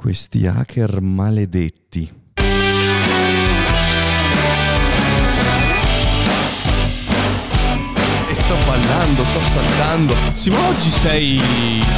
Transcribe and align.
Questi 0.00 0.46
hacker 0.46 1.00
maledetti. 1.00 2.08
E 8.28 8.34
sto 8.34 8.56
ballando, 8.64 9.24
sto 9.24 9.40
saltando. 9.40 10.14
Sì, 10.34 10.50
ma 10.50 10.68
oggi 10.68 10.88
sei. 10.88 11.42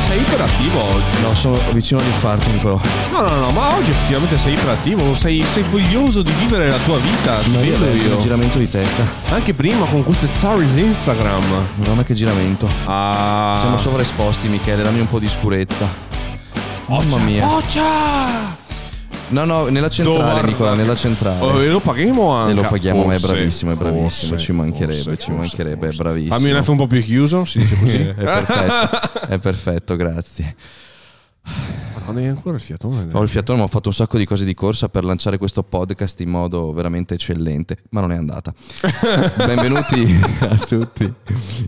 sei 0.07 0.23
iperattivo 0.23 0.83
oggi. 0.83 1.21
No, 1.21 1.35
sono 1.35 1.59
vicino 1.75 2.01
all'infarto, 2.01 2.51
Nicolò. 2.51 2.81
No, 3.13 3.21
no, 3.21 3.35
no, 3.35 3.51
ma 3.51 3.77
oggi 3.77 3.91
effettivamente 3.91 4.39
sei 4.39 4.55
iperattivo, 4.55 5.15
sei, 5.15 5.43
sei 5.43 5.65
voglioso 5.65 6.23
di 6.23 6.33
vivere 6.33 6.71
la 6.71 6.79
tua 6.79 6.97
vita. 6.97 7.43
Ma 7.53 7.61
io 7.61 7.77
io. 7.77 8.15
il 8.15 8.19
giramento 8.19 8.57
di 8.57 8.69
testa. 8.71 9.05
Anche 9.29 9.53
prima 9.53 9.85
con 9.85 10.03
queste 10.05 10.27
stories 10.27 10.75
Instagram. 10.77 11.45
Madonna 11.77 12.03
che 12.03 12.15
giramento. 12.15 12.67
Ah. 12.87 13.59
Siamo 13.61 13.77
sovraesposti, 13.77 14.49
Michele, 14.49 14.83
dammi 14.83 15.01
un 15.01 15.09
po' 15.09 15.19
di 15.19 15.29
scurezza. 15.29 16.10
Mamma 16.91 17.19
mia. 17.19 17.47
Boccia! 17.47 18.59
No, 19.29 19.45
no, 19.45 19.69
nella 19.69 19.89
centrale, 19.89 20.19
Guarda. 20.19 20.41
Nicola, 20.41 20.75
nella 20.75 20.97
centrale. 20.97 21.41
Oh, 21.41 21.63
e 21.63 21.69
lo 21.69 21.79
paghiamo 21.79 22.33
anche. 22.33 22.51
E 22.51 22.55
lo 22.57 22.69
paghiamo, 22.69 23.05
ma 23.05 23.15
è 23.15 23.19
Forse, 23.19 23.35
bravissimo, 23.37 23.71
è 23.71 23.75
bravissimo, 23.77 24.31
forse, 24.31 24.39
ci 24.45 24.51
mancherebbe, 24.51 24.93
forse, 24.95 25.11
ci 25.11 25.17
forse, 25.17 25.33
mancherebbe, 25.39 25.87
è 25.87 25.93
forse. 25.93 26.03
bravissimo. 26.03 26.35
Fammi 26.35 26.51
un 26.51 26.63
F 26.65 26.69
un 26.69 26.77
po' 26.77 26.87
più 26.89 27.01
chiuso, 27.01 27.45
si 27.45 27.59
dice 27.61 27.79
così. 27.79 27.97
è 28.11 28.15
perfetto, 28.15 29.21
è 29.29 29.39
perfetto, 29.39 29.95
grazie. 29.97 30.57
Madonna, 32.01 32.21
hai 32.21 32.27
ancora 32.27 32.57
il 32.57 32.63
fiatone. 32.63 33.09
Ho 33.13 33.23
il 33.23 33.29
fiatone, 33.29 33.59
ma 33.59 33.65
ho 33.65 33.69
fatto 33.69 33.89
un 33.89 33.95
sacco 33.95 34.17
di 34.17 34.25
cose 34.25 34.45
di 34.45 34.55
corsa 34.55 34.89
per 34.89 35.05
lanciare 35.05 35.39
questo 35.39 35.63
podcast 35.63 36.19
in 36.21 36.31
modo 36.31 36.73
veramente 36.73 37.15
eccellente, 37.15 37.77
ma 37.91 38.01
non 38.01 38.11
è 38.11 38.17
andata. 38.17 38.53
Benvenuti 39.37 40.07
a 40.41 40.57
tutti 40.57 41.13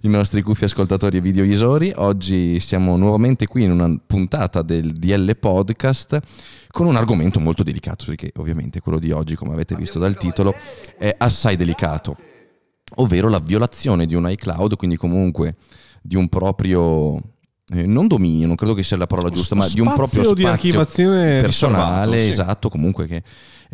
i 0.03 0.09
nostri 0.09 0.43
cuffi 0.43 0.65
ascoltatori 0.65 1.19
e 1.19 1.21
videoisori. 1.21 1.93
Oggi 1.97 2.59
siamo 2.61 2.97
nuovamente 2.97 3.47
qui 3.47 3.65
in 3.65 3.73
una 3.73 3.95
puntata 4.05 4.63
del 4.63 4.93
DL 4.93 5.37
Podcast 5.37 6.19
con 6.71 6.87
un 6.87 6.97
argomento 6.97 7.39
molto 7.39 7.62
delicato, 7.62 8.07
perché 8.07 8.33
ovviamente 8.37 8.81
quello 8.81 8.99
di 8.99 9.12
oggi, 9.12 9.37
come 9.37 9.53
avete 9.53 9.77
visto 9.77 9.99
dal 9.99 10.17
titolo, 10.17 10.55
è 10.99 11.15
assai 11.19 11.56
delicato, 11.56 12.17
ovvero 12.97 13.28
la 13.28 13.39
violazione 13.39 14.06
di 14.06 14.15
un 14.15 14.28
iCloud, 14.28 14.77
quindi 14.77 14.97
comunque 14.97 15.56
di 16.01 16.17
un 16.17 16.28
proprio... 16.28 17.21
eh, 17.75 17.87
non 17.87 18.07
dominio, 18.07 18.47
non 18.47 18.57
credo 18.57 18.75
che 18.75 18.83
sia 18.83 18.97
la 18.97 19.07
parola 19.07 19.31
giusta, 19.31 19.55
ma 19.55 19.69
di 19.69 19.81
un 19.81 19.93
proprio 19.95 20.23
Spazio 20.25 20.35
di 20.35 20.43
personale, 21.41 22.25
sì. 22.25 22.31
esatto, 22.31 22.69
comunque 22.69 23.07
che 23.07 23.23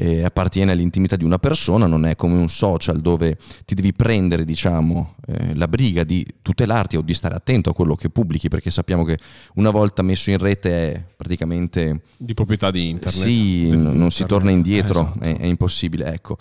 eh, 0.01 0.23
appartiene 0.23 0.71
all'intimità 0.71 1.17
di 1.17 1.25
una 1.25 1.39
persona, 1.39 1.87
non 1.87 2.05
è 2.07 2.15
come 2.15 2.35
un 2.35 2.49
social 2.49 3.01
dove 3.01 3.37
ti 3.65 3.75
devi 3.75 3.93
prendere, 3.93 4.45
diciamo, 4.45 5.15
eh, 5.27 5.55
la 5.57 5.67
briga 5.67 6.05
di 6.05 6.25
tutelarti 6.41 6.97
o 6.97 7.01
di 7.03 7.15
stare 7.15 7.35
attento 7.35 7.71
a 7.71 7.75
quello 7.75 7.97
che 7.97 8.09
pubblichi, 8.09 8.49
perché 8.49 8.71
sappiamo 8.71 9.03
che 9.05 9.19
una 9.55 9.71
volta 9.71 10.03
messo 10.03 10.31
in 10.31 10.39
rete 10.39 10.93
è 10.93 11.05
praticamente 11.17 12.03
Di 12.17 12.35
proprietà 12.35 12.71
di 12.71 12.89
internet. 12.91 13.21
sì, 13.21 13.67
n- 13.71 13.83
non 13.97 14.11
si 14.13 14.23
internet. 14.23 14.29
torna 14.29 14.51
indietro, 14.51 15.01
Esatto. 15.01 15.21
è, 15.21 15.37
è 15.39 15.47
impossibile, 15.47 16.13
ecco. 16.13 16.37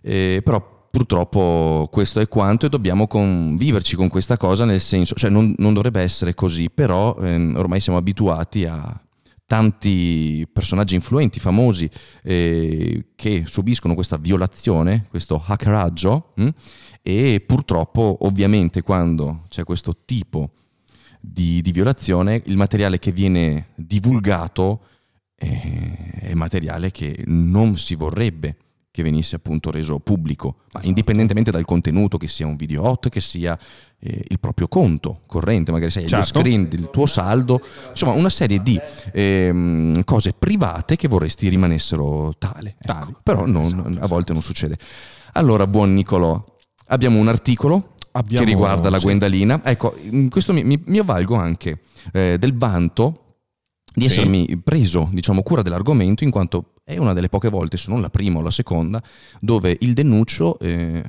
Eh, 0.00 0.40
però 0.42 0.74
purtroppo 0.96 1.90
questo 1.92 2.20
è 2.20 2.26
quanto 2.26 2.64
e 2.64 2.68
dobbiamo 2.70 3.06
conviverci 3.06 3.96
con 3.96 4.08
questa 4.08 4.38
cosa, 4.38 4.64
nel 4.64 4.80
senso, 4.80 5.14
cioè 5.14 5.28
non, 5.28 5.54
non 5.58 5.74
dovrebbe 5.74 6.00
essere 6.00 6.32
così, 6.32 6.70
però 6.70 7.14
ehm, 7.20 7.54
ormai 7.58 7.80
siamo 7.80 7.98
abituati 7.98 8.64
a 8.64 8.98
tanti 9.44 10.48
personaggi 10.50 10.94
influenti, 10.94 11.38
famosi, 11.38 11.86
eh, 12.22 13.08
che 13.14 13.42
subiscono 13.44 13.92
questa 13.92 14.16
violazione, 14.16 15.04
questo 15.10 15.42
hackeraggio, 15.46 16.32
hm? 16.36 16.48
e 17.02 17.44
purtroppo 17.46 18.16
ovviamente 18.22 18.80
quando 18.80 19.42
c'è 19.50 19.64
questo 19.64 19.98
tipo 20.06 20.52
di, 21.20 21.60
di 21.60 21.72
violazione, 21.72 22.40
il 22.46 22.56
materiale 22.56 22.98
che 22.98 23.12
viene 23.12 23.66
divulgato 23.74 24.80
eh, 25.36 26.20
è 26.20 26.32
materiale 26.32 26.90
che 26.90 27.22
non 27.26 27.76
si 27.76 27.96
vorrebbe 27.96 28.56
che 28.96 29.02
venisse 29.02 29.36
appunto 29.36 29.70
reso 29.70 29.98
pubblico, 29.98 30.60
ma 30.72 30.80
indipendentemente 30.84 31.50
dal 31.50 31.66
contenuto, 31.66 32.16
che 32.16 32.28
sia 32.28 32.46
un 32.46 32.56
video 32.56 32.82
hot, 32.88 33.10
che 33.10 33.20
sia 33.20 33.58
eh, 33.98 34.24
il 34.28 34.40
proprio 34.40 34.68
conto 34.68 35.20
corrente, 35.26 35.70
magari 35.70 35.90
sai, 35.90 36.08
Certo. 36.08 36.16
lo 36.16 36.24
screen 36.24 36.66
del 36.70 36.88
tuo 36.88 37.04
saldo, 37.04 37.60
insomma 37.90 38.12
una 38.12 38.30
serie 38.30 38.62
di 38.62 38.80
ehm, 39.12 40.02
cose 40.04 40.32
private 40.32 40.96
che 40.96 41.08
vorresti 41.08 41.46
rimanessero 41.50 42.32
tale. 42.38 42.76
ecco. 42.78 43.20
Però 43.22 43.44
non- 43.44 43.64
Esatto, 43.66 43.98
a 44.02 44.06
volte 44.06 44.32
non 44.32 44.40
succede. 44.40 44.78
Allora, 45.34 45.66
buon 45.66 45.92
Nicolò, 45.92 46.42
abbiamo 46.86 47.18
un 47.18 47.28
articolo 47.28 47.96
Abbiamo- 48.12 48.46
che 48.46 48.50
riguarda 48.50 48.88
la 48.88 48.96
sì. 48.98 49.04
Guendalina. 49.04 49.60
Ecco, 49.62 49.94
in 50.10 50.30
questo 50.30 50.54
mi, 50.54 50.64
mi- 50.64 50.82
mi 50.86 50.98
avvalgo 50.98 51.34
anche 51.34 51.80
eh, 52.12 52.36
del 52.38 52.56
vanto 52.56 53.34
di 53.94 54.08
Sì. 54.08 54.20
essermi 54.20 54.56
preso, 54.64 55.10
diciamo, 55.12 55.42
cura 55.42 55.60
dell'argomento, 55.60 56.24
in 56.24 56.30
quanto 56.30 56.72
è 56.88 56.98
una 56.98 57.12
delle 57.14 57.28
poche 57.28 57.48
volte, 57.48 57.76
se 57.76 57.90
non 57.90 58.00
la 58.00 58.10
prima 58.10 58.38
o 58.38 58.42
la 58.42 58.50
seconda, 58.52 59.02
dove 59.40 59.76
il 59.80 59.92
denuncio, 59.92 60.56
eh, 60.60 61.02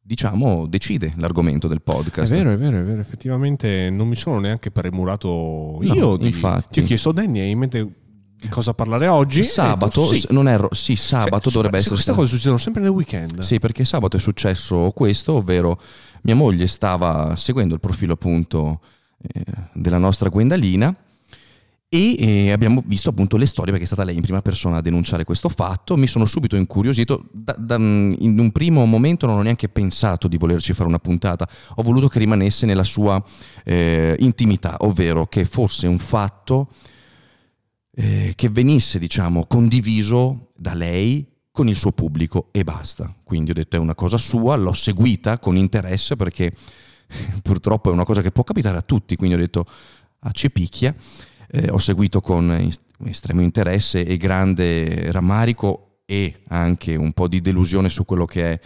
diciamo, 0.00 0.66
decide 0.68 1.12
l'argomento 1.16 1.66
del 1.66 1.78
È 1.78 1.80
podcast. 1.80 2.32
vero, 2.32 2.52
è 2.52 2.56
vero, 2.56 2.78
è 2.78 2.82
vero. 2.84 3.00
Effettivamente 3.00 3.90
non 3.90 4.06
mi 4.06 4.14
sono 4.14 4.38
neanche 4.38 4.70
premurato 4.70 5.78
No, 5.80 5.94
io. 5.94 6.16
Di... 6.16 6.26
infatti. 6.26 6.68
Ti 6.70 6.80
ho 6.80 6.84
chiesto, 6.84 7.10
Danny, 7.10 7.40
hai 7.40 7.50
in 7.50 7.58
mente 7.58 7.92
di 8.40 8.46
cosa 8.48 8.74
parlare 8.74 9.08
oggi? 9.08 9.42
Sabato, 9.42 10.02
detto, 10.02 10.14
s- 10.14 10.26
non 10.30 10.46
erro, 10.46 10.68
sì, 10.72 10.94
sabato 10.94 11.48
Sì, 11.48 11.56
dovrebbe 11.56 11.78
sì, 11.78 11.82
essere 11.82 11.94
Queste 11.96 12.10
stato- 12.12 12.18
cose 12.20 12.30
succedono 12.36 12.58
sempre 12.58 12.82
nel 12.82 12.90
weekend. 12.92 13.40
Sì, 13.40 13.58
perché 13.58 13.84
sabato 13.84 14.16
è 14.16 14.20
successo 14.20 14.92
questo, 14.94 15.32
ovvero 15.32 15.80
mia 16.22 16.36
moglie 16.36 16.68
stava 16.68 17.34
seguendo 17.34 17.74
il 17.74 17.80
profilo 17.80 18.12
appunto 18.12 18.80
eh, 19.20 19.42
della 19.72 19.98
nostra 19.98 20.28
Gwendalina 20.28 20.94
e 21.90 22.16
eh, 22.18 22.52
abbiamo 22.52 22.82
visto 22.84 23.08
appunto 23.08 23.38
le 23.38 23.46
storie 23.46 23.70
perché 23.70 23.84
è 23.84 23.86
stata 23.86 24.04
lei 24.04 24.16
in 24.16 24.20
prima 24.20 24.42
persona 24.42 24.76
a 24.76 24.80
denunciare 24.82 25.24
questo 25.24 25.48
fatto. 25.48 25.96
Mi 25.96 26.06
sono 26.06 26.26
subito 26.26 26.56
incuriosito, 26.56 27.24
da- 27.32 27.56
da- 27.58 27.76
in 27.76 28.36
un 28.38 28.50
primo 28.52 28.84
momento 28.84 29.26
non 29.26 29.38
ho 29.38 29.42
neanche 29.42 29.70
pensato 29.70 30.28
di 30.28 30.36
volerci 30.36 30.74
fare 30.74 30.88
una 30.88 30.98
puntata, 30.98 31.48
ho 31.76 31.82
voluto 31.82 32.08
che 32.08 32.18
rimanesse 32.18 32.66
nella 32.66 32.84
sua 32.84 33.22
eh, 33.64 34.14
intimità, 34.18 34.76
ovvero 34.80 35.26
che 35.26 35.46
fosse 35.46 35.86
un 35.86 35.98
fatto 35.98 36.68
eh, 37.92 38.32
che 38.34 38.48
venisse 38.50 38.98
diciamo 38.98 39.46
condiviso 39.46 40.50
da 40.56 40.74
lei 40.74 41.26
con 41.50 41.68
il 41.68 41.76
suo 41.76 41.92
pubblico 41.92 42.48
e 42.52 42.64
basta. 42.64 43.12
Quindi 43.24 43.50
ho 43.52 43.54
detto 43.54 43.76
è 43.76 43.78
una 43.78 43.94
cosa 43.94 44.18
sua, 44.18 44.56
l'ho 44.56 44.74
seguita 44.74 45.38
con 45.38 45.56
interesse 45.56 46.16
perché 46.16 46.52
purtroppo 47.42 47.88
è 47.88 47.92
una 47.94 48.04
cosa 48.04 48.20
che 48.20 48.30
può 48.30 48.44
capitare 48.44 48.76
a 48.76 48.82
tutti, 48.82 49.16
quindi 49.16 49.36
ho 49.36 49.38
detto 49.38 49.66
a 50.20 50.30
Cepicchia, 50.30 50.94
eh, 51.50 51.70
ho 51.70 51.78
seguito 51.78 52.20
con 52.20 52.70
estremo 53.04 53.42
interesse 53.42 54.04
e 54.04 54.16
grande 54.16 55.10
rammarico 55.12 56.00
e 56.04 56.42
anche 56.48 56.96
un 56.96 57.12
po' 57.12 57.28
di 57.28 57.40
delusione 57.40 57.88
su 57.88 58.04
quello 58.04 58.24
che 58.24 58.52
è 58.52 58.60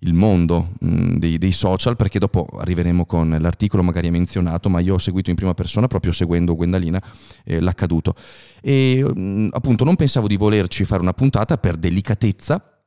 il 0.00 0.14
mondo 0.14 0.72
mh, 0.80 1.16
dei, 1.16 1.38
dei 1.38 1.52
social, 1.52 1.96
perché 1.96 2.18
dopo 2.18 2.46
arriveremo 2.58 3.04
con 3.04 3.36
l'articolo 3.38 3.82
magari 3.82 4.08
è 4.08 4.10
menzionato, 4.10 4.68
ma 4.70 4.80
io 4.80 4.94
ho 4.94 4.98
seguito 4.98 5.30
in 5.30 5.36
prima 5.36 5.54
persona 5.54 5.88
proprio 5.88 6.12
seguendo 6.12 6.54
Gwendalina 6.54 7.02
eh, 7.44 7.60
l'accaduto. 7.60 8.14
E 8.62 9.02
mh, 9.02 9.48
appunto 9.52 9.84
non 9.84 9.96
pensavo 9.96 10.26
di 10.26 10.36
volerci 10.36 10.84
fare 10.84 11.02
una 11.02 11.12
puntata 11.12 11.58
per 11.58 11.76
delicatezza, 11.76 12.79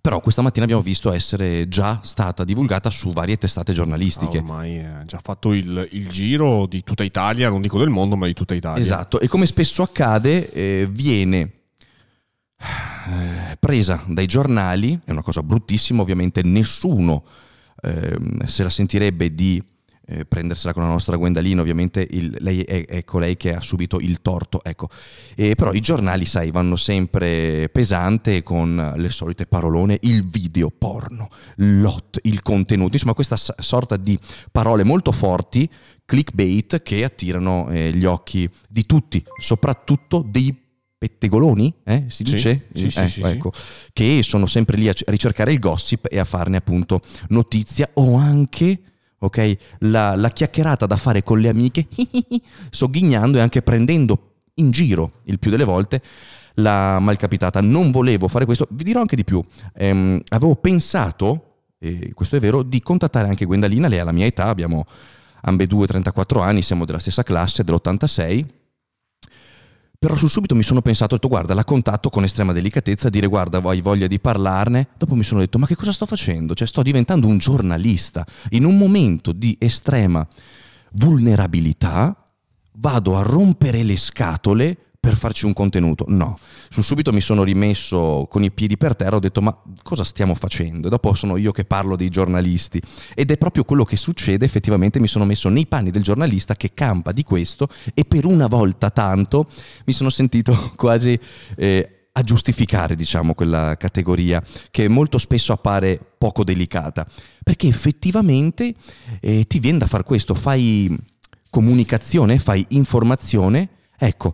però 0.00 0.20
questa 0.20 0.42
mattina 0.42 0.64
abbiamo 0.64 0.82
visto 0.82 1.12
essere 1.12 1.68
già 1.68 2.00
stata 2.02 2.44
divulgata 2.44 2.90
su 2.90 3.12
varie 3.12 3.36
testate 3.36 3.70
Ah, 3.72 3.74
giornalistiche. 3.74 4.38
ormai 4.38 4.78
ha 4.84 5.04
già 5.04 5.18
fatto 5.22 5.52
il, 5.52 5.88
il 5.92 6.08
giro 6.08 6.66
di 6.66 6.82
tutta 6.82 7.04
Italia, 7.04 7.48
non 7.48 7.60
dico 7.60 7.78
del 7.78 7.88
mondo, 7.88 8.16
ma 8.16 8.26
di 8.26 8.34
tutta 8.34 8.54
Italia. 8.54 8.80
Esatto, 8.82 9.20
e 9.20 9.28
come 9.28 9.46
spesso 9.46 9.82
accade, 9.82 10.50
eh, 10.52 10.88
viene 10.90 11.52
eh, 12.58 13.56
presa 13.58 14.02
dai 14.06 14.26
giornali, 14.26 14.98
è 15.04 15.10
una 15.10 15.22
cosa 15.22 15.42
bruttissima, 15.42 16.02
ovviamente 16.02 16.42
nessuno 16.42 17.24
ehm, 17.82 18.44
se 18.46 18.62
la 18.62 18.70
sentirebbe 18.70 19.34
di 19.34 19.62
eh, 20.06 20.24
prendersela 20.26 20.72
con 20.72 20.82
la 20.82 20.88
nostra 20.88 21.16
Gwendalina, 21.16 21.60
ovviamente 21.60 22.06
il- 22.10 22.36
lei 22.40 22.60
è, 22.60 22.84
è 22.86 23.04
colei 23.04 23.36
che 23.36 23.54
ha 23.54 23.60
subito 23.60 23.98
il 24.00 24.20
torto, 24.20 24.62
ecco. 24.62 24.88
E 25.34 25.54
però 25.54 25.72
i 25.72 25.80
giornali, 25.80 26.24
sai, 26.26 26.50
vanno 26.50 26.76
sempre 26.76 27.68
pesante 27.70 28.42
con 28.42 28.92
le 28.96 29.10
solite 29.10 29.46
parolone, 29.46 29.98
il 30.02 30.26
video 30.26 30.70
porno, 30.70 31.28
l'hot, 31.56 32.18
il 32.24 32.42
contenuto, 32.42 32.92
insomma 32.94 33.14
questa 33.14 33.36
s- 33.36 33.54
sorta 33.58 33.96
di 33.96 34.18
parole 34.52 34.84
molto 34.84 35.12
forti, 35.12 35.68
clickbait, 36.04 36.82
che 36.82 37.02
attirano 37.04 37.68
eh, 37.70 37.92
gli 37.94 38.04
occhi 38.04 38.48
di 38.68 38.84
tutti, 38.86 39.24
soprattutto 39.40 40.22
dei 40.26 40.54
pettegoloni, 40.98 41.74
eh, 41.84 42.04
si 42.08 42.22
dice? 42.22 42.66
sì, 42.72 42.90
sì, 42.90 43.00
Eh, 43.00 43.08
sì, 43.08 43.20
ecco, 43.22 43.52
che 43.92 44.22
sono 44.22 44.46
sempre 44.46 44.76
lì 44.76 44.88
a 44.88 44.94
ricercare 45.06 45.52
il 45.52 45.58
gossip 45.58 46.06
e 46.10 46.18
a 46.18 46.24
farne 46.24 46.56
appunto 46.58 47.00
notizia 47.28 47.88
o 47.94 48.16
anche 48.16 48.80
ok, 49.24 49.56
la, 49.80 50.16
la 50.16 50.28
chiacchierata 50.28 50.86
da 50.86 50.96
fare 50.96 51.22
con 51.22 51.38
le 51.40 51.48
amiche, 51.48 51.86
sogghignando 52.70 53.38
e 53.38 53.40
anche 53.40 53.62
prendendo 53.62 54.32
in 54.54 54.70
giro 54.70 55.20
il 55.24 55.38
più 55.38 55.50
delle 55.50 55.64
volte 55.64 56.02
la 56.54 56.98
malcapitata. 56.98 57.60
Non 57.60 57.90
volevo 57.90 58.28
fare 58.28 58.44
questo, 58.44 58.66
vi 58.70 58.84
dirò 58.84 59.00
anche 59.00 59.16
di 59.16 59.24
più. 59.24 59.42
Ehm, 59.74 60.20
avevo 60.28 60.56
pensato, 60.56 61.56
e 61.78 62.12
questo 62.14 62.36
è 62.36 62.40
vero, 62.40 62.62
di 62.62 62.80
contattare 62.80 63.28
anche 63.28 63.44
Gwendalina, 63.44 63.88
lei 63.88 63.98
ha 63.98 64.04
la 64.04 64.12
mia 64.12 64.26
età, 64.26 64.46
abbiamo 64.46 64.84
ambedue 65.42 65.86
34 65.86 66.40
anni, 66.40 66.62
siamo 66.62 66.84
della 66.84 66.98
stessa 66.98 67.22
classe, 67.22 67.64
dell'86 67.64 68.44
Però 70.04 70.16
sul 70.16 70.28
subito 70.28 70.54
mi 70.54 70.62
sono 70.62 70.82
pensato, 70.82 71.14
ho 71.14 71.16
detto 71.16 71.28
guarda, 71.28 71.54
la 71.54 71.64
contatto 71.64 72.10
con 72.10 72.24
estrema 72.24 72.52
delicatezza, 72.52 73.08
dire 73.08 73.26
guarda, 73.26 73.62
hai 73.64 73.80
voglia 73.80 74.06
di 74.06 74.20
parlarne. 74.20 74.88
Dopo 74.98 75.14
mi 75.14 75.24
sono 75.24 75.40
detto 75.40 75.58
ma 75.58 75.66
che 75.66 75.76
cosa 75.76 75.92
sto 75.92 76.04
facendo? 76.04 76.54
Cioè 76.54 76.68
sto 76.68 76.82
diventando 76.82 77.26
un 77.26 77.38
giornalista. 77.38 78.26
In 78.50 78.66
un 78.66 78.76
momento 78.76 79.32
di 79.32 79.56
estrema 79.58 80.28
vulnerabilità 80.92 82.22
vado 82.72 83.16
a 83.16 83.22
rompere 83.22 83.82
le 83.82 83.96
scatole 83.96 84.76
per 85.04 85.16
farci 85.16 85.44
un 85.44 85.52
contenuto. 85.52 86.06
No, 86.08 86.38
sul 86.70 86.82
subito 86.82 87.12
mi 87.12 87.20
sono 87.20 87.44
rimesso 87.44 88.26
con 88.30 88.42
i 88.42 88.50
piedi 88.50 88.78
per 88.78 88.96
terra, 88.96 89.16
ho 89.16 89.20
detto 89.20 89.42
ma 89.42 89.54
cosa 89.82 90.02
stiamo 90.02 90.34
facendo? 90.34 90.86
E 90.86 90.90
dopo 90.90 91.12
sono 91.12 91.36
io 91.36 91.52
che 91.52 91.66
parlo 91.66 91.94
dei 91.94 92.08
giornalisti 92.08 92.80
ed 93.14 93.30
è 93.30 93.36
proprio 93.36 93.64
quello 93.64 93.84
che 93.84 93.98
succede, 93.98 94.46
effettivamente 94.46 94.98
mi 95.00 95.06
sono 95.06 95.26
messo 95.26 95.50
nei 95.50 95.66
panni 95.66 95.90
del 95.90 96.02
giornalista 96.02 96.56
che 96.56 96.72
campa 96.72 97.12
di 97.12 97.22
questo 97.22 97.68
e 97.92 98.06
per 98.06 98.24
una 98.24 98.46
volta 98.46 98.88
tanto 98.88 99.46
mi 99.84 99.92
sono 99.92 100.08
sentito 100.08 100.72
quasi... 100.74 101.18
Eh, 101.56 101.98
a 102.16 102.22
giustificare, 102.22 102.94
diciamo, 102.94 103.34
quella 103.34 103.76
categoria 103.76 104.40
che 104.70 104.86
molto 104.86 105.18
spesso 105.18 105.52
appare 105.52 105.98
poco 106.16 106.44
delicata, 106.44 107.04
perché 107.42 107.66
effettivamente 107.66 108.72
eh, 109.18 109.48
ti 109.48 109.58
viene 109.58 109.78
da 109.78 109.88
fare 109.88 110.04
questo, 110.04 110.36
fai 110.36 110.96
comunicazione, 111.50 112.38
fai 112.38 112.64
informazione, 112.68 113.68
ecco, 113.98 114.32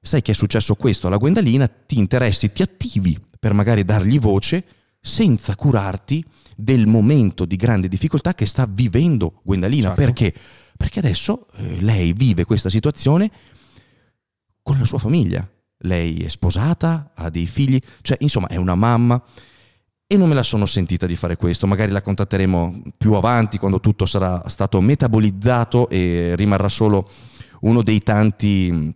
sai 0.00 0.22
che 0.22 0.32
è 0.32 0.34
successo 0.34 0.74
questo 0.74 1.06
alla 1.06 1.16
Gwendalina, 1.16 1.68
ti 1.68 1.98
interessi, 1.98 2.52
ti 2.52 2.62
attivi 2.62 3.18
per 3.38 3.52
magari 3.52 3.84
dargli 3.84 4.18
voce 4.18 4.64
senza 5.00 5.54
curarti 5.54 6.24
del 6.56 6.86
momento 6.86 7.44
di 7.44 7.56
grande 7.56 7.88
difficoltà 7.88 8.34
che 8.34 8.46
sta 8.46 8.66
vivendo 8.68 9.40
Gwendalina. 9.42 9.94
Certo. 9.94 10.02
Perché? 10.02 10.34
Perché 10.76 10.98
adesso 10.98 11.46
eh, 11.56 11.80
lei 11.80 12.12
vive 12.12 12.44
questa 12.44 12.68
situazione 12.68 13.30
con 14.62 14.78
la 14.78 14.84
sua 14.84 14.98
famiglia. 14.98 15.48
Lei 15.84 16.18
è 16.18 16.28
sposata, 16.28 17.12
ha 17.14 17.30
dei 17.30 17.46
figli, 17.46 17.78
cioè 18.02 18.18
insomma 18.20 18.48
è 18.48 18.56
una 18.56 18.74
mamma 18.74 19.22
e 20.06 20.16
non 20.16 20.28
me 20.28 20.34
la 20.34 20.42
sono 20.42 20.66
sentita 20.66 21.06
di 21.06 21.16
fare 21.16 21.36
questo. 21.36 21.66
Magari 21.66 21.92
la 21.92 22.02
contatteremo 22.02 22.82
più 22.98 23.14
avanti 23.14 23.58
quando 23.58 23.80
tutto 23.80 24.04
sarà 24.04 24.46
stato 24.48 24.80
metabolizzato 24.80 25.88
e 25.88 26.34
rimarrà 26.36 26.68
solo 26.68 27.08
uno 27.60 27.82
dei 27.82 28.02
tanti 28.02 28.94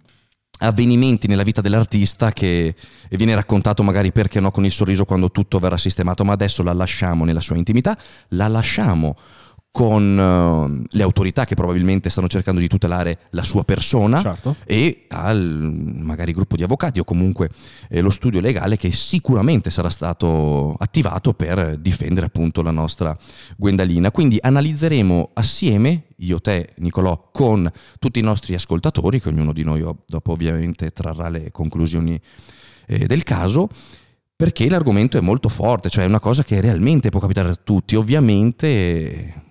avvenimenti 0.65 1.27
nella 1.27 1.43
vita 1.43 1.61
dell'artista 1.61 2.33
che 2.33 2.75
viene 3.11 3.35
raccontato 3.35 3.83
magari 3.83 4.13
perché 4.13 4.41
no 4.41 4.51
con 4.51 4.65
il 4.65 4.73
sorriso 4.73 5.05
quando 5.05 5.31
tutto 5.31 5.59
verrà 5.59 5.77
sistemato, 5.77 6.25
ma 6.25 6.33
adesso 6.33 6.63
la 6.63 6.73
lasciamo 6.73 7.25
nella 7.25 7.41
sua 7.41 7.57
intimità, 7.57 7.97
la 8.29 8.49
lasciamo 8.49 9.17
con 9.75 10.17
uh, 10.17 10.85
le 10.89 11.03
autorità 11.03 11.45
che 11.45 11.57
probabilmente 11.57 12.09
stanno 12.09 12.29
cercando 12.29 12.61
di 12.61 12.69
tutelare 12.69 13.19
la 13.31 13.43
sua 13.43 13.65
persona 13.65 14.21
certo. 14.21 14.55
e 14.65 15.07
al 15.09 15.97
magari 15.99 16.31
gruppo 16.31 16.55
di 16.55 16.63
avvocati 16.63 17.01
o 17.01 17.05
comunque 17.05 17.51
eh, 17.89 18.01
lo 18.01 18.11
studio 18.11 18.39
legale 18.39 18.77
che 18.77 18.93
sicuramente 18.93 19.71
sarà 19.71 19.91
stato 19.91 20.77
attivato 20.79 21.33
per 21.33 21.77
difendere 21.79 22.27
appunto 22.27 22.63
la 22.63 22.71
nostra 22.71 23.19
Gwendalina. 23.57 24.13
Quindi 24.13 24.39
analizzeremo 24.41 25.31
assieme, 25.33 26.05
io, 26.19 26.41
te, 26.41 26.75
Nicolò, 26.77 27.31
con 27.33 27.69
tutti 27.99 28.21
i 28.21 28.23
nostri 28.23 28.55
ascoltatori, 28.55 29.21
che 29.21 29.31
ognuno 29.31 29.53
di 29.53 29.65
noi 29.65 29.85
dopo 30.07 30.31
ovviamente 30.31 30.93
trarrà 30.93 31.29
le 31.29 31.51
conclusioni 31.51 32.21
eh, 32.87 33.07
del 33.09 33.25
caso 33.25 33.69
perché 34.37 34.69
l'argomento 34.69 35.19
è 35.19 35.21
molto 35.21 35.49
forte, 35.49 35.91
cioè 35.91 36.05
è 36.05 36.07
una 36.07 36.21
cosa 36.21 36.45
che 36.45 36.61
realmente 36.61 37.09
può 37.09 37.19
capitare 37.19 37.49
a 37.49 37.57
tutti. 37.57 37.97
Ovviamente 37.97 39.43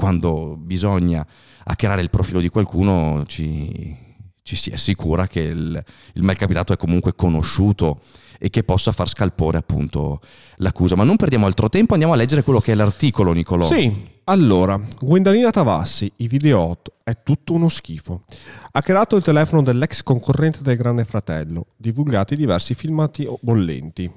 quando 0.00 0.56
bisogna 0.56 1.26
hackerare 1.64 2.00
il 2.00 2.08
profilo 2.08 2.40
di 2.40 2.48
qualcuno 2.48 3.24
ci, 3.26 3.94
ci 4.42 4.56
si 4.56 4.70
assicura 4.70 5.26
che 5.26 5.40
il, 5.40 5.84
il 6.14 6.22
malcapitato 6.22 6.72
è 6.72 6.78
comunque 6.78 7.14
conosciuto 7.14 8.00
e 8.38 8.48
che 8.48 8.64
possa 8.64 8.92
far 8.92 9.10
scalpore 9.10 9.58
appunto 9.58 10.22
l'accusa. 10.56 10.96
Ma 10.96 11.04
non 11.04 11.16
perdiamo 11.16 11.44
altro 11.44 11.68
tempo, 11.68 11.92
andiamo 11.92 12.14
a 12.14 12.16
leggere 12.16 12.42
quello 12.42 12.60
che 12.60 12.72
è 12.72 12.74
l'articolo, 12.74 13.32
Nicolò. 13.32 13.66
Sì, 13.66 13.94
allora, 14.24 14.80
Gwendalina 14.98 15.50
Tavassi, 15.50 16.10
i 16.16 16.28
video 16.28 16.60
8, 16.60 16.92
è 17.04 17.22
tutto 17.22 17.52
uno 17.52 17.68
schifo. 17.68 18.24
Ha 18.72 18.80
creato 18.80 19.16
il 19.16 19.22
telefono 19.22 19.62
dell'ex 19.62 20.02
concorrente 20.02 20.62
del 20.62 20.78
Grande 20.78 21.04
Fratello, 21.04 21.66
divulgati 21.76 22.36
diversi 22.36 22.72
filmati 22.72 23.28
bollenti. 23.42 24.10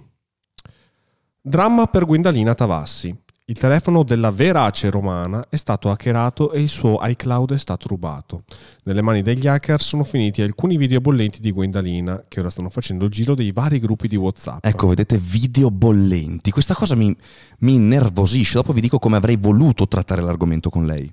Dramma 1.42 1.88
per 1.88 2.06
Gwendalina 2.06 2.54
Tavassi. 2.54 3.23
Il 3.46 3.58
telefono 3.58 4.04
della 4.04 4.32
verace 4.32 4.90
romana 4.90 5.48
è 5.50 5.58
stato 5.58 5.92
hackerato 5.92 6.54
e 6.54 6.62
il 6.62 6.70
suo 6.70 6.98
iCloud 7.02 7.52
è 7.52 7.58
stato 7.58 7.90
rubato. 7.90 8.46
Nelle 8.84 9.02
mani 9.02 9.22
degli 9.22 9.48
hacker 9.48 9.82
sono 9.82 10.06
finiti 10.06 10.42
alcuni 10.42 10.78
video 10.78 11.02
bollenti 11.02 11.42
di 11.42 11.52
Gwendalina 11.52 12.24
che 12.30 12.40
ora 12.40 12.50
stanno 12.50 12.70
facendo 12.70 13.04
il 13.04 13.12
giro 13.12 13.36
dei 13.36 13.52
vari 13.52 13.82
gruppi 13.82 14.08
di 14.08 14.16
WhatsApp. 14.16 14.64
Ecco, 14.64 14.88
vedete, 14.88 15.18
video 15.18 15.70
bollenti. 15.70 16.52
Questa 16.52 16.74
cosa 16.74 16.96
mi, 16.96 17.14
mi 17.60 17.74
innervosisce. 17.74 18.54
Dopo 18.54 18.72
vi 18.72 18.80
dico 18.80 18.98
come 18.98 19.18
avrei 19.18 19.36
voluto 19.36 19.90
trattare 19.90 20.22
l'argomento 20.22 20.70
con 20.70 20.86
lei. 20.86 21.12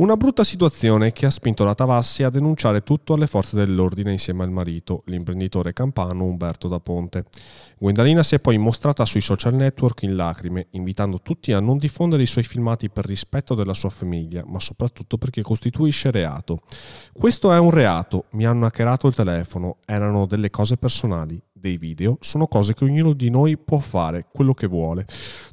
Una 0.00 0.16
brutta 0.16 0.44
situazione 0.44 1.12
che 1.12 1.26
ha 1.26 1.30
spinto 1.30 1.62
la 1.62 1.74
Tavassi 1.74 2.22
a 2.22 2.30
denunciare 2.30 2.82
tutto 2.82 3.12
alle 3.12 3.26
forze 3.26 3.54
dell'ordine 3.54 4.12
insieme 4.12 4.42
al 4.42 4.50
marito, 4.50 5.02
l'imprenditore 5.04 5.74
campano 5.74 6.24
Umberto 6.24 6.68
da 6.68 6.80
Ponte. 6.80 7.26
Gwendalina 7.76 8.22
si 8.22 8.34
è 8.34 8.40
poi 8.40 8.56
mostrata 8.56 9.04
sui 9.04 9.20
social 9.20 9.52
network 9.52 10.00
in 10.04 10.16
lacrime, 10.16 10.68
invitando 10.70 11.20
tutti 11.20 11.52
a 11.52 11.60
non 11.60 11.76
diffondere 11.76 12.22
i 12.22 12.26
suoi 12.26 12.44
filmati 12.44 12.88
per 12.88 13.04
rispetto 13.04 13.54
della 13.54 13.74
sua 13.74 13.90
famiglia, 13.90 14.42
ma 14.46 14.58
soprattutto 14.58 15.18
perché 15.18 15.42
costituisce 15.42 16.10
reato. 16.10 16.62
Questo 17.12 17.52
è 17.52 17.58
un 17.58 17.70
reato, 17.70 18.24
mi 18.30 18.46
hanno 18.46 18.64
hackerato 18.64 19.06
il 19.06 19.14
telefono, 19.14 19.80
erano 19.84 20.24
delle 20.24 20.48
cose 20.48 20.78
personali, 20.78 21.38
dei 21.60 21.76
video 21.76 22.16
sono 22.20 22.46
cose 22.46 22.74
che 22.74 22.84
ognuno 22.84 23.12
di 23.12 23.30
noi 23.30 23.56
può 23.58 23.78
fare 23.78 24.26
quello 24.32 24.54
che 24.54 24.66
vuole. 24.66 25.06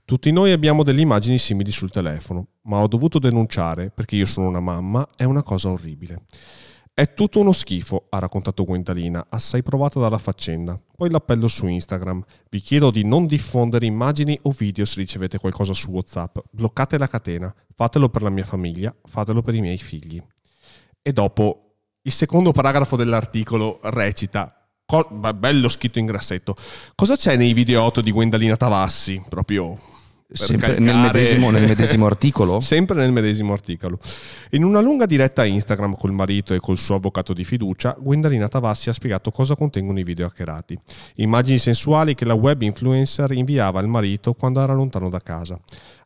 Tutti 0.05 0.31
noi 0.31 0.51
abbiamo 0.51 0.83
delle 0.83 1.01
immagini 1.01 1.37
simili 1.37 1.71
sul 1.71 1.91
telefono, 1.91 2.47
ma 2.63 2.81
ho 2.81 2.87
dovuto 2.87 3.19
denunciare 3.19 3.91
perché 3.91 4.15
io 4.15 4.25
sono 4.25 4.47
una 4.47 4.59
mamma, 4.59 5.07
è 5.15 5.25
una 5.25 5.43
cosa 5.43 5.69
orribile. 5.69 6.23
È 6.93 7.13
tutto 7.13 7.39
uno 7.41 7.51
schifo, 7.51 8.07
ha 8.09 8.17
raccontato 8.17 8.63
Gwendalina, 8.63 9.27
assai 9.29 9.61
provata 9.61 9.99
dalla 9.99 10.17
faccenda. 10.17 10.81
Poi 10.95 11.11
l'appello 11.11 11.47
su 11.47 11.67
Instagram. 11.67 12.23
Vi 12.49 12.59
chiedo 12.59 12.89
di 12.89 13.03
non 13.03 13.27
diffondere 13.27 13.85
immagini 13.85 14.39
o 14.43 14.49
video 14.49 14.83
se 14.83 15.01
ricevete 15.01 15.37
qualcosa 15.37 15.73
su 15.73 15.91
WhatsApp. 15.91 16.39
Bloccate 16.49 16.97
la 16.97 17.07
catena. 17.07 17.53
Fatelo 17.75 18.09
per 18.09 18.23
la 18.23 18.31
mia 18.31 18.45
famiglia, 18.45 18.95
fatelo 19.03 19.43
per 19.43 19.53
i 19.53 19.61
miei 19.61 19.77
figli. 19.77 20.19
E 21.03 21.13
dopo 21.13 21.67
il 22.01 22.11
secondo 22.11 22.51
paragrafo 22.51 22.95
dell'articolo 22.95 23.79
recita 23.83 24.56
Co- 24.87 25.09
bello 25.35 25.67
scritto 25.67 25.99
in 25.99 26.05
grassetto. 26.05 26.55
Cosa 26.95 27.17
c'è 27.17 27.35
nei 27.35 27.51
video 27.51 27.83
8 27.83 27.99
di 27.99 28.11
Gwendalina 28.13 28.55
Tavassi? 28.55 29.21
Proprio 29.27 29.77
Sempre 30.29 30.77
nel 30.79 30.95
medesimo, 30.95 31.49
nel 31.51 31.67
medesimo, 31.67 32.05
articolo? 32.07 32.59
Sempre 32.59 32.97
nel 32.97 33.13
medesimo 33.13 33.53
articolo. 33.53 33.97
In 34.51 34.63
una 34.63 34.81
lunga 34.81 35.05
diretta 35.05 35.41
a 35.41 35.45
Instagram 35.45 35.95
col 35.95 36.11
marito 36.11 36.53
e 36.53 36.59
col 36.59 36.77
suo 36.77 36.95
avvocato 36.95 37.33
di 37.33 37.45
fiducia, 37.45 37.95
Gwendalina 37.97 38.49
Tavassi 38.49 38.89
ha 38.89 38.93
spiegato 38.93 39.31
cosa 39.31 39.55
contengono 39.55 39.99
i 39.99 40.03
video 40.03 40.25
hackerati. 40.25 40.77
Immagini 41.15 41.57
sensuali 41.57 42.13
che 42.13 42.25
la 42.25 42.33
web 42.33 42.61
influencer 42.61 43.31
inviava 43.31 43.79
al 43.79 43.87
marito 43.87 44.33
quando 44.33 44.61
era 44.61 44.73
lontano 44.73 45.09
da 45.09 45.19
casa. 45.19 45.57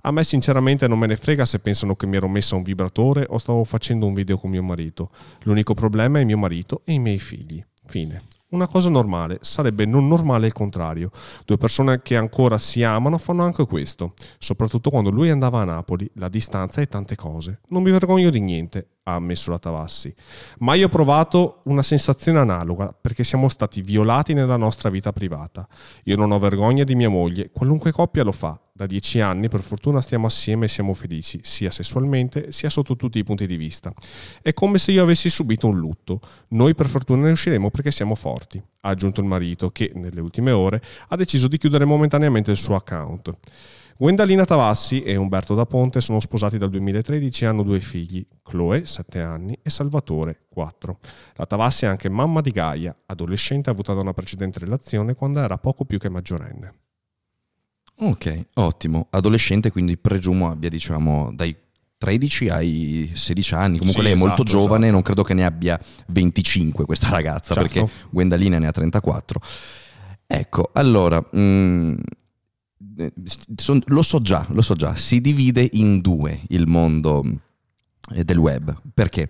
A 0.01 0.12
me 0.12 0.24
sinceramente 0.24 0.88
non 0.88 1.00
me 1.00 1.08
ne 1.08 1.15
frega 1.15 1.46
se 1.46 1.60
pensano 1.60 1.96
che 1.96 2.05
mi 2.05 2.17
ero 2.17 2.27
messa 2.27 2.55
un 2.55 2.63
vibratore 2.63 3.25
o 3.27 3.39
stavo 3.39 3.63
facendo 3.63 4.05
un 4.05 4.13
video 4.13 4.38
con 4.38 4.51
mio 4.51 4.63
marito. 4.63 5.10
L'unico 5.44 5.74
problema 5.74 6.20
è 6.20 6.24
mio 6.24 6.38
marito 6.38 6.82
e 6.86 6.94
i 6.94 7.00
miei 7.00 7.20
figli. 7.20 7.63
Fine 7.86 8.30
una 8.51 8.67
cosa 8.67 8.89
normale, 8.89 9.39
sarebbe 9.41 9.86
non 9.86 10.08
normale 10.08 10.48
il 10.48 10.53
contrario. 10.53 11.10
Due 11.46 11.58
persone 11.58 12.01
che 12.01 12.15
ancora 12.15 12.58
si 12.58 12.84
amano 12.84 13.17
fanno 13.17 13.43
anche 13.43 13.65
questo, 13.65 14.13
soprattutto 14.39 14.89
quando 14.89 15.10
lui 15.10 15.29
andava 15.29 15.62
a 15.62 15.65
Napoli, 15.65 16.10
la 16.15 16.29
distanza 16.29 16.81
e 16.81 16.88
tante 16.88 17.15
cose. 17.15 17.62
Non 17.70 17.84
mi 17.84 17.91
vergogno 17.91 18.29
di 18.29 18.39
niente, 18.39 18.88
ha 19.03 19.15
ammesso 19.15 19.50
la 19.50 19.60
Tavassi. 19.60 20.13
Ma 20.60 20.75
io 20.75 20.86
ho 20.86 20.89
provato 20.89 21.62
una 21.65 21.81
sensazione 21.81 22.39
analoga 22.39 22.93
perché 22.93 23.24
siamo 23.24 23.50
stati 23.50 23.81
violati 23.81 24.34
nella 24.34 24.58
nostra 24.58 24.89
vita 24.89 25.12
privata. 25.12 25.67
Io 26.03 26.15
non 26.15 26.31
ho 26.31 26.39
vergogna 26.39 26.84
di 26.84 26.96
mia 26.96 27.10
moglie, 27.10 27.50
qualunque 27.51 27.91
coppia 27.91 28.24
lo 28.24 28.31
fa. 28.31 28.60
Da 28.74 28.86
dieci 28.86 29.20
anni 29.20 29.48
per 29.48 29.62
fortuna 29.62 30.01
stiamo 30.01 30.27
assieme 30.27 30.65
e 30.65 30.67
siamo 30.67 30.93
felici, 30.93 31.39
sia 31.43 31.70
sessualmente 31.70 32.51
sia 32.51 32.70
sotto 32.70 32.96
tutti 32.96 33.20
i 33.20 33.24
punti 33.24 33.46
di 33.46 33.58
vista. 33.58 33.93
È 34.41 34.53
come 34.53 34.77
se 34.77 34.91
io 34.91 35.03
avessi 35.03 35.29
subito 35.29 35.67
un 35.67 35.77
lutto. 35.77 36.20
Noi 36.50 36.74
per 36.74 36.88
fortuna 36.88 37.25
ne 37.25 37.31
usciremo 37.31 37.70
perché 37.70 37.91
siamo 37.91 38.15
forti, 38.15 38.62
ha 38.81 38.89
aggiunto 38.89 39.22
il 39.22 39.27
marito 39.27 39.72
che, 39.72 39.91
nelle 39.93 40.22
ultime 40.22 40.51
ore, 40.51 40.81
ha 41.10 41.15
deciso 41.15 41.48
di 41.48 41.58
chiudere 41.58 41.86
momentaneamente 41.86 42.50
il 42.51 42.58
suo 42.58 42.75
account. 42.75 43.36
Gwendalina 44.01 44.46
Tavassi 44.46 45.03
e 45.03 45.15
Umberto 45.15 45.53
da 45.53 45.67
Ponte 45.67 46.01
sono 46.01 46.20
sposati 46.20 46.58
dal 46.58 46.72
2013 46.72 47.43
e 47.43 47.48
hanno 47.48 47.62
due 47.62 47.79
figli, 47.79 48.25
Chloe, 48.41 48.84
7 48.84 49.22
anni, 49.22 49.55
e 49.62 49.70
Salvatore, 49.70 50.46
4. 50.50 50.98
La 51.36 51.46
Tavassi 51.46 51.86
è 51.86 51.88
anche 51.88 52.10
mamma 52.10 52.41
di 52.41 52.50
Gaia, 52.50 52.96
adolescente 53.05 53.70
avuta 53.70 53.93
da 53.93 54.01
una 54.01 54.13
precedente 54.13 54.58
relazione 54.58 55.13
quando 55.13 55.39
era 55.41 55.60
poco 55.60 55.86
più 55.86 56.00
che 56.00 56.10
maggiorenne. 56.10 56.74
Ok, 57.98 58.46
ottimo. 58.55 59.05
Adolescente, 59.12 59.70
quindi 59.70 59.96
presumo 59.98 60.50
abbia, 60.50 60.70
diciamo, 60.70 61.29
dai 61.31 61.55
13 62.00 62.50
ai 62.50 63.12
16 63.13 63.53
anni, 63.53 63.77
comunque 63.77 64.01
Sì, 64.01 64.08
lei 64.10 64.17
è 64.17 64.20
molto 64.20 64.41
esatto, 64.41 64.50
giovane, 64.50 64.86
esatto. 64.88 64.93
non 64.93 65.01
credo 65.03 65.22
che 65.22 65.36
ne 65.36 65.46
abbia 65.46 65.79
25 66.08 66.86
questa 66.86 67.10
ragazza, 67.10 67.53
Certo. 67.53 67.72
perché 67.72 67.93
Gwendalina 68.10 68.58
ne 68.58 68.65
ha 68.65 68.72
34. 68.72 69.39
Ecco, 70.25 70.72
allora, 70.74 71.24
mm, 71.38 71.93
eh, 71.93 72.00
son- 73.55 73.81
lo 73.88 74.01
so 74.01 74.21
già, 74.21 74.45
lo 74.50 74.62
so 74.62 74.75
già, 74.75 74.95
si 74.95 75.21
divide 75.21 75.67
in 75.74 76.01
due 76.01 76.41
il 76.50 76.67
mondo 76.67 77.24
eh, 78.13 78.24
del 78.24 78.38
web. 78.38 78.79
Perché? 78.93 79.27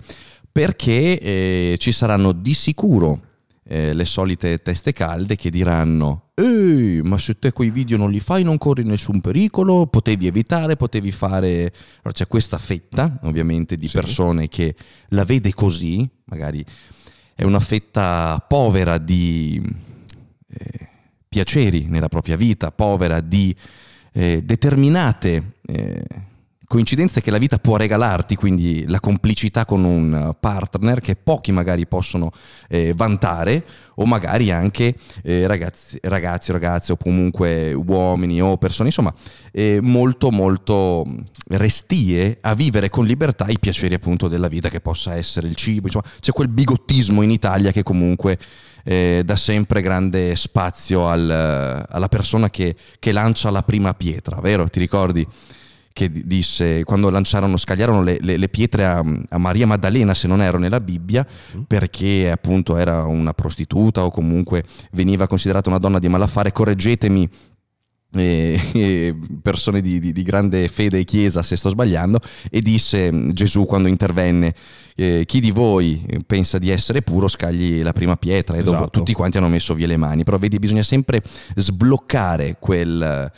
Perché 0.52 1.20
eh, 1.20 1.76
ci 1.80 1.92
saranno 1.92 2.32
di 2.32 2.54
sicuro 2.54 3.22
eh, 3.64 3.94
le 3.94 4.06
solite 4.06 4.62
teste 4.62 4.92
calde 4.92 5.36
che 5.36 5.50
diranno 5.50 6.32
Ehi, 6.34 7.02
ma 7.04 7.18
se 7.20 7.38
te 7.38 7.52
quei 7.52 7.70
video 7.70 7.98
non 7.98 8.10
li 8.10 8.20
fai 8.20 8.44
non 8.44 8.58
corri 8.58 8.84
nessun 8.84 9.22
pericolo, 9.22 9.86
potevi 9.88 10.28
evitare, 10.28 10.76
potevi 10.76 11.12
fare... 11.12 11.72
Allora 11.98 12.12
c'è 12.12 12.28
questa 12.28 12.58
fetta, 12.58 13.20
ovviamente, 13.24 13.78
di 13.78 13.88
Sì. 13.88 13.98
persone 13.98 14.48
che 14.48 14.76
la 15.10 15.24
vede 15.24 15.54
così, 15.54 16.10
magari 16.26 16.66
è 17.36 17.44
una 17.44 17.60
fetta 17.60 18.44
povera 18.48 18.98
di 18.98 19.62
eh, 20.50 20.90
piaceri 21.32 21.86
nella 21.88 22.10
propria 22.10 22.36
vita, 22.36 22.74
povera 22.74 23.22
di 23.22 23.56
eh, 24.12 24.42
determinate 24.44 25.54
eh, 25.66 26.04
coincidenze 26.68 27.22
che 27.22 27.32
la 27.32 27.38
vita 27.38 27.58
può 27.58 27.78
regalarti, 27.78 28.36
quindi 28.36 28.86
la 28.86 29.00
complicità 29.00 29.64
con 29.64 29.86
un 29.86 30.36
partner 30.38 31.00
che 31.00 31.16
pochi 31.16 31.54
magari 31.54 31.88
possono 31.88 32.32
eh, 32.68 32.92
vantare, 32.94 33.64
o 33.96 34.06
magari 34.06 34.52
anche 34.52 34.94
eh, 35.24 35.48
ragazzi, 35.48 36.00
ragazzi, 36.02 36.52
ragazze, 36.52 36.92
o 36.92 36.98
comunque 36.98 37.72
uomini 37.72 38.42
o 38.42 38.58
persone, 38.58 38.90
insomma, 38.90 39.14
eh, 39.54 39.80
molto, 39.82 40.32
molto 40.32 41.06
restie 41.48 42.40
a 42.42 42.54
vivere 42.56 42.90
con 42.90 43.06
libertà 43.06 43.46
i 43.48 43.60
piaceri 43.60 43.94
appunto 43.94 44.28
della 44.28 44.50
vita, 44.50 44.68
che 44.68 44.82
possa 44.82 45.16
essere 45.16 45.48
il 45.48 45.56
cibo, 45.56 45.88
insomma, 45.88 46.06
c'è 46.20 46.34
quel 46.34 46.50
bigottismo 46.50 47.22
in 47.22 47.32
Italia 47.32 47.72
che 47.72 47.84
comunque 47.84 48.38
eh, 48.84 49.22
dà 49.26 49.36
sempre 49.36 49.82
grande 49.82 50.36
spazio 50.36 51.08
al- 51.08 51.86
alla 51.90 52.08
persona 52.08 52.50
che, 52.50 52.76
che 53.00 53.12
lancia 53.12 53.50
la 53.52 53.64
prima 53.64 53.94
pietra, 53.94 54.40
vero? 54.42 54.68
Ti 54.68 54.80
ricordi? 54.80 55.26
Che 55.94 56.10
di- 56.10 56.26
disse 56.26 56.84
quando 56.86 57.10
lanciarono, 57.10 57.58
scagliarono 57.58 58.02
le, 58.02 58.18
le- 58.22 58.38
le 58.38 58.48
pietre 58.50 58.86
a, 58.86 59.04
a 59.30 59.38
Maria 59.38 59.68
Maddalena, 59.68 60.14
se 60.14 60.28
non 60.28 60.42
ero 60.42 60.58
nella 60.58 60.80
Bibbia, 60.80 61.28
perché 61.68 62.32
appunto 62.32 62.78
era 62.78 63.04
una 63.04 63.34
prostituta 63.34 64.06
o 64.06 64.10
comunque 64.12 64.64
veniva 64.92 65.28
considerata 65.28 65.68
una 65.70 65.80
donna 65.80 66.00
di 66.00 66.08
malaffare. 66.08 66.54
Correggetemi, 66.54 67.28
eh, 68.14 68.60
eh, 68.74 69.16
persone 69.42 69.82
di, 69.82 70.00
di- 70.00 70.12
di 70.14 70.24
grande 70.24 70.68
fede 70.70 71.00
e 71.00 71.04
chiesa 71.04 71.44
se 71.44 71.56
sto 71.58 71.70
sbagliando, 71.70 72.20
e 72.50 72.62
disse 72.62 73.12
mm, 73.12 73.30
Gesù 73.32 73.66
quando 73.66 73.88
intervenne, 73.90 74.56
eh, 74.96 75.24
chi 75.26 75.40
di 75.40 75.52
voi 75.52 76.06
pensa 76.26 76.58
di 76.58 76.70
essere 76.70 77.02
puro 77.02 77.28
scagli 77.28 77.82
la 77.82 77.94
prima 77.94 78.16
pietra 78.16 78.58
e 78.58 78.64
dopo 78.64 78.78
Esatto. 78.78 79.00
tutti 79.00 79.14
quanti 79.14 79.38
hanno 79.38 79.48
messo 79.48 79.74
via 79.74 79.88
le 79.88 79.98
mani, 79.98 80.24
però 80.24 80.38
vedi 80.38 80.60
bisogna 80.60 80.84
sempre 80.84 81.22
sbloccare 81.56 82.58
quel... 82.60 83.32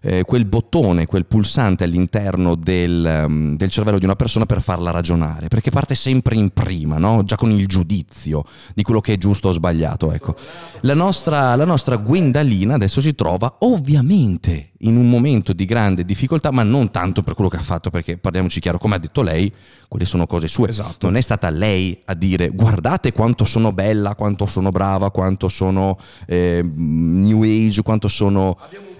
eh, 0.00 0.24
quel 0.24 0.46
bottone, 0.46 1.06
quel 1.06 1.26
pulsante 1.26 1.84
all'interno 1.84 2.54
del, 2.54 3.24
um, 3.26 3.56
del 3.56 3.70
cervello 3.70 3.98
di 3.98 4.04
una 4.04 4.16
persona 4.16 4.46
per 4.46 4.62
farla 4.62 4.90
ragionare, 4.90 5.48
perché 5.48 5.70
parte 5.70 5.94
sempre 5.94 6.36
in 6.36 6.50
prima, 6.50 6.98
no? 6.98 7.24
già 7.24 7.36
con 7.36 7.50
il 7.50 7.66
giudizio 7.66 8.44
di 8.74 8.82
quello 8.82 9.00
che 9.00 9.14
è 9.14 9.18
giusto 9.18 9.48
o 9.48 9.52
sbagliato. 9.52 10.12
Ecco. 10.12 10.34
La, 10.82 10.94
nostra, 10.94 11.54
la 11.56 11.64
nostra 11.64 11.96
Gwendalina 11.96 12.74
adesso 12.74 13.00
si 13.00 13.14
trova 13.14 13.56
ovviamente 13.60 14.70
in 14.82 14.96
un 14.96 15.08
momento 15.08 15.52
di 15.52 15.64
grande 15.64 16.04
difficoltà, 16.04 16.52
ma 16.52 16.62
non 16.62 16.90
tanto 16.90 17.22
per 17.22 17.34
quello 17.34 17.50
che 17.50 17.56
ha 17.56 17.62
fatto, 17.62 17.90
perché 17.90 18.16
parliamoci 18.16 18.60
chiaro, 18.60 18.78
come 18.78 18.94
ha 18.94 18.98
detto 18.98 19.22
lei, 19.22 19.52
quelle 19.88 20.04
sono 20.04 20.26
cose 20.26 20.46
sue. 20.46 20.68
Esatto. 20.68 21.06
Non 21.06 21.16
è 21.16 21.20
stata 21.20 21.50
lei 21.50 22.00
a 22.04 22.14
dire 22.14 22.50
guardate 22.50 23.12
quanto 23.12 23.44
sono 23.44 23.72
bella, 23.72 24.14
quanto 24.14 24.46
sono 24.46 24.70
brava, 24.70 25.10
quanto 25.10 25.48
sono 25.48 25.98
eh, 26.26 26.62
new 26.62 27.42
age, 27.42 27.82
quanto 27.82 28.06
sono... 28.08 28.56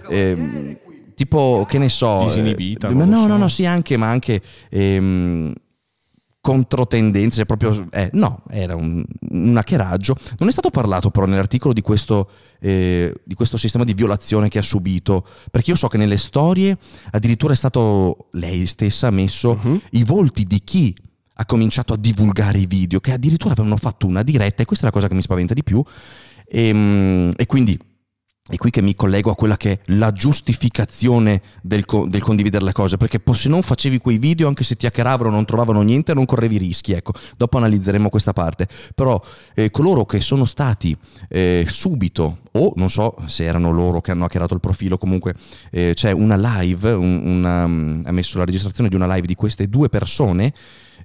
ehm, 0.09 0.77
tipo, 1.19 1.65
che 1.67 1.77
ne 1.77 1.89
so... 1.89 2.23
Disinibita, 2.23 2.87
eh, 2.87 2.93
lo 2.93 3.03
no, 3.05 3.21
so. 3.21 3.27
no, 3.27 3.37
no, 3.37 3.47
sì, 3.49 3.65
anche, 3.65 3.97
ma 3.97 4.07
anche... 4.09 4.41
ehm, 4.69 5.53
controtendenze, 6.41 7.45
proprio, 7.45 7.87
eh, 7.91 8.09
no, 8.13 8.43
era 8.49 8.73
un, 8.73 9.03
un 9.31 9.57
hackeraggio. 9.57 10.15
Non 10.37 10.47
è 10.47 10.51
stato 10.51 10.69
parlato 10.69 11.11
però 11.11 11.25
nell'articolo 11.25 11.73
di 11.73 11.81
questo, 11.81 12.29
eh, 12.61 13.13
di 13.25 13.35
questo 13.35 13.57
sistema 13.57 13.83
di 13.83 13.93
violazione 13.93 14.47
che 14.47 14.57
ha 14.57 14.61
subito, 14.63 15.27
perché 15.51 15.71
io 15.71 15.75
so 15.75 15.87
che 15.89 15.97
nelle 15.97 16.17
storie 16.17 16.77
addirittura 17.11 17.51
è 17.51 17.57
stato 17.57 18.29
lei 18.31 18.65
stessa 18.65 19.07
ha 19.07 19.11
messo 19.11 19.59
Mhm. 19.61 19.81
i 19.91 20.03
volti 20.03 20.45
di 20.45 20.61
chi 20.63 20.95
ha 21.33 21.45
cominciato 21.45 21.93
a 21.93 21.97
divulgare 21.97 22.57
i 22.57 22.65
video, 22.67 23.01
che 23.01 23.11
addirittura 23.11 23.51
avevano 23.51 23.75
fatto 23.77 24.07
una 24.07 24.23
diretta, 24.23 24.63
e 24.63 24.65
questa 24.65 24.85
è 24.85 24.89
la 24.89 24.95
cosa 24.95 25.09
che 25.09 25.15
mi 25.15 25.21
spaventa 25.21 25.53
di 25.53 25.63
più, 25.63 25.83
e, 26.47 27.33
e 27.35 27.45
quindi 27.45 27.77
è 28.49 28.57
qui 28.57 28.71
che 28.71 28.81
mi 28.81 28.95
collego 28.95 29.29
a 29.29 29.35
quella 29.35 29.57
che 29.57 29.73
è 29.73 29.79
la 29.93 30.11
giustificazione 30.11 31.41
del, 31.61 31.85
co- 31.85 32.07
del 32.07 32.23
condividere 32.23 32.65
le 32.65 32.71
cose, 32.71 32.97
perché 32.97 33.21
se 33.33 33.47
non 33.47 33.61
facevi 33.61 33.99
quei 33.99 34.17
video, 34.17 34.47
anche 34.47 34.63
se 34.63 34.75
ti 34.75 34.87
hackeravano, 34.87 35.29
non 35.29 35.45
trovavano 35.45 35.81
niente, 35.83 36.15
non 36.15 36.25
correvi 36.25 36.57
rischi. 36.57 36.93
Ecco, 36.93 37.13
dopo 37.37 37.57
analizzeremo 37.57 38.09
questa 38.09 38.33
parte. 38.33 38.67
Però 38.95 39.21
eh, 39.53 39.69
coloro 39.69 40.05
che 40.05 40.19
sono 40.19 40.45
stati 40.45 40.97
eh, 41.29 41.65
subito, 41.69 42.39
o 42.53 42.73
non 42.75 42.89
so 42.89 43.15
se 43.27 43.43
erano 43.43 43.71
loro 43.71 44.01
che 44.01 44.09
hanno 44.11 44.25
hackerato 44.25 44.55
il 44.55 44.59
profilo, 44.59 44.97
comunque 44.97 45.35
eh, 45.69 45.91
c'è 45.93 46.11
una 46.11 46.35
live, 46.59 46.91
un- 46.91 47.21
una, 47.23 47.67
mm, 47.67 48.01
ha 48.05 48.11
messo 48.11 48.39
la 48.39 48.45
registrazione 48.45 48.89
di 48.89 48.95
una 48.95 49.13
live 49.13 49.27
di 49.27 49.35
queste 49.35 49.67
due 49.67 49.89
persone, 49.89 50.53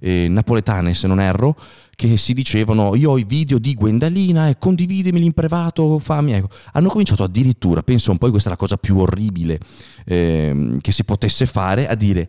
eh, 0.01 0.29
napoletane 0.29 0.95
se 0.95 1.07
non 1.07 1.21
erro, 1.21 1.57
che 1.95 2.17
si 2.17 2.33
dicevano 2.35 2.95
io 2.95 3.13
ho 3.13 3.19
i 3.19 3.25
video 3.25 3.59
di 3.59 3.75
Gwendalina 3.75 4.49
e 4.49 4.59
condividemeli 4.59 5.25
in 5.25 5.33
privato, 5.33 5.99
fammi, 5.99 6.33
ecco. 6.33 6.49
Hanno 6.73 6.89
cominciato 6.89 7.23
addirittura, 7.23 7.83
penso 7.83 8.11
un 8.11 8.19
po' 8.19 8.31
questa 8.31 8.49
è 8.49 8.53
la 8.53 8.59
cosa 8.59 8.77
più 8.77 8.99
orribile 8.99 9.59
ehm, 10.05 10.81
che 10.81 10.93
si 10.93 11.05
potesse 11.05 11.47
fare, 11.47 11.89
a 11.89 11.95
dire 11.95 12.29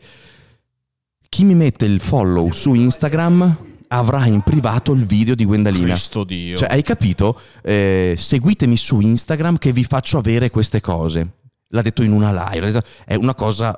chi 1.30 1.44
mi 1.44 1.56
mette 1.56 1.86
il 1.86 2.00
follow 2.00 2.52
su 2.52 2.74
Instagram 2.74 3.58
avrà 3.90 4.26
in 4.26 4.42
privato 4.42 4.94
il 4.94 5.06
video 5.06 5.36
di 5.36 5.46
Gwendalina. 5.46 5.88
Cristo 5.88 6.24
Dio. 6.24 6.58
Cioè, 6.58 6.70
hai 6.72 6.82
capito? 6.82 7.40
Eh, 7.62 8.16
seguitemi 8.18 8.78
su 8.78 9.00
Instagram 9.00 9.58
che 9.58 9.72
vi 9.72 9.84
faccio 9.84 10.18
avere 10.18 10.50
queste 10.50 10.82
cose. 10.82 11.34
L'ha 11.70 11.82
detto 11.82 12.04
in 12.04 12.12
una 12.12 12.50
live. 12.50 12.82
È 13.06 13.16
una 13.16 13.34
cosa. 13.34 13.78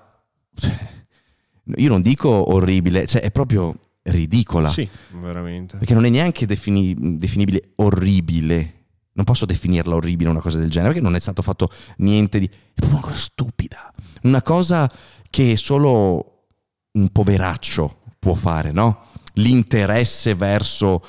Io 1.76 1.90
non 1.90 2.02
dico 2.02 2.54
orribile, 2.54 3.06
cioè 3.08 3.22
è 3.22 3.32
proprio 3.32 3.76
ridicola. 4.12 4.70
sì, 4.70 4.88
veramente. 5.20 5.78
Perché 5.78 5.94
non 5.94 6.06
è 6.06 6.10
neanche 6.10 6.46
defini- 6.46 7.18
definibile 7.18 7.72
orribile. 7.76 8.74
Non 9.14 9.26
posso 9.26 9.46
definirla 9.46 9.96
orribile 9.96 10.30
una 10.30 10.42
cosa 10.42 10.60
del 10.60 10.70
genere, 10.70 10.92
perché 10.94 11.04
non 11.04 11.16
è 11.16 11.20
stato 11.20 11.42
fatto 11.42 11.70
niente 11.98 12.40
di... 12.40 12.48
È 12.74 12.86
una 12.86 13.00
cosa 13.00 13.16
stupida. 13.16 13.92
Una 14.24 14.42
cosa 14.44 14.90
che 15.30 15.58
solo 15.58 16.44
un 16.92 17.10
poveraccio 17.10 18.02
può 18.20 18.36
fare, 18.36 18.72
no? 18.72 19.06
L'interesse 19.34 20.36
verso 20.36 21.04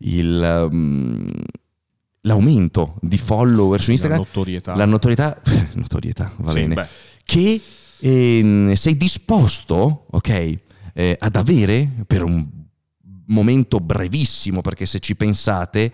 il, 0.00 0.68
um, 0.70 1.30
l'aumento 2.22 2.96
di 3.00 3.16
follower 3.18 3.80
su 3.80 3.86
La 3.88 3.92
Instagram. 3.92 4.18
notorietà. 4.18 4.74
La 4.74 4.84
notorietà, 4.84 5.40
notorietà, 5.74 6.32
va 6.36 6.50
Sì, 6.50 6.60
bene. 6.60 6.74
beh. 6.74 6.86
Che 7.24 7.60
ehm, 8.00 8.72
sei 8.74 8.96
disposto, 8.98 10.06
ok, 10.10 10.54
eh, 10.94 11.16
ad 11.18 11.36
avere 11.36 11.90
per 12.06 12.22
un 12.22 12.48
momento 13.26 13.80
brevissimo, 13.80 14.60
perché 14.60 14.86
se 14.86 15.00
ci 15.00 15.14
pensate, 15.14 15.92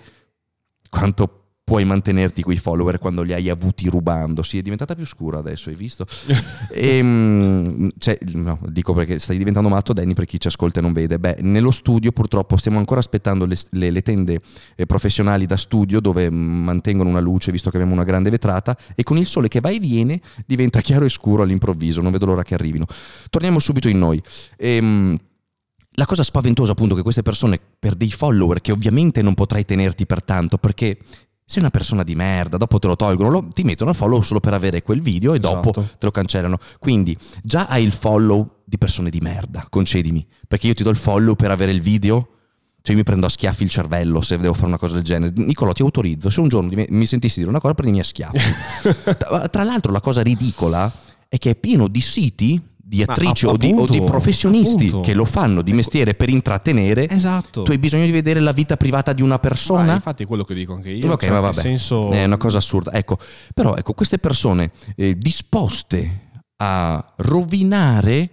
quanto 0.88 1.39
puoi 1.70 1.84
mantenerti 1.84 2.42
quei 2.42 2.56
follower 2.56 2.98
quando 2.98 3.22
li 3.22 3.32
hai 3.32 3.48
avuti 3.48 3.88
rubando? 3.88 4.42
Sì, 4.42 4.58
è 4.58 4.60
diventata 4.60 4.96
più 4.96 5.06
scura 5.06 5.38
adesso, 5.38 5.68
hai 5.68 5.76
visto? 5.76 6.04
Ehm, 6.72 7.88
cioè, 7.98 8.18
no, 8.32 8.58
dico 8.66 8.92
perché 8.92 9.20
stai 9.20 9.38
diventando 9.38 9.68
matto, 9.68 9.92
Danny, 9.92 10.14
per 10.14 10.24
chi 10.24 10.40
ci 10.40 10.48
ascolta 10.48 10.80
e 10.80 10.82
non 10.82 10.92
vede. 10.92 11.20
Beh, 11.20 11.36
nello 11.40 11.70
studio 11.70 12.10
purtroppo 12.10 12.56
stiamo 12.56 12.78
ancora 12.78 12.98
aspettando 12.98 13.44
le, 13.46 13.56
le- 13.70 13.90
le 13.90 14.02
tende 14.02 14.40
eh, 14.74 14.86
professionali 14.86 15.46
da 15.46 15.56
studio 15.56 16.00
dove 16.00 16.28
mm, 16.28 16.64
mantengono 16.64 17.08
una 17.08 17.20
luce, 17.20 17.52
visto 17.52 17.70
che 17.70 17.76
abbiamo 17.76 17.94
una 17.94 18.04
grande 18.04 18.30
vetrata, 18.30 18.76
e 18.96 19.04
con 19.04 19.16
il 19.16 19.26
sole 19.26 19.46
che 19.46 19.60
va 19.60 19.70
e 19.70 19.78
viene 19.78 20.20
diventa 20.46 20.80
chiaro 20.82 21.04
e 21.04 21.08
scuro 21.08 21.42
all'improvviso. 21.42 22.00
Non 22.00 22.10
vedo 22.10 22.26
l'ora 22.26 22.42
che 22.42 22.54
arrivino. 22.54 22.86
Torniamo 23.28 23.60
subito 23.60 23.88
in 23.88 23.98
noi. 23.98 24.20
Ehm, 24.56 25.18
la 25.94 26.06
cosa 26.06 26.24
spaventosa 26.24 26.72
appunto 26.72 26.94
che 26.94 27.02
queste 27.02 27.22
persone 27.22 27.60
per 27.78 27.94
dei 27.94 28.10
follower 28.10 28.60
che 28.60 28.72
ovviamente 28.72 29.22
non 29.22 29.34
potrai 29.34 29.64
tenerti 29.64 30.06
per 30.06 30.24
tanto 30.24 30.56
perché 30.56 30.96
sei 31.50 31.62
una 31.62 31.70
persona 31.70 32.04
di 32.04 32.14
merda, 32.14 32.56
dopo 32.56 32.78
te 32.78 32.86
lo 32.86 32.94
tolgono, 32.94 33.28
lo- 33.28 33.48
ti 33.52 33.64
mettono 33.64 33.90
il 33.90 33.96
follow 33.96 34.20
solo 34.22 34.38
per 34.38 34.54
avere 34.54 34.82
quel 34.84 35.00
video 35.00 35.34
e 35.34 35.40
dopo 35.40 35.70
Esatto. 35.70 35.96
te 35.98 36.06
lo 36.06 36.12
cancellano. 36.12 36.58
Quindi 36.78 37.16
già 37.42 37.66
hai 37.66 37.82
il 37.82 37.90
follow 37.90 38.58
di 38.64 38.78
persone 38.78 39.10
di 39.10 39.18
merda, 39.20 39.66
concedimi, 39.68 40.24
perché 40.46 40.68
io 40.68 40.74
ti 40.74 40.84
do 40.84 40.90
il 40.90 40.96
follow 40.96 41.34
per 41.34 41.50
avere 41.50 41.72
il 41.72 41.80
video. 41.80 42.28
Cioè 42.82 42.92
io 42.92 42.98
mi 42.98 43.02
prendo 43.04 43.26
a 43.26 43.28
schiaffi 43.28 43.64
il 43.64 43.68
cervello 43.68 44.22
se 44.22 44.38
devo 44.38 44.54
fare 44.54 44.68
una 44.68 44.78
cosa 44.78 44.94
del 44.94 45.02
genere. 45.02 45.32
Nicolò, 45.34 45.72
ti 45.72 45.82
autorizzo. 45.82 46.30
Se 46.30 46.38
un 46.40 46.48
giorno 46.48 46.70
mi- 46.72 46.86
mi 46.88 47.04
sentissi 47.06 47.38
dire 47.40 47.50
una 47.50 47.60
cosa, 47.60 47.74
prendimi 47.74 47.98
a 48.00 48.04
schiaffi. 48.04 48.38
tra, 49.18 49.48
tra 49.48 49.64
l'altro 49.64 49.90
la 49.90 50.00
cosa 50.00 50.22
ridicola 50.22 50.90
è 51.28 51.36
che 51.38 51.50
è 51.50 51.56
pieno 51.56 51.88
di 51.88 52.00
siti 52.00 52.60
di 52.90 53.02
attrici 53.02 53.46
Ma, 53.46 53.52
o, 53.52 53.56
di, 53.56 53.72
o 53.72 53.86
di 53.86 54.02
professionisti 54.02 54.86
appunto. 54.86 55.06
che 55.06 55.14
lo 55.14 55.24
fanno 55.24 55.62
di 55.62 55.72
mestiere 55.72 56.14
per 56.14 56.28
intrattenere, 56.28 57.08
Esatto. 57.08 57.62
tu 57.62 57.70
hai 57.70 57.78
bisogno 57.78 58.04
di 58.04 58.10
vedere 58.10 58.40
la 58.40 58.50
vita 58.50 58.76
privata 58.76 59.12
di 59.12 59.22
una 59.22 59.38
persona? 59.38 59.84
Ma 59.84 59.94
infatti 59.94 60.24
è 60.24 60.26
quello 60.26 60.42
che 60.42 60.54
dico 60.54 60.74
anche 60.74 60.90
io. 60.90 61.12
Ok, 61.12 61.24
cioè, 61.24 61.40
vabbè, 61.40 61.52
senso... 61.52 62.10
è 62.10 62.24
una 62.24 62.36
cosa 62.36 62.58
assurda. 62.58 62.92
Ecco, 62.92 63.16
però 63.54 63.76
ecco, 63.76 63.92
queste 63.92 64.18
persone 64.18 64.72
eh, 64.96 65.16
disposte 65.16 66.30
a 66.56 67.14
rovinare 67.18 68.30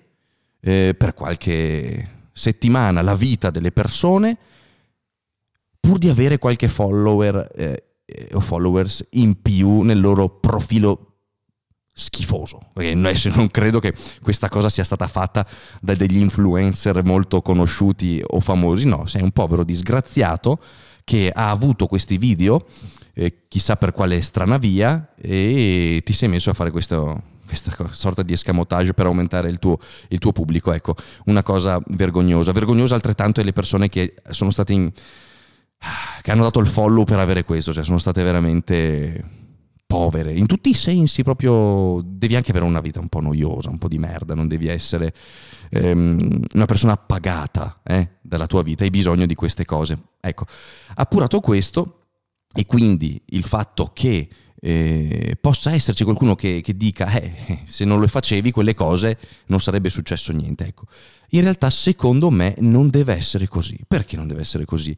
eh, 0.60 0.96
per 0.98 1.14
qualche 1.14 2.10
settimana 2.34 3.04
la 3.04 3.16
vita 3.16 3.52
delle 3.52 3.72
persone 3.72 4.38
pur 5.80 6.00
di 6.00 6.10
avere 6.10 6.40
qualche 6.40 6.68
follower 6.68 7.52
eh, 7.56 7.84
eh, 8.06 8.30
o 8.34 8.40
followers 8.40 9.06
in 9.12 9.40
più 9.40 9.82
nel 9.82 10.00
loro 10.00 10.30
profilo 10.30 11.07
schifoso. 11.98 12.60
Perché 12.74 12.92
adesso 12.92 13.30
non 13.34 13.50
credo 13.50 13.80
che 13.80 13.94
questa 14.22 14.50
cosa 14.50 14.70
sia 14.70 14.84
stata 14.84 15.08
fatta 15.08 15.46
da 15.82 15.96
degli 15.96 16.18
influencer 16.18 17.04
molto 17.04 17.42
conosciuti 17.42 18.22
o 18.24 18.40
famosi. 18.40 18.86
No, 18.86 19.08
sei 19.08 19.24
un 19.24 19.32
povero 19.32 19.64
disgraziato 19.64 20.60
che 21.04 21.32
ha 21.34 21.50
avuto 21.50 21.88
questi 21.88 22.18
video 22.18 22.66
eh, 23.14 23.46
chissà 23.48 23.78
per 23.78 23.94
quale 23.94 24.22
strana 24.22 24.58
via 24.58 25.14
e 25.20 26.02
ti 26.04 26.14
sei 26.14 26.30
messo 26.30 26.52
a 26.52 26.54
fare 26.54 26.70
questo, 26.70 27.22
questa 27.48 27.74
sorta 27.92 28.22
di 28.22 28.34
escamotage 28.34 28.94
per 28.94 29.08
aumentare 29.08 29.50
il 29.50 29.58
tuo, 29.58 29.80
il 30.10 30.20
tuo 30.20 30.34
pubblico 30.34 30.72
ecco, 30.74 30.96
una 31.26 31.42
cosa 31.42 31.82
vergognosa. 31.88 32.52
Vergognosa 32.52 32.94
altrettanto 32.94 33.42
è 33.42 33.44
le 33.44 33.54
persone 33.54 33.90
che 33.90 34.14
sono 34.30 34.52
state 34.52 34.74
in 34.74 34.92
che 36.22 36.32
hanno 36.32 36.44
dato 36.44 36.60
il 36.60 36.68
follow 36.68 37.04
per 37.04 37.20
avere 37.20 37.44
questo, 37.44 37.72
cioè 37.72 37.84
sono 37.84 38.00
state 38.00 38.24
veramente 38.24 39.37
povere, 39.88 40.34
in 40.34 40.46
tutti 40.46 40.70
i 40.70 40.74
sensi 40.74 41.24
proprio 41.24 42.02
devi 42.04 42.36
anche 42.36 42.52
avere 42.52 42.66
una 42.66 42.82
vita 42.82 43.00
un 43.00 43.08
po' 43.08 43.22
noiosa, 43.22 43.70
un 43.70 43.78
po' 43.78 43.88
di 43.88 43.98
merda, 43.98 44.36
non 44.36 44.50
devi 44.50 44.68
essere 44.68 45.14
ehm, 45.70 46.44
una 46.54 46.66
persona 46.66 46.92
appagata 46.92 47.80
eh, 47.84 48.10
dalla 48.22 48.48
tua 48.48 48.64
vita, 48.64 48.84
hai 48.84 48.90
bisogno 48.90 49.26
di 49.26 49.34
queste 49.34 49.64
cose. 49.64 49.98
Ecco, 50.20 50.46
appurato 50.96 51.40
questo 51.40 52.02
e 52.54 52.66
quindi 52.66 53.22
il 53.28 53.46
fatto 53.46 53.92
che 53.94 54.28
eh, 54.60 55.38
possa 55.40 55.72
esserci 55.72 56.04
qualcuno 56.04 56.36
che, 56.36 56.62
che 56.62 56.76
dica 56.76 57.10
eh, 57.20 57.62
se 57.66 57.86
non 57.86 58.02
le 58.02 58.08
facevi 58.08 58.52
quelle 58.52 58.74
cose 58.74 59.18
non 59.48 59.62
sarebbe 59.62 59.90
successo 59.90 60.34
niente, 60.34 60.66
ecco. 60.66 60.86
In 61.30 61.42
realtà 61.42 61.70
secondo 61.70 62.30
me 62.30 62.56
non 62.60 62.90
deve 62.90 63.16
essere 63.16 63.48
così. 63.48 63.80
Perché 63.88 64.18
non 64.18 64.28
deve 64.28 64.42
essere 64.42 64.66
così? 64.66 64.96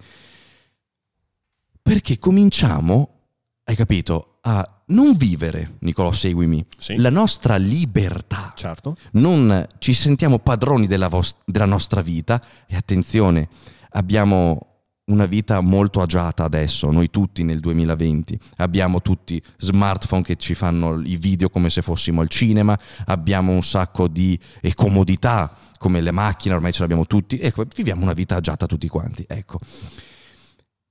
Perché 1.81 2.17
cominciamo, 2.17 3.19
hai 3.65 3.75
capito, 3.75 4.28
a 4.49 4.67
non 4.87 5.13
vivere, 5.13 5.75
Nicolò, 5.81 6.11
seguimi, 6.11 6.65
Sì. 6.77 6.95
la 6.97 7.11
nostra 7.11 7.57
libertà. 7.57 8.51
Certo. 8.55 8.97
Non 9.13 9.67
ci 9.77 9.93
sentiamo 9.93 10.39
padroni 10.39 10.87
della, 10.87 11.07
vos- 11.07 11.35
della 11.45 11.65
nostra 11.65 12.01
vita 12.01 12.41
e 12.67 12.75
attenzione, 12.75 13.47
abbiamo 13.91 14.63
una 15.09 15.25
vita 15.25 15.59
molto 15.61 16.01
agiata 16.01 16.43
adesso, 16.43 16.89
noi 16.91 17.09
tutti 17.09 17.43
nel 17.43 17.59
2020. 17.59 18.39
Abbiamo 18.57 19.01
tutti 19.01 19.41
smartphone 19.57 20.21
che 20.23 20.35
ci 20.35 20.53
fanno 20.55 21.01
i 21.03 21.17
video 21.17 21.49
come 21.49 21.69
se 21.69 21.81
fossimo 21.83 22.21
al 22.21 22.29
cinema, 22.29 22.77
abbiamo 23.05 23.51
un 23.51 23.63
sacco 23.63 24.07
di 24.07 24.39
comodità 24.75 25.55
come 25.77 26.01
le 26.01 26.11
macchine, 26.11 26.53
ormai 26.55 26.71
ce 26.73 26.81
l'abbiamo 26.81 27.05
tutti, 27.05 27.39
ecco, 27.39 27.65
viviamo 27.75 28.01
una 28.03 28.13
vita 28.13 28.35
agiata 28.35 28.65
tutti 28.65 28.87
quanti, 28.87 29.25
ecco. 29.27 29.59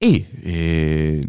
E 0.00 0.28
eh, 0.42 1.24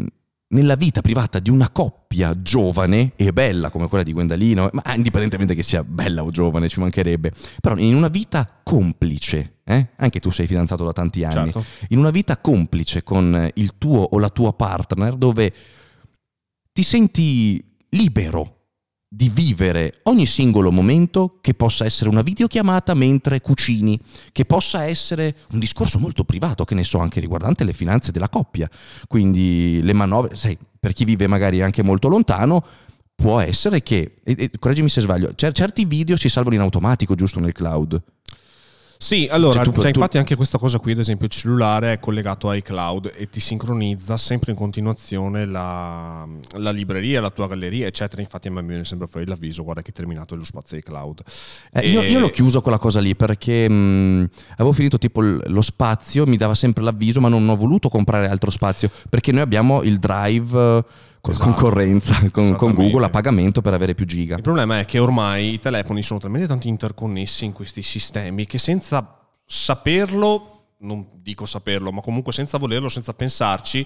nella 0.52 0.76
vita 0.76 1.02
privata 1.02 1.40
di 1.40 1.50
una 1.50 1.70
coppia 1.70 2.42
giovane 2.42 3.12
e 3.16 3.32
bella 3.34 3.70
come 3.70 3.88
quella 3.88 4.04
di 4.04 4.14
Gwendalino, 4.14 4.70
ma 4.74 4.96
indipendentemente 4.96 5.54
che 5.54 5.62
sia 5.64 5.84
bella 5.84 6.24
o 6.24 6.32
giovane, 6.32 6.70
ci 6.70 6.80
mancherebbe, 6.80 7.32
però 7.62 7.78
in 7.78 7.94
una 7.96 8.08
vita 8.08 8.60
complice, 8.64 9.58
eh? 9.64 9.90
anche 9.98 10.20
tu 10.20 10.32
sei 10.32 10.48
fidanzato 10.48 10.84
da 10.86 10.92
tanti 10.94 11.24
anni, 11.24 11.52
Certo. 11.52 11.64
in 11.90 12.00
una 12.00 12.10
vita 12.10 12.38
complice 12.38 13.04
con 13.04 13.50
il 13.54 13.74
tuo 13.78 14.02
o 14.02 14.18
la 14.18 14.30
tua 14.30 14.54
partner 14.54 15.16
dove 15.16 15.54
ti 16.72 16.84
senti 16.84 17.64
libero 17.90 18.59
di 19.12 19.30
vivere 19.30 20.02
ogni 20.04 20.28
singolo 20.28 20.72
momento 20.72 21.40
che 21.42 21.56
possa 21.56 21.84
essere 21.84 22.12
una 22.12 22.22
videochiamata 22.22 22.94
mentre 22.94 23.42
cucini, 23.42 24.00
che 24.32 24.46
possa 24.46 24.84
essere 24.84 25.36
un 25.50 25.58
discorso 25.58 25.98
molto 25.98 26.24
privato, 26.24 26.64
che 26.64 26.76
ne 26.76 26.84
so, 26.84 27.00
anche 27.00 27.20
riguardante 27.20 27.64
le 27.64 27.74
finanze 27.74 28.12
della 28.12 28.30
coppia, 28.30 28.70
quindi 29.08 29.82
le 29.82 29.94
manovre, 29.94 30.36
sai, 30.36 30.56
per 30.80 30.94
chi 30.94 31.06
vive 31.06 31.26
magari 31.26 31.64
anche 31.64 31.82
molto 31.82 32.08
lontano, 32.08 32.64
può 33.16 33.40
essere 33.40 33.82
che, 33.82 34.22
e, 34.24 34.36
e, 34.38 34.52
correggimi 34.60 34.90
se 34.90 35.02
sbaglio, 35.02 35.34
cer- 35.34 35.56
certi 35.56 35.86
video 35.86 36.16
si 36.16 36.30
salvano 36.30 36.56
in 36.56 36.62
automatico 36.62 37.16
giusto 37.16 37.40
nel 37.40 37.52
cloud. 37.52 38.00
Sì, 39.02 39.30
allora, 39.32 39.54
Cioè, 39.54 39.64
tu- 39.64 39.72
cioè, 39.80 39.92
tu- 39.92 40.00
infatti 40.00 40.18
anche 40.18 40.36
questa 40.36 40.58
cosa 40.58 40.78
qui, 40.78 40.92
ad 40.92 40.98
esempio 41.00 41.26
il 41.28 41.32
cellulare 41.32 41.94
è 41.94 42.00
collegato 42.00 42.50
a 42.50 42.56
iCloud 42.56 43.14
e 43.16 43.30
ti 43.30 43.40
sincronizza 43.40 44.18
sempre 44.18 44.52
in 44.52 44.58
continuazione 44.58 45.46
la, 45.46 46.28
la 46.58 46.72
libreria, 46.72 47.22
la 47.22 47.30
tua 47.30 47.48
galleria, 47.48 47.88
eccetera. 47.88 48.22
Infatti 48.22 48.50
a 48.50 48.52
me 48.52 48.62
viene 48.62 48.84
sempre 48.84 49.08
fuori 49.08 49.26
l'avviso, 49.26 49.64
guarda 49.64 49.82
che 49.82 49.92
è 49.92 49.94
terminato 49.94 50.36
lo 50.36 50.44
spazio 50.44 50.76
iCloud. 50.76 51.22
Eh, 51.72 51.90
io, 51.90 52.02
E- 52.02 52.12
io 52.12 52.20
l'ho 52.20 52.30
chiuso 52.30 52.60
quella 52.62 52.78
cosa 52.78 53.00
lì 53.00 53.16
perché 53.16 53.70
mh, 53.70 54.30
avevo 54.56 54.74
finito 54.74 54.98
tipo 54.98 55.22
lo 55.22 55.62
spazio, 55.62 56.28
mi 56.28 56.36
dava 56.36 56.54
sempre 56.54 56.84
l'avviso, 56.84 57.22
ma 57.22 57.30
non 57.30 57.48
ho 57.48 57.56
voluto 57.56 57.88
comprare 57.88 58.28
altro 58.28 58.52
spazio 58.52 58.92
perché 59.10 59.32
noi 59.32 59.44
abbiamo 59.44 59.82
il 59.82 59.98
drive 59.98 60.84
Esatto. 61.32 61.52
concorrenza 61.52 62.30
con, 62.32 62.56
con. 62.56 62.74
Google 62.74 63.06
a 63.06 63.10
pagamento 63.10 63.62
per 63.62 63.74
avere 63.74 63.94
più 63.94 64.06
giga. 64.06 64.36
Il 64.36 64.42
problema 64.42 64.80
è 64.80 64.86
che 64.86 65.00
ormai 65.00 65.54
i 65.54 65.60
telefoni 65.60 66.02
sono 66.02 66.20
talmente 66.20 66.48
tanto 66.48 66.68
interconnessi 66.68 67.46
in 67.46 67.52
questi 67.54 67.82
sistemi 67.82 68.46
che 68.46 68.58
senza 68.58 69.18
saperlo, 69.46 70.76
non 70.80 71.06
dico 71.16 71.46
saperlo, 71.46 71.92
ma 71.92 72.02
comunque 72.02 72.34
senza 72.34 72.58
volerlo, 72.58 72.90
senza 72.90 73.14
pensarci, 73.14 73.86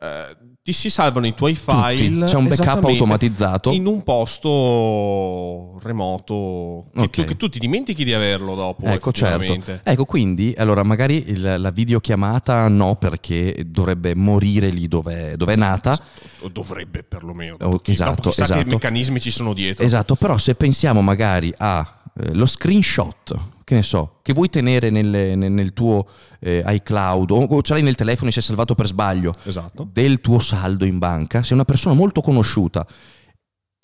eh, 0.00 0.36
ti 0.68 0.74
si 0.74 0.90
salvano 0.90 1.26
i 1.26 1.32
tuoi 1.32 1.54
file. 1.54 2.26
C'è 2.26 2.36
un 2.36 2.46
backup 2.46 2.84
automatizzato. 2.84 3.70
In 3.70 3.86
un 3.86 4.02
posto 4.02 5.78
remoto 5.82 6.84
che, 6.92 7.00
Ok. 7.00 7.10
tu, 7.10 7.24
che 7.24 7.36
tu 7.36 7.48
ti 7.48 7.58
dimentichi 7.58 8.04
di 8.04 8.12
averlo 8.12 8.54
dopo. 8.54 8.84
Ecco, 8.84 9.10
certo. 9.10 9.80
Ecco, 9.82 10.04
quindi, 10.04 10.52
allora, 10.58 10.82
magari 10.82 11.24
il- 11.26 11.54
la 11.58 11.70
videochiamata 11.70 12.68
no, 12.68 12.96
perché 12.96 13.64
dovrebbe 13.66 14.14
morire 14.14 14.68
lì 14.68 14.88
dove 14.88 15.34
è 15.38 15.56
nata. 15.56 15.98
O 16.40 16.48
dovrebbe 16.48 17.02
perlomeno. 17.02 17.56
Oh, 17.62 17.80
esatto, 17.82 18.10
dopo 18.16 18.28
chissà 18.28 18.44
che 18.44 18.52
esatto. 18.52 18.68
meccanismi 18.68 19.20
ci 19.20 19.30
sono 19.30 19.54
dietro. 19.54 19.82
Esatto, 19.86 20.16
però 20.16 20.36
se 20.36 20.54
pensiamo 20.54 21.00
magari 21.00 21.50
allo 21.56 22.44
screenshot, 22.44 23.34
che 23.68 23.74
ne 23.74 23.82
so, 23.82 24.20
che 24.22 24.32
vuoi 24.32 24.48
tenere 24.48 24.88
nelle- 24.88 25.36
nel, 25.36 25.52
nel 25.52 25.74
tuo 25.74 26.08
eh, 26.40 26.62
iCloud 26.66 27.30
o, 27.32 27.42
o 27.42 27.60
ce 27.60 27.74
l'hai 27.74 27.82
nel 27.82 27.96
telefono 27.96 28.30
e 28.30 28.32
è 28.34 28.40
salvato 28.40 28.74
per 28.74 28.86
sbaglio 28.86 29.34
Esatto. 29.44 29.86
del 29.92 30.22
tuo 30.22 30.38
saldo 30.38 30.86
in 30.86 30.96
banca, 30.98 31.42
sei 31.42 31.52
una 31.52 31.66
persona 31.66 31.94
molto 31.94 32.22
conosciuta 32.22 32.86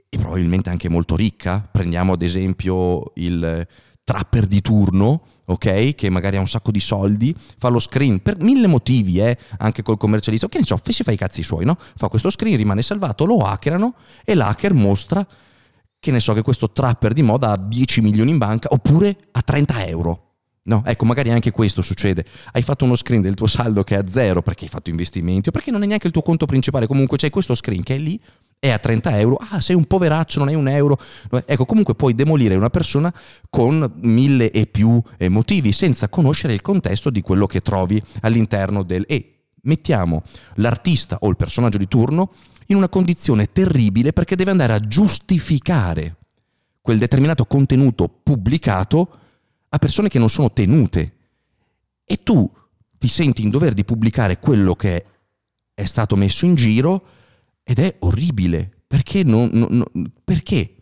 e 0.09 0.16
probabilmente 0.16 0.70
anche 0.70 0.88
molto 0.88 1.16
ricca, 1.16 1.68
prendiamo 1.70 2.14
ad 2.14 2.23
esempio 2.23 3.12
il 3.16 3.66
trapper 4.05 4.47
di 4.47 4.62
turno, 4.62 5.23
ok, 5.44 5.94
che 5.94 6.09
magari 6.09 6.37
ha 6.37 6.40
un 6.40 6.49
sacco 6.49 6.70
di 6.70 6.81
soldi, 6.81 7.35
fa 7.59 7.68
lo 7.68 7.79
screen 7.81 8.20
per 8.23 8.40
mille 8.40 8.66
motivi, 8.66 9.18
eh, 9.18 9.37
anche 9.59 9.83
col 9.83 9.99
commercialista, 9.99 10.49
che 10.49 10.59
ne 10.59 10.64
so, 10.64 10.81
si 10.83 11.03
fa 11.03 11.12
i 11.12 11.16
cazzi 11.18 11.42
suoi, 11.42 11.66
no? 11.66 11.77
Fa 11.97 12.09
questo 12.09 12.31
screen, 12.31 12.57
rimane 12.57 12.81
salvato, 12.81 13.27
lo 13.27 13.38
hackerano 13.40 13.94
e 14.25 14.35
l'hacker 14.35 14.73
mostra 14.73 15.27
che 16.05 16.11
ne 16.11 16.21
so 16.21 16.35
che 16.35 16.43
questo 16.43 16.71
trapper 16.71 17.14
di 17.14 17.23
moda 17.23 17.53
ha 17.53 17.57
10 17.57 18.03
milioni 18.03 18.31
in 18.31 18.37
banca 18.37 18.69
oppure 18.71 19.17
a 19.33 19.40
30 19.40 19.87
euro. 19.87 20.33
No, 20.64 20.83
ecco, 20.85 21.07
magari 21.07 21.31
anche 21.31 21.51
questo 21.51 21.81
succede. 21.81 22.27
Hai 22.53 22.61
fatto 22.61 22.85
uno 22.85 22.95
screen 22.95 23.23
del 23.23 23.35
tuo 23.35 23.47
saldo 23.47 23.83
che 23.85 23.95
è 23.95 23.99
a 23.99 24.05
zero 24.07 24.43
perché 24.43 24.64
hai 24.64 24.71
fatto 24.71 24.90
investimenti 24.90 25.49
o 25.49 25.53
perché 25.53 25.71
non 25.71 25.83
è 25.83 25.87
neanche 25.87 26.07
il 26.07 26.12
tuo 26.12 26.21
conto 26.21 26.45
principale. 26.45 26.87
Comunque 26.87 27.17
c'è 27.17 27.31
questo 27.31 27.55
screen 27.55 27.83
che 27.83 27.95
è 27.95 27.99
lì, 27.99 28.21
è 28.59 28.71
a 28.71 28.79
30 28.79 29.19
euro. 29.19 29.38
Ah, 29.49 29.62
sei 29.62 29.77
un 29.77 29.87
poveraccio, 29.87 30.40
non 30.40 30.49
hai 30.49 30.55
un 30.55 30.69
euro. 30.69 30.99
Ecco, 31.47 31.64
comunque 31.64 31.95
puoi 31.95 32.14
demolire 32.14 32.55
una 32.55 32.69
persona 32.69 33.12
con 33.49 33.90
mille 34.03 34.51
e 34.51 34.67
più 34.67 35.03
eh, 35.17 35.31
motivi 35.31 35.73
senza 35.73 36.11
conoscere 36.11 36.53
il 36.53 36.61
contesto 36.61 37.09
di 37.09 37.23
quello 37.23 37.47
che 37.47 37.61
trovi 37.61 38.03
all'interno 38.21 38.83
del... 38.83 39.05
E 39.09 39.45
mettiamo 39.62 40.23
l'artista 40.57 41.17
o 41.21 41.31
il 41.31 41.37
personaggio 41.37 41.79
di 41.79 41.88
turno 41.88 42.31
in 42.66 42.77
una 42.77 42.88
condizione 42.88 43.53
terribile 43.53 44.12
perché 44.12 44.37
deve 44.37 44.50
andare 44.50 44.72
a 44.72 44.81
giustificare 44.81 46.16
quel 46.81 46.98
determinato 46.98 47.46
contenuto 47.46 48.09
pubblicato 48.09 49.18
a 49.68 49.79
persone 49.79 50.09
che 50.09 50.18
non 50.18 50.29
sono 50.29 50.53
tenute. 50.53 51.12
E 52.05 52.16
tu 52.16 52.50
ti 52.98 53.09
senti 53.09 53.42
in 53.42 53.50
dover 53.50 53.72
di 53.74 53.85
pubblicare 53.85 54.38
quello 54.38 54.74
che 54.74 55.05
è 55.74 55.85
stato 55.85 56.16
messo 56.16 56.44
in 56.44 56.55
giro 56.55 57.07
ed 57.62 57.79
è 57.79 57.94
orribile. 58.00 58.70
Perché? 58.87 59.22
non- 59.22 59.50
non- 59.53 60.12
perché? 60.22 60.74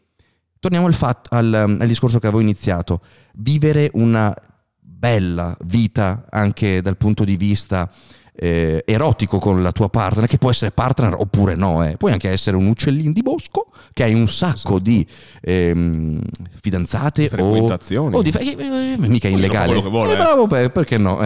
Torniamo 0.58 0.86
al, 0.86 0.94
fatto, 0.94 1.34
al, 1.34 1.52
al 1.52 1.86
discorso 1.86 2.18
che 2.18 2.26
avevo 2.26 2.42
iniziato. 2.42 3.02
Vivere 3.34 3.90
una 3.94 4.34
bella 4.78 5.56
vita 5.64 6.26
anche 6.30 6.80
dal 6.82 6.96
punto 6.96 7.24
di 7.24 7.36
vista 7.36 7.90
eh, 8.34 8.82
erotico 8.86 9.38
con 9.38 9.62
la 9.62 9.72
tua 9.72 9.88
partner, 9.88 10.26
che 10.26 10.38
può 10.38 10.50
essere 10.50 10.70
partner 10.70 11.14
oppure 11.14 11.54
no, 11.54 11.84
eh. 11.84 11.96
puoi 11.96 12.12
anche 12.12 12.30
essere 12.30 12.56
un 12.56 12.66
uccellino 12.66 13.12
di 13.12 13.22
bosco 13.22 13.66
che 13.92 14.04
hai 14.04 14.14
un 14.14 14.28
sacco 14.28 14.52
esatto. 14.54 14.78
di 14.78 15.06
ehm, 15.42 16.20
fidanzate 16.60 17.28
di 17.28 17.40
o, 17.40 18.10
o 18.10 18.22
di, 18.22 18.30
eh, 18.30 18.56
eh, 18.58 18.96
mica 18.98 19.28
illegale. 19.28 19.80
Vuole, 19.80 20.14
eh, 20.14 20.16
bravo, 20.16 20.46
perché 20.46 20.96
no? 20.96 21.20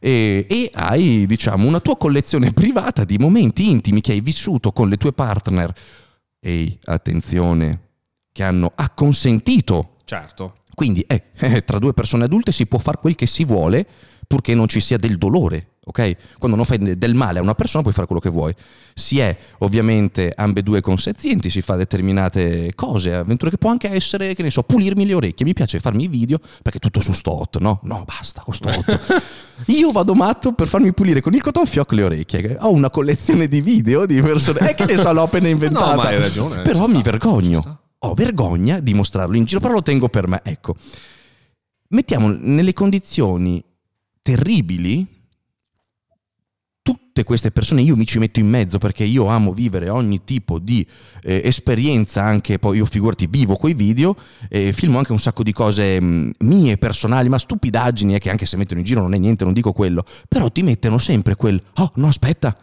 E, 0.00 0.46
e, 0.48 0.70
hai 0.72 1.26
diciamo 1.26 1.66
una 1.66 1.80
tua 1.80 1.96
collezione 1.96 2.52
privata 2.52 3.04
di 3.04 3.18
momenti 3.18 3.68
intimi 3.68 4.00
che 4.00 4.12
hai 4.12 4.20
vissuto 4.20 4.72
con 4.72 4.88
le 4.88 4.96
tue 4.96 5.12
partner. 5.12 5.72
Ehi, 6.40 6.78
attenzione, 6.84 7.80
che 8.32 8.42
hanno 8.42 8.70
acconsentito. 8.74 9.94
Certo. 10.04 10.58
Quindi 10.74 11.04
eh, 11.06 11.24
tra 11.66 11.78
due 11.78 11.92
persone 11.92 12.24
adulte 12.24 12.52
si 12.52 12.66
può 12.66 12.78
fare 12.78 12.98
quel 13.00 13.16
che 13.16 13.26
si 13.26 13.44
vuole 13.44 13.86
purché 14.26 14.54
non 14.54 14.68
ci 14.68 14.80
sia 14.80 14.98
del 14.98 15.18
dolore 15.18 15.77
ok? 15.88 16.38
Quando 16.38 16.56
non 16.56 16.66
fai 16.66 16.96
del 16.96 17.14
male 17.14 17.38
a 17.38 17.42
una 17.42 17.54
persona 17.54 17.82
puoi 17.82 17.94
fare 17.94 18.06
quello 18.06 18.20
che 18.20 18.28
vuoi. 18.30 18.54
Si 18.94 19.18
è 19.18 19.36
ovviamente 19.58 20.32
ambedue 20.34 20.80
consenzienti, 20.80 21.50
si 21.50 21.62
fa 21.62 21.76
determinate 21.76 22.72
cose, 22.74 23.14
avventure 23.14 23.50
che 23.50 23.58
può 23.58 23.70
anche 23.70 23.90
essere, 23.90 24.34
che 24.34 24.42
ne 24.42 24.50
so, 24.50 24.62
pulirmi 24.62 25.06
le 25.06 25.14
orecchie. 25.14 25.46
Mi 25.46 25.54
piace 25.54 25.80
farmi 25.80 26.04
i 26.04 26.08
video 26.08 26.38
perché 26.62 26.78
tutto 26.78 27.00
su 27.00 27.12
sto 27.12 27.40
hot, 27.40 27.58
no? 27.58 27.80
No, 27.84 28.04
basta 28.04 28.42
con 28.42 28.54
sto 28.54 28.68
hot. 28.68 29.22
Io 29.66 29.90
vado 29.90 30.14
matto 30.14 30.52
per 30.52 30.68
farmi 30.68 30.92
pulire 30.92 31.20
con 31.20 31.34
il 31.34 31.42
cotton 31.42 31.66
fioc 31.66 31.92
le 31.92 32.02
orecchie. 32.04 32.56
Ho 32.60 32.70
una 32.70 32.90
collezione 32.90 33.48
di 33.48 33.60
video 33.60 34.06
di 34.06 34.20
persone. 34.20 34.70
Eh, 34.70 34.74
che 34.74 34.84
ne 34.84 34.96
so, 34.96 35.12
l'ho 35.12 35.22
appena 35.22 35.48
inventata. 35.48 35.94
No, 35.94 35.96
ma 35.96 36.08
hai 36.08 36.18
ragione. 36.18 36.62
Però 36.62 36.86
mi 36.86 37.00
sta, 37.00 37.10
vergogno. 37.10 37.80
Ho 38.00 38.14
vergogna 38.14 38.78
di 38.80 38.94
mostrarlo 38.94 39.36
in 39.36 39.44
giro, 39.44 39.60
però 39.60 39.72
lo 39.72 39.82
tengo 39.82 40.08
per 40.08 40.28
me. 40.28 40.40
Ecco. 40.44 40.76
Mettiamo 41.88 42.28
nelle 42.28 42.72
condizioni 42.72 43.64
terribili 44.22 45.17
tutte 47.18 47.24
queste 47.24 47.50
persone 47.50 47.82
io 47.82 47.96
mi 47.96 48.06
ci 48.06 48.18
metto 48.20 48.38
in 48.38 48.48
mezzo 48.48 48.78
perché 48.78 49.02
io 49.02 49.26
amo 49.26 49.50
vivere 49.52 49.88
ogni 49.88 50.22
tipo 50.22 50.60
di 50.60 50.86
eh, 51.22 51.40
esperienza, 51.44 52.22
anche 52.22 52.60
poi 52.60 52.76
io 52.76 52.86
figurati 52.86 53.26
vivo 53.26 53.56
coi 53.56 53.74
video, 53.74 54.14
eh, 54.48 54.72
filmo 54.72 54.98
anche 54.98 55.10
un 55.10 55.18
sacco 55.18 55.42
di 55.42 55.52
cose 55.52 56.00
mh, 56.00 56.06
mm, 56.06 56.30
mie, 56.40 56.78
personali, 56.78 57.28
ma 57.28 57.38
stupidaggini 57.38 58.14
eh, 58.14 58.18
che 58.20 58.30
anche 58.30 58.46
se 58.46 58.56
mettono 58.56 58.78
in 58.78 58.86
giro 58.86 59.00
non 59.00 59.14
è 59.14 59.18
niente, 59.18 59.42
non 59.42 59.52
dico 59.52 59.72
quello, 59.72 60.04
però 60.28 60.48
ti 60.48 60.62
mettono 60.62 60.98
sempre 60.98 61.34
quel, 61.34 61.60
oh 61.74 61.92
no 61.96 62.06
aspetta, 62.06 62.54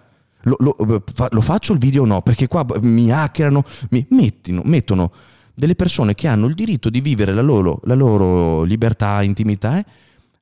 lo, 0.44 0.56
lo, 0.60 0.78
eh, 0.78 1.02
lo 1.30 1.42
faccio 1.42 1.74
il 1.74 1.80
video 1.80 2.04
o 2.04 2.06
no, 2.06 2.22
perché 2.22 2.48
qua 2.48 2.66
mi 2.82 3.12
hackerano, 3.12 3.66
mi 3.90 4.06
mettino, 4.12 4.62
mettono 4.64 5.12
delle 5.54 5.76
persone 5.76 6.16
che 6.16 6.28
hanno 6.30 6.46
il 6.46 6.56
diritto 6.56 6.90
di 6.90 7.02
vivere 7.02 7.34
la 7.34 7.42
loro, 7.42 7.82
la 7.84 7.96
loro 7.96 8.64
libertà, 8.64 9.22
intimità, 9.22 9.80
eh, 9.80 9.86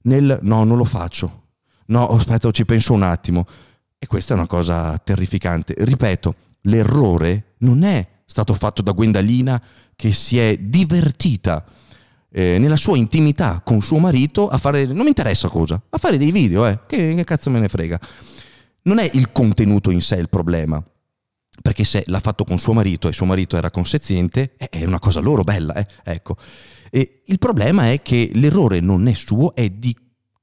nel 0.04 0.38
no, 0.44 0.64
non 0.64 0.78
lo 0.78 0.86
faccio. 0.86 1.42
No, 1.88 2.08
aspetta, 2.10 2.52
ci 2.52 2.64
penso 2.64 2.94
un 2.94 3.02
attimo. 3.02 3.46
E 4.04 4.06
questa 4.06 4.34
è 4.34 4.38
una 4.38 4.48
cosa 4.48 4.98
terrificante. 4.98 5.76
Ripeto, 5.78 6.36
l'errore 6.64 7.54
non 7.60 7.86
è 7.86 8.06
stato 8.26 8.54
fatto 8.54 8.82
da 8.82 8.92
Gwendalina 8.92 9.64
che 9.96 10.12
si 10.12 10.38
è 10.38 10.58
divertita 10.58 11.64
eh, 12.30 12.58
nella 12.60 12.76
sua 12.76 12.98
intimità 12.98 13.62
con 13.64 13.82
suo 13.82 14.00
marito 14.00 14.50
a 14.50 14.58
fare, 14.58 14.88
non 14.88 15.04
mi 15.04 15.08
interessa 15.08 15.48
cosa, 15.48 15.82
a 15.90 15.98
fare 15.98 16.18
dei 16.18 16.32
video, 16.32 16.68
eh, 16.68 16.82
che, 16.86 17.16
che 17.16 17.24
cazzo 17.24 17.50
me 17.50 17.62
ne 17.62 17.70
frega. 17.70 17.98
Non 18.82 19.00
è 19.00 19.10
il 19.14 19.32
contenuto 19.32 19.90
in 19.90 20.02
sé 20.02 20.18
il 20.18 20.28
problema, 20.28 20.84
perché 21.62 21.86
se 21.86 22.04
l'ha 22.08 22.20
fatto 22.20 22.44
con 22.44 22.60
suo 22.60 22.74
marito 22.74 23.08
e 23.08 23.14
suo 23.14 23.26
marito 23.26 23.56
era 23.56 23.72
consenziente, 23.72 24.56
è 24.58 24.84
una 24.84 25.00
cosa 25.00 25.22
loro 25.22 25.44
bella, 25.44 25.76
eh? 25.76 25.88
ecco. 26.04 26.36
E 26.92 27.22
il 27.28 27.40
problema 27.40 27.90
è 27.94 28.02
che 28.02 28.32
l'errore 28.34 28.82
non 28.82 29.08
è 29.08 29.14
suo, 29.14 29.56
è 29.56 29.70
di 29.70 29.96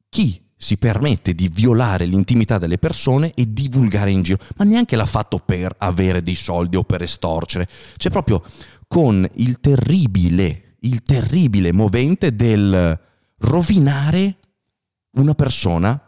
chi 0.09 0.49
si 0.63 0.77
permette 0.77 1.35
di 1.35 1.49
violare 1.49 2.05
l'intimità 2.05 2.59
delle 2.59 2.77
persone 2.77 3.33
e 3.33 3.51
divulgare 3.51 4.11
in 4.11 4.21
giro, 4.21 4.37
ma 4.57 4.67
neanche 4.67 4.95
l'ha 4.95 5.07
fatto 5.07 5.39
per 5.39 5.75
avere 5.79 6.23
dei 6.23 6.35
soldi 6.35 6.77
o 6.77 6.85
per 6.85 7.01
estorcere, 7.01 7.67
cioè 7.97 8.13
proprio 8.13 8.43
con 8.87 9.27
il 9.37 9.59
terribile, 9.59 10.77
il 10.81 11.03
terribile 11.03 11.73
movente 11.73 12.37
del 12.37 13.01
rovinare 13.39 14.37
una 15.13 15.35
persona 15.35 15.99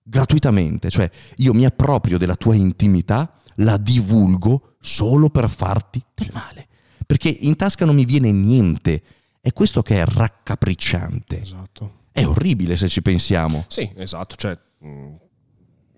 gratuitamente, 0.00 0.90
cioè 0.90 1.10
io 1.38 1.52
mi 1.52 1.64
approprio 1.64 2.18
della 2.18 2.36
tua 2.36 2.54
intimità, 2.54 3.34
la 3.56 3.78
divulgo 3.78 4.76
solo 4.78 5.28
per 5.28 5.50
farti 5.50 6.00
del 6.14 6.30
male, 6.32 6.68
perché 7.04 7.36
in 7.40 7.56
tasca 7.56 7.84
non 7.84 7.96
mi 7.96 8.04
viene 8.04 8.30
niente, 8.30 9.02
è 9.40 9.52
questo 9.52 9.82
che 9.82 10.00
è 10.00 10.04
raccapricciante. 10.04 11.42
Esatto. 11.42 11.97
È 12.18 12.26
orribile 12.26 12.76
se 12.76 12.88
ci 12.88 13.00
pensiamo. 13.00 13.64
Sì, 13.68 13.88
esatto, 13.94 14.34
cioè 14.34 14.58
mm, 14.84 15.14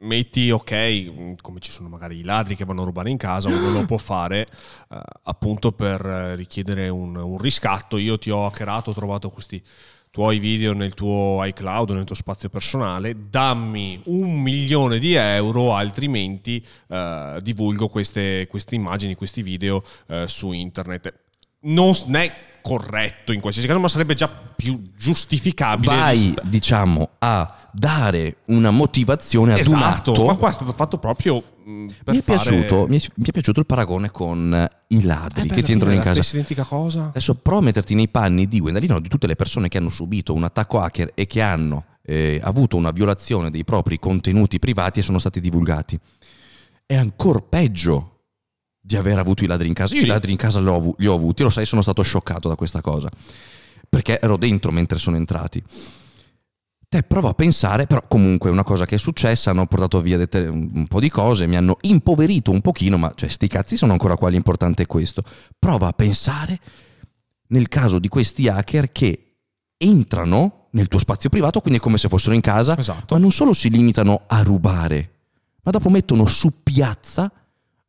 metti 0.01 0.51
ok, 0.51 0.73
mm, 1.11 1.33
come 1.41 1.61
ci 1.61 1.71
sono 1.71 1.89
magari 1.89 2.19
i 2.19 2.23
ladri 2.23 2.57
che 2.57 2.67
vanno 2.67 2.83
a 2.83 2.85
rubare 2.85 3.09
in 3.09 3.17
casa, 3.17 3.49
uno 3.49 3.71
lo 3.71 3.87
può 3.87 3.97
fare 3.97 4.47
eh, 4.91 5.01
appunto 5.23 5.73
per 5.73 6.01
richiedere 6.37 6.91
un, 6.91 7.17
un, 7.17 7.39
riscatto. 7.39 7.97
Io 7.97 8.19
ti 8.19 8.29
ho 8.29 8.45
hackerato, 8.45 8.91
ho 8.91 8.95
trovato 8.95 9.31
questi 9.31 9.63
tuoi 10.11 10.39
video 10.39 10.75
nel 10.75 10.93
tuo 10.93 11.43
iCloud, 11.43 11.93
nel 11.93 12.05
tuo 12.05 12.17
spazio 12.17 12.51
personale, 12.51 13.17
dammi 13.31 14.03
un 14.07 14.43
milione 14.43 14.99
di 14.99 15.15
euro, 15.15 15.75
altrimenti 15.75 16.63
eh, 16.89 17.39
divulgo 17.41 17.89
queste, 17.89 18.47
queste, 18.47 18.75
immagini, 18.75 19.15
questi 19.15 19.41
video 19.41 19.83
eh, 20.09 20.29
su 20.29 20.53
internet. 20.53 21.15
Non 21.61 21.95
è 22.11 22.49
corretto 22.61 23.33
in 23.33 23.41
qualsiasi 23.41 23.67
caso, 23.69 23.81
ma 23.81 23.89
sarebbe 23.89 24.15
già 24.15 24.29
più 24.29 24.81
giustificabile. 24.97 25.95
Vai, 25.95 26.35
diciamo, 26.43 27.11
a 27.19 27.69
dare 27.73 28.39
una 28.47 28.71
motivazione 28.71 29.53
ad 29.53 29.59
esatto, 29.59 29.77
un 29.77 29.83
atto. 29.83 30.25
Ma 30.25 30.35
qua 30.35 30.51
è 30.51 30.53
stato 30.53 30.73
fatto 30.73 30.99
proprio. 30.99 31.43
mi, 31.65 31.87
è 31.87 31.93
fare... 32.03 32.21
piaciuto, 32.23 32.87
mi, 32.89 32.99
è, 32.99 33.07
mi, 33.15 33.27
è 33.27 33.31
piaciuto, 33.33 33.61
il 33.61 33.67
paragone 33.67 34.11
con 34.11 34.69
i 34.89 35.03
ladri 35.03 35.49
eh 35.49 35.55
che 35.55 35.63
ti 35.63 35.73
entrano 35.73 35.95
in 35.95 36.01
casa. 36.01 36.15
Stessa 36.15 36.37
identica 36.37 36.65
cosa. 36.65 37.07
Adesso 37.09 37.35
prova 37.37 37.61
a 37.61 37.65
metterti 37.65 37.95
nei 37.95 38.09
panni 38.09 38.47
di 38.47 38.61
Gwendalino, 38.61 39.01
di 39.01 39.09
tutte 39.09 39.27
le 39.27 39.37
persone 39.37 39.69
che 39.69 39.79
hanno 39.79 39.91
subito 39.91 40.35
un 40.35 40.45
attacco 40.45 40.81
hacker 40.81 41.13
e 41.15 41.27
che 41.27 41.41
hanno 41.41 41.85
eh, 42.03 42.41
avuto 42.43 42.77
una 42.77 42.91
violazione 42.91 43.51
dei 43.51 43.65
propri 43.65 43.99
contenuti 43.99 44.59
privati 44.59 45.01
e 45.01 45.03
sono 45.03 45.19
stati 45.19 45.41
divulgati. 45.41 45.99
È 46.87 46.97
ancora 46.97 47.41
peggio 47.41 48.20
di 48.81 48.97
aver 48.97 49.19
avuto 49.19 49.45
i 49.45 49.47
ladri 49.47 49.69
in 49.69 49.75
casa. 49.75 49.95
Io 49.95 50.01
sì. 50.01 50.07
i 50.07 50.09
ladri 50.09 50.31
in 50.31 50.39
casa 50.39 50.61
li 50.61 50.69
ho, 50.69 50.95
li 50.97 51.07
ho 51.07 51.15
avuti, 51.15 51.43
lo 51.43 51.51
sai, 51.51 51.67
sono 51.67 51.83
stato 51.83 52.03
scioccato 52.03 52.49
da 52.49 52.55
questa 52.55 52.81
cosa, 52.81 53.11
perché 53.89 54.21
ero 54.21 54.37
dentro 54.37 54.73
mentre 54.73 54.99
sono 54.99 55.17
entrati. 55.17 55.63
Te 56.89 57.05
prova 57.05 57.29
a 57.29 57.35
pensare, 57.35 57.87
però 57.87 58.03
comunque 58.09 58.49
è 58.49 58.53
una 58.53 58.65
cosa 58.65 58.85
che 58.85 58.97
è 58.97 58.99
successa, 58.99 59.51
hanno 59.51 59.67
portato 59.67 60.01
via 60.01 60.19
un 60.19 60.87
po' 60.89 60.99
di 60.99 61.09
cose, 61.09 61.47
mi 61.47 61.55
hanno 61.55 61.77
impoverito 61.83 62.51
un 62.51 62.61
pochino, 62.61 62.99
ma 62.99 63.13
cioè 63.15 63.29
sti 63.29 63.47
cazzi 63.47 63.77
sono 63.77 63.93
ancora 63.93 64.17
qua, 64.17 64.29
l'importante 64.29 64.83
è 64.83 64.87
questo. 64.87 65.23
Prova 65.57 65.87
a 65.87 65.93
pensare 65.93 66.59
nel 67.49 67.69
caso 67.69 68.01
di 68.01 68.09
questi 68.09 68.49
hacker 68.49 68.91
che 68.91 69.37
entrano 69.77 70.67
nel 70.73 70.89
tuo 70.89 70.99
spazio 70.99 71.31
privato, 71.31 71.61
quindi 71.61 71.79
è 71.79 71.83
come 71.83 71.97
se 71.97 72.09
fossero 72.09 72.35
in 72.35 72.41
casa, 72.41 72.77
esatto. 72.77 73.15
ma 73.15 73.21
non 73.21 73.31
solo 73.31 73.53
si 73.53 73.71
limitano 73.71 74.23
a 74.27 74.43
rubare, 74.43 75.11
ma 75.63 75.71
dopo 75.71 75.91
mettono 75.91 76.27
su 76.27 76.63
piazza 76.65 77.31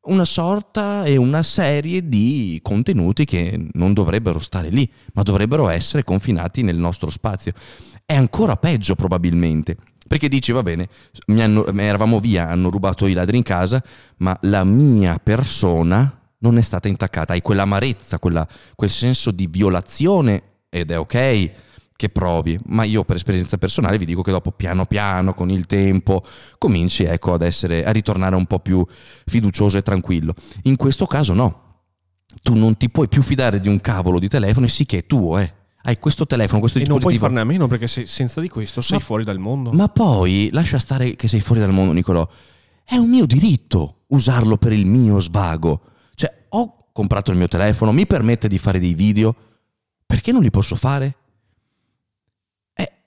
una 0.03 0.25
sorta 0.25 1.03
e 1.03 1.15
una 1.17 1.43
serie 1.43 2.07
di 2.07 2.59
contenuti 2.63 3.25
che 3.25 3.67
non 3.73 3.93
dovrebbero 3.93 4.39
stare 4.39 4.69
lì, 4.69 4.89
ma 5.13 5.21
dovrebbero 5.21 5.69
essere 5.69 6.03
confinati 6.03 6.63
nel 6.63 6.77
nostro 6.77 7.09
spazio. 7.09 7.53
È 8.05 8.15
ancora 8.15 8.55
peggio 8.57 8.95
probabilmente, 8.95 9.77
perché 10.07 10.27
dici 10.27 10.51
va 10.51 10.63
bene, 10.63 10.89
hanno, 11.27 11.65
eravamo 11.67 12.19
via, 12.19 12.49
hanno 12.49 12.69
rubato 12.69 13.05
i 13.05 13.13
ladri 13.13 13.37
in 13.37 13.43
casa, 13.43 13.83
ma 14.17 14.37
la 14.41 14.63
mia 14.63 15.19
persona 15.21 16.19
non 16.39 16.57
è 16.57 16.61
stata 16.61 16.87
intaccata, 16.87 17.33
hai 17.33 17.41
quell'amarezza, 17.41 18.17
quella, 18.17 18.47
quel 18.75 18.89
senso 18.89 19.29
di 19.29 19.47
violazione 19.47 20.43
ed 20.69 20.89
è 20.89 20.97
ok 20.97 21.51
che 22.01 22.09
provi, 22.09 22.57
ma 22.65 22.83
io 22.83 23.03
per 23.03 23.17
esperienza 23.17 23.59
personale 23.59 23.99
vi 23.99 24.05
dico 24.05 24.23
che 24.23 24.31
dopo 24.31 24.51
piano 24.51 24.87
piano, 24.87 25.35
con 25.35 25.51
il 25.51 25.67
tempo, 25.67 26.23
cominci 26.57 27.03
ecco, 27.03 27.33
ad 27.33 27.43
essere, 27.43 27.85
a 27.85 27.91
ritornare 27.91 28.35
un 28.35 28.47
po' 28.47 28.57
più 28.57 28.83
fiducioso 29.27 29.77
e 29.77 29.83
tranquillo. 29.83 30.33
In 30.63 30.77
questo 30.77 31.05
caso 31.05 31.33
no, 31.33 31.83
tu 32.41 32.55
non 32.55 32.75
ti 32.75 32.89
puoi 32.89 33.07
più 33.07 33.21
fidare 33.21 33.59
di 33.59 33.67
un 33.67 33.79
cavolo 33.81 34.17
di 34.17 34.27
telefono 34.27 34.65
e 34.65 34.69
sì 34.69 34.87
che 34.87 34.97
è 34.99 35.05
tuo, 35.05 35.37
eh. 35.37 35.53
Hai 35.83 35.99
questo 35.99 36.25
telefono, 36.25 36.59
questo 36.59 36.79
e 36.79 36.81
dispositivo. 36.81 37.11
non 37.11 37.19
puoi 37.19 37.29
farne 37.29 37.39
a 37.39 37.43
meno 37.43 37.67
perché 37.67 37.85
se, 37.85 38.07
senza 38.07 38.41
di 38.41 38.49
questo 38.49 38.81
sei 38.81 38.97
ma, 38.97 39.03
fuori 39.03 39.23
dal 39.23 39.37
mondo. 39.37 39.71
Ma 39.71 39.87
poi, 39.87 40.49
lascia 40.51 40.79
stare 40.79 41.15
che 41.15 41.27
sei 41.27 41.39
fuori 41.39 41.61
dal 41.61 41.71
mondo, 41.71 41.91
Nicolò. 41.91 42.27
È 42.83 42.95
un 42.95 43.09
mio 43.11 43.27
diritto 43.27 44.05
usarlo 44.07 44.57
per 44.57 44.73
il 44.73 44.87
mio 44.87 45.19
svago. 45.19 45.81
Cioè, 46.15 46.45
ho 46.49 46.77
comprato 46.91 47.29
il 47.29 47.37
mio 47.37 47.47
telefono, 47.47 47.91
mi 47.91 48.07
permette 48.07 48.47
di 48.47 48.57
fare 48.57 48.79
dei 48.79 48.95
video, 48.95 49.35
perché 50.03 50.31
non 50.31 50.41
li 50.41 50.49
posso 50.49 50.75
fare? 50.75 51.17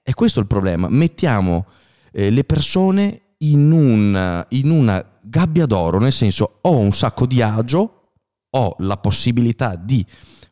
È 0.07 0.13
questo 0.13 0.39
il 0.39 0.47
problema. 0.47 0.87
Mettiamo 0.91 1.65
eh, 2.13 2.29
le 2.29 2.45
persone 2.45 3.37
in, 3.39 3.71
un, 3.71 4.45
in 4.51 4.69
una 4.69 5.03
gabbia 5.23 5.65
d'oro, 5.65 5.99
nel 5.99 6.13
senso 6.13 6.59
ho 6.61 6.77
un 6.77 6.93
sacco 6.93 7.25
di 7.25 7.41
agio, 7.41 8.11
ho 8.51 8.77
la 8.81 8.99
possibilità 8.99 9.77
di 9.77 10.05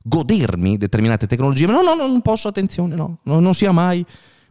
godermi 0.03 0.79
determinate 0.79 1.27
tecnologie, 1.27 1.67
ma 1.67 1.75
no, 1.75 1.83
no, 1.83 1.95
no 1.95 2.07
non 2.07 2.23
posso, 2.23 2.49
attenzione, 2.49 2.95
no, 2.95 3.19
no 3.25 3.41
non 3.41 3.53
sia 3.53 3.73
mai. 3.73 4.03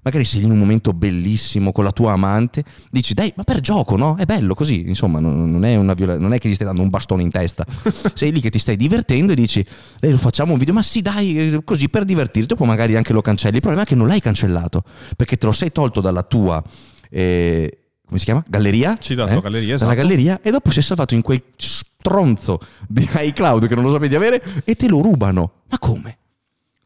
Magari 0.04 0.26
sei 0.26 0.44
in 0.44 0.52
un 0.52 0.58
momento 0.58 0.94
bellissimo 0.94 1.72
con 1.72 1.84
la 1.84 1.92
tua 1.92 2.14
amante, 2.14 2.64
dici 2.90 3.14
dai, 3.14 3.32
ma 3.36 3.44
per 3.44 3.60
gioco, 3.60 3.96
no? 3.98 4.16
È 4.16 4.26
bello 4.26 4.54
così, 4.54 4.88
insomma, 4.88 5.20
non, 5.20 5.64
è, 5.66 5.76
una 5.76 5.94
viola- 5.94 6.18
non 6.18 6.34
è 6.34 6.40
che 6.40 6.50
gli 6.50 6.54
stai 6.56 6.68
dando 6.68 6.82
un 6.82 6.90
bastone 6.90 7.22
in 7.24 7.30
testa, 7.32 7.66
sei 8.14 8.32
lì 8.32 8.42
che 8.42 8.50
ti 8.50 8.60
stai 8.60 8.78
divertendo 8.78 9.32
e 9.34 9.36
dici, 9.36 9.66
eh, 10.00 10.10
lo 10.10 10.18
facciamo 10.18 10.54
un 10.54 10.60
video, 10.60 10.74
ma 10.74 10.84
sì 10.84 11.02
dai, 11.02 11.54
eh, 11.54 11.64
così 11.64 11.90
per 11.90 12.06
divertirti, 12.06 12.48
dopo 12.48 12.66
magari 12.66 12.96
anche 12.96 13.14
lo 13.14 13.22
cancelli, 13.22 13.56
il 13.56 13.62
problema 13.62 13.84
è 13.86 13.88
che 13.88 13.96
non 13.96 14.08
l'hai 14.08 14.20
cancellato, 14.22 14.84
perché 15.16 15.38
te 15.38 15.46
lo 15.46 15.52
sei 15.52 15.72
tolto 15.72 16.02
dalla 16.02 16.24
tua... 16.24 16.64
Eh, 17.10 17.76
come 18.06 18.20
si 18.20 18.26
chiama? 18.26 18.44
Galleria? 18.50 18.98
Sì, 19.00 19.16
dalla 19.16 19.32
Eh? 19.32 19.40
galleria, 19.40 19.78
Dalla 19.78 19.92
esatto. 19.94 19.96
galleria 20.08 20.40
e 20.42 20.52
dopo 20.52 20.70
si 20.70 20.80
è 20.80 20.82
salvato 20.82 21.14
in 21.16 21.22
quel 21.22 21.42
stronzo 21.56 22.60
di 22.86 23.08
iCloud 23.18 23.68
che 23.68 23.76
non 23.76 23.86
lo 23.86 23.92
sapevi 23.94 24.16
avere 24.16 24.44
e 24.66 24.76
te 24.76 24.90
lo 24.90 25.02
rubano. 25.02 25.52
Ma 25.70 25.80
come? 25.80 26.18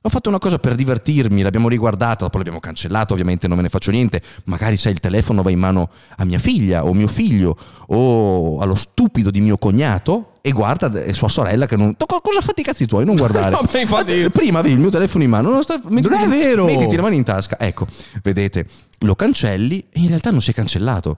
Ho 0.05 0.09
fatto 0.09 0.29
una 0.29 0.37
cosa 0.37 0.59
per 0.59 0.75
divertirmi, 0.75 1.41
l'abbiamo 1.41 1.67
riguardata, 1.67 2.25
dopo 2.25 2.37
l'abbiamo 2.37 2.59
cancellato, 2.59 3.13
ovviamente 3.13 3.47
non 3.47 3.57
me 3.57 3.63
ne 3.63 3.69
faccio 3.69 3.89
niente. 3.89 4.21
Magari 4.43 4.77
sai 4.77 4.91
il 4.91 4.99
telefono 4.99 5.41
va 5.41 5.49
in 5.49 5.57
mano 5.57 5.89
a 6.17 6.25
mia 6.25 6.37
figlia 6.37 6.85
o 6.85 6.93
mio 6.93 7.07
figlio 7.07 7.57
o 7.87 8.59
allo 8.59 8.75
stupido 8.75 9.31
di 9.31 9.41
mio 9.41 9.57
cognato 9.57 10.33
e 10.41 10.51
guarda 10.51 10.91
eh, 11.01 11.11
sua 11.13 11.27
sorella 11.27 11.65
che 11.65 11.75
non... 11.75 11.95
Co- 11.97 12.21
Cosa 12.21 12.41
fate 12.41 12.61
i 12.61 12.63
cazzi 12.63 12.85
tuoi? 12.85 13.03
Non 13.03 13.15
guardare. 13.15 13.49
No, 13.59 13.79
infatti- 13.79 14.29
Prima 14.29 14.59
avevi 14.59 14.75
il 14.75 14.79
mio 14.79 14.91
telefono 14.91 15.23
in 15.23 15.29
mano, 15.31 15.49
non, 15.49 15.63
sta... 15.63 15.81
mettiti, 15.87 16.13
è 16.13 16.27
vero! 16.27 16.65
Mettiti 16.65 16.95
le 16.95 17.01
mani 17.01 17.15
in 17.15 17.23
tasca. 17.23 17.57
Ecco, 17.59 17.87
vedete, 18.21 18.67
lo 18.99 19.15
cancelli 19.15 19.85
e 19.89 20.01
in 20.01 20.07
realtà 20.09 20.29
non 20.29 20.39
si 20.41 20.51
è 20.51 20.53
cancellato. 20.53 21.17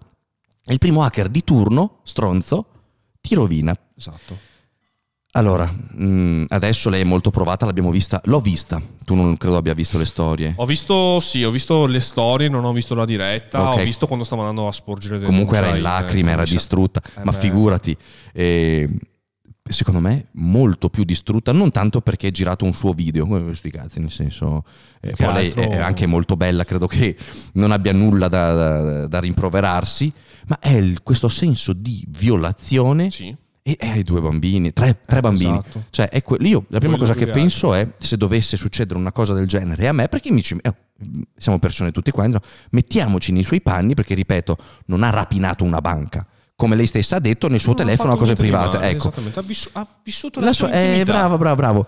Il 0.68 0.78
primo 0.78 1.04
hacker 1.04 1.28
di 1.28 1.44
turno, 1.44 2.00
stronzo, 2.04 2.68
ti 3.20 3.36
rovina. 3.36 3.78
Esatto. 3.98 4.38
Allora, 5.32 5.66
mh, 5.66 6.46
adesso 6.48 6.90
lei 6.90 7.02
è 7.02 7.06
molto 7.06 7.30
provata, 7.30 7.66
l'abbiamo 7.66 7.92
vista. 7.92 8.20
L'ho 8.26 8.40
vista. 8.40 8.82
Tu 9.06 9.14
non 9.14 9.38
credo 9.38 9.58
abbia 9.58 9.74
visto 9.76 9.98
le 10.00 10.06
storie. 10.06 10.54
Ho 10.56 10.66
visto, 10.66 11.20
sì, 11.20 11.44
ho 11.44 11.52
visto 11.52 11.86
le 11.86 12.00
storie, 12.00 12.50
non 12.50 12.64
ho 12.66 12.72
visto 12.74 12.96
la 12.96 13.06
diretta, 13.06 13.72
Ok. 13.74 13.80
ho 13.80 13.84
visto 13.84 14.08
quando 14.08 14.26
stavano 14.26 14.50
andando 14.50 14.70
a 14.70 14.72
sporgere 14.74 15.16
delle 15.18 15.28
Comunque 15.30 15.58
era 15.58 15.76
in 15.76 15.82
lacrime, 15.82 16.32
era 16.32 16.42
ai- 16.42 16.50
distrutta. 16.50 17.02
Eh 17.18 17.24
ma 17.24 17.32
beh. 17.32 17.38
figurati, 17.38 17.96
eh, 18.34 18.90
secondo 19.70 20.00
me 20.00 20.26
molto 20.34 20.90
più 20.90 21.04
distrutta, 21.04 21.52
non 21.52 21.70
tanto 21.72 22.02
perché 22.02 22.30
è 22.30 22.32
girato 22.32 22.66
un 22.66 22.74
suo 22.74 22.94
video, 22.94 23.28
come 23.28 23.44
questi 23.44 23.70
cazzi, 23.70 24.00
nel 24.00 24.12
senso... 24.12 24.64
eh, 25.02 25.12
poi 25.16 25.34
lei 25.34 25.52
è 25.52 25.78
anche 25.78 26.08
molto 26.08 26.36
bella, 26.36 26.64
credo 26.64 26.88
che 26.88 27.16
non 27.54 27.72
abbia 27.72 27.92
nulla 27.94 28.28
da, 28.28 28.54
da- 28.54 29.08
da 29.08 29.20
rimproverarsi, 29.20 30.12
ma 30.48 30.58
è 30.60 30.72
il- 30.72 31.04
questo 31.04 31.28
senso 31.28 31.74
di 31.74 32.04
violazione 32.08 33.12
Sì. 33.12 33.36
E 33.70 33.76
e 33.80 33.90
hai 33.90 34.04
due 34.04 34.22
bambini, 34.22 34.72
tre, 34.72 35.00
tre 35.06 35.18
Eh, 35.18 35.22
bambini. 35.22 35.52
esatto. 35.58 35.84
Cioè, 35.90 36.10
è 36.10 36.22
que- 36.24 36.38
io 36.42 36.66
la 36.70 36.78
prima 36.80 36.94
Quello 36.96 36.98
cosa 36.98 37.14
che 37.14 37.26
grave. 37.26 37.40
penso 37.40 37.74
è 37.74 37.88
se 37.98 38.16
dovesse 38.16 38.56
succedere 38.56 38.98
una 38.98 39.12
cosa 39.12 39.34
del 39.34 39.46
genere 39.48 39.88
a 39.88 39.92
me, 39.94 40.08
perché 40.08 40.30
mi 40.30 40.38
dici, 40.38 40.56
eh, 40.62 40.74
siamo 41.36 41.60
persone 41.60 41.92
tutti 41.92 42.12
quanti, 42.12 42.34
no? 42.34 42.40
mettiamoci 42.72 43.32
nei 43.34 43.44
suoi 43.44 43.62
panni, 43.62 43.94
perché 43.94 44.14
ripeto, 44.16 44.58
non 44.86 45.04
ha 45.04 45.10
rapinato 45.10 45.64
una 45.64 45.82
banca. 45.82 46.26
Come 46.56 46.76
lei 46.76 46.88
stessa 46.88 47.18
ha 47.18 47.20
detto 47.20 47.50
nel 47.50 47.60
suo 47.60 47.74
Non 47.76 47.86
telefono 47.86 48.14
a 48.14 48.18
cose 48.18 48.36
private. 48.36 48.78
male, 48.78 48.90
Ecco, 48.90 49.08
Esattamente, 49.10 49.40
ha, 49.40 49.44
vissu- 49.44 49.70
ha 49.74 49.88
vissuto 50.04 50.40
la, 50.40 50.46
la 50.48 50.54
sua 50.54 50.68
sua- 50.70 50.76
eh, 50.82 51.04
bravo, 51.04 51.38
bravo, 51.38 51.56
bravo. 51.56 51.86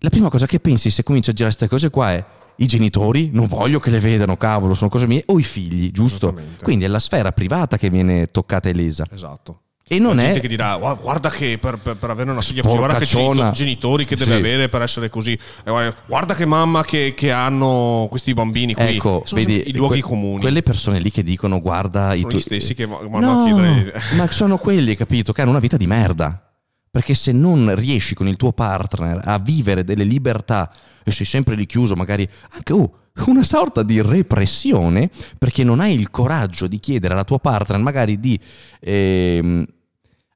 La 0.00 0.10
prima 0.10 0.28
cosa 0.28 0.46
che 0.46 0.58
pensi 0.60 0.90
se 0.90 1.02
comincia 1.04 1.30
a 1.30 1.34
girare 1.34 1.54
queste 1.54 1.74
cose 1.74 1.90
qua 1.90 2.10
è 2.12 2.24
i 2.56 2.66
genitori, 2.66 3.30
non 3.32 3.46
voglio 3.46 3.78
che 3.78 3.88
le 3.90 4.00
vedano, 4.00 4.36
cavolo, 4.36 4.74
sono 4.74 4.90
cose 4.90 5.06
mie, 5.06 5.22
o 5.26 5.38
i 5.38 5.42
figli, 5.42 5.90
giusto? 5.92 6.36
Quindi 6.62 6.84
è 6.84 6.88
la 6.88 6.98
sfera 6.98 7.32
privata 7.32 7.78
che 7.78 7.88
viene 7.88 8.30
toccata 8.30 8.68
e 8.68 8.74
lesa. 8.74 9.06
Esatto. 9.10 9.60
E 9.92 9.98
non 9.98 10.14
la 10.14 10.22
è... 10.22 10.24
gente 10.26 10.40
che 10.40 10.46
dirà 10.46 10.76
"Gua- 10.76 10.94
guarda 10.94 11.30
che 11.30 11.58
per, 11.58 11.78
per- 11.78 11.96
per 11.96 12.10
avere 12.10 12.30
una 12.30 12.40
figlia 12.42 12.62
così 12.62 12.76
guarda 12.76 12.96
che 12.98 13.04
genito- 13.06 13.50
genitori 13.50 14.04
che 14.04 14.14
deve 14.14 14.34
Sì. 14.34 14.38
avere 14.38 14.68
per 14.68 14.82
essere 14.82 15.08
così 15.10 15.32
E 15.32 15.94
guarda- 16.06 16.36
che 16.36 16.46
mamma 16.46 16.84
che, 16.84 17.12
che 17.16 17.32
hanno 17.32 18.06
questi 18.08 18.32
bambini 18.32 18.72
qui 18.74 18.84
Ecco, 18.84 19.22
Sono 19.24 19.40
vedi, 19.40 19.68
i 19.68 19.72
luoghi 19.74 20.00
que- 20.00 20.08
comuni 20.10 20.40
quelle 20.42 20.62
persone 20.62 21.00
lì 21.00 21.10
che 21.10 21.24
dicono 21.24 21.60
guarda 21.60 22.14
i 22.14 22.18
sono 22.18 22.28
tuoi... 22.28 22.40
gli 22.40 22.44
stessi 22.44 22.74
che 22.74 22.86
va- 22.86 22.98
vanno 23.02 23.18
No, 23.32 23.42
a 23.42 23.44
chiedere 23.46 24.00
ma 24.16 24.30
sono 24.30 24.58
quelli, 24.58 24.94
capito, 24.94 25.32
che 25.32 25.40
hanno 25.42 25.50
una 25.50 25.58
vita 25.58 25.76
di 25.76 25.88
merda. 25.88 26.44
Perché 26.92 27.14
se 27.14 27.30
non 27.32 27.72
riesci 27.76 28.14
con 28.14 28.26
il 28.28 28.36
tuo 28.36 28.52
partner 28.52 29.20
a 29.24 29.38
vivere 29.38 29.82
delle 29.84 30.02
libertà 30.04 30.72
e 31.04 31.10
sei 31.12 31.24
sempre 31.26 31.54
lì 31.54 31.64
chiuso, 31.66 31.94
magari 31.94 32.28
anche 32.50 32.72
oh, 32.72 32.92
una 33.26 33.44
sorta 33.44 33.82
di 33.84 34.00
repressione, 34.02 35.08
perché 35.38 35.62
non 35.62 35.78
hai 35.80 35.94
il 35.94 36.10
coraggio 36.10 36.66
di 36.66 36.80
chiedere 36.80 37.14
alla 37.14 37.22
tua 37.24 37.38
partner 37.38 37.80
magari 37.80 38.18
di 38.18 38.36
ehm, 38.80 39.64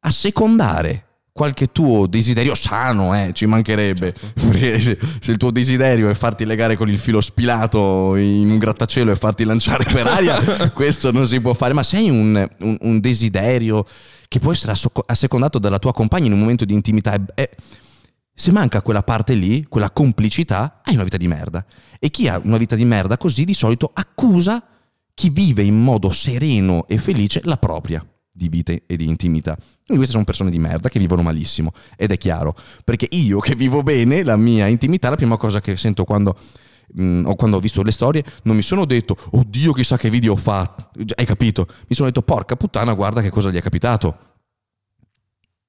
assecondare 0.06 1.04
qualche 1.32 1.72
tuo 1.72 2.06
desiderio 2.06 2.54
sano, 2.54 3.12
eh, 3.14 3.32
ci 3.32 3.46
mancherebbe. 3.46 4.14
Perché 4.34 4.78
se, 4.78 4.98
se 5.20 5.32
il 5.32 5.36
tuo 5.36 5.50
desiderio 5.50 6.08
è 6.08 6.14
farti 6.14 6.44
legare 6.44 6.76
con 6.76 6.88
il 6.88 6.98
filo 6.98 7.20
spilato 7.20 8.14
in 8.14 8.50
un 8.50 8.58
grattacielo 8.58 9.10
e 9.10 9.16
farti 9.16 9.42
lanciare 9.44 9.84
per 9.84 10.06
aria, 10.06 10.70
questo 10.70 11.10
non 11.10 11.26
si 11.26 11.40
può 11.40 11.52
fare. 11.52 11.72
Ma 11.74 11.82
se 11.82 11.96
hai 11.96 12.08
un, 12.08 12.48
un- 12.60 12.76
un 12.80 13.00
desiderio 13.00 13.84
che 14.28 14.38
può 14.38 14.52
essere 14.52 14.74
assecondato 15.06 15.58
dalla 15.58 15.78
tua 15.80 15.92
compagna 15.92 16.26
in 16.26 16.32
un 16.32 16.38
momento 16.38 16.64
di 16.64 16.72
intimità, 16.72 17.14
e- 17.14 17.22
e- 17.34 17.50
se 18.32 18.52
manca 18.52 18.82
quella 18.82 19.02
parte 19.02 19.34
lì, 19.34 19.64
quella 19.68 19.90
complicità, 19.90 20.80
hai 20.84 20.94
una 20.94 21.04
vita 21.04 21.16
di 21.16 21.26
merda. 21.26 21.64
E 21.98 22.10
chi 22.10 22.28
ha 22.28 22.40
una 22.44 22.58
vita 22.58 22.76
di 22.76 22.84
merda 22.84 23.16
così 23.16 23.44
di 23.44 23.54
solito 23.54 23.90
accusa 23.92 24.64
chi 25.14 25.30
vive 25.30 25.62
in 25.62 25.80
modo 25.80 26.10
sereno 26.10 26.86
e 26.86 26.98
felice 26.98 27.40
la 27.44 27.56
propria 27.56 28.04
di 28.36 28.48
vita 28.48 28.72
e 28.72 28.96
di 28.96 29.06
intimità. 29.06 29.54
Quindi 29.54 29.94
queste 29.94 30.12
sono 30.12 30.24
persone 30.24 30.50
di 30.50 30.58
merda 30.58 30.88
che 30.88 30.98
vivono 30.98 31.22
malissimo 31.22 31.72
ed 31.96 32.10
è 32.10 32.18
chiaro, 32.18 32.56
perché 32.84 33.06
io 33.12 33.38
che 33.38 33.54
vivo 33.54 33.82
bene 33.82 34.24
la 34.24 34.36
mia 34.36 34.66
intimità, 34.66 35.08
la 35.08 35.16
prima 35.16 35.36
cosa 35.36 35.60
che 35.60 35.76
sento 35.76 36.04
quando 36.04 36.36
mm, 37.00 37.26
o 37.26 37.36
quando 37.36 37.58
ho 37.58 37.60
visto 37.60 37.82
le 37.82 37.92
storie, 37.92 38.24
non 38.42 38.56
mi 38.56 38.62
sono 38.62 38.84
detto 38.84 39.16
"Oddio, 39.30 39.72
chissà 39.72 39.96
che 39.96 40.10
video 40.10 40.32
ho 40.32 40.36
fatto". 40.36 40.90
Hai 41.14 41.24
capito? 41.24 41.66
Mi 41.88 41.94
sono 41.94 42.08
detto 42.08 42.22
"Porca 42.22 42.56
puttana, 42.56 42.92
guarda 42.94 43.22
che 43.22 43.30
cosa 43.30 43.50
gli 43.50 43.56
è 43.56 43.62
capitato". 43.62 44.18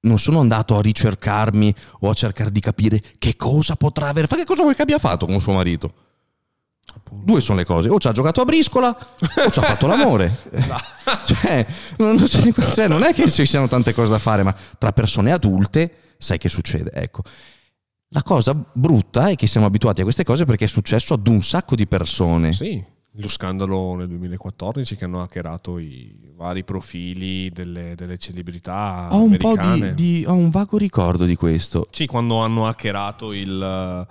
Non 0.00 0.18
sono 0.18 0.40
andato 0.40 0.76
a 0.76 0.82
ricercarmi 0.82 1.74
o 2.00 2.10
a 2.10 2.14
cercare 2.14 2.50
di 2.50 2.60
capire 2.60 3.00
che 3.18 3.36
cosa 3.36 3.76
potrà 3.76 4.08
aver 4.08 4.26
fatto. 4.26 4.40
Che 4.40 4.46
cosa 4.46 4.62
vuoi 4.62 4.74
che 4.74 4.82
abbia 4.82 4.98
fatto 4.98 5.26
con 5.26 5.40
suo 5.40 5.52
marito? 5.52 6.05
Due 7.10 7.40
sono 7.40 7.58
le 7.58 7.64
cose, 7.64 7.88
o 7.88 7.98
ci 7.98 8.08
ha 8.08 8.12
giocato 8.12 8.40
a 8.40 8.44
briscola 8.44 8.88
o 8.90 9.50
ci 9.50 9.58
ha 9.58 9.62
fatto 9.62 9.86
l'amore. 9.86 10.44
cioè, 11.24 11.66
non, 11.98 12.26
cioè, 12.26 12.88
non 12.88 13.02
è 13.02 13.14
che 13.14 13.30
ci 13.30 13.46
siano 13.46 13.68
tante 13.68 13.92
cose 13.92 14.10
da 14.10 14.18
fare, 14.18 14.42
ma 14.42 14.54
tra 14.78 14.92
persone 14.92 15.32
adulte 15.32 16.14
sai 16.18 16.38
che 16.38 16.48
succede. 16.48 16.90
Ecco. 16.92 17.22
La 18.10 18.22
cosa 18.22 18.54
brutta 18.54 19.28
è 19.28 19.36
che 19.36 19.46
siamo 19.46 19.66
abituati 19.66 20.00
a 20.00 20.04
queste 20.04 20.24
cose 20.24 20.44
perché 20.44 20.66
è 20.66 20.68
successo 20.68 21.14
ad 21.14 21.26
un 21.26 21.42
sacco 21.42 21.74
di 21.74 21.86
persone. 21.86 22.52
sì 22.52 22.94
lo 23.18 23.28
scandalo 23.28 23.94
nel 23.94 24.08
2014 24.08 24.96
che 24.96 25.04
hanno 25.04 25.22
hackerato 25.22 25.78
i 25.78 26.32
vari 26.34 26.64
profili 26.64 27.50
delle, 27.50 27.94
delle 27.96 28.18
celebrità 28.18 29.08
Ho 29.10 29.22
un 29.22 29.36
di, 29.36 29.94
di- 29.94 30.24
ho 30.26 30.34
un 30.34 30.50
vago 30.50 30.76
ricordo 30.76 31.24
di 31.24 31.34
questo. 31.34 31.86
Sì, 31.90 32.06
quando 32.06 32.42
hanno 32.42 32.66
hackerato 32.66 33.32
il 33.32 34.06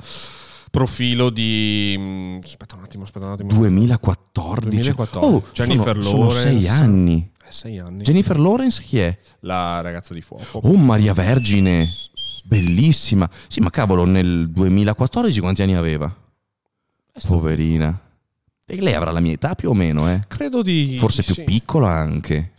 profilo 0.75 1.29
di... 1.29 1.95
mm, 1.97 2.39
Aspetta 2.43 2.75
un 2.75 2.83
attimo, 2.83 3.03
aspetta 3.03 3.25
un 3.25 3.31
attimo. 3.31 3.49
2014. 3.53 4.69
2014. 4.69 5.33
Oh, 5.33 5.43
Jennifer 5.53 6.03
sono, 6.03 6.29
sono 6.29 6.29
sei 6.29 6.61
Lawrence. 6.63 6.69
anni. 6.69 7.31
Eh, 7.47 7.51
sei 7.51 7.79
anni. 7.79 8.03
Jennifer 8.03 8.37
Lawrence 8.39 8.81
chi 8.81 8.99
è? 8.99 9.17
La 9.41 9.79
ragazza 9.81 10.13
di 10.13 10.21
fuoco. 10.21 10.59
Oh, 10.59 10.75
Maria 10.75 11.13
Vergine. 11.13 11.89
Bellissima. 12.43 13.29
Sì, 13.47 13.59
ma 13.61 13.69
cavolo, 13.69 14.05
nel 14.05 14.49
2014 14.51 15.39
quanti 15.39 15.61
anni 15.61 15.75
aveva? 15.75 16.13
Poverina. 17.25 17.97
E 18.67 18.81
lei 18.81 18.93
avrà 18.93 19.11
la 19.11 19.19
mia 19.19 19.33
età 19.33 19.55
più 19.55 19.69
o 19.69 19.73
meno, 19.73 20.09
eh? 20.09 20.21
Credo 20.27 20.61
di... 20.61 20.97
Forse 20.99 21.23
più 21.23 21.33
sì. 21.35 21.43
piccola 21.43 21.89
anche. 21.89 22.51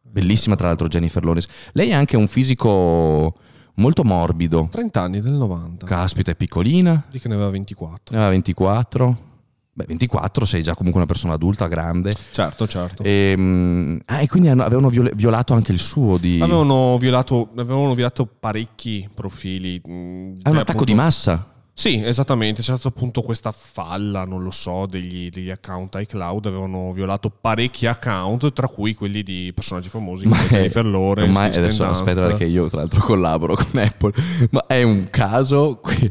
Bellissima 0.00 0.56
tra 0.56 0.68
l'altro 0.68 0.88
Jennifer 0.88 1.22
Lawrence. 1.22 1.48
Lei 1.72 1.92
ha 1.92 1.98
anche 1.98 2.16
un 2.16 2.26
fisico 2.28 3.34
molto 3.78 4.04
morbido. 4.04 4.68
30 4.70 5.00
anni, 5.00 5.20
del 5.20 5.32
90. 5.32 5.86
Caspita, 5.86 6.30
è 6.30 6.34
piccolina. 6.36 7.04
Di 7.10 7.18
che 7.18 7.28
ne 7.28 7.34
aveva 7.34 7.50
24. 7.50 8.04
Ne 8.10 8.16
aveva 8.16 8.30
24. 8.30 9.26
Beh, 9.72 9.84
24 9.86 10.44
sei 10.44 10.62
già 10.64 10.74
comunque 10.74 11.00
una 11.00 11.08
persona 11.10 11.34
adulta, 11.34 11.68
grande. 11.68 12.12
Certo, 12.32 12.66
certo. 12.66 13.04
E, 13.04 13.34
mm, 13.36 13.98
ah, 14.06 14.20
e 14.20 14.26
quindi 14.26 14.48
hanno- 14.48 14.64
avevano 14.64 14.88
viol- 14.88 15.12
violato 15.14 15.54
anche 15.54 15.70
il 15.70 15.78
suo 15.78 16.18
di... 16.18 16.40
Avevano 16.42 16.98
violato, 16.98 17.50
avevano 17.56 17.94
violato 17.94 18.26
parecchi 18.26 19.08
profili. 19.14 19.76
È 19.80 19.86
un 19.88 20.34
attacco 20.42 20.60
appunto- 20.60 20.84
di 20.84 20.94
massa. 20.94 21.52
Sì, 21.78 22.02
esattamente. 22.04 22.60
C'è 22.60 22.72
stata 22.72 22.88
appunto 22.88 23.22
questa 23.22 23.52
falla, 23.52 24.24
non 24.24 24.42
lo 24.42 24.50
so, 24.50 24.86
degli, 24.86 25.28
degli 25.30 25.48
account 25.48 25.94
iCloud. 26.00 26.46
Avevano 26.46 26.92
violato 26.92 27.30
parecchi 27.30 27.86
account, 27.86 28.52
tra 28.52 28.66
cui 28.66 28.94
quelli 28.96 29.22
di 29.22 29.52
personaggi 29.54 29.88
famosi 29.88 30.24
come 30.26 30.44
è- 30.44 30.48
Jennifer 30.48 30.84
Lawrence. 30.84 31.38
Kristen 31.38 31.62
adesso 31.62 31.84
aspetta 31.86 32.26
perché 32.26 32.46
io 32.46 32.68
tra 32.68 32.78
l'altro 32.80 33.00
collaboro 33.00 33.54
con 33.54 33.80
Apple, 33.80 34.12
ma 34.50 34.66
è 34.66 34.82
un 34.82 35.06
caso 35.08 35.78
que- 35.80 36.10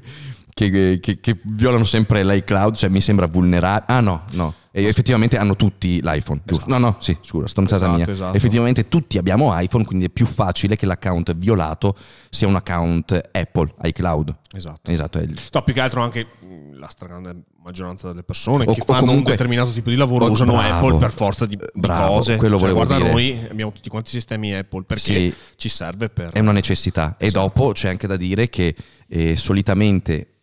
che, 0.54 1.00
che- 1.02 1.20
che 1.20 1.38
violano 1.44 1.84
sempre 1.84 2.24
l'iCloud, 2.24 2.74
cioè 2.76 2.90
mi 2.90 3.02
sembra 3.02 3.28
vulnerabile. 3.28 3.94
Ah 3.94 4.00
no, 4.00 4.24
no, 4.32 4.54
E 4.78 4.84
effettivamente 4.86 5.38
hanno 5.40 5.56
tutti 5.56 6.00
l'iPhone, 6.04 6.42
giusto? 6.46 6.70
No, 6.70 6.78
no, 6.78 6.98
sì, 7.00 7.18
scusa, 7.22 7.48
stronzata 7.48 7.86
Esatto, 7.86 7.98
mia. 8.04 8.12
esatto. 8.12 8.38
Effettivamente 8.38 8.88
tutti 8.88 9.18
abbiamo 9.18 9.60
iPhone, 9.60 9.84
quindi 9.86 10.06
è 10.06 10.10
più 10.10 10.28
facile 10.28 10.76
che 10.76 10.86
l'account 10.86 11.34
violato 11.36 11.96
sia 12.30 12.48
un 12.48 12.56
account 12.58 13.30
Apple, 13.32 13.74
iCloud. 13.82 14.36
Esatto. 14.56 14.92
Esatto, 14.92 15.18
è 15.18 15.24
il- 15.24 15.40
No, 15.52 15.62
più 15.64 15.74
che 15.74 15.82
altro 15.82 16.02
anche 16.04 16.28
mh, 16.42 16.78
la 16.78 16.88
stragrande 16.90 17.36
maggioranza 17.64 18.10
delle 18.10 18.22
persone 18.24 18.66
O- 18.68 18.74
che 18.74 18.82
o 18.82 18.86
fanno 18.86 19.00
comunque- 19.00 19.32
un 19.32 19.38
determinato 19.38 19.72
tipo 19.72 19.90
di 19.90 19.96
lavoro 19.96 20.26
o- 20.26 20.30
usano 20.30 20.54
bravo. 20.54 20.76
Apple 20.88 21.00
per 21.00 21.12
forza 21.12 21.48
di, 21.48 21.58
Bravo, 21.74 22.14
cose. 22.14 22.36
quello 22.36 22.60
Cioè, 22.60 22.72
guarda 22.72 22.98
dire. 22.98 23.10
noi 23.12 23.48
abbiamo 23.50 23.72
tutti 23.72 23.90
quanti 23.90 24.10
i 24.10 24.12
sistemi 24.14 24.54
Apple 24.54 24.84
perché 24.84 25.02
Sì. 25.02 25.34
ci 25.56 25.70
serve 25.70 26.10
per... 26.10 26.30
è 26.34 26.40
una 26.40 26.52
necessità. 26.52 27.16
E 27.18 27.26
Esatto. 27.26 27.42
dopo 27.46 27.72
c'è 27.72 27.90
anche 27.90 28.06
da 28.06 28.16
dire 28.16 28.48
che 28.50 28.76
eh, 29.10 29.36
solitamente, 29.38 30.34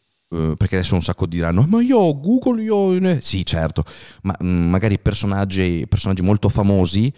perché 0.56 0.76
adesso 0.76 0.94
un 0.94 1.02
sacco 1.02 1.26
diranno, 1.26 1.64
ma 1.68 1.82
io 1.82 1.98
ho 1.98 2.18
Google, 2.18 2.62
io... 2.62 2.74
ho-" 2.74 3.20
Sì, 3.20 3.44
certo, 3.44 3.84
ma 4.22 4.36
mm, 4.42 4.68
magari 4.68 4.98
personaggi, 4.98 5.86
personaggi 5.88 6.22
molto 6.22 6.48
famosi 6.48 7.12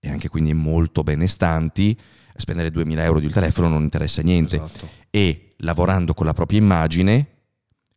e 0.00 0.08
anche 0.08 0.28
quindi 0.28 0.52
molto 0.54 1.02
benestanti, 1.02 1.96
spendere 2.36 2.70
2000 2.70 3.04
euro 3.04 3.20
di 3.20 3.26
un 3.26 3.32
telefono 3.32 3.68
non 3.68 3.82
interessa 3.82 4.22
niente. 4.22 4.56
Esatto. 4.56 4.88
E 5.10 5.54
lavorando 5.58 6.14
con 6.14 6.26
la 6.26 6.32
propria 6.32 6.58
immagine, 6.58 7.37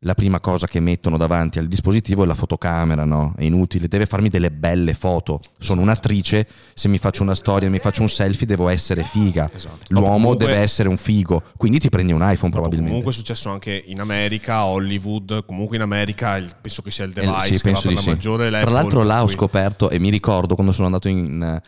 la 0.04 0.16
prima 0.16 0.40
cosa 0.40 0.66
che 0.66 0.80
mettono 0.80 1.16
davanti 1.16 1.60
al 1.60 1.68
dispositivo 1.68 2.24
è 2.24 2.26
la 2.26 2.34
fotocamera, 2.34 3.06
no? 3.06 3.36
È 3.38 3.44
inutile, 3.44 3.88
deve 3.88 4.08
farmi 4.08 4.30
delle 4.30 4.50
belle 4.50 4.96
foto. 4.96 5.42
Sono 5.60 5.82
un'attrice, 5.82 6.48
se 6.74 6.88
mi 6.88 6.98
faccio 6.98 7.22
una 7.22 7.36
storia, 7.36 7.70
mi 7.70 7.78
faccio 7.78 8.02
un 8.02 8.10
selfie, 8.10 8.48
devo 8.48 8.68
essere 8.70 9.04
figa. 9.04 9.48
Esatto. 9.54 9.78
L'uomo 9.90 10.12
comunque- 10.14 10.46
deve 10.48 10.58
essere 10.58 10.90
un 10.90 10.98
figo, 10.98 11.44
quindi 11.56 11.78
ti 11.78 11.90
prendi 11.90 12.14
un 12.14 12.22
iPhone 12.24 12.52
probabilmente. 12.52 12.90
Comunque 12.90 13.12
è 13.12 13.16
successo 13.16 13.50
anche 13.52 13.84
in 13.86 14.00
America, 14.00 14.66
Hollywood, 14.66 15.46
comunque 15.46 15.76
in 15.76 15.84
America 15.84 16.44
penso 16.60 16.82
che 16.82 16.90
sia 16.90 17.06
il 17.06 17.12
Eh, 17.16 17.22
device 17.22 17.42
sì, 17.42 17.52
che 17.52 17.58
va 17.58 17.64
penso 17.64 17.88
per 17.88 17.94
la 17.94 18.02
sì. 18.02 18.10
maggiore. 18.10 18.50
Tra 18.50 18.70
l'altro 18.72 19.04
là 19.04 19.22
ho 19.22 19.28
scoperto 19.28 19.92
e 19.92 20.00
mi 20.00 20.10
ricordo 20.10 20.56
quando 20.56 20.74
sono 20.74 20.88
andato 20.88 21.10
in, 21.10 21.62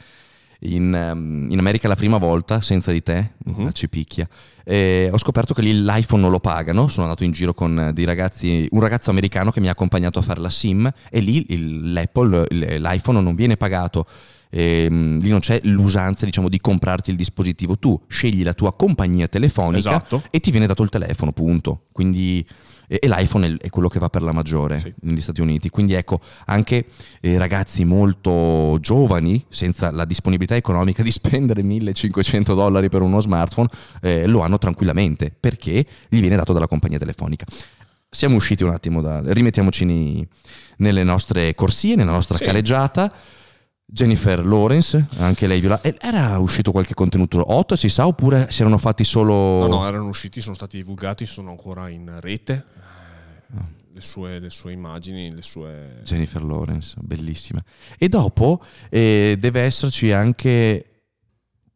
in, 0.64 0.94
ehm, 0.94 1.48
in 1.52 1.60
America 1.60 1.88
la 1.88 1.96
prima 1.96 2.18
volta, 2.18 2.62
senza 2.62 2.92
di 2.92 3.02
te, 3.02 3.32
Mhm. 3.46 3.64
la 3.66 3.72
cipicchia, 3.72 4.28
eh, 4.66 5.10
ho 5.12 5.18
scoperto 5.18 5.54
che 5.54 5.62
lì 5.62 5.74
l'iPhone 5.84 6.22
non 6.22 6.32
lo 6.32 6.40
pagano, 6.40 6.88
sono 6.88 7.06
andato 7.06 7.24
in 7.24 7.32
giro 7.32 7.54
con 7.54 7.78
eh, 7.80 7.94
dei 7.94 8.06
ragazzi, 8.06 8.68
un 8.72 8.80
ragazzo 8.80 9.10
americano 9.10 9.52
che 9.52 9.60
mi 9.60 9.68
ha 9.68 9.72
accompagnato 9.72 10.20
a 10.20 10.22
fare 10.22 10.40
la 10.40 10.50
SIM 10.50 10.90
e 11.10 11.20
lì 11.20 11.46
il- 11.50 11.92
l'Apple, 11.94 12.48
l'iPhone 12.50 13.20
non 13.22 13.36
viene 13.36 13.58
pagato. 13.58 14.06
Ehm, 14.56 15.20
lì 15.20 15.30
non 15.30 15.40
c'è 15.40 15.60
l'usanza 15.64 16.26
diciamo 16.26 16.48
di 16.48 16.60
comprarti 16.62 17.10
il 17.10 17.16
dispositivo 17.16 17.76
tu 17.80 18.00
scegli 18.08 18.44
la 18.44 18.54
tua 18.54 18.72
compagnia 18.76 19.28
telefonica 19.28 19.90
Esatto. 19.90 20.22
e 20.30 20.40
ti 20.42 20.52
viene 20.52 20.68
dato 20.68 20.84
il 20.84 20.90
telefono 20.90 21.32
punto 21.32 21.86
quindi 21.92 22.46
e, 22.94 23.00
e 23.02 23.08
l'iPhone 23.08 23.48
è, 23.48 23.58
è 23.66 23.70
quello 23.70 23.88
che 23.88 23.98
va 24.00 24.10
per 24.10 24.22
la 24.22 24.32
maggiore 24.32 24.78
Sì. 24.80 24.94
negli 25.02 25.22
Stati 25.22 25.42
Uniti 25.42 25.70
quindi 25.70 25.94
ecco 25.94 26.20
anche 26.46 26.86
eh, 27.22 27.38
ragazzi 27.38 27.84
molto 27.86 28.78
giovani 28.80 29.44
senza 29.50 29.90
la 29.92 30.06
disponibilità 30.06 30.56
economica 30.56 31.02
di 31.02 31.10
spendere 31.12 31.64
1500 31.64 32.54
dollari 32.54 32.90
per 32.90 33.02
uno 33.02 33.20
smartphone 33.20 33.70
eh, 34.02 34.28
lo 34.28 34.42
hanno 34.42 34.58
tranquillamente 34.58 35.34
perché 35.38 35.86
gli 36.08 36.20
viene 36.20 36.36
dato 36.36 36.54
dalla 36.54 36.68
compagnia 36.68 37.00
telefonica 37.00 37.46
siamo 38.10 38.36
usciti 38.36 38.64
un 38.64 38.70
attimo 38.70 39.02
da 39.02 39.22
rimettiamoci 39.26 39.86
nei- 39.86 40.28
nelle 40.78 41.04
nostre 41.04 41.56
corsie 41.56 41.96
nella 41.96 42.12
nostra 42.12 42.38
Sì. 42.38 42.44
scaleggiata 42.44 43.12
Jennifer 43.86 44.44
Lawrence, 44.44 45.06
anche 45.18 45.46
lei 45.46 45.60
viola. 45.60 45.80
e 45.82 45.96
Era 46.00 46.40
uscito 46.40 46.72
qualche 46.72 46.94
contenuto 46.96 47.44
hot, 47.54 47.74
si 47.76 47.90
sa, 47.90 48.08
oppure 48.08 48.48
si 48.50 48.62
erano 48.62 48.80
fatti 48.80 49.04
solo. 49.04 49.34
No, 49.34 49.68
no, 49.68 49.88
erano 49.88 50.08
usciti, 50.08 50.42
sono 50.42 50.56
stati 50.56 50.78
divulgati, 50.78 51.26
sono 51.26 51.52
ancora 51.52 51.90
in 51.90 52.12
rete. 52.20 52.66
Le 53.94 54.02
sue, 54.02 54.40
le 54.40 54.50
sue 54.50 54.72
immagini, 54.72 55.32
le 55.32 55.44
sue... 55.44 56.02
Jennifer 56.04 56.44
Lawrence, 56.44 56.96
bellissima. 57.00 57.64
E 57.98 58.10
dopo 58.10 58.64
eh, 58.90 59.36
deve 59.40 59.62
esserci 59.62 60.12
anche 60.12 60.86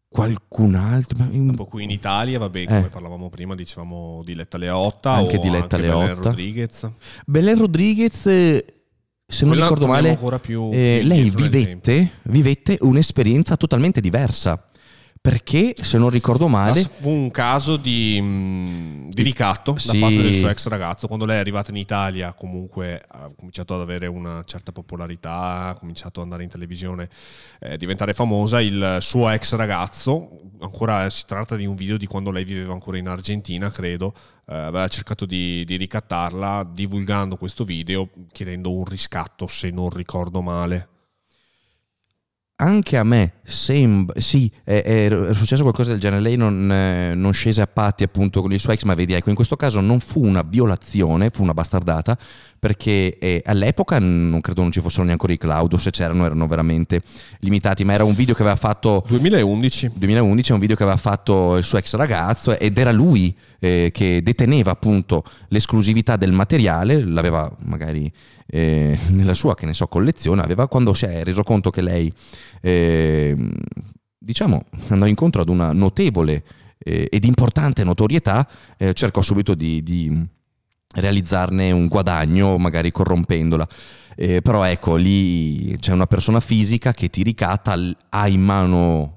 qualcun 0.10 0.76
altro. 0.76 1.24
un- 1.30 1.48
Dopo 1.48 1.66
qui 1.66 1.84
in 1.84 1.92
Italia, 1.92 2.40
vabbè, 2.40 2.66
come 2.66 2.86
Eh. 2.86 2.88
parlavamo 2.88 3.30
prima, 3.30 3.54
dicevamo 3.56 4.24
Diletta 4.26 4.58
Leotta 4.58 5.12
Anche 5.12 5.38
Diletta 5.38 5.76
anche 5.76 5.88
Belen 5.88 6.06
Leotta. 6.06 6.30
Rodriguez. 6.30 6.92
Belen 7.26 7.58
Rodriguez, 7.60 8.26
eh, 8.26 8.66
se 9.30 9.46
non 9.46 9.50
Quella 9.54 9.66
ricordo 9.70 9.86
torniamo 9.86 10.02
male, 10.08 10.10
ancora 10.10 10.40
più, 10.40 10.70
eh, 10.74 10.98
più 11.02 11.08
lei 11.10 11.30
vivette, 11.30 12.12
vivette 12.24 12.78
un'esperienza 12.82 13.58
totalmente 13.58 14.00
diversa. 14.02 14.67
Perché, 15.30 15.76
se 15.82 15.98
non 15.98 16.10
ricordo 16.10 16.48
male, 16.48 16.82
Ma 16.82 16.88
fu 17.02 17.10
un 17.10 17.32
caso 17.32 17.76
di, 17.76 18.18
mh, 18.22 19.10
di 19.10 19.24
ricatto 19.24 19.76
Sì. 19.78 20.00
da 20.00 20.06
parte 20.06 20.22
del 20.22 20.34
suo 20.34 20.48
ex 20.48 20.68
ragazzo. 20.68 21.08
Quando 21.08 21.26
lei 21.26 21.36
è 21.36 21.40
arrivata 21.40 21.70
in 21.72 21.76
Italia, 21.76 22.32
comunque 22.32 23.04
ha 23.06 23.30
cominciato 23.36 23.76
ad 23.76 23.82
avere 23.82 24.08
una 24.08 24.42
certa 24.46 24.72
popolarità, 24.72 25.68
ha 25.68 25.76
cominciato 25.78 26.20
ad 26.20 26.28
andare 26.28 26.44
in 26.44 26.50
televisione, 26.50 27.10
eh, 27.60 27.76
diventare 27.76 28.14
famosa. 28.14 28.62
Il 28.62 29.00
suo 29.02 29.28
ex 29.30 29.54
ragazzo, 29.56 30.30
ancora 30.62 31.10
si 31.10 31.26
tratta 31.26 31.58
di 31.58 31.66
un 31.66 31.76
video 31.76 31.98
di 31.98 32.06
quando 32.06 32.32
lei 32.32 32.46
viveva 32.46 32.72
ancora 32.72 32.98
in 32.98 33.10
Argentina, 33.10 33.70
credo. 33.70 34.14
eh, 34.50 34.56
aveva 34.56 34.88
cercato 34.88 35.26
di, 35.26 35.66
di 35.66 35.76
ricattarla 35.76 36.66
divulgando 36.72 37.36
questo 37.36 37.66
video, 37.66 38.08
chiedendo 38.32 38.72
un 38.72 38.86
riscatto, 38.86 39.46
se 39.48 39.72
non 39.72 39.90
ricordo 39.90 40.42
male. 40.42 40.88
Anche 42.60 42.98
a 42.98 43.04
me 43.04 43.34
sembra, 43.44 44.20
sì, 44.20 44.52
è, 44.64 44.82
è- 44.82 45.34
successo 45.34 45.62
qualcosa 45.62 45.92
del 45.92 46.00
genere. 46.00 46.22
Lei 46.22 46.36
non, 46.36 46.72
eh, 46.72 47.14
non 47.14 47.32
scese 47.32 47.62
a 47.62 47.68
patti 47.68 48.04
appunto 48.04 48.42
con 48.42 48.52
il 48.52 48.60
suo 48.60 48.72
ex, 48.72 48.84
ma 48.84 48.96
vedi, 48.96 49.14
ecco, 49.14 49.30
in 49.30 49.36
questo 49.36 49.56
caso 49.56 49.80
non 49.80 50.00
fu 50.00 50.26
una 50.26 50.42
violazione, 50.42 51.30
fu 51.30 51.44
una 51.44 51.54
bastardata, 51.54 52.18
perché 52.60 53.18
eh, 53.18 53.42
all'epoca 53.46 54.00
non 54.00 54.42
credo 54.42 54.62
non 54.62 54.72
ci 54.72 54.82
fossero 54.82 55.04
neanche 55.04 55.32
i 55.32 55.38
cloud, 55.38 55.74
o 55.74 55.78
se 55.78 55.92
c'erano 55.92 56.26
erano 56.26 56.48
veramente 56.48 57.02
limitati, 57.40 57.84
ma 57.84 57.94
era 57.94 58.04
un 58.04 58.14
video 58.14 58.34
che 58.34 58.42
aveva 58.42 58.58
fatto 58.58 59.04
2011. 59.08 59.92
2011 59.96 60.52
è 60.52 60.54
un 60.54 60.60
video 60.60 60.76
che 60.76 60.84
aveva 60.84 60.98
fatto 60.98 61.58
il 61.58 61.64
suo 61.64 61.78
ex 61.78 61.96
ragazzo 61.96 62.58
ed 62.58 62.78
era 62.78 62.92
lui 62.92 63.36
eh, 63.60 63.90
che 63.94 64.22
deteneva 64.24 64.72
appunto 64.72 65.24
l'esclusività 65.50 66.16
del 66.16 66.32
materiale, 66.32 67.04
l'aveva 67.04 67.54
magari 67.64 68.12
eh, 68.48 68.98
nella 69.10 69.34
sua, 69.34 69.56
che 69.56 69.66
ne 69.66 69.74
so, 69.74 69.88
collezione, 69.88 70.42
aveva 70.42 70.68
quando 70.68 70.94
si 70.94 71.06
è 71.06 71.24
reso 71.24 71.44
conto 71.44 71.70
che 71.70 71.82
lei, 71.82 72.12
eh, 72.62 73.36
diciamo, 74.18 74.64
andò 74.88 75.06
incontro 75.06 75.42
ad 75.42 75.50
una 75.50 75.72
notevole 75.74 76.44
eh, 76.78 77.08
ed 77.12 77.26
importante 77.26 77.84
notorietà, 77.84 78.48
eh, 78.78 78.94
cercò 78.94 79.22
subito 79.22 79.56
di, 79.56 79.84
di 79.84 80.28
realizzarne 81.00 81.72
un 81.72 81.88
guadagno, 81.88 82.58
magari 82.58 82.92
corrompendola. 82.92 83.68
Eh, 84.16 84.42
però 84.42 84.64
ecco, 84.64 84.96
lì 84.96 85.78
c'è 85.80 85.92
una 85.94 86.08
persona 86.08 86.40
fisica 86.40 86.92
che 86.92 87.10
ti 87.10 87.24
ricatta, 87.24 87.78
ha 88.10 88.28
in 88.28 88.42
mano 88.42 89.14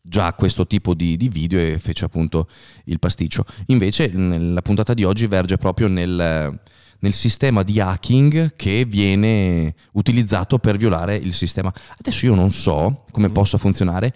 già 0.00 0.32
questo 0.34 0.66
tipo 0.66 0.94
di, 0.94 1.16
di 1.16 1.28
video 1.28 1.58
e 1.58 1.78
fece 1.78 2.04
appunto 2.04 2.48
il 2.84 2.98
pasticcio. 2.98 3.44
Invece 3.66 4.10
la 4.12 4.62
puntata 4.62 4.94
di 4.94 5.04
oggi 5.04 5.26
verge 5.26 5.56
proprio 5.56 5.88
nel, 5.88 6.60
nel 7.00 7.12
sistema 7.12 7.62
di 7.62 7.80
hacking 7.80 8.54
che 8.54 8.84
viene 8.86 9.74
utilizzato 9.92 10.58
per 10.58 10.76
violare 10.76 11.16
il 11.16 11.32
sistema. 11.32 11.72
Adesso 11.98 12.26
io 12.26 12.34
non 12.34 12.52
so 12.52 13.04
come 13.10 13.28
Mm. 13.28 13.32
possa 13.32 13.58
funzionare. 13.58 14.12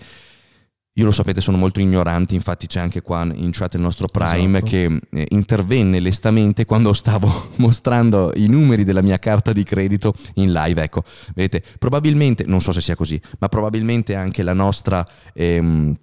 Io 1.00 1.06
lo 1.06 1.12
sapete, 1.12 1.40
sono 1.40 1.56
molto 1.56 1.80
ignorante, 1.80 2.34
infatti 2.34 2.66
c'è 2.66 2.78
anche 2.78 3.00
qua 3.00 3.26
in 3.32 3.52
chat 3.52 3.72
il 3.72 3.80
nostro 3.80 4.06
Prime 4.06 4.58
Esatto. 4.58 4.70
che 4.70 5.00
eh, 5.12 5.26
intervenne 5.30 5.98
lestamente 5.98 6.66
quando 6.66 6.92
stavo 6.92 7.52
mostrando 7.56 8.32
i 8.34 8.48
numeri 8.48 8.84
della 8.84 9.00
mia 9.00 9.18
carta 9.18 9.54
di 9.54 9.64
credito 9.64 10.12
in 10.34 10.52
live. 10.52 10.82
Ecco, 10.82 11.02
vedete, 11.34 11.64
probabilmente, 11.78 12.44
non 12.46 12.60
so 12.60 12.70
se 12.72 12.82
sia 12.82 12.96
così, 12.96 13.18
ma 13.38 13.48
probabilmente 13.48 14.14
anche 14.14 14.42
la 14.42 14.52
nostra... 14.52 15.02
ehm, 15.32 15.96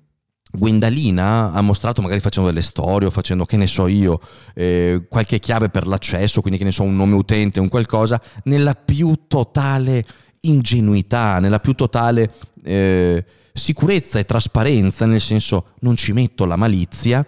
Gwendalina 0.49 1.51
ha 1.51 1.60
mostrato 1.60 2.01
magari 2.01 2.21
facendo 2.21 2.49
delle 2.49 2.62
storie 2.62 3.10
o 3.10 3.12
facendo 3.12 3.43
che 3.43 3.57
ne 3.57 3.67
so 3.67 3.86
io 3.86 4.17
eh, 4.55 5.03
qualche 5.10 5.39
chiave 5.39 5.67
per 5.67 5.86
l'accesso 5.86 6.39
quindi 6.39 6.57
che 6.57 6.63
ne 6.63 6.71
so 6.71 6.83
un 6.83 6.95
nome 6.95 7.15
utente 7.15 7.60
un 7.60 7.67
qualcosa 7.67 8.19
nella 8.43 8.73
più 8.73 9.25
totale 9.27 10.05
ingenuità 10.41 11.39
nella 11.39 11.60
più 11.60 11.73
totale 11.73 12.31
eh, 12.63 13.25
sicurezza 13.58 14.20
e 14.20 14.26
trasparenza 14.26 15.06
nel 15.06 15.22
senso 15.22 15.65
non 15.80 15.96
ci 15.96 16.13
metto 16.13 16.46
la 16.46 16.56
malizia 16.56 17.26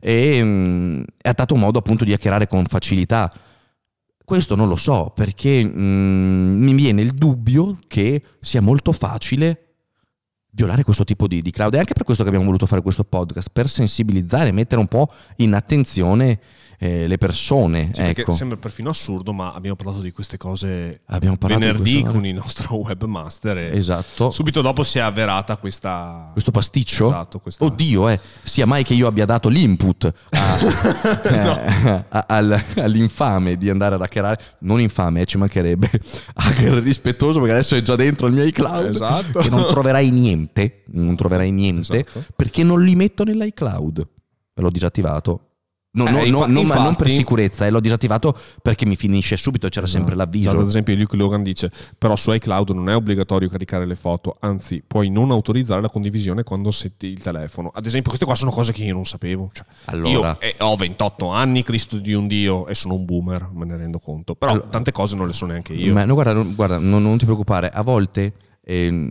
e 0.00 0.40
mm, 0.42 1.02
ha 1.22 1.32
dato 1.32 1.56
modo 1.56 1.78
appunto 1.78 2.04
di 2.04 2.12
hackerare 2.12 2.46
con 2.46 2.64
facilità 2.66 3.32
questo 4.24 4.54
non 4.54 4.68
lo 4.68 4.76
so 4.76 5.12
perché 5.14 5.64
mm, 5.64 6.62
mi 6.62 6.74
viene 6.74 7.00
il 7.00 7.12
dubbio 7.12 7.78
che 7.86 8.22
sia 8.40 8.60
molto 8.60 8.92
facile 8.92 9.68
violare 10.50 10.82
questo 10.82 11.04
tipo 11.04 11.28
di, 11.28 11.40
di 11.40 11.50
cloud. 11.50 11.74
È 11.74 11.78
anche 11.78 11.94
per 11.94 12.02
questo 12.02 12.24
che 12.24 12.28
abbiamo 12.28 12.46
voluto 12.46 12.66
fare 12.66 12.82
questo 12.82 13.04
podcast, 13.04 13.48
per 13.52 13.68
sensibilizzare, 13.68 14.50
mettere 14.50 14.80
un 14.80 14.88
po' 14.88 15.06
in 15.36 15.54
attenzione 15.54 16.40
eh, 16.80 17.06
le 17.08 17.18
persone. 17.18 17.90
Sì, 17.92 18.02
ecco. 18.02 18.30
sembra 18.32 18.56
perfino 18.56 18.90
assurdo, 18.90 19.32
ma 19.32 19.52
abbiamo 19.52 19.74
parlato 19.76 20.00
di 20.00 20.12
queste 20.12 20.36
cose 20.36 21.00
venerdì 21.40 22.02
con 22.04 22.24
il 22.24 22.34
nostro 22.34 22.76
webmaster. 22.86 23.58
E 23.58 23.76
Esatto. 23.76 24.30
Subito 24.30 24.60
dopo 24.62 24.82
si 24.84 24.98
è 24.98 25.00
avverata 25.00 25.56
questa. 25.56 26.30
Questo 26.32 26.50
pasticcio? 26.52 27.08
Esatto, 27.08 27.38
questa- 27.40 27.64
Oddio, 27.64 28.08
eh, 28.08 28.20
sia 28.44 28.64
mai 28.66 28.84
che 28.84 28.94
io 28.94 29.06
abbia 29.08 29.24
dato 29.24 29.48
l'input 29.48 30.12
a- 30.30 30.58
eh, 31.24 32.04
a- 32.08 32.24
al- 32.28 32.62
all'infame 32.76 33.56
di 33.56 33.68
andare 33.70 33.96
ad 33.96 34.02
hackerare. 34.02 34.40
Non 34.60 34.80
infame, 34.80 35.22
eh, 35.22 35.24
ci 35.26 35.36
mancherebbe. 35.36 35.90
Hacker 36.34 36.74
rispettoso 36.74 37.38
perché 37.40 37.54
adesso 37.54 37.74
è 37.74 37.82
già 37.82 37.96
dentro 37.96 38.26
il 38.28 38.34
mio 38.34 38.44
iCloud. 38.44 38.86
Esatto. 38.86 39.40
Che 39.40 39.48
non 39.50 39.66
troverai 39.68 40.10
niente, 40.10 40.84
non 40.92 41.16
troverai 41.16 41.50
niente 41.50 42.04
Esatto. 42.06 42.24
perché 42.36 42.62
non 42.62 42.84
li 42.84 42.94
metto 42.94 43.24
nell'iCloud. 43.24 44.06
L'ho 44.54 44.70
disattivato. 44.70 45.47
No, 45.90 46.06
Eh, 46.06 46.10
no, 46.10 46.22
infa- 46.22 46.46
no, 46.46 46.62
ma 46.64 46.74
non 46.74 46.94
per 46.96 47.06
infatti- 47.06 47.14
sicurezza, 47.14 47.66
eh, 47.66 47.70
l'ho 47.70 47.80
disattivato 47.80 48.36
perché 48.60 48.84
mi 48.84 48.94
finisce 48.94 49.38
subito, 49.38 49.68
c'era 49.70 49.86
sempre 49.86 50.14
l'avviso. 50.14 50.48
Esatto, 50.48 50.60
ad 50.62 50.68
esempio, 50.68 50.94
Luke 50.94 51.16
Logan 51.16 51.42
dice: 51.42 51.72
Però 51.96 52.14
su 52.14 52.30
iCloud 52.30 52.70
non 52.70 52.90
è 52.90 52.94
obbligatorio 52.94 53.48
caricare 53.48 53.86
le 53.86 53.96
foto, 53.96 54.36
anzi, 54.40 54.82
puoi 54.86 55.08
non 55.08 55.30
autorizzare 55.30 55.80
la 55.80 55.88
condivisione 55.88 56.42
quando 56.42 56.70
setti 56.70 57.06
il 57.06 57.22
telefono. 57.22 57.70
Ad 57.74 57.86
esempio, 57.86 58.08
queste 58.08 58.26
qua 58.26 58.34
sono 58.34 58.50
cose 58.50 58.72
che 58.72 58.84
io 58.84 58.92
non 58.94 59.06
sapevo. 59.06 59.50
Cioè, 59.52 59.64
Allora. 59.86 60.36
io 60.38 60.40
eh, 60.40 60.54
ho 60.60 60.76
28 60.76 61.28
anni, 61.30 61.62
Cristo 61.62 61.96
di 61.96 62.12
un 62.12 62.26
Dio, 62.28 62.66
e 62.66 62.74
sono 62.74 62.94
un 62.94 63.04
boomer, 63.06 63.48
me 63.54 63.64
ne 63.64 63.76
rendo 63.78 63.98
conto. 63.98 64.34
Però 64.34 64.52
Allora- 64.52 64.66
tante 64.68 64.92
cose 64.92 65.16
non 65.16 65.26
le 65.26 65.32
so 65.32 65.46
neanche 65.46 65.72
io. 65.72 65.94
Ma 65.94 66.04
no, 66.04 66.12
guarda, 66.12 66.34
non, 66.34 66.54
guarda, 66.54 66.76
non, 66.78 67.02
non 67.02 67.16
ti 67.16 67.24
preoccupare, 67.24 67.70
a 67.70 67.82
volte 67.82 68.34
ehm, 68.62 69.10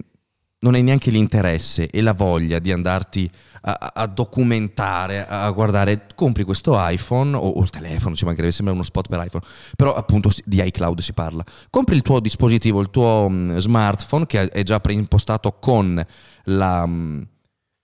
non 0.60 0.74
hai 0.74 0.82
neanche 0.82 1.12
l'interesse 1.12 1.90
e 1.90 2.02
la 2.02 2.14
voglia 2.14 2.60
di 2.60 2.72
andarti 2.72 3.30
a, 3.62 3.92
a 3.94 4.08
documentare, 4.08 5.26
a 5.28 5.50
guardare. 5.52 6.08
Compri 6.16 6.44
questo 6.44 6.76
iPhone 6.78 7.36
o, 7.36 7.42
o 7.42 7.62
il 7.62 7.70
telefono, 7.70 8.16
ci 8.16 8.26
mancherebbe, 8.26 8.54
sembra 8.54 8.74
uno 8.74 8.84
spot 8.84 9.08
per 9.08 9.24
iPhone, 9.26 9.44
però 9.76 9.94
appunto 9.94 10.32
di 10.46 10.62
iCloud 10.64 11.00
si 11.00 11.14
parla. 11.14 11.44
Compri 11.70 11.96
il 11.96 12.02
tuo 12.02 12.20
dispositivo, 12.20 12.82
il 12.82 12.90
tuo 12.90 13.28
mm, 13.30 13.58
smartphone 13.58 14.26
che 14.26 14.50
è 14.50 14.64
già 14.64 14.80
preimpostato 14.80 15.58
con 15.60 16.04
la, 16.46 16.86
mm, 16.86 17.22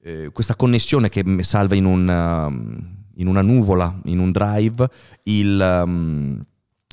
eh, 0.03 0.29
questa 0.31 0.55
connessione 0.55 1.09
che 1.09 1.23
salva 1.41 1.75
in, 1.75 1.85
un, 1.85 2.07
um, 2.07 3.05
in 3.15 3.27
una 3.27 3.41
nuvola, 3.41 3.99
in 4.05 4.19
un 4.19 4.31
drive, 4.31 4.89
il, 5.23 5.81
um, 5.85 6.43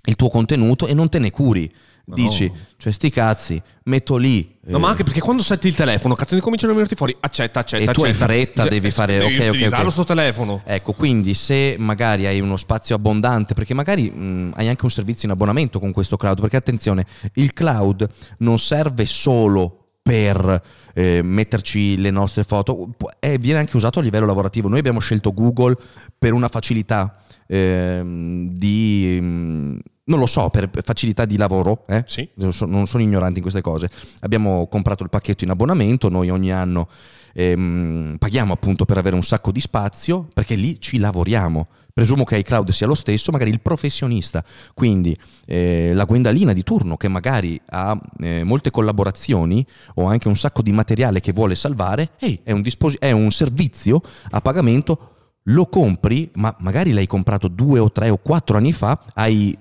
il 0.05 0.17
tuo 0.17 0.29
contenuto 0.29 0.87
e 0.87 0.95
non 0.95 1.09
te 1.09 1.19
ne 1.19 1.31
curi. 1.31 1.73
No. 2.11 2.17
Dici, 2.17 2.51
cioè 2.77 2.93
sti 2.93 3.11
cazzi, 3.11 3.63
metto 3.85 4.17
lì. 4.17 4.59
No, 4.65 4.79
eh, 4.79 4.81
ma 4.81 4.89
anche 4.89 5.05
perché 5.05 5.21
quando 5.21 5.43
setti 5.43 5.69
il 5.69 5.75
telefono, 5.75 6.15
cazzo, 6.15 6.35
ne 6.35 6.41
cominciano 6.41 6.73
a 6.73 6.75
venirti 6.75 6.97
fuori. 6.97 7.17
Accetta, 7.21 7.61
accetta, 7.61 7.91
E 7.91 7.95
tu 7.95 8.03
hai 8.03 8.13
fretta, 8.15 8.63
Cioè, 8.63 8.71
devi 8.71 8.91
fare- 8.91 9.19
Devi 9.19 9.37
ok, 9.37 9.41
ok, 9.43 9.49
utilizzarlo 9.49 9.87
ok. 9.87 9.93
sto 9.93 10.05
telefono. 10.05 10.63
Ecco, 10.65 10.93
quindi 10.93 11.35
se 11.35 11.77
magari 11.79 12.27
hai 12.27 12.41
uno 12.41 12.57
spazio 12.57 12.97
abbondante, 12.97 13.55
perché 13.55 13.75
magari 13.75 14.11
mh, 14.11 14.55
hai 14.57 14.69
anche 14.69 14.85
un 14.85 14.91
servizio 14.91 15.29
in 15.29 15.35
abbonamento 15.35 15.79
con 15.79 15.93
questo 15.93 16.17
cloud, 16.17 16.41
perché 16.41 16.57
attenzione, 16.57 17.07
il 17.35 17.53
cloud 17.53 18.09
non 18.39 18.59
serve 18.59 19.07
solo 19.07 19.77
per 20.03 20.63
eh, 20.95 21.21
metterci 21.23 21.97
le 21.99 22.11
nostre 22.11 22.43
foto, 22.43 22.89
eh, 23.21 23.39
viene 23.39 23.61
anche 23.61 23.77
usato 23.77 24.01
a 24.01 24.03
livello 24.03 24.27
lavorativo. 24.27 24.69
Noi 24.69 24.79
abbiamo 24.81 24.99
scelto 24.99 25.33
Google 25.33 25.77
per 26.19 26.33
una 26.33 26.49
facilità 26.49 27.19
ehm, 27.47 28.49
di... 28.49 29.79
non 30.11 30.19
lo 30.19 30.27
so, 30.27 30.51
per 30.51 30.69
facilità 30.83 31.25
di 31.25 31.37
lavoro, 31.37 31.85
eh? 31.87 32.03
Sì. 32.07 32.29
non 32.35 32.53
sono, 32.53 33.03
ignoranti 33.03 33.37
in 33.37 33.43
queste 33.43 33.61
cose. 33.61 33.89
Abbiamo 34.21 34.67
comprato 34.67 35.05
il 35.05 35.09
pacchetto 35.09 35.45
in 35.45 35.51
abbonamento, 35.51 36.09
noi 36.09 36.29
ogni 36.31 36.53
anno 36.53 36.89
ehm, 37.33 38.17
paghiamo 38.19 38.53
appunto 38.53 38.85
per 38.85 38.99
avere 38.99 39.15
un 39.15 39.23
sacco 39.23 39.53
di 39.53 39.61
spazio, 39.61 40.29
perché 40.35 40.57
lì 40.57 40.81
ci 40.81 40.99
lavoriamo. 40.99 41.67
Presumo 41.93 42.25
che 42.25 42.39
iCloud 42.39 42.71
sia 42.71 42.87
lo 42.87 42.95
stesso, 42.95 43.31
magari 43.31 43.51
il 43.51 43.61
professionista, 43.61 44.45
quindi 44.75 45.17
eh, 45.47 45.93
la 45.95 46.05
guendalina 46.05 46.53
di 46.53 46.63
turno 46.63 46.97
che 46.97 47.09
magari 47.09 47.61
ha 47.69 47.99
eh, 48.21 48.43
molte 48.43 48.71
collaborazioni 48.71 49.65
o 49.95 50.07
anche 50.07 50.29
un 50.29 50.37
sacco 50.37 50.63
di 50.63 50.73
materiale 50.73 51.21
che 51.21 51.33
vuole 51.33 51.55
salvare, 51.55 52.13
ehi, 52.19 52.41
è, 52.43 52.53
un 52.53 52.63
disposi- 52.63 52.97
è 52.99 53.13
un 53.13 53.31
servizio 53.31 54.01
a 54.31 54.41
pagamento, 54.41 55.15
lo 55.45 55.67
compri, 55.67 56.31
ma 56.35 56.55
magari 56.61 56.93
l'hai 56.93 57.07
comprato 57.07 57.49
due 57.49 57.79
o 57.79 57.91
tre 57.91 58.09
o 58.11 58.19
quattro 58.19 58.57
anni 58.57 58.73
fa, 58.73 58.99
hai 59.15 59.57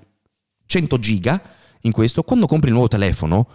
100 0.70 0.98
giga 1.00 1.42
in 1.80 1.90
questo, 1.90 2.22
quando 2.22 2.46
compri 2.46 2.68
il 2.68 2.74
nuovo 2.74 2.88
telefono 2.88 3.48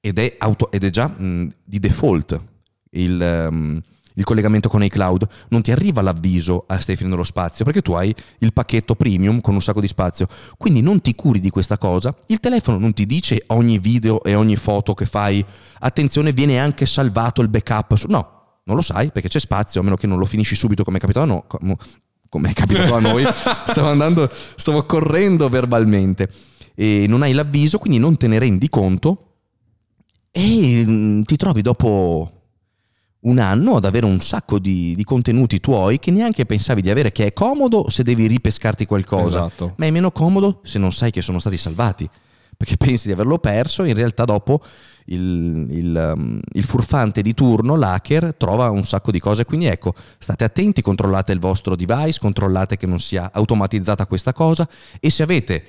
ed 0.00 0.18
è, 0.18 0.36
auto- 0.38 0.70
ed 0.70 0.84
è 0.84 0.90
già 0.90 1.08
mh, 1.08 1.48
di 1.64 1.80
default 1.80 2.40
il, 2.90 3.20
ehm, 3.20 3.82
il 4.14 4.24
collegamento 4.24 4.68
con 4.68 4.84
iCloud, 4.84 5.26
non 5.48 5.62
ti 5.62 5.72
arriva 5.72 6.00
l'avviso 6.00 6.64
a 6.68 6.78
stai 6.78 6.94
finendo 6.94 7.16
lo 7.16 7.24
spazio 7.24 7.64
perché 7.64 7.82
tu 7.82 7.92
hai 7.94 8.14
il 8.38 8.52
pacchetto 8.52 8.94
premium 8.94 9.40
con 9.40 9.54
un 9.54 9.62
sacco 9.62 9.80
di 9.80 9.88
spazio, 9.88 10.28
quindi 10.56 10.80
non 10.80 11.00
ti 11.00 11.16
curi 11.16 11.40
di 11.40 11.50
questa 11.50 11.76
cosa, 11.76 12.14
il 12.26 12.38
telefono 12.38 12.78
non 12.78 12.94
ti 12.94 13.04
dice 13.04 13.42
ogni 13.48 13.78
video 13.80 14.22
e 14.22 14.36
ogni 14.36 14.54
foto 14.54 14.94
che 14.94 15.06
fai, 15.06 15.44
attenzione 15.80 16.32
viene 16.32 16.60
anche 16.60 16.86
salvato 16.86 17.42
il 17.42 17.48
backup, 17.48 17.96
su- 17.96 18.06
no, 18.08 18.60
non 18.62 18.76
lo 18.76 18.82
sai 18.82 19.10
perché 19.10 19.28
c'è 19.28 19.40
spazio, 19.40 19.80
a 19.80 19.82
meno 19.82 19.96
che 19.96 20.06
non 20.06 20.18
lo 20.18 20.24
finisci 20.24 20.54
subito 20.54 20.84
come 20.84 20.98
è 20.98 21.00
capitato 21.00 21.24
a 21.24 21.28
noi. 21.28 21.42
com- 21.48 21.76
Come 22.30 22.50
è 22.50 22.52
capitato 22.52 22.94
a 22.94 23.00
noi, 23.00 23.24
stavo 23.66 23.88
andando, 23.88 24.30
stavo 24.54 24.86
correndo 24.86 25.48
verbalmente 25.48 26.30
e 26.80 27.04
non 27.06 27.20
hai 27.20 27.34
l'avviso, 27.34 27.76
quindi 27.76 27.98
non 27.98 28.16
te 28.16 28.26
ne 28.26 28.38
rendi 28.38 28.70
conto 28.70 29.34
e 30.30 30.82
mm, 30.86 31.22
ti 31.24 31.36
trovi 31.36 31.60
dopo 31.60 32.32
un 33.20 33.38
anno 33.38 33.76
ad 33.76 33.84
avere 33.84 34.06
un 34.06 34.18
sacco 34.22 34.58
di, 34.58 34.94
di 34.94 35.04
contenuti 35.04 35.60
tuoi 35.60 35.98
che 35.98 36.10
neanche 36.10 36.46
pensavi 36.46 36.80
di 36.80 36.88
avere, 36.88 37.12
che 37.12 37.26
è 37.26 37.32
comodo 37.34 37.90
se 37.90 38.02
devi 38.02 38.26
ripescarti 38.26 38.86
qualcosa, 38.86 39.40
Esatto. 39.40 39.74
ma 39.76 39.84
è 39.84 39.90
meno 39.90 40.10
comodo 40.10 40.60
se 40.62 40.78
non 40.78 40.90
sai 40.90 41.10
che 41.10 41.20
sono 41.20 41.38
stati 41.38 41.58
salvati, 41.58 42.08
perché 42.56 42.78
pensi 42.80 43.08
di 43.08 43.12
averlo 43.12 43.38
perso, 43.38 43.84
in 43.84 43.92
realtà 43.92 44.24
dopo 44.24 44.62
il, 45.04 45.66
il, 45.68 46.12
um, 46.16 46.40
il 46.54 46.64
furfante 46.64 47.20
di 47.20 47.34
turno, 47.34 47.76
l'hacker, 47.76 48.34
trova 48.36 48.70
un 48.70 48.84
sacco 48.84 49.10
di 49.10 49.20
cose, 49.20 49.44
quindi 49.44 49.66
ecco, 49.66 49.94
state 50.16 50.44
attenti, 50.44 50.80
controllate 50.80 51.32
il 51.32 51.40
vostro 51.40 51.76
device, 51.76 52.18
controllate 52.18 52.78
che 52.78 52.86
non 52.86 53.00
sia 53.00 53.30
automatizzata 53.34 54.06
questa 54.06 54.32
cosa 54.32 54.66
e 54.98 55.10
se 55.10 55.22
avete... 55.22 55.64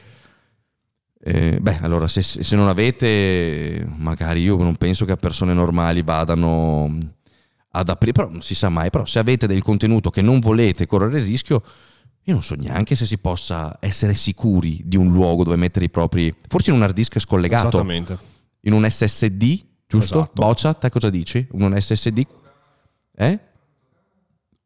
eh, 1.23 1.59
beh, 1.61 1.79
allora 1.81 2.07
se, 2.07 2.23
se 2.23 2.55
non 2.55 2.67
avete, 2.67 3.87
magari 3.97 4.41
io 4.41 4.57
non 4.57 4.75
penso 4.75 5.05
che 5.05 5.11
a 5.11 5.17
persone 5.17 5.53
normali 5.53 6.01
vadano 6.01 6.97
ad 7.73 7.89
aprire, 7.89 8.11
però 8.11 8.29
non 8.29 8.41
si 8.41 8.55
sa 8.55 8.69
mai, 8.69 8.89
però 8.89 9.05
se 9.05 9.19
avete 9.19 9.47
del 9.47 9.61
contenuto 9.61 10.09
che 10.09 10.21
non 10.21 10.39
volete 10.39 10.87
correre 10.87 11.19
il 11.19 11.25
rischio, 11.25 11.61
io 12.23 12.33
non 12.33 12.43
so 12.43 12.55
neanche 12.55 12.95
se 12.95 13.05
si 13.05 13.17
possa 13.17 13.77
essere 13.79 14.13
sicuri 14.13 14.81
di 14.83 14.97
un 14.97 15.11
luogo 15.11 15.43
dove 15.43 15.55
mettere 15.57 15.85
i 15.85 15.89
propri, 15.89 16.33
forse 16.47 16.71
in 16.71 16.77
un 16.77 16.83
hard 16.83 16.95
disk 16.95 17.19
scollegato, 17.19 17.67
Esattamente. 17.67 18.17
in 18.61 18.73
un 18.73 18.89
SSD, 18.89 19.63
giusto? 19.87 20.15
Esatto. 20.15 20.31
Boccia, 20.33 20.73
te 20.73 20.89
cosa 20.89 21.09
dici? 21.09 21.47
Un 21.51 21.79
SSD? 21.79 22.25
Eh? 23.15 23.39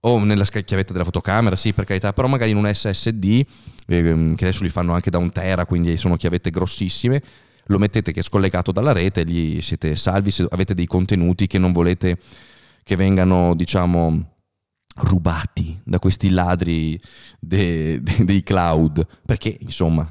O 0.07 0.23
nella 0.23 0.43
chiavetta 0.45 0.93
della 0.93 1.03
fotocamera, 1.03 1.55
sì, 1.55 1.73
per 1.73 1.83
carità, 1.85 2.13
però 2.13 2.27
magari 2.27 2.51
in 2.51 2.57
un 2.57 2.71
SSD, 2.71 3.43
ehm, 3.87 4.35
che 4.35 4.43
adesso 4.45 4.61
li 4.63 4.69
fanno 4.69 4.93
anche 4.93 5.09
da 5.09 5.17
un 5.17 5.31
tera, 5.31 5.65
quindi 5.65 5.97
sono 5.97 6.15
chiavette 6.15 6.51
grossissime, 6.51 7.21
lo 7.65 7.79
mettete 7.79 8.11
che 8.11 8.19
è 8.19 8.23
scollegato 8.23 8.71
dalla 8.71 8.91
rete, 8.91 9.23
lì 9.23 9.59
siete 9.63 9.95
salvi 9.95 10.29
se 10.29 10.45
avete 10.51 10.75
dei 10.75 10.85
contenuti 10.85 11.47
che 11.47 11.57
non 11.57 11.71
volete 11.71 12.19
che 12.83 12.95
vengano, 12.95 13.55
diciamo, 13.55 14.33
rubati 14.97 15.79
da 15.83 15.97
questi 15.97 16.29
ladri 16.29 17.01
de- 17.39 17.99
de- 18.03 18.25
dei 18.25 18.43
cloud, 18.43 19.05
perché 19.25 19.57
insomma, 19.59 20.07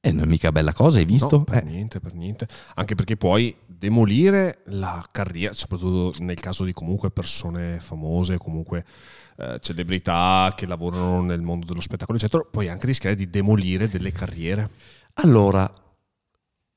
eh, 0.00 0.10
non 0.12 0.24
è 0.24 0.26
mica 0.26 0.52
bella 0.52 0.72
cosa, 0.72 0.98
hai 0.98 1.04
visto? 1.04 1.36
No, 1.38 1.44
per 1.44 1.64
Eh. 1.64 1.66
niente, 1.70 2.00
per 2.00 2.14
niente. 2.14 2.48
Anche 2.76 2.94
perché 2.94 3.16
puoi 3.18 3.54
demolire 3.84 4.60
la 4.68 5.04
carriera, 5.12 5.52
soprattutto 5.52 6.22
nel 6.22 6.40
caso 6.40 6.64
di 6.64 6.72
comunque 6.72 7.10
persone 7.10 7.78
famose, 7.80 8.38
comunque 8.38 8.82
eh, 9.36 9.58
celebrità 9.60 10.54
che 10.56 10.64
lavorano 10.64 11.20
nel 11.20 11.42
mondo 11.42 11.66
dello 11.66 11.82
spettacolo, 11.82 12.16
eccetera, 12.16 12.46
puoi 12.50 12.68
anche 12.68 12.86
rischiare 12.86 13.14
di 13.14 13.28
demolire 13.28 13.88
delle 13.88 14.10
carriere. 14.10 14.70
Allora, 15.14 15.70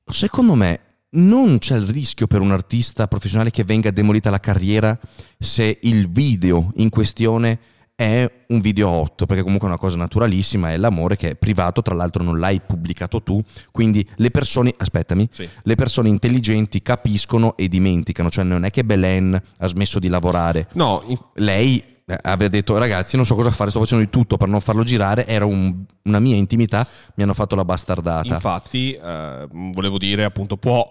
secondo 0.04 0.54
me 0.54 0.80
non 1.10 1.58
c'è 1.58 1.76
il 1.76 1.86
rischio 1.86 2.26
per 2.26 2.42
un 2.42 2.52
artista 2.52 3.08
professionale 3.08 3.50
che 3.50 3.64
venga 3.64 3.90
demolita 3.90 4.28
la 4.28 4.40
carriera 4.40 4.98
se 5.38 5.78
il 5.82 6.10
video 6.10 6.72
in 6.76 6.90
questione 6.90 7.58
è 8.00 8.30
un 8.50 8.60
video 8.60 8.90
hot, 8.90 9.26
perché 9.26 9.42
comunque 9.42 9.66
è 9.66 9.70
una 9.72 9.80
cosa 9.80 9.96
naturalissima, 9.96 10.70
è 10.70 10.76
l'amore 10.76 11.16
che 11.16 11.30
è 11.30 11.34
privato, 11.34 11.82
tra 11.82 11.96
l'altro 11.96 12.22
non 12.22 12.38
l'hai 12.38 12.60
pubblicato 12.60 13.20
tu, 13.24 13.42
quindi 13.72 14.08
le 14.18 14.30
persone, 14.30 14.72
aspettami, 14.76 15.28
Sì. 15.32 15.48
le 15.64 15.74
persone 15.74 16.08
intelligenti 16.08 16.80
capiscono 16.80 17.56
e 17.56 17.66
dimenticano, 17.66 18.30
cioè 18.30 18.44
non 18.44 18.62
è 18.62 18.70
che 18.70 18.84
Belen 18.84 19.42
ha 19.58 19.66
smesso 19.66 19.98
di 19.98 20.06
lavorare, 20.06 20.68
No, 20.74 21.02
in- 21.08 21.18
lei 21.44 21.82
eh, 22.06 22.16
aveva 22.22 22.48
detto 22.48 22.78
ragazzi 22.78 23.16
non 23.16 23.26
so 23.26 23.34
cosa 23.34 23.50
fare, 23.50 23.70
sto 23.70 23.80
facendo 23.80 24.04
di 24.04 24.10
tutto 24.10 24.36
per 24.36 24.46
non 24.46 24.60
farlo 24.60 24.84
girare, 24.84 25.26
era 25.26 25.44
un- 25.44 25.84
una 26.04 26.20
mia 26.20 26.36
intimità, 26.36 26.86
mi 27.16 27.24
hanno 27.24 27.34
fatto 27.34 27.56
la 27.56 27.64
bastardata. 27.64 28.32
infatti, 28.32 28.92
eh, 28.92 29.46
volevo 29.50 29.98
dire, 29.98 30.22
appunto, 30.22 30.56
può 30.56 30.88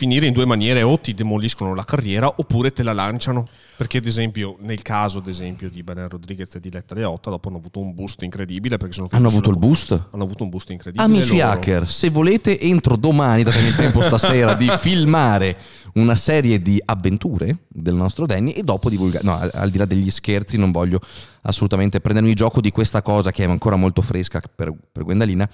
finire 0.00 0.24
in 0.24 0.32
due 0.32 0.46
maniere, 0.46 0.80
o 0.80 0.98
ti 0.98 1.12
demoliscono 1.12 1.74
la 1.74 1.84
carriera 1.84 2.32
oppure 2.34 2.72
te 2.72 2.82
la 2.82 2.94
lanciano. 2.94 3.46
Perché 3.76 3.98
ad 3.98 4.06
esempio, 4.06 4.56
nel 4.60 4.80
caso 4.80 5.18
ad 5.18 5.26
esempio 5.26 5.68
di 5.68 5.82
Belen 5.82 6.08
Rodriguez 6.08 6.54
e 6.54 6.60
di 6.60 6.70
Letta 6.70 6.94
Leotta, 6.94 7.28
dopo 7.28 7.48
hanno 7.48 7.58
avuto 7.58 7.80
un 7.80 7.92
boost 7.94 8.22
incredibile. 8.22 8.78
Perché 8.78 8.94
sono 8.94 9.08
hanno 9.10 9.28
avuto 9.28 9.50
il 9.50 9.58
boost? 9.58 10.08
Hanno 10.10 10.24
avuto 10.24 10.42
un 10.42 10.48
boost 10.48 10.70
incredibile. 10.70 11.04
Amici 11.04 11.36
loro. 11.36 11.50
hacker, 11.50 11.86
se 11.90 12.08
volete 12.08 12.58
entro 12.58 12.96
domani, 12.96 13.42
datemi 13.42 13.68
il 13.68 13.74
tempo 13.74 14.00
stasera, 14.00 14.54
di 14.54 14.70
filmare 14.80 15.58
una 15.94 16.14
serie 16.14 16.62
di 16.62 16.80
avventure 16.82 17.64
del 17.68 17.94
nostro 17.94 18.24
Danny 18.24 18.52
e 18.52 18.62
dopo 18.62 18.88
divulgare. 18.88 19.22
No, 19.22 19.36
al, 19.36 19.50
al 19.52 19.68
di 19.68 19.76
là 19.76 19.84
degli 19.84 20.10
scherzi 20.10 20.56
non 20.56 20.70
voglio 20.70 20.98
assolutamente 21.42 22.00
prendermi 22.00 22.32
gioco 22.32 22.62
di 22.62 22.70
questa 22.70 23.02
cosa 23.02 23.30
che 23.30 23.44
è 23.44 23.48
ancora 23.50 23.76
molto 23.76 24.00
fresca 24.00 24.40
per, 24.54 24.72
per 24.90 25.04
Gwendalina. 25.04 25.46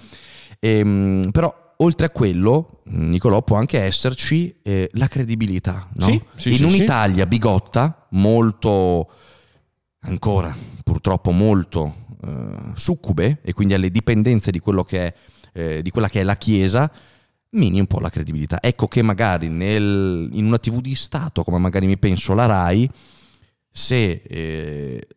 Ehm, 0.59 1.31
però 1.31 1.66
oltre 1.77 2.05
a 2.05 2.09
quello, 2.09 2.81
Nicolò, 2.85 3.41
può 3.43 3.57
anche 3.57 3.79
esserci 3.79 4.59
eh, 4.63 4.89
la 4.93 5.07
credibilità. 5.07 5.89
No? 5.95 6.05
Sì, 6.05 6.21
sì, 6.35 6.49
In 6.49 6.55
sì, 6.55 6.63
un'Italia 6.63 7.25
bigotta, 7.25 8.07
molto, 8.11 9.11
ancora 10.01 10.55
purtroppo 10.83 11.31
molto 11.31 12.05
eh, 12.23 12.71
succube, 12.75 13.39
e 13.43 13.53
quindi 13.53 13.73
alle 13.73 13.91
dipendenze 13.91 14.51
di, 14.51 14.59
quello 14.59 14.83
che 14.83 15.07
è, 15.07 15.13
eh, 15.53 15.81
di 15.81 15.91
quella 15.91 16.09
che 16.09 16.21
è 16.21 16.23
la 16.23 16.37
Chiesa, 16.37 16.91
mini 17.51 17.79
un 17.79 17.87
po' 17.87 17.99
la 17.99 18.09
credibilità. 18.09 18.61
Ecco 18.61 18.87
che 18.87 19.01
magari 19.01 19.49
nel, 19.49 20.29
in 20.31 20.45
una 20.45 20.57
TV 20.57 20.81
di 20.81 20.95
Stato, 20.95 21.43
come 21.43 21.59
magari 21.59 21.85
mi 21.85 21.97
penso 21.97 22.33
la 22.33 22.45
RAI, 22.45 22.89
se 23.69 24.23
eh, 24.27 25.07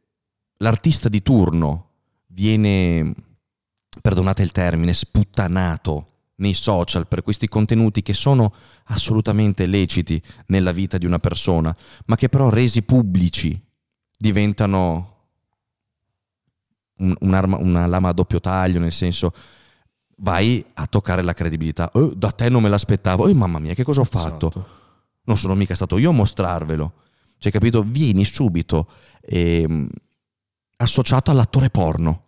l'artista 0.59 1.09
di 1.09 1.23
turno 1.23 1.89
viene, 2.27 3.15
perdonate 4.03 4.43
il 4.43 4.53
termine, 4.53 4.93
sputtanato 4.93 6.07
nei 6.41 6.55
social 6.55 7.07
per 7.07 7.23
questi 7.23 7.49
contenuti 7.49 8.03
che 8.03 8.15
sono 8.15 8.53
assolutamente 8.87 9.67
leciti 9.67 10.21
nella 10.47 10.73
vita 10.73 10.99
di 10.99 11.07
una 11.07 11.19
persona, 11.19 11.75
ma 12.07 12.17
che 12.17 12.29
però 12.29 12.51
resi 12.51 12.83
pubblici 12.83 13.59
diventano 14.17 15.17
un, 16.99 17.17
una 17.21 17.87
lama 17.87 18.09
a 18.09 18.13
doppio 18.13 18.41
taglio, 18.41 18.79
nel 18.79 18.93
senso 18.93 19.33
vai 20.17 20.65
a 20.75 20.87
toccare 20.87 21.23
la 21.23 21.33
credibilità. 21.33 21.91
Oh, 21.95 22.13
da 22.15 22.31
te 22.31 22.49
non 22.49 22.63
me 22.63 22.69
l'aspettavo. 22.69 23.25
Oh, 23.25 23.35
mamma 23.35 23.59
mia, 23.59 23.75
che 23.75 23.85
cosa 23.85 24.01
ho 24.01 24.05
fatto? 24.05 24.49
Esatto. 24.49 24.79
Non 25.25 25.37
sono 25.37 25.55
mica 25.55 25.75
stato 25.75 25.99
io 25.99 26.11
a 26.11 26.13
mostrarvelo. 26.13 26.93
Cioè, 27.39 27.53
capito? 27.53 27.83
Vieni 27.83 28.25
subito 28.25 28.89
ehm, 29.21 29.89
associato 30.77 31.31
all'attore 31.31 31.71
porno. 31.71 32.25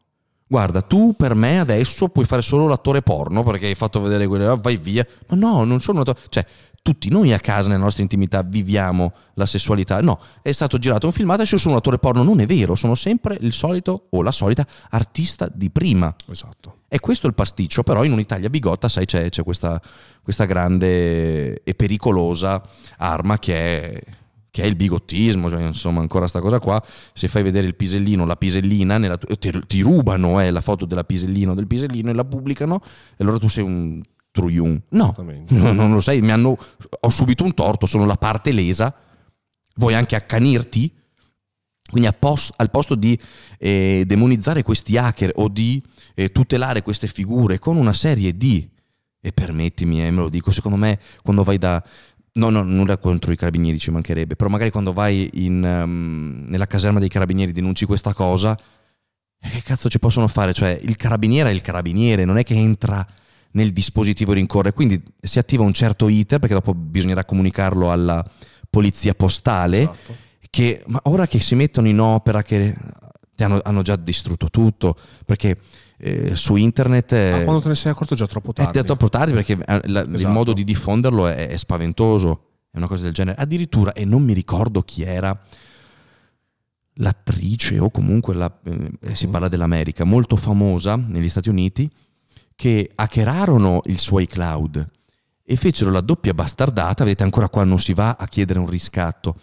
Guarda, 0.53 0.82
tu 0.82 1.14
per 1.16 1.34
me 1.34 1.61
adesso 1.61 2.11
puoi 2.11 2.26
fare 2.26 2.42
solo 2.42 2.66
l'attore 2.66 3.00
porno 3.00 3.42
perché 3.42 3.68
hai 3.68 3.74
fatto 3.74 4.03
vedere 4.03 4.26
quello, 4.26 4.55
vai 4.61 4.76
via. 4.76 5.03
Ma 5.28 5.36
no, 5.38 5.64
non 5.64 5.80
sono 5.80 6.03
un 6.03 6.07
attore. 6.07 6.26
Cioè, 6.28 6.44
tutti 6.82 7.09
noi 7.09 7.32
a 7.32 7.40
casa, 7.40 7.70
nella 7.70 7.84
nostra 7.84 8.03
intimità, 8.03 8.42
viviamo 8.42 9.14
la 9.32 9.46
sessualità. 9.46 10.03
No, 10.03 10.20
è 10.42 10.53
stato 10.53 10.76
girato 10.76 11.07
un 11.07 11.12
filmato 11.12 11.40
e 11.40 11.46
io 11.50 11.57
sono 11.57 11.72
un 11.72 11.78
attore 11.78 11.96
porno. 11.96 12.22
Non 12.22 12.38
è 12.40 12.44
vero, 12.44 12.74
sono 12.74 12.94
sempre 12.94 13.38
il 13.40 13.55
solito 13.55 14.03
o 14.11 14.20
la 14.20 14.30
solita 14.30 14.66
artista 14.90 15.48
di 15.50 15.70
prima. 15.70 16.14
Esatto. 16.28 16.80
E 16.86 17.00
questo 17.00 17.24
è 17.24 17.30
il 17.30 17.34
pasticcio, 17.34 17.82
però 17.82 18.05
in 18.05 18.12
un'Italia 18.12 18.50
bigotta, 18.50 18.90
sai, 18.90 19.07
c'è, 19.07 19.30
c'è 19.30 19.42
questa, 19.44 19.80
questa 20.22 20.44
grande 20.44 21.62
e 21.62 21.74
pericolosa 21.74 22.61
arma 22.98 23.38
che 23.38 23.55
è, 23.55 24.03
che 24.53 24.62
è 24.62 24.66
il 24.66 24.76
bigottismo, 24.76 25.48
cioè, 25.48 25.62
insomma 25.62 26.00
ancora 26.00 26.26
sta 26.26 26.40
cosa 26.40 26.61
qua, 26.61 26.80
se 27.14 27.26
fai 27.26 27.42
vedere 27.42 27.66
il 27.66 27.74
pisellino, 27.74 28.26
la 28.26 28.36
pisellina, 28.36 28.98
nella 28.98 29.16
ti, 29.16 29.50
ti 29.66 29.80
rubano 29.80 30.38
eh, 30.42 30.50
la 30.50 30.61
foto 30.61 30.84
della 30.84 31.05
pisellina 31.05 31.53
o 31.53 31.55
del 31.55 31.66
pisellino 31.66 32.11
e 32.11 32.12
la 32.12 32.24
pubblicano, 32.26 32.82
e 33.16 33.22
allora 33.22 33.38
tu 33.38 33.48
sei 33.48 33.64
un 33.64 34.03
truiun. 34.30 34.82
No, 34.90 35.14
no, 35.48 35.72
non 35.72 35.94
lo 35.94 36.00
sai, 36.03 36.20
mi 36.20 36.32
hanno, 36.32 36.59
ho 37.00 37.09
subito 37.09 37.44
un 37.44 37.55
torto, 37.55 37.86
sono 37.86 38.05
la 38.05 38.16
parte 38.16 38.53
lesa, 38.53 38.94
vuoi 39.76 39.94
anche 39.94 40.16
accanirti? 40.16 40.92
Quindi 41.88 42.09
a 42.09 42.12
pos- 42.12 42.53
al 42.57 42.70
posto 42.70 42.94
di 42.94 43.18
eh, 43.59 44.05
demonizzare 44.07 44.62
questi 44.62 44.98
hacker 44.98 45.32
o 45.36 45.48
di 45.48 45.82
eh, 46.14 46.30
tutelare 46.30 46.82
queste 46.82 47.07
figure 47.07 47.59
con 47.59 47.78
una 47.78 47.94
serie 47.94 48.36
di, 48.36 48.68
e 49.18 49.32
permettimi, 49.32 50.05
eh, 50.05 50.11
me 50.11 50.20
lo 50.20 50.28
dico, 50.28 50.50
secondo 50.50 50.76
me 50.76 51.00
quando 51.22 51.42
vai 51.42 51.57
da... 51.57 51.82
No, 52.35 52.49
no, 52.49 52.62
nulla 52.62 52.97
contro 52.97 53.30
i 53.30 53.37
carabinieri 53.37 53.78
ci 53.78 53.91
mancherebbe, 53.91 54.37
però 54.37 54.49
magari 54.49 54.70
quando 54.70 54.95
vai 54.95 55.28
in, 55.35 55.62
ehm, 55.62 56.47
nella 56.49 56.66
caserma 56.66 56.99
dei 56.99 57.11
carabinieri 57.11 57.53
denunci 57.53 57.85
questa 57.85 58.14
cosa, 58.14 58.57
eh, 59.39 59.49
che 59.51 59.62
cazzo 59.62 59.91
ci 59.91 59.99
possono 59.99 60.28
fare? 60.28 60.55
Cioè 60.55 60.78
il 60.83 60.97
carabiniere 60.97 61.51
è 61.51 61.53
il 61.53 61.61
carabiniere, 61.61 62.24
non 62.24 62.39
è 62.39 62.43
che 62.45 62.55
entra 62.55 63.07
nel 63.53 63.72
dispositivo 63.72 64.33
rincorre, 64.33 64.72
quindi 64.72 65.03
si 65.20 65.39
attiva 65.39 65.62
un 65.62 65.74
certo 65.74 66.09
iter 66.09 66.39
perché 66.39 66.55
dopo 66.55 66.72
bisognerà 66.72 67.24
comunicarlo 67.26 67.93
alla 67.93 68.24
polizia 68.70 69.12
postale 69.14 69.83
Esatto. 69.83 70.16
che 70.49 70.83
ma 70.87 71.01
ora 71.05 71.26
che 71.26 71.39
si 71.41 71.55
mettono 71.55 71.89
in 71.89 72.01
opera 72.01 72.43
che 72.43 72.74
ti 73.35 73.45
hanno, 73.45 73.61
hanno 73.62 73.83
già 73.83 73.97
distrutto 73.97 74.49
tutto 74.49 74.97
perché 75.26 75.59
eh, 76.05 76.34
su 76.36 76.57
internet 76.57 77.12
eh, 77.12 77.30
Ah, 77.30 77.42
quando 77.44 77.61
te 77.62 77.68
ne 77.68 77.74
sei 77.76 77.92
accorto 77.92 78.14
è 78.14 78.16
già 78.16 78.26
troppo 78.26 78.50
è 78.50 78.55
tardi. 78.55 78.72
già 78.78 78.82
troppo 78.84 79.09
tardi 79.09 79.32
perché 79.32 79.53
eh, 79.53 79.80
la- 79.88 80.00
il 80.00 80.14
Esatto. 80.16 80.32
modo 80.32 80.53
di 80.53 80.64
diffonderlo 80.64 81.28
è, 81.28 81.48
è 81.48 81.57
spaventoso 81.57 82.46
è 82.72 82.76
una 82.78 82.86
cosa 82.88 83.05
del 83.05 83.12
genere 83.12 83.40
addirittura 83.40 83.92
e 83.92 84.05
non 84.05 84.22
mi 84.24 84.32
ricordo 84.32 84.82
chi 84.82 85.03
era 85.03 85.38
l'attrice 86.94 87.78
o 87.78 87.90
comunque 87.90 88.34
la- 88.34 88.53
eh, 88.64 89.14
si 89.14 89.26
Mhm. 89.26 89.32
parla 89.32 89.48
dell'America 89.48 90.05
molto 90.05 90.36
famosa 90.36 90.96
negli 90.96 91.28
Stati 91.28 91.48
Uniti 91.48 91.90
che 92.55 92.90
hackerarono 92.94 93.80
il 93.86 93.98
suo 93.98 94.18
iCloud 94.20 94.86
e 95.44 95.57
fecero 95.57 95.90
la 95.90 96.00
doppia 96.00 96.34
bastardata, 96.34 97.03
vedete 97.05 97.22
ancora 97.24 97.48
qua 97.48 97.64
non 97.64 97.78
si 97.78 97.94
va 97.94 98.16
a 98.18 98.26
chiedere 98.26 98.59
un 98.59 98.68
riscatto, 98.68 99.36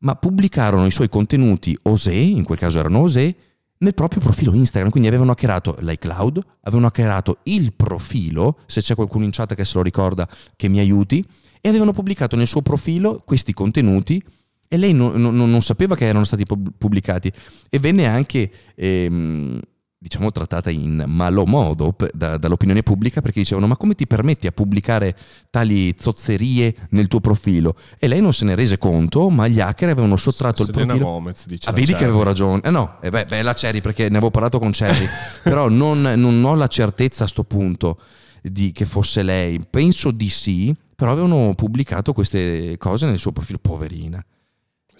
ma 0.00 0.14
pubblicarono 0.16 0.86
i 0.86 0.90
suoi 0.90 1.08
contenuti 1.08 1.76
Osé, 1.82 2.12
in 2.14 2.44
quel 2.44 2.58
caso 2.58 2.78
erano 2.78 3.00
Osé, 3.00 3.34
nel 3.82 3.94
proprio 3.94 4.20
profilo 4.20 4.52
Instagram, 4.54 4.90
quindi 4.90 5.08
avevano 5.08 5.32
hackerato 5.32 5.76
l'iCloud, 5.80 6.44
avevano 6.62 6.86
hackerato 6.86 7.38
il 7.44 7.72
profilo, 7.72 8.58
se 8.66 8.80
c'è 8.80 8.94
qualcuno 8.94 9.24
in 9.24 9.30
chat 9.30 9.54
che 9.54 9.64
se 9.64 9.76
lo 9.76 9.82
ricorda 9.82 10.28
che 10.56 10.68
mi 10.68 10.78
aiuti, 10.78 11.24
e 11.60 11.68
avevano 11.68 11.92
pubblicato 11.92 12.36
nel 12.36 12.46
suo 12.46 12.62
profilo 12.62 13.22
questi 13.24 13.52
contenuti 13.52 14.22
e 14.68 14.76
lei 14.76 14.92
non, 14.92 15.20
non- 15.20 15.34
non 15.34 15.62
sapeva 15.62 15.96
che 15.96 16.06
erano 16.06 16.24
stati 16.24 16.44
pub- 16.44 16.70
pubblicati. 16.76 17.32
E 17.68 17.78
venne 17.78 18.06
anche 18.06 18.50
ehm, 18.74 19.60
diciamo 20.02 20.32
trattata 20.32 20.70
in 20.70 21.04
malo 21.06 21.44
modo 21.44 21.94
da- 22.14 22.38
dall'opinione 22.38 22.82
pubblica 22.82 23.20
perché 23.20 23.40
dicevano 23.40 23.66
ma 23.66 23.76
come 23.76 23.94
ti 23.94 24.06
permetti 24.06 24.46
a 24.46 24.50
pubblicare 24.50 25.14
tali 25.50 25.94
zozzerie 25.98 26.74
nel 26.90 27.06
tuo 27.06 27.20
profilo 27.20 27.76
e 27.98 28.08
lei 28.08 28.22
non 28.22 28.32
se 28.32 28.46
ne 28.46 28.54
rese 28.54 28.78
conto 28.78 29.28
ma 29.28 29.46
gli 29.46 29.60
hacker 29.60 29.90
avevano 29.90 30.16
sottratto 30.16 30.62
il 30.62 30.68
Selena 30.68 30.94
profilo 30.94 31.10
Gomez 31.10 31.46
dice 31.46 31.68
Ah, 31.68 31.72
la 31.72 31.76
vedi 31.76 31.92
che 31.92 31.98
Cherry. 31.98 32.08
avevo 32.08 32.22
ragione. 32.22 32.62
Eh 32.64 32.70
no, 32.70 32.96
eh 33.02 33.10
beh, 33.10 33.26
bella 33.26 33.52
Cherry 33.52 33.82
perché 33.82 34.04
ne 34.04 34.16
avevo 34.16 34.30
parlato 34.30 34.58
con 34.58 34.70
Cherry, 34.70 35.06
però 35.44 35.68
non, 35.68 36.00
non 36.00 36.42
ho 36.44 36.54
la 36.54 36.66
certezza 36.66 37.24
a 37.24 37.26
sto 37.26 37.44
punto 37.44 37.98
di 38.40 38.72
che 38.72 38.86
fosse 38.86 39.22
lei. 39.22 39.60
Penso 39.68 40.12
di 40.12 40.30
sì, 40.30 40.74
però 40.96 41.10
avevano 41.12 41.52
pubblicato 41.54 42.14
queste 42.14 42.78
cose 42.78 43.04
nel 43.04 43.18
suo 43.18 43.32
profilo, 43.32 43.58
poverina. 43.60 44.24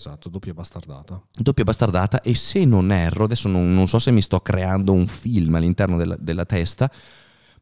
Esatto, 0.01 0.31
doppia 0.31 0.55
bastardata. 0.55 1.23
Doppia 1.31 1.63
bastardata 1.63 2.23
e 2.23 2.35
se 2.35 2.65
non 2.65 2.91
erro, 2.91 3.25
adesso 3.25 3.49
non, 3.49 3.75
non 3.75 3.87
so 3.87 3.99
se 3.99 4.11
mi 4.11 4.23
sto 4.23 4.41
creando 4.41 4.95
un 4.95 5.07
film 5.07 5.55
all'interno 5.57 5.99
della, 5.99 6.17
della 6.19 6.47
testa, 6.47 6.91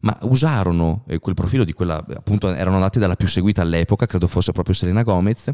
ma 0.02 0.16
usarono 0.22 1.04
quel 1.18 1.34
profilo 1.34 1.64
di 1.64 1.72
quella, 1.72 1.96
appunto 1.96 2.54
erano 2.54 2.76
andati 2.76 3.00
dalla 3.00 3.16
più 3.16 3.26
seguita 3.26 3.62
all'epoca, 3.62 4.06
credo 4.06 4.28
fosse 4.28 4.52
proprio 4.52 4.72
Selena 4.72 5.02
Gomez, 5.02 5.50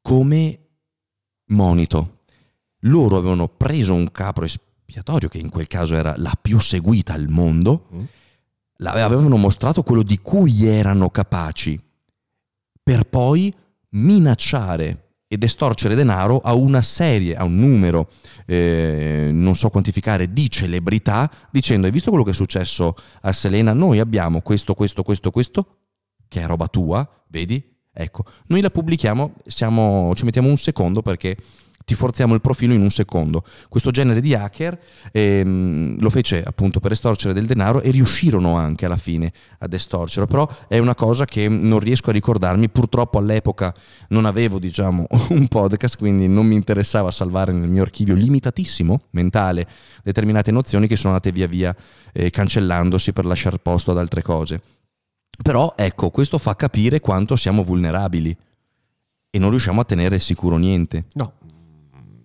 come 0.00 0.68
monito. 1.48 2.20
Loro 2.84 3.18
avevano 3.18 3.48
preso 3.48 3.92
un 3.92 4.10
capro 4.10 4.46
espiatorio, 4.46 5.28
che 5.28 5.36
in 5.36 5.50
quel 5.50 5.66
caso 5.66 5.96
era 5.96 6.14
la 6.16 6.32
più 6.40 6.58
seguita 6.60 7.12
al 7.12 7.28
mondo, 7.28 7.88
Mm. 7.94 8.04
avevano 8.86 9.36
mostrato 9.36 9.82
quello 9.82 10.02
di 10.02 10.18
cui 10.20 10.64
erano 10.64 11.10
capaci, 11.10 11.78
per 12.82 13.04
poi 13.04 13.54
minacciare 13.90 15.08
ed 15.32 15.44
estorcere 15.44 15.94
denaro 15.94 16.40
a 16.40 16.54
una 16.54 16.82
serie, 16.82 17.36
a 17.36 17.44
un 17.44 17.56
numero, 17.56 18.10
eh, 18.46 19.28
non 19.30 19.54
so 19.54 19.70
quantificare, 19.70 20.32
di 20.32 20.50
celebrità, 20.50 21.30
dicendo 21.52 21.86
hai 21.86 21.92
visto 21.92 22.08
quello 22.08 22.24
che 22.24 22.32
è 22.32 22.34
successo 22.34 22.96
a 23.20 23.30
Selena? 23.30 23.72
Noi 23.72 24.00
abbiamo 24.00 24.40
questo, 24.40 24.74
questo, 24.74 25.04
questo, 25.04 25.30
questo, 25.30 25.76
che 26.26 26.40
è 26.40 26.46
roba 26.46 26.66
tua, 26.66 27.08
vedi? 27.28 27.62
Ecco, 27.92 28.24
noi 28.46 28.60
la 28.60 28.70
pubblichiamo, 28.70 29.34
siamo- 29.46 30.12
ci 30.16 30.24
mettiamo 30.24 30.48
un 30.48 30.58
secondo 30.58 31.00
perché 31.00 31.36
ti 31.84 31.94
forziamo 31.94 32.34
il 32.34 32.40
profilo 32.40 32.72
in 32.72 32.82
un 32.82 32.90
secondo. 32.90 33.44
Questo 33.68 33.90
genere 33.90 34.20
di 34.20 34.34
hacker 34.34 34.78
ehm, 35.12 36.00
lo 36.00 36.10
fece 36.10 36.42
appunto 36.42 36.80
per 36.80 36.92
estorcere 36.92 37.34
del 37.34 37.46
denaro 37.46 37.80
e 37.80 37.90
riuscirono 37.90 38.56
anche 38.56 38.86
alla 38.86 38.96
fine 38.96 39.32
ad 39.58 39.72
estorcerlo, 39.72 40.26
però 40.26 40.48
è 40.68 40.78
una 40.78 40.94
cosa 40.94 41.24
che 41.24 41.48
non 41.48 41.78
riesco 41.80 42.10
a 42.10 42.12
ricordarmi, 42.12 42.68
purtroppo 42.68 43.18
all'epoca 43.18 43.74
non 44.08 44.24
avevo 44.24 44.58
diciamo 44.58 45.06
un 45.30 45.48
podcast, 45.48 45.96
quindi 45.98 46.28
non 46.28 46.46
mi 46.46 46.54
interessava 46.54 47.10
salvare 47.10 47.52
nel 47.52 47.68
mio 47.68 47.82
archivio 47.82 48.14
limitatissimo 48.14 49.00
mentale 49.10 49.66
determinate 50.02 50.50
nozioni 50.50 50.86
che 50.86 50.96
sono 50.96 51.14
andate 51.14 51.32
via 51.32 51.46
via 51.46 51.74
eh, 52.12 52.30
cancellandosi 52.30 53.12
per 53.12 53.24
lasciare 53.24 53.58
posto 53.58 53.90
ad 53.90 53.98
altre 53.98 54.22
cose. 54.22 54.60
Però 55.42 55.74
ecco, 55.76 56.10
questo 56.10 56.38
fa 56.38 56.54
capire 56.54 57.00
quanto 57.00 57.34
siamo 57.36 57.62
vulnerabili 57.62 58.36
e 59.30 59.38
non 59.38 59.50
riusciamo 59.50 59.80
a 59.80 59.84
tenere 59.84 60.18
sicuro 60.18 60.56
niente. 60.56 61.04
No, 61.14 61.34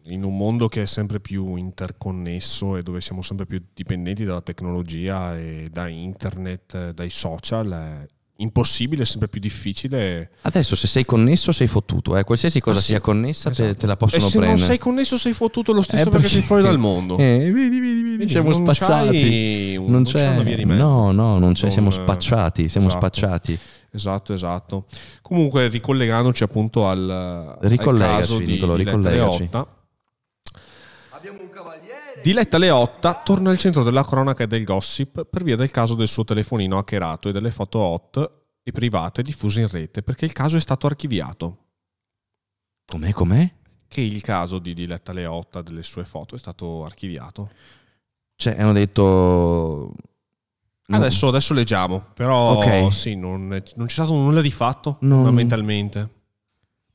in 0.07 0.23
un 0.23 0.37
mondo 0.37 0.67
che 0.67 0.83
è 0.83 0.85
sempre 0.85 1.19
più 1.19 1.55
interconnesso 1.55 2.77
e 2.77 2.83
dove 2.83 3.01
siamo 3.01 3.21
sempre 3.21 3.45
più 3.45 3.61
dipendenti 3.73 4.23
dalla 4.23 4.41
tecnologia 4.41 5.35
e 5.37 5.69
da 5.71 5.87
internet, 5.87 6.91
dai 6.91 7.09
social, 7.09 7.71
è 7.71 8.05
impossibile, 8.37 9.05
sempre 9.05 9.29
più 9.29 9.39
difficile. 9.39 10.31
Adesso 10.41 10.75
se 10.75 10.87
sei 10.87 11.05
connesso 11.05 11.51
sei 11.51 11.67
fottuto, 11.67 12.17
eh? 12.17 12.23
qualsiasi 12.23 12.59
cosa 12.59 12.77
Ah, 12.77 12.81
sì. 12.81 12.87
sia 12.87 12.99
connessa 12.99 13.49
te- 13.49 13.63
Esatto. 13.63 13.79
te, 13.79 13.85
la 13.87 13.97
possono 13.97 14.25
e 14.25 14.29
se 14.29 14.37
prendere. 14.37 14.59
non 14.59 14.67
sei 14.67 14.77
connesso 14.77 15.17
sei 15.17 15.33
fottuto 15.33 15.71
lo 15.71 15.81
stesso 15.81 16.07
Eh, 16.07 16.11
perché, 16.11 16.27
sei 16.27 16.41
fuori 16.41 16.61
dal 16.63 16.77
mondo. 16.77 17.17
Eh, 17.17 17.37
vedi, 17.39 17.51
vedi, 17.51 17.79
vedi, 17.79 18.01
Quindi 18.01 18.27
siamo 18.29 18.49
non 18.49 18.61
spacciati. 18.61 19.75
un- 19.77 19.83
non 19.85 19.91
non 19.93 20.03
c'è, 20.03 20.43
c'è 20.43 20.55
di 20.55 20.65
mezzo. 20.65 20.83
No, 20.83 21.11
no, 21.13 21.39
non 21.39 21.53
c'è, 21.53 21.63
Non- 21.63 21.71
siamo 21.71 21.89
spacciati, 21.89 22.67
siamo 22.69 22.87
esatto. 22.87 23.01
spacciati. 23.05 23.59
Esatto, 23.91 24.33
esatto. 24.33 24.85
Comunque, 25.21 25.69
ricollegandoci 25.69 26.43
appunto 26.43 26.87
al, 26.89 27.09
al 27.09 27.57
Ricollegaci, 27.61 28.17
caso 28.19 28.37
di 28.39 28.45
Nicolo, 28.45 28.75
Diletta 28.75 28.97
ricollegaci. 28.97 29.37
Leotta. 29.39 29.67
Diletta 32.21 32.57
Leotta 32.57 33.13
torna 33.23 33.49
al 33.51 33.57
centro 33.57 33.84
della 33.84 34.03
cronaca 34.05 34.43
e 34.43 34.47
del 34.47 34.63
gossip 34.63 35.26
per 35.26 35.43
via 35.43 35.55
del 35.55 35.71
caso 35.71 35.95
del 35.95 36.07
suo 36.07 36.23
telefonino 36.23 36.78
hackerato 36.78 37.30
e 37.30 37.32
delle 37.32 37.51
foto 37.51 37.80
hot 37.80 38.32
e 38.63 38.71
private 38.71 39.21
diffuse 39.21 39.61
in 39.61 39.67
rete 39.67 40.01
perché 40.01 40.26
il 40.26 40.34
caso 40.34 40.57
è 40.57 40.59
stato 40.59 40.88
archiviato. 40.88 41.57
Com'è, 42.86 43.11
com'è? 43.11 43.53
Che 43.88 44.01
il 44.01 44.21
caso 44.21 44.59
di 44.59 44.73
Diletta 44.73 45.13
Leotta 45.13 45.61
delle 45.61 45.84
sue 45.84 46.05
foto 46.05 46.36
è 46.36 46.38
stato 46.38 46.84
archiviato. 46.84 47.49
Cioè, 48.36 48.59
hanno 48.59 48.73
detto... 48.73 49.01
no, 50.88 50.97
Adesso, 50.97 51.28
adesso 51.28 51.53
leggiamo, 51.53 52.07
però 52.13 52.57
Ok. 52.57 52.91
sì, 52.93 53.15
non, 53.15 53.47
non 53.47 53.86
c'è 53.88 53.93
stato 53.93 54.13
nulla 54.13 54.41
di 54.41 54.51
fatto 54.51 54.97
Non- 55.01 55.17
fondamentalmente. 55.23 56.09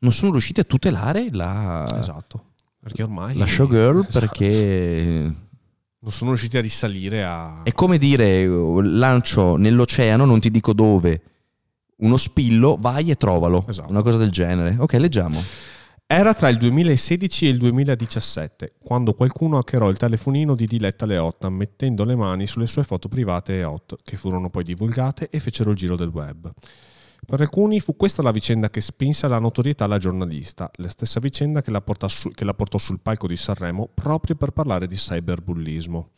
Non 0.00 0.12
sono 0.12 0.32
riusciti 0.32 0.60
a 0.60 0.64
tutelare 0.64 1.28
la, 1.30 1.96
Esatto. 1.98 2.49
Perché 2.82 3.02
ormai 3.02 3.36
la 3.36 3.46
showgirl 3.46 4.06
Esatto. 4.08 4.18
perché... 4.18 5.34
non 5.98 6.12
sono 6.12 6.30
riusciti 6.30 6.56
a 6.56 6.60
risalire 6.62 7.24
a... 7.24 7.62
È 7.62 7.72
come 7.72 7.98
dire, 7.98 8.46
lancio 8.46 9.56
nell'oceano, 9.56 10.24
non 10.24 10.40
ti 10.40 10.50
dico 10.50 10.72
dove, 10.72 11.22
uno 11.96 12.16
spillo, 12.16 12.76
vai 12.80 13.10
e 13.10 13.16
trovalo. 13.16 13.64
Esatto. 13.68 13.90
Una 13.90 14.02
cosa 14.02 14.16
del 14.16 14.30
genere. 14.30 14.76
Ok, 14.78 14.94
leggiamo. 14.94 15.42
Era 16.06 16.34
tra 16.34 16.48
il 16.48 16.56
2016 16.56 17.46
e 17.46 17.50
il 17.50 17.58
2017, 17.58 18.72
quando 18.82 19.12
qualcuno 19.12 19.58
hackerò 19.58 19.88
il 19.90 19.96
telefonino 19.96 20.56
di 20.56 20.66
Diletta 20.66 21.06
Leotta 21.06 21.48
mettendo 21.48 22.04
le 22.04 22.16
mani 22.16 22.48
sulle 22.48 22.66
sue 22.66 22.82
foto 22.82 23.06
private 23.06 23.58
e 23.58 23.62
hot, 23.62 23.96
che 24.02 24.16
furono 24.16 24.50
poi 24.50 24.64
divulgate 24.64 25.28
e 25.30 25.38
fecero 25.38 25.70
il 25.70 25.76
giro 25.76 25.94
del 25.94 26.08
web. 26.08 26.50
Per 27.26 27.40
alcuni 27.40 27.80
fu 27.80 27.96
questa 27.96 28.22
la 28.22 28.30
vicenda 28.30 28.70
che 28.70 28.80
spinse 28.80 29.26
alla 29.26 29.38
notorietà 29.38 29.86
la 29.86 29.98
giornalista, 29.98 30.70
la 30.76 30.88
stessa 30.88 31.20
vicenda 31.20 31.62
che 31.62 31.70
la, 31.70 31.82
su- 32.08 32.30
che 32.30 32.44
la 32.44 32.54
portò 32.54 32.78
sul 32.78 33.00
palco 33.00 33.26
di 33.26 33.36
Sanremo 33.36 33.88
proprio 33.92 34.34
per 34.34 34.50
parlare 34.50 34.86
di 34.86 34.96
cyberbullismo. 34.96 36.10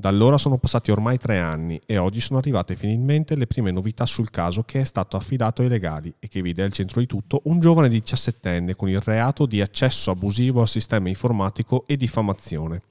Da 0.00 0.08
allora 0.08 0.38
sono 0.38 0.56
passati 0.56 0.90
ormai 0.90 1.18
tre 1.18 1.38
anni 1.38 1.78
e 1.84 1.98
oggi 1.98 2.22
sono 2.22 2.38
arrivate 2.38 2.74
finalmente 2.74 3.36
le 3.36 3.46
prime 3.46 3.70
novità 3.70 4.06
sul 4.06 4.30
caso 4.30 4.62
che 4.62 4.80
è 4.80 4.84
stato 4.84 5.16
affidato 5.16 5.60
ai 5.60 5.68
legali 5.68 6.14
e 6.18 6.28
che 6.28 6.40
vede 6.40 6.62
al 6.62 6.72
centro 6.72 7.00
di 7.00 7.06
tutto 7.06 7.42
un 7.44 7.60
giovane 7.60 7.90
di 7.90 8.00
17enne 8.00 8.74
con 8.76 8.88
il 8.88 9.00
reato 9.00 9.44
di 9.44 9.60
accesso 9.60 10.10
abusivo 10.10 10.62
al 10.62 10.68
sistema 10.68 11.08
informatico 11.08 11.84
e 11.86 11.96
diffamazione. 11.96 12.82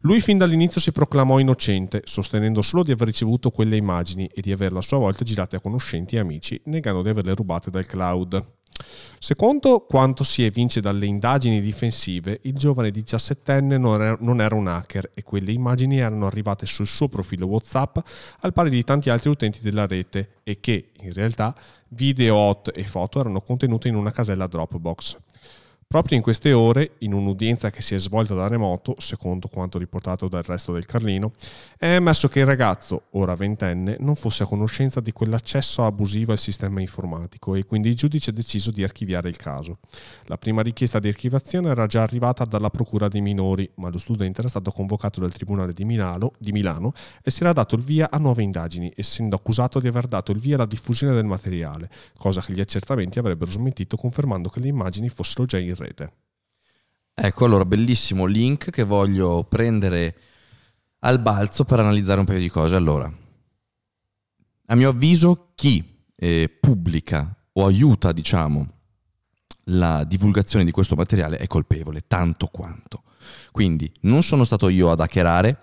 Lui 0.00 0.20
fin 0.20 0.36
dall'inizio 0.36 0.80
si 0.80 0.92
proclamò 0.92 1.38
innocente, 1.38 2.02
sostenendo 2.04 2.62
solo 2.62 2.82
di 2.82 2.92
aver 2.92 3.06
ricevuto 3.06 3.50
quelle 3.50 3.76
immagini 3.76 4.28
e 4.32 4.40
di 4.40 4.52
averle 4.52 4.78
a 4.78 4.82
sua 4.82 4.98
volta 4.98 5.24
girate 5.24 5.56
a 5.56 5.60
conoscenti 5.60 6.16
e 6.16 6.18
amici, 6.18 6.60
negando 6.64 7.02
di 7.02 7.08
averle 7.08 7.34
rubate 7.34 7.70
dal 7.70 7.86
cloud. 7.86 8.44
Secondo 9.18 9.86
quanto 9.88 10.22
si 10.22 10.44
evince 10.44 10.82
dalle 10.82 11.06
indagini 11.06 11.62
difensive, 11.62 12.40
il 12.42 12.52
giovane 12.54 12.90
17enne 12.90 13.78
non 13.78 14.40
era, 14.40 14.54
un 14.54 14.68
hacker 14.68 15.12
e 15.14 15.22
quelle 15.22 15.50
immagini 15.50 15.98
erano 15.98 16.26
arrivate 16.26 16.66
sul 16.66 16.86
suo 16.86 17.08
profilo 17.08 17.46
WhatsApp 17.46 17.96
al 18.40 18.52
pari 18.52 18.68
di 18.68 18.84
tanti 18.84 19.08
altri 19.08 19.30
utenti 19.30 19.60
della 19.62 19.86
rete 19.86 20.40
e 20.44 20.60
che, 20.60 20.90
in 21.00 21.14
realtà, 21.14 21.54
video 21.88 22.36
hot 22.36 22.70
e 22.74 22.84
foto 22.84 23.20
erano 23.20 23.40
contenute 23.40 23.88
in 23.88 23.94
una 23.94 24.12
casella 24.12 24.46
Dropbox. 24.46 25.16
Proprio 25.88 26.16
in 26.16 26.22
queste 26.24 26.52
ore, 26.52 26.96
in 26.98 27.12
un'udienza 27.12 27.70
che 27.70 27.80
si 27.80 27.94
è 27.94 27.98
svolta 27.98 28.34
da 28.34 28.48
remoto, 28.48 28.96
secondo 28.98 29.46
quanto 29.46 29.78
riportato 29.78 30.26
dal 30.26 30.42
resto 30.42 30.72
del 30.72 30.84
Carlino, 30.84 31.30
è 31.78 31.94
emerso 31.94 32.26
che 32.26 32.40
il 32.40 32.44
ragazzo, 32.44 33.04
ora 33.12 33.36
ventenne, 33.36 33.96
non 34.00 34.16
fosse 34.16 34.42
a 34.42 34.46
conoscenza 34.46 34.98
di 34.98 35.12
quell'accesso 35.12 35.84
abusivo 35.84 36.32
al 36.32 36.38
sistema 36.38 36.80
informatico 36.80 37.54
e 37.54 37.64
quindi 37.64 37.90
il 37.90 37.94
giudice 37.94 38.30
ha 38.30 38.32
deciso 38.32 38.72
di 38.72 38.82
archiviare 38.82 39.28
il 39.28 39.36
caso. 39.36 39.78
La 40.24 40.36
prima 40.36 40.60
richiesta 40.60 40.98
di 40.98 41.06
archiviazione 41.06 41.70
era 41.70 41.86
già 41.86 42.02
arrivata 42.02 42.44
dalla 42.44 42.68
Procura 42.68 43.06
dei 43.06 43.20
minori, 43.20 43.70
ma 43.76 43.88
lo 43.88 43.98
studente 43.98 44.40
era 44.40 44.48
stato 44.48 44.72
convocato 44.72 45.20
dal 45.20 45.32
Tribunale 45.32 45.72
di 45.72 45.84
Milano, 45.84 46.32
di 46.38 46.50
Milano 46.50 46.94
e 47.22 47.30
si 47.30 47.42
era 47.42 47.52
dato 47.52 47.76
il 47.76 47.82
via 47.82 48.10
a 48.10 48.18
nuove 48.18 48.42
indagini, 48.42 48.92
essendo 48.96 49.36
accusato 49.36 49.78
di 49.78 49.86
aver 49.86 50.08
dato 50.08 50.32
il 50.32 50.40
via 50.40 50.56
alla 50.56 50.66
diffusione 50.66 51.14
del 51.14 51.26
materiale, 51.26 51.88
cosa 52.18 52.40
che 52.40 52.52
gli 52.52 52.60
accertamenti 52.60 53.20
avrebbero 53.20 53.52
smentito 53.52 53.96
confermando 53.96 54.48
che 54.48 54.58
le 54.58 54.66
immagini 54.66 55.08
fossero 55.08 55.44
già 55.44 55.58
in 55.58 55.74
rete. 55.76 56.12
Ecco, 57.14 57.44
allora, 57.44 57.64
bellissimo 57.64 58.26
link 58.26 58.70
che 58.70 58.84
voglio 58.84 59.44
prendere 59.44 60.16
al 61.00 61.20
balzo 61.20 61.64
per 61.64 61.80
analizzare 61.80 62.20
un 62.20 62.26
paio 62.26 62.40
di 62.40 62.48
cose. 62.48 62.74
Allora, 62.74 63.10
a 64.66 64.74
mio 64.74 64.88
avviso, 64.88 65.52
chi 65.54 66.02
eh, 66.14 66.48
pubblica 66.60 67.34
o 67.52 67.66
aiuta, 67.66 68.12
diciamo, 68.12 68.68
la 69.70 70.04
divulgazione 70.04 70.64
di 70.64 70.70
questo 70.70 70.94
materiale 70.94 71.38
è 71.38 71.46
colpevole, 71.46 72.02
tanto 72.06 72.46
quanto. 72.48 73.02
Quindi 73.50 73.90
non 74.02 74.22
sono 74.22 74.44
stato 74.44 74.68
io 74.68 74.90
ad 74.90 75.00
hackerare, 75.00 75.58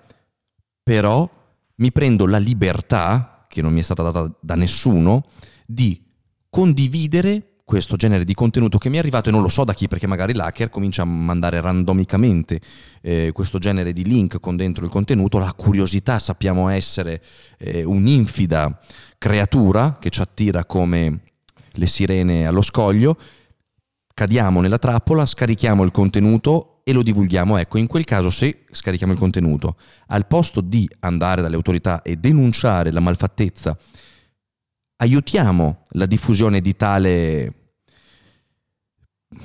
però 0.81 1.29
mi 1.75 1.91
prendo 1.91 2.25
la 2.25 2.37
libertà, 2.37 3.45
che 3.47 3.61
non 3.61 3.73
mi 3.73 3.79
è 3.79 3.83
stata 3.83 4.03
data 4.03 4.33
da 4.39 4.55
nessuno, 4.55 5.27
di 5.65 6.03
condividere 6.49 7.52
questo 7.65 7.95
genere 7.95 8.25
di 8.25 8.33
contenuto 8.33 8.77
che 8.77 8.89
mi 8.89 8.97
è 8.97 8.99
arrivato 8.99 9.29
e 9.29 9.31
non 9.31 9.41
lo 9.41 9.49
so 9.49 9.63
da 9.63 9.73
chi, 9.73 9.87
perché 9.87 10.05
magari 10.05 10.33
l'hacker 10.33 10.69
comincia 10.69 11.03
a 11.03 11.05
mandare 11.05 11.61
randomicamente 11.61 12.59
eh, 13.01 13.31
questo 13.33 13.57
genere 13.57 13.93
di 13.93 14.03
link 14.03 14.39
con 14.39 14.55
dentro 14.55 14.83
il 14.83 14.91
contenuto. 14.91 15.39
La 15.39 15.53
curiosità 15.53 16.19
sappiamo 16.19 16.67
essere 16.67 17.21
eh, 17.57 17.83
un'infida 17.83 18.79
creatura 19.17 19.97
che 19.99 20.09
ci 20.09 20.21
attira 20.21 20.65
come 20.65 21.21
le 21.71 21.87
sirene 21.87 22.45
allo 22.45 22.61
scoglio. 22.61 23.17
Cadiamo 24.13 24.61
nella 24.61 24.77
trappola, 24.77 25.25
scarichiamo 25.25 25.83
il 25.83 25.91
contenuto 25.91 26.81
e 26.83 26.91
lo 26.91 27.01
divulghiamo. 27.01 27.57
Ecco, 27.57 27.77
in 27.77 27.87
quel 27.87 28.03
caso, 28.03 28.29
se 28.29 28.65
scarichiamo 28.69 29.13
il 29.13 29.19
contenuto, 29.19 29.77
al 30.07 30.27
posto 30.27 30.61
di 30.61 30.87
andare 30.99 31.41
dalle 31.41 31.55
autorità 31.55 32.01
e 32.01 32.17
denunciare 32.17 32.91
la 32.91 32.99
malfattezza, 32.99 33.75
aiutiamo 35.03 35.81
la 35.89 36.05
diffusione 36.05 36.61
di 36.61 36.75
tale 36.75 37.53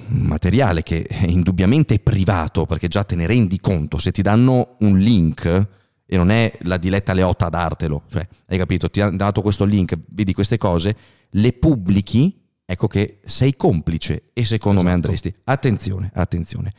materiale 0.08 0.82
che 0.82 1.02
è 1.02 1.26
indubbiamente 1.26 1.98
privato, 1.98 2.64
perché 2.66 2.88
già 2.88 3.04
te 3.04 3.16
ne 3.16 3.26
rendi 3.26 3.58
conto, 3.58 3.98
se 3.98 4.12
ti 4.12 4.22
danno 4.22 4.76
un 4.80 4.98
link 4.98 5.66
e 6.06 6.16
non 6.16 6.30
è 6.30 6.56
la 6.62 6.76
diletta 6.76 7.12
Leotta 7.12 7.46
a 7.46 7.50
dartelo, 7.50 8.04
cioè, 8.08 8.26
hai 8.46 8.58
capito, 8.58 8.88
ti 8.88 9.00
hanno 9.00 9.16
dato 9.16 9.42
questo 9.42 9.64
link, 9.64 9.98
vedi 10.10 10.32
queste 10.32 10.58
cose, 10.58 10.96
le 11.30 11.52
pubblichi, 11.52 12.40
ecco 12.64 12.86
che 12.86 13.18
sei 13.24 13.56
complice 13.56 14.24
e 14.32 14.44
secondo 14.44 14.82
me 14.82 14.90
Esatto. 14.90 15.06
andresti. 15.06 15.34
Attenzione, 15.44 16.10
attenzione. 16.14 16.72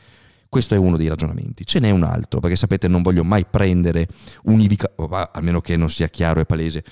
Questo 0.47 0.73
è 0.73 0.77
uno 0.77 0.97
dei 0.97 1.07
ragionamenti. 1.07 1.63
Ce 1.63 1.79
n'è 1.79 1.91
un 1.91 2.01
altro, 2.01 2.39
perché 2.39 2.55
sapete 2.55 2.87
non 2.87 3.03
voglio 3.03 3.23
mai 3.23 3.45
prendere 3.45 4.07
univica, 4.43 4.91
almeno 5.31 5.61
che 5.61 5.77
non 5.77 5.91
sia 5.91 6.07
chiaro 6.07 6.39
e 6.39 6.45
palese, 6.45 6.83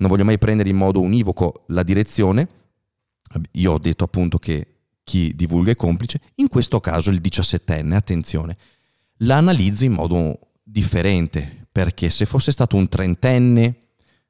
non 0.00 0.08
voglio 0.08 0.24
mai 0.24 0.38
prendere 0.38 0.68
in 0.68 0.76
modo 0.76 1.00
univoco 1.00 1.64
la 1.68 1.82
direzione. 1.82 2.48
Io 3.52 3.72
ho 3.72 3.78
detto 3.78 4.04
appunto 4.04 4.38
che 4.38 4.66
chi 5.04 5.34
divulga 5.34 5.72
è 5.72 5.76
complice, 5.76 6.20
in 6.36 6.48
questo 6.48 6.80
caso 6.80 7.10
il 7.10 7.20
17enne, 7.22 7.92
attenzione, 7.92 8.56
la 9.18 9.36
analizzo 9.36 9.84
in 9.84 9.92
modo 9.92 10.38
differente, 10.62 11.66
perché 11.70 12.10
se 12.10 12.26
fosse 12.26 12.50
stato 12.50 12.76
un 12.76 12.88
trentenne, 12.88 13.76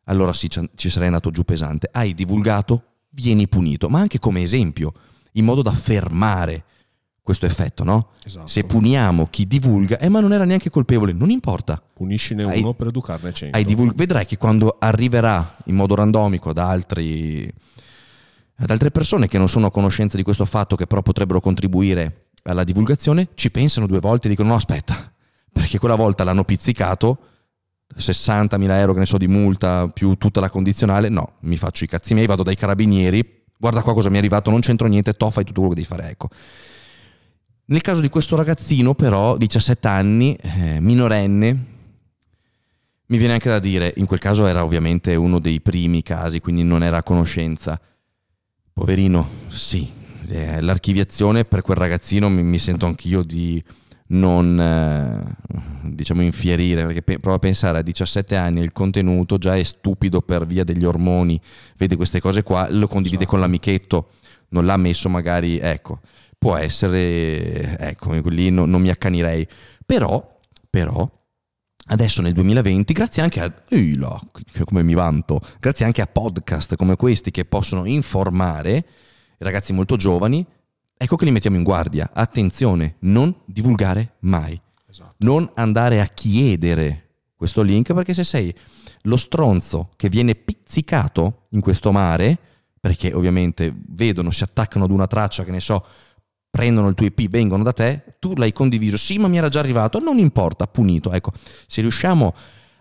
allora 0.05 0.33
sì, 0.33 0.49
ci 0.49 0.91
sarei 0.91 1.07
andato 1.07 1.31
giù 1.31 1.45
pesante. 1.45 1.89
Hai 1.93 2.15
divulgato, 2.15 2.85
vieni 3.11 3.47
punito, 3.47 3.89
ma 3.89 4.01
anche 4.01 4.19
come 4.19 4.43
esempio, 4.43 4.93
in 5.33 5.45
modo 5.45 5.63
da 5.63 5.73
fermare 5.73 6.65
questo 7.23 7.47
effetto, 7.47 7.85
no? 7.85 8.09
Esatto. 8.25 8.47
Se 8.47 8.65
puniamo 8.65 9.27
chi 9.27 9.47
divulga, 9.47 9.99
eh 9.99 10.09
ma 10.09 10.21
non 10.21 10.33
era 10.33 10.45
neanche 10.45 10.71
colpevole, 10.71 11.13
non 11.13 11.31
importa. 11.31 11.83
Puniscine 11.93 12.45
Hai- 12.45 12.61
uno 12.61 12.75
per 12.75 12.89
educarne 12.89 13.33
cento. 13.33 13.63
Divul- 13.63 13.95
vedrai 13.95 14.27
che 14.27 14.37
quando 14.37 14.77
arriverà 14.79 15.57
in 15.65 15.77
modo 15.77 15.95
randomico 15.95 16.53
da 16.53 16.69
altri 16.69 17.53
ad 18.63 18.71
altre 18.71 18.91
persone 18.91 19.27
che 19.27 19.39
non 19.39 19.49
sono 19.49 19.67
a 19.67 19.71
conoscenza 19.71 20.17
di 20.17 20.23
questo 20.23 20.45
fatto, 20.45 20.77
che 20.77 20.87
però 20.87 21.01
potrebbero 21.01 21.41
contribuire 21.41 22.27
alla 22.43 22.65
divulgazione, 22.65 23.29
ci 23.35 23.51
pensano 23.51 23.87
due 23.87 24.01
volte 24.01 24.27
e 24.27 24.31
dicono 24.31 24.51
no 24.51 24.55
aspetta, 24.55 25.11
perché 25.51 25.79
quella 25.79 25.95
volta 25.95 26.25
l'hanno 26.25 26.45
pizzicato, 26.45 27.19
60.000 27.97 28.79
euro, 28.79 28.93
che 28.93 28.99
ne 28.99 29.07
so, 29.07 29.17
di 29.17 29.29
multa 29.29 29.89
più 29.89 30.15
tutta 30.17 30.41
la 30.41 30.51
condizionale, 30.51 31.09
no, 31.09 31.33
mi 31.43 31.57
faccio 31.57 31.85
i 31.85 31.87
cazzi 31.87 32.13
miei, 32.13 32.27
vado 32.27 32.43
dai 32.43 32.55
carabinieri, 32.55 33.45
guarda 33.59 33.83
qua 33.83 33.95
cosa 33.95 34.11
mi 34.11 34.17
è 34.17 34.19
arrivato, 34.19 34.51
non 34.51 34.61
c'entro 34.61 34.87
niente, 34.87 35.15
to, 35.15 35.31
fai 35.31 35.45
tutto 35.45 35.61
quello 35.61 35.75
che 35.75 35.81
devi 35.81 35.95
fare, 35.95 36.11
ecco. 36.11 36.29
Nel 37.71 37.83
caso 37.83 38.01
di 38.01 38.09
questo 38.09 38.35
ragazzino, 38.35 38.95
però, 38.95 39.37
17 39.37 39.87
anni, 39.87 40.35
eh, 40.35 40.81
minorenne, 40.81 41.67
mi 43.07 43.17
viene 43.17 43.35
anche 43.35 43.49
da 43.49 43.61
dire, 43.61 43.95
in 43.97 44.07
quel 44.07 44.19
caso 44.19 44.47
era 44.47 44.65
ovviamente 44.65 45.15
uno 45.15 45.39
dei 45.39 45.61
primi 45.61 46.03
casi, 46.03 46.41
quindi 46.41 46.65
non 46.65 46.83
era 46.83 46.97
a 46.99 47.03
conoscenza. 47.05 47.81
Poverino, 48.73 49.29
sì, 49.47 49.89
eh, 50.31 50.61
l'archiviazione 50.61 51.45
per 51.45 51.63
quel 51.63 51.77
ragazzino 51.77 52.29
mi, 52.29 52.43
mi 52.43 52.59
sento 52.59 52.87
anch'io 52.87 53.23
di 53.23 53.63
non 54.09 54.61
eh, 54.61 55.91
diciamo 55.91 56.23
infierire 56.23 56.85
perché 56.85 57.03
pe- 57.03 57.21
prova 57.21 57.37
a 57.37 57.39
pensare 57.41 57.79
a 57.79 57.83
17 57.83 58.35
anni 58.35 58.59
il 58.59 58.73
contenuto 58.73 59.39
già 59.39 59.57
è 59.57 59.63
stupido 59.63 60.23
per 60.23 60.45
via 60.45 60.65
degli 60.65 60.85
ormoni. 60.85 61.41
Vede 61.77 61.95
queste 61.95 62.19
cose 62.19 62.43
qua 62.43 62.67
lo 62.69 62.89
condivide 62.89 63.27
con 63.27 63.39
l'amichetto 63.39 64.11
non 64.51 64.67
l'ha 64.67 64.77
messo 64.77 65.09
magari 65.09 65.59
ecco 65.59 66.01
può 66.41 66.57
essere 66.57 67.77
ecco 67.79 68.13
lì 68.29 68.49
no, 68.49 68.65
non 68.65 68.81
mi 68.81 68.89
accanirei 68.89 69.47
però 69.85 70.39
però 70.71 71.09
adesso 71.89 72.23
nel 72.23 72.33
2020 72.33 72.93
grazie 72.95 73.23
anche 73.23 73.41
a 73.43 73.55
ehi 73.69 73.97
là, 73.97 74.19
come 74.65 74.83
mi 74.83 74.95
vanto 74.95 75.41
grazie 75.59 75.85
anche 75.85 76.01
a 76.01 76.07
podcast 76.07 76.77
come 76.77 76.97
questi 76.97 77.31
che 77.31 77.45
possono 77.45 77.85
informare 77.85 78.87
ragazzi 79.39 79.75
molto 79.75 79.97
giovani 79.97 80.47
Ecco 81.03 81.17
che 81.17 81.25
li 81.25 81.31
mettiamo 81.31 81.57
in 81.57 81.63
guardia. 81.63 82.11
Attenzione, 82.13 82.97
non 83.01 83.35
divulgare 83.47 84.17
mai. 84.19 84.61
Esatto. 84.87 85.15
Non 85.21 85.51
andare 85.55 86.03
a 86.03 86.05
chiedere 86.05 87.13
questo 87.35 87.63
link 87.63 87.95
perché 87.95 88.13
se 88.13 88.23
sei 88.23 88.55
lo 89.05 89.17
stronzo 89.17 89.93
che 89.97 90.11
viene 90.11 90.35
pizzicato 90.35 91.47
in 91.53 91.63
questo 91.63 91.91
mare, 91.91 92.37
perché 92.79 93.15
ovviamente 93.15 93.75
vedono, 93.75 94.31
si 94.31 94.43
attaccano 94.43 94.85
ad 94.85 94.91
una 94.91 95.07
traccia, 95.07 95.43
che 95.43 95.53
ne 95.53 95.61
so, 95.61 95.87
prendono 96.51 96.89
il 96.89 96.95
tuo 96.95 97.07
IP, 97.07 97.29
vengono 97.29 97.63
da 97.63 97.73
te, 97.73 98.17
tu 98.19 98.35
l'hai 98.35 98.53
condiviso, 98.53 98.97
sì 98.97 99.19
ma 99.19 99.29
mi 99.29 99.39
era 99.39 99.49
già 99.49 99.61
arrivato, 99.61 100.01
non 100.01 100.19
importa, 100.19 100.67
punito. 100.67 101.13
Ecco, 101.13 101.33
se 101.67 101.81
riusciamo 101.81 102.35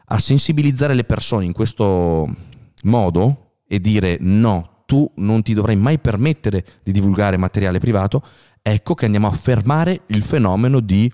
a 0.05 0.19
sensibilizzare 0.19 0.95
le 0.95 1.03
persone 1.03 1.45
in 1.45 1.53
questo 1.53 2.27
modo 2.83 3.53
e 3.67 3.79
dire 3.79 4.17
no, 4.19 4.83
tu 4.85 5.09
non 5.17 5.43
ti 5.43 5.53
dovrai 5.53 5.75
mai 5.75 5.99
permettere 5.99 6.65
di 6.83 6.91
divulgare 6.91 7.37
materiale 7.37 7.79
privato, 7.79 8.23
ecco 8.61 8.95
che 8.95 9.05
andiamo 9.05 9.27
a 9.27 9.31
fermare 9.31 10.01
il 10.07 10.23
fenomeno 10.23 10.79
di 10.79 11.11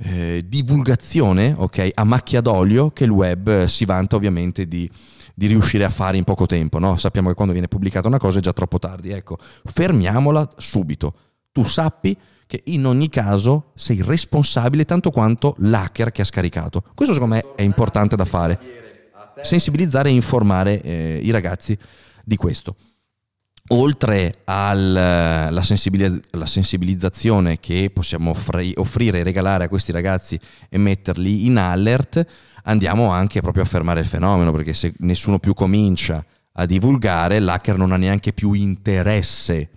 eh, 0.00 0.44
divulgazione 0.46 1.54
okay, 1.56 1.90
a 1.94 2.04
macchia 2.04 2.40
d'olio 2.40 2.90
che 2.90 3.04
il 3.04 3.10
web 3.10 3.64
si 3.64 3.84
vanta 3.84 4.16
ovviamente 4.16 4.68
di, 4.68 4.88
di 5.34 5.46
riuscire 5.46 5.84
a 5.84 5.90
fare 5.90 6.16
in 6.16 6.24
poco 6.24 6.46
tempo. 6.46 6.78
No? 6.78 6.96
Sappiamo 6.98 7.28
che 7.28 7.34
quando 7.34 7.52
viene 7.52 7.68
pubblicata 7.68 8.08
una 8.08 8.18
cosa 8.18 8.38
è 8.38 8.42
già 8.42 8.52
troppo 8.52 8.78
tardi. 8.78 9.10
Ecco, 9.10 9.38
fermiamola 9.64 10.50
subito. 10.56 11.14
Tu 11.58 11.64
sappi 11.64 12.16
che 12.46 12.62
in 12.66 12.86
ogni 12.86 13.08
caso 13.08 13.72
sei 13.74 14.00
responsabile 14.00 14.84
tanto 14.84 15.10
quanto 15.10 15.56
l'hacker 15.58 16.12
che 16.12 16.22
ha 16.22 16.24
scaricato. 16.24 16.84
Questo 16.94 17.14
secondo 17.14 17.34
me 17.34 17.54
è 17.56 17.62
importante 17.62 18.14
da 18.14 18.24
fare. 18.24 18.58
Sensibilizzare 19.42 20.08
e 20.08 20.12
informare 20.12 20.80
eh, 20.80 21.20
i 21.20 21.30
ragazzi 21.30 21.76
di 22.24 22.36
questo 22.36 22.76
oltre 23.70 24.34
alla 24.44 25.50
eh, 25.60 26.46
sensibilizzazione 26.46 27.58
che 27.58 27.90
possiamo 27.92 28.34
offrire 28.76 29.18
e 29.18 29.22
regalare 29.22 29.64
a 29.64 29.68
questi 29.68 29.92
ragazzi 29.92 30.40
e 30.70 30.78
metterli 30.78 31.44
in 31.44 31.58
alert, 31.58 32.24
andiamo 32.62 33.10
anche 33.10 33.42
proprio 33.42 33.64
a 33.64 33.66
fermare 33.66 34.00
il 34.00 34.06
fenomeno, 34.06 34.52
perché 34.52 34.72
se 34.72 34.94
nessuno 35.00 35.38
più 35.38 35.52
comincia 35.52 36.24
a 36.52 36.64
divulgare, 36.64 37.40
l'hacker 37.40 37.76
non 37.76 37.92
ha 37.92 37.98
neanche 37.98 38.32
più 38.32 38.54
interesse 38.54 39.68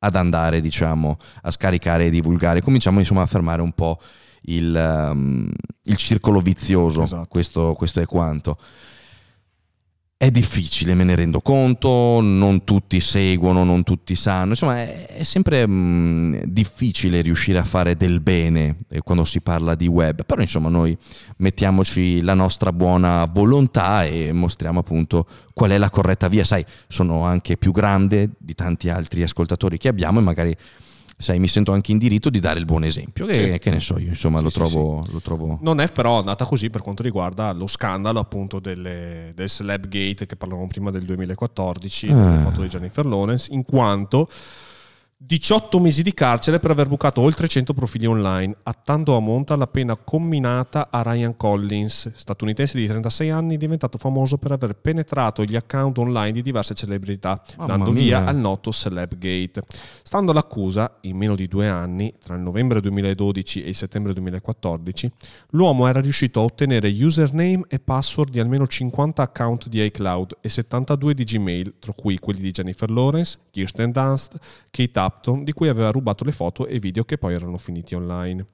ad 0.00 0.16
andare, 0.16 0.60
diciamo, 0.60 1.16
a 1.42 1.50
scaricare 1.50 2.06
e 2.06 2.10
divulgare. 2.10 2.62
Cominciamo 2.62 2.98
insomma 2.98 3.22
a 3.22 3.26
fermare 3.26 3.62
un 3.62 3.72
po' 3.72 4.00
il, 4.42 4.74
um, 4.74 5.50
il 5.84 5.96
circolo 5.96 6.40
vizioso, 6.40 7.02
esatto. 7.02 7.26
questo, 7.28 7.74
questo 7.74 8.00
è 8.00 8.06
quanto. 8.06 8.58
È 10.20 10.32
difficile, 10.32 10.94
me 10.94 11.04
ne 11.04 11.14
rendo 11.14 11.40
conto, 11.40 12.18
non 12.20 12.64
tutti 12.64 13.00
seguono, 13.00 13.62
non 13.62 13.84
tutti 13.84 14.16
sanno, 14.16 14.50
insomma 14.50 14.78
è, 14.78 15.06
è 15.06 15.22
sempre 15.22 15.64
mh, 15.64 16.42
difficile 16.46 17.20
riuscire 17.20 17.58
a 17.58 17.64
fare 17.64 17.96
del 17.96 18.18
bene 18.18 18.78
eh, 18.88 19.00
quando 19.00 19.24
si 19.24 19.40
parla 19.40 19.76
di 19.76 19.86
web, 19.86 20.24
però 20.24 20.40
insomma 20.40 20.70
noi 20.70 20.98
mettiamoci 21.36 22.20
la 22.22 22.34
nostra 22.34 22.72
buona 22.72 23.26
volontà 23.26 24.06
e 24.06 24.32
mostriamo 24.32 24.80
appunto 24.80 25.24
qual 25.54 25.70
è 25.70 25.78
la 25.78 25.88
corretta 25.88 26.26
via, 26.26 26.42
sai, 26.42 26.64
sono 26.88 27.22
anche 27.24 27.56
più 27.56 27.70
grande 27.70 28.30
di 28.38 28.56
tanti 28.56 28.88
altri 28.88 29.22
ascoltatori 29.22 29.78
che 29.78 29.86
abbiamo 29.86 30.18
e 30.18 30.22
magari 30.22 30.56
sai, 31.20 31.40
mi 31.40 31.48
sento 31.48 31.72
anche 31.72 31.90
in 31.90 31.98
diritto 31.98 32.30
di 32.30 32.38
dare 32.38 32.60
il 32.60 32.64
buon 32.64 32.84
esempio. 32.84 33.26
Che, 33.26 33.34
sì. 33.34 33.58
che 33.58 33.70
ne 33.70 33.80
so 33.80 33.98
io, 33.98 34.08
insomma, 34.08 34.38
sì, 34.38 34.44
lo, 34.44 34.50
trovo, 34.50 35.02
sì, 35.04 35.12
lo, 35.12 35.20
trovo, 35.20 35.58
Non 35.62 35.80
è 35.80 35.90
però 35.90 36.18
andata 36.18 36.44
così 36.44 36.70
per 36.70 36.80
quanto 36.80 37.02
riguarda 37.02 37.52
lo 37.52 37.66
scandalo 37.66 38.20
appunto 38.20 38.60
delle, 38.60 39.32
del 39.34 39.48
Celebgate 39.48 40.26
che 40.26 40.36
parlavamo 40.36 40.68
prima 40.68 40.90
del 40.92 41.02
2014, 41.02 42.08
ah. 42.08 42.14
delle 42.14 42.42
foto 42.42 42.62
di 42.62 42.68
Jennifer 42.68 43.04
Lawrence, 43.04 43.52
in 43.52 43.64
quanto 43.64 44.28
18 45.20 45.80
mesi 45.80 46.04
di 46.04 46.14
carcere 46.14 46.60
per 46.60 46.70
aver 46.70 46.86
bucato 46.86 47.20
oltre 47.20 47.48
100 47.48 47.74
profili 47.74 48.06
online, 48.06 48.54
attando 48.62 49.16
a 49.16 49.18
monta 49.18 49.56
la 49.56 49.66
pena 49.66 49.96
comminata 49.96 50.90
a 50.92 51.02
Ryan 51.02 51.36
Collins, 51.36 52.12
statunitense 52.14 52.78
di 52.78 52.86
36 52.86 53.28
anni, 53.28 53.56
diventato 53.56 53.98
famoso 53.98 54.38
per 54.38 54.52
aver 54.52 54.76
penetrato 54.76 55.42
gli 55.42 55.56
account 55.56 55.98
online 55.98 56.30
di 56.30 56.40
diverse 56.40 56.74
celebrità, 56.74 57.42
Mamma 57.56 57.66
dando 57.66 57.90
mia. 57.90 58.20
via 58.20 58.26
al 58.26 58.36
noto 58.36 58.70
Celebgate. 58.70 59.64
Stando 60.04 60.30
all'accusa, 60.30 60.98
in 61.00 61.16
meno 61.16 61.34
di 61.34 61.48
due 61.48 61.66
anni, 61.66 62.14
tra 62.22 62.36
il 62.36 62.40
novembre 62.40 62.80
2012 62.80 63.64
e 63.64 63.70
il 63.70 63.74
settembre 63.74 64.12
2014, 64.12 65.10
l'uomo 65.50 65.88
era 65.88 65.98
riuscito 65.98 66.38
a 66.38 66.44
ottenere 66.44 66.90
username 66.90 67.64
e 67.66 67.80
password 67.80 68.30
di 68.30 68.38
almeno 68.38 68.68
50 68.68 69.20
account 69.20 69.66
di 69.66 69.84
iCloud 69.84 70.36
e 70.40 70.48
72 70.48 71.12
di 71.12 71.24
Gmail, 71.24 71.74
tra 71.80 71.92
cui 71.92 72.20
quelli 72.20 72.40
di 72.40 72.52
Jennifer 72.52 72.88
Lawrence, 72.88 73.36
Kirsten 73.50 73.90
Dunst, 73.90 74.36
Kate 74.70 75.06
Upton 75.08 75.44
di 75.44 75.52
cui 75.52 75.68
aveva 75.68 75.90
rubato 75.90 76.24
le 76.24 76.32
foto 76.32 76.66
e 76.66 76.78
video 76.78 77.04
che 77.04 77.18
poi 77.18 77.34
erano 77.34 77.58
finiti 77.58 77.94
online. 77.94 78.46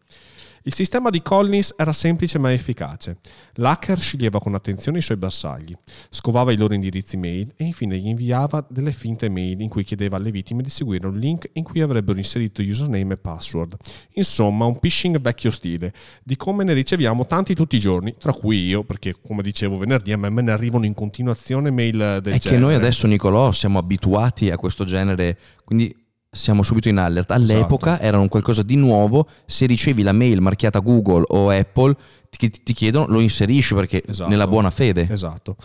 Il 0.66 0.72
sistema 0.72 1.10
di 1.10 1.20
Collins 1.20 1.74
era 1.76 1.92
semplice 1.92 2.38
ma 2.38 2.50
efficace. 2.50 3.18
L'hacker 3.56 3.98
sceglieva 3.98 4.40
con 4.40 4.54
attenzione 4.54 4.96
i 4.96 5.02
suoi 5.02 5.18
bersagli, 5.18 5.76
scovava 6.08 6.52
i 6.52 6.56
loro 6.56 6.72
indirizzi 6.72 7.18
mail 7.18 7.52
e 7.54 7.64
infine 7.64 7.98
gli 7.98 8.06
inviava 8.06 8.66
delle 8.66 8.90
finte 8.90 9.28
mail 9.28 9.60
in 9.60 9.68
cui 9.68 9.84
chiedeva 9.84 10.16
alle 10.16 10.30
vittime 10.30 10.62
di 10.62 10.70
seguire 10.70 11.06
un 11.06 11.18
link 11.18 11.50
in 11.52 11.64
cui 11.64 11.82
avrebbero 11.82 12.16
inserito 12.16 12.62
username 12.62 13.12
e 13.12 13.16
password. 13.18 13.76
Insomma, 14.14 14.64
un 14.64 14.78
phishing 14.78 15.20
vecchio 15.20 15.50
stile, 15.50 15.92
di 16.22 16.34
come 16.36 16.64
ne 16.64 16.72
riceviamo 16.72 17.26
tanti 17.26 17.54
tutti 17.54 17.76
i 17.76 17.80
giorni, 17.80 18.14
tra 18.16 18.32
cui 18.32 18.64
io, 18.64 18.84
perché 18.84 19.14
come 19.14 19.42
dicevo 19.42 19.76
venerdì 19.76 20.12
a 20.12 20.16
me, 20.16 20.30
me 20.30 20.40
ne 20.40 20.52
arrivano 20.52 20.86
in 20.86 20.94
continuazione 20.94 21.70
mail 21.70 22.20
del 22.22 22.32
È 22.32 22.38
genere. 22.38 22.40
che 22.40 22.56
noi 22.56 22.74
adesso, 22.74 23.06
Nicolò, 23.06 23.52
siamo 23.52 23.78
abituati 23.78 24.48
a 24.48 24.56
questo 24.56 24.86
genere, 24.86 25.38
quindi 25.62 25.94
siamo 26.34 26.62
subito 26.62 26.88
in 26.88 26.98
alert. 26.98 27.30
All'epoca 27.30 27.92
esatto. 27.92 28.02
erano 28.02 28.28
qualcosa 28.28 28.62
di 28.62 28.76
nuovo, 28.76 29.26
se 29.46 29.66
ricevi 29.66 30.02
la 30.02 30.12
mail 30.12 30.40
marchiata 30.40 30.80
Google 30.80 31.24
o 31.28 31.50
Apple 31.50 31.96
ti, 32.28 32.50
ti 32.50 32.72
chiedono 32.72 33.06
lo 33.08 33.20
inserisci 33.20 33.74
perché 33.74 34.02
esatto. 34.06 34.28
nella 34.28 34.46
buona 34.46 34.70
fede. 34.70 35.08
Esatto. 35.10 35.56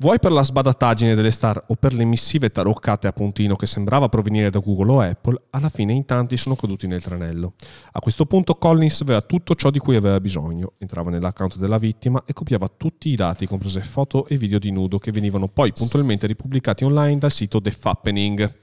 Vuoi 0.00 0.20
per 0.20 0.30
la 0.30 0.44
sbadattaggine 0.44 1.16
delle 1.16 1.32
star 1.32 1.60
o 1.66 1.74
per 1.74 1.92
le 1.92 2.04
missive 2.04 2.50
taroccate 2.50 3.08
a 3.08 3.12
puntino 3.12 3.56
che 3.56 3.66
sembrava 3.66 4.08
provenire 4.08 4.48
da 4.48 4.60
Google 4.60 4.92
o 4.92 5.00
Apple, 5.00 5.42
alla 5.50 5.70
fine 5.70 5.92
in 5.92 6.04
tanti 6.04 6.36
sono 6.36 6.54
caduti 6.54 6.86
nel 6.86 7.02
tranello. 7.02 7.54
A 7.90 7.98
questo 7.98 8.24
punto 8.24 8.54
Collins 8.54 9.00
aveva 9.00 9.22
tutto 9.22 9.56
ciò 9.56 9.70
di 9.70 9.80
cui 9.80 9.96
aveva 9.96 10.20
bisogno, 10.20 10.74
entrava 10.78 11.10
nell'account 11.10 11.58
della 11.58 11.78
vittima 11.78 12.22
e 12.24 12.32
copiava 12.32 12.70
tutti 12.76 13.08
i 13.08 13.16
dati, 13.16 13.48
comprese 13.48 13.82
foto 13.82 14.28
e 14.28 14.36
video 14.36 14.60
di 14.60 14.70
nudo, 14.70 14.98
che 14.98 15.10
venivano 15.10 15.48
poi 15.48 15.72
puntualmente 15.72 16.28
ripubblicati 16.28 16.84
online 16.84 17.18
dal 17.18 17.32
sito 17.32 17.60
The 17.60 17.72
Fappening. 17.72 18.54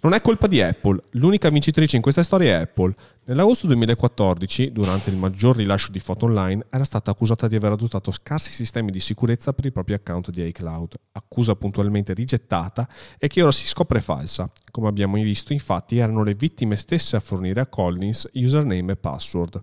Non 0.00 0.12
è 0.12 0.20
colpa 0.20 0.46
di 0.46 0.62
Apple, 0.62 1.02
l'unica 1.12 1.50
vincitrice 1.50 1.96
in 1.96 2.02
questa 2.02 2.22
storia 2.22 2.52
è 2.52 2.62
Apple. 2.62 2.94
Nell'agosto 3.24 3.66
2014, 3.66 4.70
durante 4.70 5.10
il 5.10 5.16
maggior 5.16 5.56
rilascio 5.56 5.90
di 5.90 5.98
foto 5.98 6.26
online, 6.26 6.66
era 6.70 6.84
stata 6.84 7.10
accusata 7.10 7.48
di 7.48 7.56
aver 7.56 7.72
adottato 7.72 8.12
scarsi 8.12 8.52
sistemi 8.52 8.92
di 8.92 9.00
sicurezza 9.00 9.52
per 9.52 9.64
i 9.64 9.72
propri 9.72 9.94
account 9.94 10.30
di 10.30 10.46
iCloud, 10.46 10.94
accusa 11.10 11.56
puntualmente 11.56 12.14
rigettata 12.14 12.88
e 13.18 13.26
che 13.26 13.42
ora 13.42 13.50
si 13.50 13.66
scopre 13.66 14.00
falsa. 14.00 14.48
Come 14.70 14.86
abbiamo 14.86 15.16
visto, 15.16 15.52
infatti, 15.52 15.98
erano 15.98 16.22
le 16.22 16.34
vittime 16.34 16.76
stesse 16.76 17.16
a 17.16 17.20
fornire 17.20 17.60
a 17.60 17.66
Collins 17.66 18.28
username 18.34 18.92
e 18.92 18.96
password. 18.96 19.60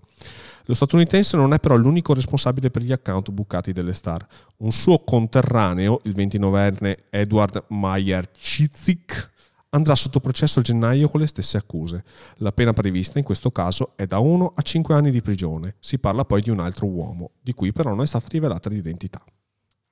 Lo 0.65 0.73
statunitense 0.73 1.37
non 1.37 1.53
è 1.53 1.59
però 1.59 1.77
l'unico 1.77 2.13
responsabile 2.13 2.71
per 2.71 2.81
gli 2.81 2.91
account 2.91 3.31
bucati 3.31 3.71
delle 3.71 3.93
star. 3.93 4.27
Un 4.57 4.73
suo 4.73 4.99
conterraneo, 4.99 6.01
il 6.03 6.13
29enne 6.13 6.95
Edward 7.09 7.63
Meyer 7.69 8.29
Chizik, 8.31 9.31
andrà 9.75 9.95
sotto 9.95 10.19
processo 10.19 10.59
a 10.59 10.61
gennaio 10.63 11.09
con 11.09 11.19
le 11.19 11.27
stesse 11.27 11.57
accuse. 11.57 12.03
La 12.37 12.51
pena 12.51 12.73
prevista 12.73 13.19
in 13.19 13.25
questo 13.25 13.51
caso 13.51 13.91
è 13.95 14.05
da 14.07 14.19
1 14.19 14.53
a 14.55 14.61
5 14.61 14.95
anni 14.95 15.11
di 15.11 15.21
prigione. 15.21 15.75
Si 15.79 15.99
parla 15.99 16.23
poi 16.25 16.41
di 16.41 16.49
un 16.49 16.59
altro 16.59 16.87
uomo, 16.87 17.31
di 17.41 17.53
cui 17.53 17.71
però 17.71 17.89
non 17.91 18.01
è 18.01 18.07
stata 18.07 18.25
rivelata 18.29 18.69
l'identità. 18.69 19.21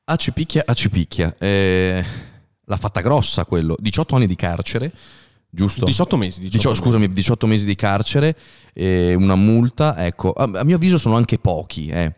A 0.05 0.15
Cipicchia, 0.15 0.63
a 0.65 0.73
Cipicchia. 0.73 1.35
Eh, 1.37 2.03
l'ha 2.65 2.77
fatta 2.77 3.01
grossa 3.01 3.45
quello. 3.45 3.75
18 3.79 4.15
anni 4.15 4.27
di 4.27 4.35
carcere, 4.35 4.91
giusto? 5.49 5.85
18 5.85 6.17
mesi. 6.17 6.39
18 6.39 6.57
Dicio- 6.57 6.69
mesi. 6.69 6.81
scusami, 6.81 7.13
18 7.13 7.47
mesi 7.47 7.65
di 7.65 7.75
carcere, 7.75 8.35
eh, 8.73 9.13
una 9.15 9.35
multa, 9.35 10.05
ecco, 10.05 10.31
a, 10.31 10.49
a 10.59 10.63
mio 10.63 10.75
avviso 10.77 10.97
sono 10.97 11.15
anche 11.17 11.37
pochi. 11.39 11.87
eh. 11.87 12.13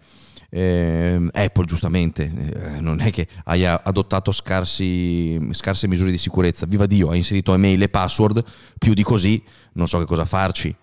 Eh, 0.57 1.19
Apple 1.33 1.65
giustamente 1.65 2.31
eh, 2.33 2.79
non 2.79 3.01
è 3.01 3.11
che 3.11 3.27
hai 3.43 3.65
adottato 3.65 4.31
scarsi, 4.31 5.37
scarse 5.51 5.85
misure 5.89 6.11
di 6.11 6.17
sicurezza, 6.17 6.65
viva 6.65 6.85
Dio, 6.85 7.09
ha 7.09 7.15
inserito 7.15 7.53
email 7.53 7.81
e 7.81 7.89
password, 7.89 8.41
più 8.77 8.93
di 8.93 9.03
così 9.03 9.43
non 9.73 9.87
so 9.89 9.99
che 9.99 10.05
cosa 10.05 10.23
farci. 10.23 10.73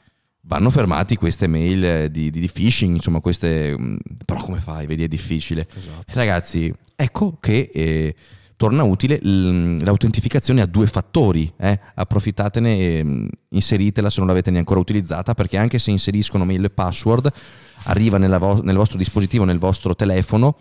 Vanno 0.43 0.69
fermati 0.71 1.17
queste 1.17 1.47
mail 1.47 2.11
di, 2.11 2.31
di- 2.31 2.41
di 2.41 2.51
phishing, 2.53 2.97
insomma 2.97 3.21
queste... 3.21 3.75
mh, 3.79 3.97
Però 4.27 4.43
come 4.43 4.59
fai? 4.61 4.85
Vedi 4.87 5.05
è 5.05 5.09
difficile. 5.09 5.67
Esatto. 5.75 6.05
Ragazzi, 6.09 6.71
ecco 6.95 7.39
che 7.41 7.71
eh, 7.73 8.15
torna 8.57 8.83
utile 8.85 9.19
l'autentificazione 9.23 10.61
a 10.61 10.67
due 10.67 10.87
fattori. 10.87 11.53
eh. 11.59 11.79
Approfittatene 11.95 12.79
e 12.79 13.05
mh, 13.05 13.29
inseritela 13.51 14.11
se 14.11 14.19
non 14.19 14.29
l'avete 14.29 14.51
neanche 14.51 14.71
ancora 14.73 14.81
utilizzata, 14.81 15.35
perché 15.35 15.57
anche 15.57 15.79
se 15.79 15.91
inseriscono 15.91 16.45
mail 16.45 16.65
e 16.65 16.71
password, 16.71 17.31
arriva 17.85 18.19
nella 18.19 18.39
vo- 18.39 18.63
nel 18.63 18.77
vostro 18.77 18.99
dispositivo, 18.99 19.45
nel 19.45 19.59
vostro 19.59 19.95
telefono, 19.97 20.57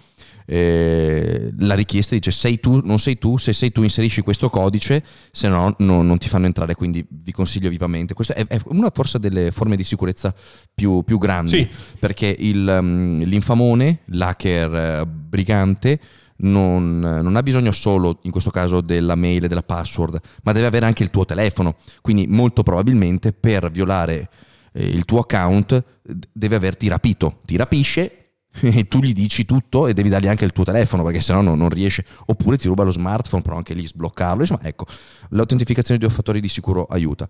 eh, 0.45 1.51
la 1.59 1.75
richiesta 1.75 2.15
dice 2.15 2.31
sei 2.31 2.59
tu, 2.59 2.81
non 2.83 2.99
sei 2.99 3.17
tu, 3.17 3.37
se 3.37 3.53
sei 3.53 3.71
tu 3.71 3.83
inserisci 3.83 4.21
questo 4.21 4.49
codice, 4.49 5.03
se 5.31 5.47
no 5.47 5.75
no- 5.79 6.01
non 6.01 6.17
ti 6.17 6.27
fanno 6.27 6.47
entrare, 6.47 6.75
quindi 6.75 7.05
vi 7.07 7.31
consiglio 7.31 7.69
vivamente. 7.69 8.13
Questa 8.13 8.33
è, 8.33 8.45
è 8.47 8.59
una 8.65 8.89
forse 8.93 9.19
delle 9.19 9.51
forme 9.51 9.75
di 9.75 9.83
sicurezza 9.83 10.33
più, 10.73 11.03
più 11.03 11.17
grandi, 11.19 11.49
Sì. 11.57 11.67
perché 11.99 12.35
il, 12.37 12.77
um, 12.79 13.21
l'infamone, 13.23 13.99
l'hacker 14.05 14.73
eh, 14.73 15.05
brigante, 15.05 15.99
non, 16.41 16.99
non 16.99 17.35
ha 17.35 17.43
bisogno 17.43 17.71
solo, 17.71 18.19
in 18.23 18.31
questo 18.31 18.51
caso, 18.51 18.81
della 18.81 19.15
mail 19.15 19.43
e 19.43 19.47
della 19.47 19.63
password, 19.63 20.19
ma 20.43 20.51
deve 20.51 20.67
avere 20.67 20.85
anche 20.85 21.03
il 21.03 21.09
tuo 21.09 21.25
telefono. 21.25 21.75
Quindi 22.01 22.27
molto 22.27 22.63
probabilmente 22.63 23.33
per 23.33 23.69
violare 23.71 24.29
eh, 24.73 24.85
il 24.85 25.05
tuo 25.05 25.19
account 25.19 25.83
deve 26.31 26.55
averti 26.55 26.87
rapito. 26.87 27.39
Ti 27.45 27.55
rapisce 27.57 28.15
e 28.61 28.87
tu 28.87 28.99
gli 28.99 29.13
dici 29.13 29.45
tutto 29.45 29.87
e 29.87 29.93
devi 29.93 30.09
dargli 30.09 30.27
anche 30.27 30.45
il 30.45 30.51
tuo 30.51 30.63
telefono 30.63 31.03
perché 31.03 31.21
sennò 31.21 31.41
non, 31.41 31.57
non 31.57 31.69
riesce. 31.69 32.05
Oppure 32.25 32.57
ti 32.57 32.67
ruba 32.67 32.83
lo 32.83 32.91
smartphone, 32.91 33.41
però 33.41 33.57
anche 33.57 33.73
lì 33.73 33.85
sbloccarlo. 33.85 34.41
Insomma, 34.41 34.63
ecco, 34.63 34.85
l'autentificazione 35.29 35.99
di 35.99 36.05
due 36.05 36.13
fattori 36.13 36.39
di 36.39 36.49
sicuro 36.49 36.85
aiuta. 36.85 37.27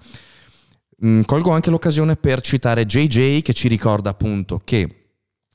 Mm, 1.04 1.22
colgo 1.22 1.52
anche 1.52 1.72
l'occasione 1.72 2.16
per 2.16 2.42
citare 2.42 2.86
JJ 2.86 3.42
che 3.42 3.54
ci 3.54 3.68
ricorda 3.68 4.12
appunto 4.12 4.62
che 4.64 5.01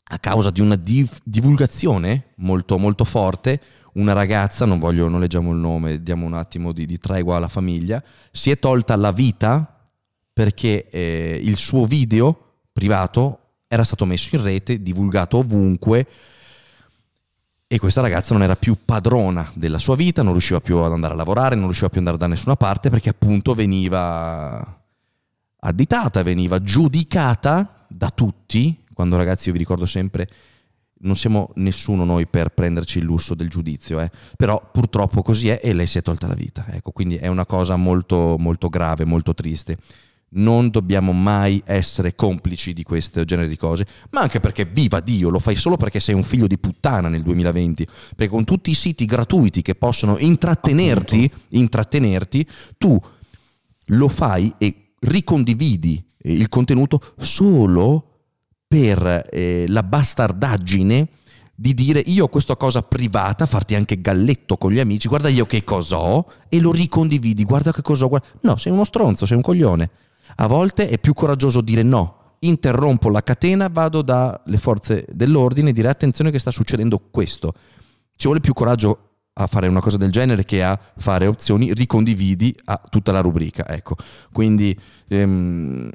a 0.08 0.18
causa 0.18 0.50
di 0.50 0.60
una 0.60 0.76
div- 0.76 1.20
divulgazione 1.24 2.32
molto, 2.36 2.78
molto 2.78 3.04
forte, 3.04 3.60
una 3.94 4.12
ragazza, 4.12 4.64
non 4.64 4.78
voglio, 4.78 5.08
non 5.08 5.20
leggiamo 5.20 5.52
il 5.52 5.58
nome, 5.58 6.02
diamo 6.02 6.26
un 6.26 6.34
attimo 6.34 6.72
di, 6.72 6.86
di 6.86 6.98
tregua 6.98 7.36
alla 7.36 7.48
famiglia, 7.48 8.02
si 8.30 8.50
è 8.50 8.58
tolta 8.58 8.94
la 8.96 9.12
vita 9.12 9.88
perché 10.32 10.88
eh, 10.90 11.40
il 11.42 11.56
suo 11.56 11.86
video 11.86 12.54
privato 12.72 13.38
era 13.68 13.84
stato 13.84 14.04
messo 14.04 14.36
in 14.36 14.42
rete, 14.42 14.82
divulgato 14.82 15.38
ovunque 15.38 16.06
e 17.68 17.78
questa 17.78 18.00
ragazza 18.00 18.32
non 18.32 18.44
era 18.44 18.54
più 18.54 18.76
padrona 18.84 19.50
della 19.54 19.78
sua 19.78 19.96
vita, 19.96 20.22
non 20.22 20.32
riusciva 20.32 20.60
più 20.60 20.76
ad 20.78 20.92
andare 20.92 21.14
a 21.14 21.16
lavorare, 21.16 21.56
non 21.56 21.64
riusciva 21.64 21.88
più 21.88 22.00
ad 22.00 22.06
andare 22.06 22.22
da 22.22 22.32
nessuna 22.32 22.54
parte 22.54 22.90
perché 22.90 23.08
appunto 23.08 23.54
veniva 23.54 24.82
additata, 25.58 26.22
veniva 26.22 26.62
giudicata 26.62 27.86
da 27.88 28.10
tutti, 28.10 28.84
quando 28.96 29.18
ragazzi 29.18 29.48
io 29.48 29.52
vi 29.52 29.58
ricordo 29.58 29.84
sempre, 29.84 30.26
non 31.00 31.16
siamo 31.16 31.50
nessuno 31.56 32.06
noi 32.06 32.26
per 32.26 32.48
prenderci 32.48 32.96
il 32.96 33.04
lusso 33.04 33.34
del 33.34 33.50
giudizio, 33.50 34.00
eh, 34.00 34.10
però 34.38 34.70
purtroppo 34.72 35.20
così 35.20 35.50
è 35.50 35.60
e 35.62 35.74
lei 35.74 35.86
si 35.86 35.98
è 35.98 36.00
tolta 36.00 36.26
la 36.26 36.32
vita, 36.32 36.64
ecco, 36.70 36.92
quindi 36.92 37.16
è 37.16 37.26
una 37.26 37.44
cosa 37.44 37.76
molto, 37.76 38.36
molto 38.38 38.70
grave, 38.70 39.04
molto 39.04 39.34
triste. 39.34 39.76
Non 40.28 40.70
dobbiamo 40.70 41.12
mai 41.12 41.62
essere 41.66 42.14
complici 42.14 42.72
di 42.72 42.84
questo 42.84 43.22
genere 43.26 43.48
di 43.48 43.56
cose, 43.58 43.86
ma 44.12 44.22
anche 44.22 44.40
perché, 44.40 44.64
viva 44.64 45.00
Dio, 45.00 45.28
lo 45.28 45.40
fai 45.40 45.56
solo 45.56 45.76
perché 45.76 46.00
sei 46.00 46.14
un 46.14 46.22
figlio 46.22 46.46
di 46.46 46.56
puttana 46.56 47.10
nel 47.10 47.20
2020, 47.20 47.86
perché 48.16 48.32
con 48.32 48.44
tutti 48.44 48.70
i 48.70 48.74
siti 48.74 49.04
gratuiti 49.04 49.60
che 49.60 49.74
possono 49.74 50.16
intrattenerti, 50.16 51.30
intrattenerti 51.50 52.48
tu 52.78 52.98
lo 53.88 54.08
fai 54.08 54.54
e 54.56 54.94
ricondividi 55.00 56.02
il 56.22 56.48
contenuto 56.48 57.12
solo 57.18 58.15
per 58.76 59.28
eh, 59.30 59.64
la 59.68 59.82
bastardaggine 59.82 61.08
di 61.54 61.72
dire 61.72 62.00
io 62.00 62.24
ho 62.24 62.28
questa 62.28 62.56
cosa 62.56 62.82
privata, 62.82 63.46
farti 63.46 63.74
anche 63.74 64.02
galletto 64.02 64.58
con 64.58 64.70
gli 64.70 64.78
amici, 64.78 65.08
guarda 65.08 65.30
io 65.30 65.46
che 65.46 65.64
cosa 65.64 65.98
ho 65.98 66.26
e 66.50 66.60
lo 66.60 66.70
ricondividi, 66.72 67.44
guarda 67.44 67.72
che 67.72 67.80
cosa 67.80 68.04
ho. 68.04 68.08
guarda- 68.08 68.26
No, 68.42 68.56
sei 68.56 68.72
uno 68.72 68.84
stronzo, 68.84 69.24
sei 69.24 69.36
un 69.36 69.42
coglione. 69.42 69.90
A 70.36 70.46
volte 70.46 70.90
è 70.90 70.98
più 70.98 71.14
coraggioso 71.14 71.62
dire 71.62 71.82
no, 71.82 72.34
interrompo 72.40 73.08
la 73.08 73.22
catena, 73.22 73.68
vado 73.68 74.02
dalle 74.02 74.58
forze 74.58 75.06
dell'ordine 75.10 75.70
e 75.70 75.72
dire 75.72 75.88
attenzione 75.88 76.30
che 76.30 76.38
sta 76.38 76.50
succedendo 76.50 77.00
questo. 77.10 77.54
Ci 78.14 78.26
vuole 78.26 78.40
più 78.40 78.52
coraggio 78.52 78.98
a 79.32 79.46
fare 79.46 79.68
una 79.68 79.80
cosa 79.80 79.96
del 79.96 80.10
genere 80.10 80.44
che 80.44 80.62
a 80.62 80.78
fare 80.98 81.26
opzioni 81.26 81.72
ricondividi 81.72 82.54
a 82.66 82.78
tutta 82.90 83.12
la 83.12 83.20
rubrica. 83.20 83.66
Ecco, 83.66 83.96
quindi 84.32 84.78
ehm, 85.08 85.90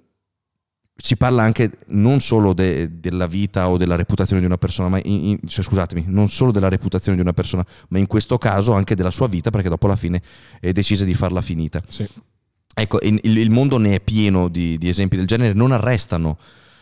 si 1.02 1.16
parla 1.18 1.44
anche 1.44 1.72
non 1.88 2.20
solo 2.20 2.54
de- 2.54 3.00
della 3.00 3.28
vita 3.28 3.70
o 3.70 3.78
della 3.78 3.96
reputazione 3.96 4.40
di 4.42 4.48
una 4.48 4.58
persona, 4.58 4.90
ma 4.90 5.00
in- 5.04 5.26
in- 5.26 5.40
cioè, 5.48 5.64
scusatemi, 5.64 6.06
non 6.08 6.30
solo 6.30 6.52
della 6.52 6.70
reputazione 6.70 7.18
di 7.18 7.24
una 7.24 7.34
persona, 7.34 7.66
ma 7.90 7.98
in 7.98 8.08
questo 8.08 8.38
caso 8.38 8.74
anche 8.74 8.96
della 8.96 9.12
sua 9.12 9.28
vita, 9.28 9.50
perché 9.50 9.70
dopo 9.70 9.88
alla 9.88 9.96
fine 9.96 10.22
è 10.60 10.72
decise 10.72 11.06
di 11.06 11.14
farla 11.14 11.42
finita. 11.42 11.82
Sì. 11.88 12.08
Ecco, 12.74 13.00
il, 13.02 13.20
il 13.24 13.50
mondo 13.50 13.78
ne 13.78 13.96
è 13.96 14.00
pieno 14.00 14.48
di, 14.48 14.78
di 14.78 14.88
esempi 14.88 15.18
del 15.18 15.28
genere, 15.28 15.54
non 15.54 15.72
arrestano 15.74 16.38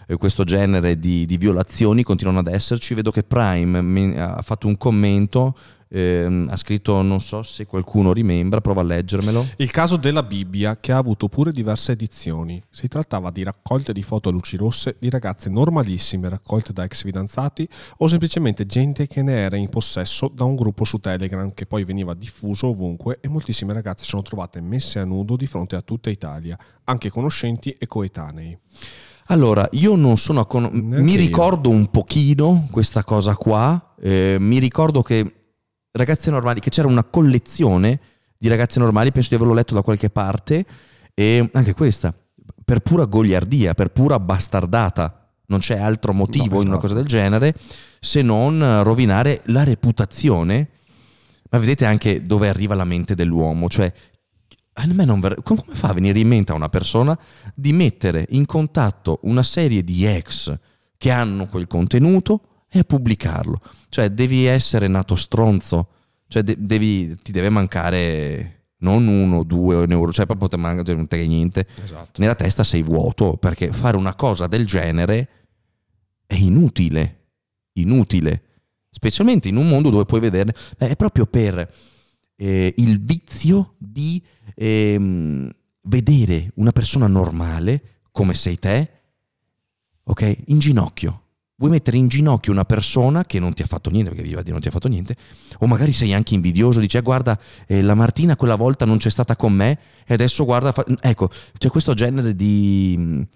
eh, 0.05 0.17
questo 0.17 0.43
genere 0.43 0.99
di, 0.99 1.25
di 1.25 1.37
violazioni, 1.37 2.03
continuano 2.03 2.39
ad 2.39 2.47
esserci. 2.47 2.93
Vedo 2.93 3.11
che 3.11 3.23
Prime 3.23 4.19
ha 4.21 4.41
fatto 4.43 4.67
un 4.67 4.77
commento, 4.77 5.55
ehm, 5.89 6.47
ha 6.49 6.55
scritto, 6.55 7.01
non 7.01 7.19
so 7.19 7.41
se 7.43 7.65
qualcuno 7.65 8.13
rimembra, 8.13 8.61
prova 8.61 8.81
a 8.81 8.83
leggermelo. 8.83 9.45
Il 9.57 9.71
caso 9.71 9.97
della 9.97 10.23
Bibbia, 10.23 10.79
che 10.79 10.91
ha 10.91 10.97
avuto 10.97 11.27
pure 11.27 11.51
diverse 11.51 11.93
edizioni. 11.93 12.61
Si 12.69 12.87
trattava 12.87 13.31
di 13.31 13.43
raccolte 13.43 13.91
di 13.93 14.03
foto 14.03 14.29
a 14.29 14.31
luci 14.31 14.55
rosse 14.55 14.95
di 14.99 15.09
ragazze 15.09 15.49
normalissime 15.49 16.29
raccolte 16.29 16.73
da 16.73 16.83
ex 16.83 17.03
fidanzati 17.03 17.67
o 17.97 18.07
semplicemente 18.07 18.65
gente 18.65 19.07
che 19.07 19.21
ne 19.21 19.33
era 19.33 19.55
in 19.55 19.69
possesso 19.69 20.31
da 20.33 20.43
un 20.43 20.55
gruppo 20.55 20.83
su 20.83 20.99
Telegram 20.99 21.53
che 21.53 21.65
poi 21.65 21.83
veniva 21.83 22.13
diffuso 22.13 22.67
ovunque 22.67 23.17
e 23.21 23.27
moltissime 23.27 23.73
ragazze 23.73 24.05
sono 24.05 24.21
trovate 24.21 24.61
messe 24.61 24.99
a 24.99 25.05
nudo 25.05 25.35
di 25.35 25.47
fronte 25.47 25.75
a 25.75 25.81
tutta 25.81 26.09
Italia, 26.09 26.57
anche 26.85 27.09
conoscenti 27.09 27.75
e 27.77 27.87
coetanei. 27.87 28.57
Allora, 29.31 29.67
io 29.73 29.95
non 29.95 30.17
sono 30.17 30.39
a 30.39 30.47
con- 30.47 30.69
mi 30.73 31.15
ricordo 31.15 31.69
un 31.69 31.91
pochino 31.91 32.67
questa 32.71 33.03
cosa 33.03 33.35
qua, 33.35 33.93
eh, 34.01 34.37
mi 34.39 34.57
ricordo 34.57 35.03
che 35.03 35.38
ragazze 35.99 36.31
normali, 36.31 36.59
che 36.59 36.69
c'era 36.69 36.87
una 36.87 37.03
collezione 37.03 37.99
di 38.37 38.47
ragazze 38.47 38.79
normali, 38.79 39.11
penso 39.11 39.29
di 39.29 39.35
averlo 39.35 39.53
letto 39.53 39.73
da 39.73 39.81
qualche 39.81 40.09
parte, 40.09 40.65
e 41.13 41.49
anche 41.53 41.73
questa, 41.73 42.13
per 42.63 42.79
pura 42.79 43.05
goliardia, 43.05 43.73
per 43.73 43.89
pura 43.91 44.19
bastardata, 44.19 45.31
non 45.47 45.59
c'è 45.59 45.77
altro 45.77 46.13
motivo 46.13 46.55
No, 46.55 46.61
in 46.61 46.67
una 46.67 46.77
esatto. 46.77 46.79
cosa 46.79 46.93
del 46.93 47.07
genere 47.07 47.53
se 47.99 48.21
non 48.21 48.83
rovinare 48.83 49.41
la 49.45 49.63
reputazione. 49.63 50.69
Ma 51.51 51.57
vedete 51.57 51.85
anche 51.85 52.21
dove 52.21 52.47
arriva 52.47 52.75
la 52.75 52.83
mente 52.83 53.15
dell'uomo, 53.15 53.67
cioè 53.69 53.91
a 54.73 54.85
me 54.85 55.03
non 55.03 55.19
ver- 55.19 55.41
come 55.41 55.63
fa 55.65 55.89
a 55.89 55.93
venire 55.93 56.19
in 56.19 56.27
mente 56.27 56.51
a 56.51 56.55
una 56.55 56.69
persona 56.69 57.17
di 57.55 57.73
mettere 57.73 58.27
in 58.29 58.45
contatto 58.45 59.19
una 59.23 59.41
serie 59.41 59.83
di 59.83 60.05
ex 60.05 60.55
che 60.95 61.09
hanno 61.09 61.47
quel 61.47 61.65
contenuto 61.65 62.41
e 62.69 62.79
a 62.79 62.83
pubblicarlo? 62.83 63.61
Cioè 63.89 64.09
devi 64.09 64.45
essere 64.45 64.87
nato 64.87 65.15
stronzo, 65.15 65.87
cioè 66.27 66.43
de- 66.43 66.57
devi- 66.57 67.15
ti 67.21 67.31
deve 67.31 67.49
mancare 67.49 68.59
non 68.79 69.07
uno, 69.07 69.43
due 69.43 69.85
euro, 69.89 70.11
cioè 70.11 70.25
proprio 70.25 70.47
te 70.47 70.57
manca 70.57 70.83
cioè, 70.83 70.95
non 70.95 71.07
te 71.07 71.25
niente. 71.25 71.67
Esatto. 71.83 72.21
Nella 72.21 72.35
testa 72.35 72.63
sei 72.63 72.83
vuoto 72.83 73.37
perché 73.37 73.71
fare 73.71 73.97
una 73.97 74.15
cosa 74.15 74.47
del 74.47 74.65
genere 74.65 75.27
è 76.25 76.35
inutile, 76.35 77.27
inutile, 77.73 78.43
specialmente 78.89 79.47
in 79.49 79.57
un 79.57 79.67
mondo 79.67 79.89
dove 79.89 80.05
puoi 80.05 80.19
vederne, 80.19 80.53
è 80.77 80.95
proprio 80.95 81.25
per 81.25 81.73
eh, 82.35 82.73
il 82.77 83.01
vizio 83.01 83.75
di 83.77 84.23
ehm, 84.55 85.49
vedere 85.83 86.51
una 86.55 86.71
persona 86.71 87.07
normale 87.07 87.81
come 88.11 88.33
sei 88.33 88.57
te, 88.59 88.89
ok, 90.03 90.37
in 90.47 90.59
ginocchio. 90.59 91.23
Vuoi 91.59 91.71
mettere 91.71 91.97
in 91.97 92.07
ginocchio 92.07 92.53
una 92.53 92.63
persona 92.63 93.25
che 93.25 93.37
non 93.37 93.53
ti 93.53 93.61
ha 93.61 93.65
fatto 93.65 93.89
niente, 93.89 94.11
perché 94.11 94.25
viva 94.25 94.41
di 94.41 94.49
non 94.51 94.61
ti 94.61 94.69
ha 94.69 94.71
fatto 94.71 94.87
niente, 94.87 95.17
o 95.59 95.67
magari 95.67 95.91
sei 95.91 96.13
anche 96.13 96.33
invidioso, 96.33 96.79
dici, 96.79 96.95
"Eh, 96.95 97.01
guarda, 97.01 97.37
eh, 97.67 97.81
la 97.81 97.95
Martina 97.95 98.37
quella 98.37 98.55
volta 98.55 98.85
non 98.85 98.97
c'è 98.97 99.09
stata 99.09 99.35
con 99.35 99.51
me 99.51 99.77
e 100.07 100.13
adesso 100.13 100.45
guarda, 100.45 100.71
fa-". 100.71 100.85
ecco, 101.01 101.29
c'è 101.57 101.69
questo 101.69 101.93
genere 101.93 102.33
di, 102.33 103.27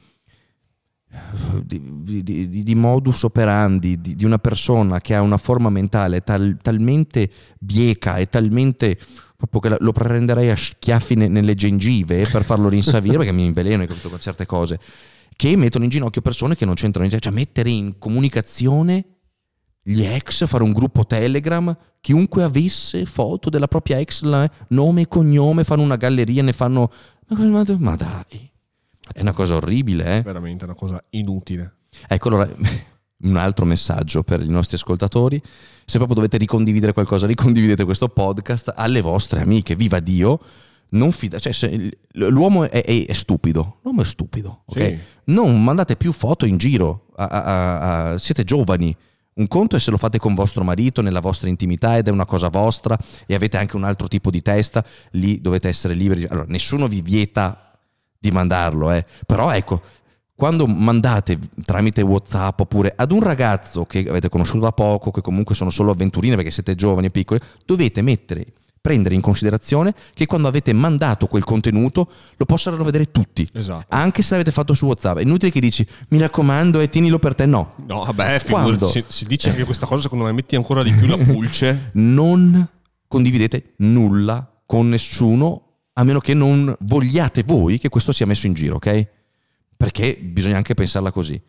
di, 1.65 2.23
di, 2.23 2.63
di 2.63 2.75
modus 2.75 3.23
operandi 3.23 3.99
di, 3.99 4.15
di, 4.15 4.23
una 4.23 4.39
persona 4.39 5.01
che 5.01 5.15
ha 5.15 5.21
una 5.21 5.37
forma 5.37 5.69
mentale 5.69 6.21
tal, 6.21 6.57
talmente 6.61 7.29
bieca 7.59 8.15
e 8.15 8.29
talmente 8.29 8.97
proprio 9.35 9.59
che 9.59 9.83
lo 9.83 9.91
prenderei 9.91 10.49
a 10.49 10.55
schiaffi 10.55 11.15
ne, 11.15 11.27
nelle 11.27 11.55
gengive 11.55 12.25
per 12.31 12.45
farlo 12.45 12.69
rinsavire 12.69 13.17
perché 13.17 13.33
mi 13.33 13.43
inveleno 13.43 13.85
con 13.85 14.19
certe 14.21 14.45
cose 14.45 14.79
che 15.35 15.55
mettono 15.55 15.83
in 15.83 15.89
ginocchio 15.89 16.21
persone 16.21 16.55
che 16.55 16.65
non 16.65 16.75
c'entrano 16.75 17.07
niente 17.07 17.23
cioè 17.23 17.33
mettere 17.33 17.69
in 17.69 17.97
comunicazione 17.97 19.05
gli 19.83 20.03
ex, 20.03 20.47
fare 20.47 20.63
un 20.63 20.71
gruppo 20.71 21.05
Telegram, 21.05 21.75
chiunque 21.99 22.43
avesse 22.43 23.05
foto 23.05 23.49
della 23.49 23.67
propria 23.67 23.99
ex, 23.99 24.23
nome 24.69 25.01
e 25.01 25.07
cognome, 25.07 25.65
fanno 25.65 25.81
una 25.81 25.97
galleria, 25.97 26.41
ne 26.41 26.53
fanno... 26.53 26.91
Ma 27.79 27.95
dai, 27.95 28.49
è 29.11 29.19
una 29.19 29.33
cosa 29.33 29.55
orribile, 29.55 30.17
eh? 30.17 30.21
Veramente 30.21 30.63
una 30.63 30.73
cosa 30.73 31.03
inutile. 31.09 31.79
Ecco, 32.07 32.29
allora, 32.29 32.49
un 33.23 33.35
altro 33.35 33.65
messaggio 33.65 34.23
per 34.23 34.41
i 34.41 34.47
nostri 34.47 34.77
ascoltatori. 34.77 35.41
Se 35.85 35.97
proprio 35.97 36.15
dovete 36.15 36.37
ricondividere 36.37 36.93
qualcosa, 36.93 37.27
ricondividete 37.27 37.83
questo 37.83 38.07
podcast 38.07 38.71
alle 38.75 39.01
vostre 39.01 39.41
amiche. 39.41 39.75
Viva 39.75 39.99
Dio! 39.99 40.39
Non 40.93 41.11
fida, 41.11 41.39
cioè, 41.39 41.53
l'uomo 42.13 42.63
è, 42.63 42.83
è, 42.83 43.05
è, 43.05 43.13
stupido, 43.13 43.79
l'uomo 43.81 44.01
è 44.01 44.05
stupido, 44.05 44.63
ok? 44.65 44.77
Sì. 44.79 44.99
Non 45.25 45.63
mandate 45.63 45.95
più 45.95 46.11
foto 46.11 46.45
in 46.45 46.57
giro, 46.57 47.07
a, 47.15 47.25
a, 47.25 48.11
a, 48.11 48.17
siete 48.17 48.43
giovani, 48.43 48.95
un 49.35 49.47
conto 49.47 49.75
è 49.75 49.79
se 49.79 49.89
lo 49.89 49.97
fate 49.97 50.19
con 50.19 50.35
vostro 50.35 50.63
marito 50.63 51.01
nella 51.01 51.19
vostra 51.19 51.49
intimità 51.49 51.97
ed 51.97 52.07
è 52.07 52.11
una 52.11 52.25
cosa 52.25 52.49
vostra 52.49 52.95
e 53.25 53.33
avete 53.33 53.57
anche 53.57 53.75
un 53.75 53.83
altro 53.83 54.07
tipo 54.07 54.29
di 54.29 54.41
testa, 54.41 54.85
lì 55.11 55.41
dovete 55.41 55.67
essere 55.67 55.95
liberi. 55.95 56.25
Allora, 56.25 56.45
nessuno 56.47 56.87
vi 56.87 57.01
vieta 57.01 57.75
di 58.19 58.29
mandarlo, 58.29 58.91
eh. 58.91 59.03
però 59.25 59.51
ecco, 59.51 59.81
quando 60.35 60.67
mandate 60.67 61.39
tramite 61.63 62.01
WhatsApp 62.01 62.59
oppure 62.59 62.93
ad 62.95 63.11
un 63.11 63.21
ragazzo 63.21 63.85
che 63.85 64.05
avete 64.07 64.29
conosciuto 64.29 64.65
da 64.65 64.71
poco, 64.71 65.09
che 65.09 65.21
comunque 65.21 65.55
sono 65.55 65.71
solo 65.71 65.91
avventurine 65.91 66.35
perché 66.35 66.51
siete 66.51 66.75
giovani 66.75 67.07
e 67.07 67.11
piccoli, 67.11 67.39
dovete 67.65 68.01
mettere 68.03 68.45
prendere 68.83 69.15
in 69.15 69.21
considerazione 69.21 69.93
che 70.13 70.25
quando 70.25 70.49
avete 70.49 70.73
mandato 70.73 71.27
quel 71.27 71.45
contenuto 71.45 72.05
lo 72.35 72.43
possano 72.43 72.83
vedere 72.83 73.11
tutti, 73.11 73.47
esatto. 73.53 73.85
anche 73.87 74.21
se 74.21 74.31
l'avete 74.31 74.51
fatto 74.51 74.73
su 74.73 74.85
WhatsApp. 74.85 75.19
È 75.19 75.21
inutile 75.21 75.51
che 75.51 75.61
dici 75.61 75.87
mi 76.09 76.19
raccomando 76.19 76.81
e 76.81 76.89
tienilo 76.89 77.17
per 77.17 77.33
te, 77.33 77.45
no. 77.45 77.75
No, 77.87 78.03
vabbè, 78.03 78.43
quando... 78.43 78.85
si, 78.85 79.01
si, 79.07 79.25
dice 79.25 79.51
anche 79.51 79.63
questa 79.63 79.85
cosa, 79.85 80.01
secondo 80.01 80.25
me 80.25 80.33
metti 80.33 80.57
ancora 80.57 80.83
di 80.83 80.91
più 80.91 81.07
la 81.07 81.17
pulce. 81.17 81.91
non 81.95 82.67
condividete 83.07 83.75
nulla 83.77 84.61
con 84.65 84.89
nessuno 84.89 85.61
a 85.93 86.03
meno 86.03 86.19
che 86.19 86.33
non 86.33 86.75
vogliate 86.81 87.43
voi 87.43 87.79
che 87.79 87.87
questo 87.87 88.11
sia 88.11 88.25
messo 88.25 88.47
in 88.47 88.53
giro, 88.53 88.75
ok? 88.75 89.07
Perché 89.77 90.17
bisogna 90.17 90.57
anche 90.57 90.73
pensarla 90.73 91.11
così. 91.11 91.41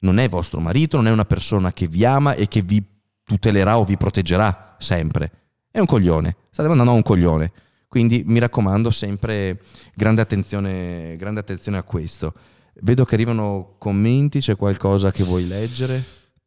Non 0.00 0.18
è 0.18 0.28
vostro 0.28 0.58
marito, 0.58 0.96
non 0.96 1.06
è 1.06 1.12
una 1.12 1.24
persona 1.24 1.72
che 1.72 1.86
vi 1.86 2.04
ama 2.04 2.34
e 2.34 2.48
che 2.48 2.62
vi 2.62 2.82
tutelerà 3.22 3.78
o 3.78 3.84
vi 3.84 3.96
proteggerà 3.96 4.74
sempre. 4.80 5.43
È 5.76 5.80
un 5.80 5.86
coglione, 5.86 6.36
state 6.52 6.68
mandando 6.68 6.92
a 6.92 6.94
un 6.94 7.02
coglione. 7.02 7.50
Quindi 7.88 8.22
mi 8.24 8.38
raccomando 8.38 8.92
sempre 8.92 9.60
grande 9.92 10.20
attenzione, 10.20 11.16
grande 11.16 11.40
attenzione 11.40 11.78
a 11.78 11.82
questo. 11.82 12.32
Vedo 12.82 13.04
che 13.04 13.16
arrivano 13.16 13.74
commenti, 13.76 14.38
c'è 14.38 14.54
qualcosa 14.54 15.10
che 15.10 15.24
vuoi 15.24 15.48
leggere? 15.48 16.00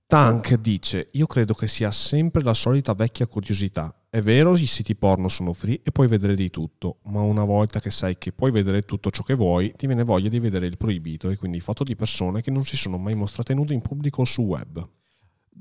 Tank 0.05 0.53
dice: 0.53 1.09
Io 1.11 1.25
credo 1.25 1.53
che 1.55 1.67
sia 1.67 1.91
sempre 1.91 2.41
la 2.41 2.53
solita 2.53 2.93
vecchia 2.93 3.27
curiosità. 3.27 3.93
È 4.09 4.21
vero, 4.21 4.55
i 4.55 4.65
siti 4.65 4.95
porno 4.95 5.27
sono 5.27 5.51
free 5.51 5.81
e 5.83 5.91
puoi 5.91 6.07
vedere 6.07 6.33
di 6.33 6.49
tutto, 6.49 6.99
ma 7.07 7.19
una 7.19 7.43
volta 7.43 7.81
che 7.81 7.91
sai 7.91 8.17
che 8.17 8.31
puoi 8.31 8.51
vedere 8.51 8.83
tutto 8.83 9.09
ciò 9.11 9.23
che 9.23 9.33
vuoi, 9.33 9.73
ti 9.75 9.87
viene 9.87 10.05
voglia 10.05 10.29
di 10.29 10.39
vedere 10.39 10.67
il 10.67 10.77
proibito 10.77 11.29
e 11.29 11.35
quindi 11.35 11.59
foto 11.59 11.83
di 11.83 11.97
persone 11.97 12.41
che 12.41 12.49
non 12.49 12.63
si 12.63 12.77
sono 12.77 12.97
mai 12.97 13.15
mostrate 13.15 13.53
nude 13.53 13.73
in 13.73 13.81
pubblico 13.81 14.21
o 14.21 14.25
su 14.25 14.43
web. 14.43 14.87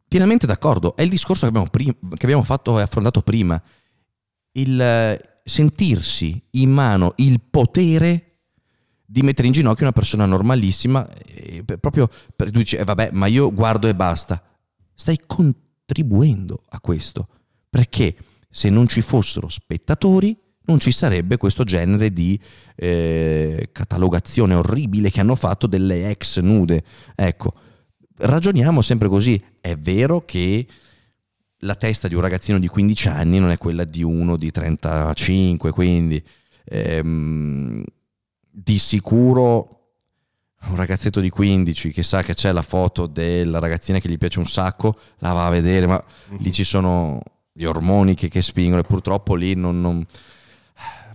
Pienamente 0.08 0.46
d'accordo, 0.46 0.96
è 0.96 1.02
il 1.02 1.08
discorso 1.08 1.42
che 1.42 1.48
abbiamo, 1.48 1.68
prim- 1.68 2.16
che 2.16 2.24
abbiamo 2.24 2.42
fatto 2.42 2.78
e 2.78 2.82
affrontato 2.82 3.22
prima. 3.22 3.60
Il 4.52 4.80
eh, 4.80 5.20
sentirsi 5.44 6.42
in 6.52 6.70
mano 6.70 7.12
il 7.16 7.40
potere 7.40 8.22
di 9.04 9.22
mettere 9.22 9.46
in 9.46 9.52
ginocchio 9.52 9.84
una 9.84 9.92
persona 9.92 10.26
normalissima, 10.26 11.08
eh, 11.24 11.62
proprio 11.64 12.10
per 12.34 12.50
tu 12.50 12.58
dici, 12.58 12.76
eh, 12.76 12.84
vabbè, 12.84 13.10
ma 13.12 13.26
io 13.26 13.52
guardo 13.52 13.86
e 13.88 13.94
basta. 13.94 14.42
Stai 14.94 15.20
contribuendo 15.26 16.62
a 16.70 16.80
questo, 16.80 17.28
perché 17.70 18.16
se 18.50 18.68
non 18.70 18.88
ci 18.88 19.02
fossero 19.02 19.48
spettatori 19.48 20.36
non 20.66 20.80
ci 20.80 20.90
sarebbe 20.90 21.36
questo 21.36 21.62
genere 21.62 22.12
di 22.12 22.38
eh, 22.74 23.68
catalogazione 23.70 24.54
orribile 24.54 25.10
che 25.10 25.20
hanno 25.20 25.36
fatto 25.36 25.66
delle 25.66 26.10
ex 26.10 26.40
nude. 26.40 26.82
Ecco, 27.14 27.54
ragioniamo 28.18 28.82
sempre 28.82 29.08
così. 29.08 29.40
È 29.60 29.76
vero 29.76 30.24
che 30.24 30.66
la 31.60 31.74
testa 31.74 32.08
di 32.08 32.14
un 32.14 32.20
ragazzino 32.20 32.58
di 32.58 32.68
15 32.68 33.08
anni 33.08 33.38
non 33.38 33.50
è 33.50 33.58
quella 33.58 33.84
di 33.84 34.02
uno 34.02 34.36
di 34.36 34.50
35, 34.50 35.70
quindi 35.70 36.22
ehm, 36.64 37.82
di 38.50 38.78
sicuro 38.78 39.70
un 40.68 40.76
ragazzetto 40.76 41.20
di 41.20 41.30
15 41.30 41.92
che 41.92 42.02
sa 42.02 42.22
che 42.22 42.34
c'è 42.34 42.50
la 42.50 42.62
foto 42.62 43.06
della 43.06 43.58
ragazzina 43.58 43.98
che 44.00 44.08
gli 44.08 44.18
piace 44.18 44.38
un 44.38 44.46
sacco, 44.46 44.94
la 45.18 45.32
va 45.32 45.46
a 45.46 45.50
vedere, 45.50 45.86
ma 45.86 46.02
mm-hmm. 46.02 46.42
lì 46.42 46.52
ci 46.52 46.64
sono 46.64 47.20
gli 47.52 47.64
ormoni 47.64 48.14
che, 48.14 48.28
che 48.28 48.42
spingono 48.42 48.80
e 48.80 48.84
purtroppo 48.84 49.34
lì 49.34 49.54
non, 49.54 49.80
non... 49.80 50.04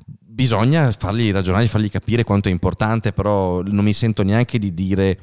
bisogna 0.07 0.91
fargli 0.91 1.31
ragionare, 1.31 1.67
fargli 1.67 1.89
capire 1.89 2.23
quanto 2.23 2.47
è 2.47 2.51
importante, 2.51 3.11
però 3.11 3.61
non 3.61 3.83
mi 3.83 3.93
sento 3.93 4.23
neanche 4.23 4.57
di 4.57 4.73
dire 4.73 5.19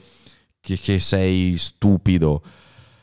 che, 0.69 0.79
che 0.79 1.01
sei 1.01 1.57
stupido 1.57 2.43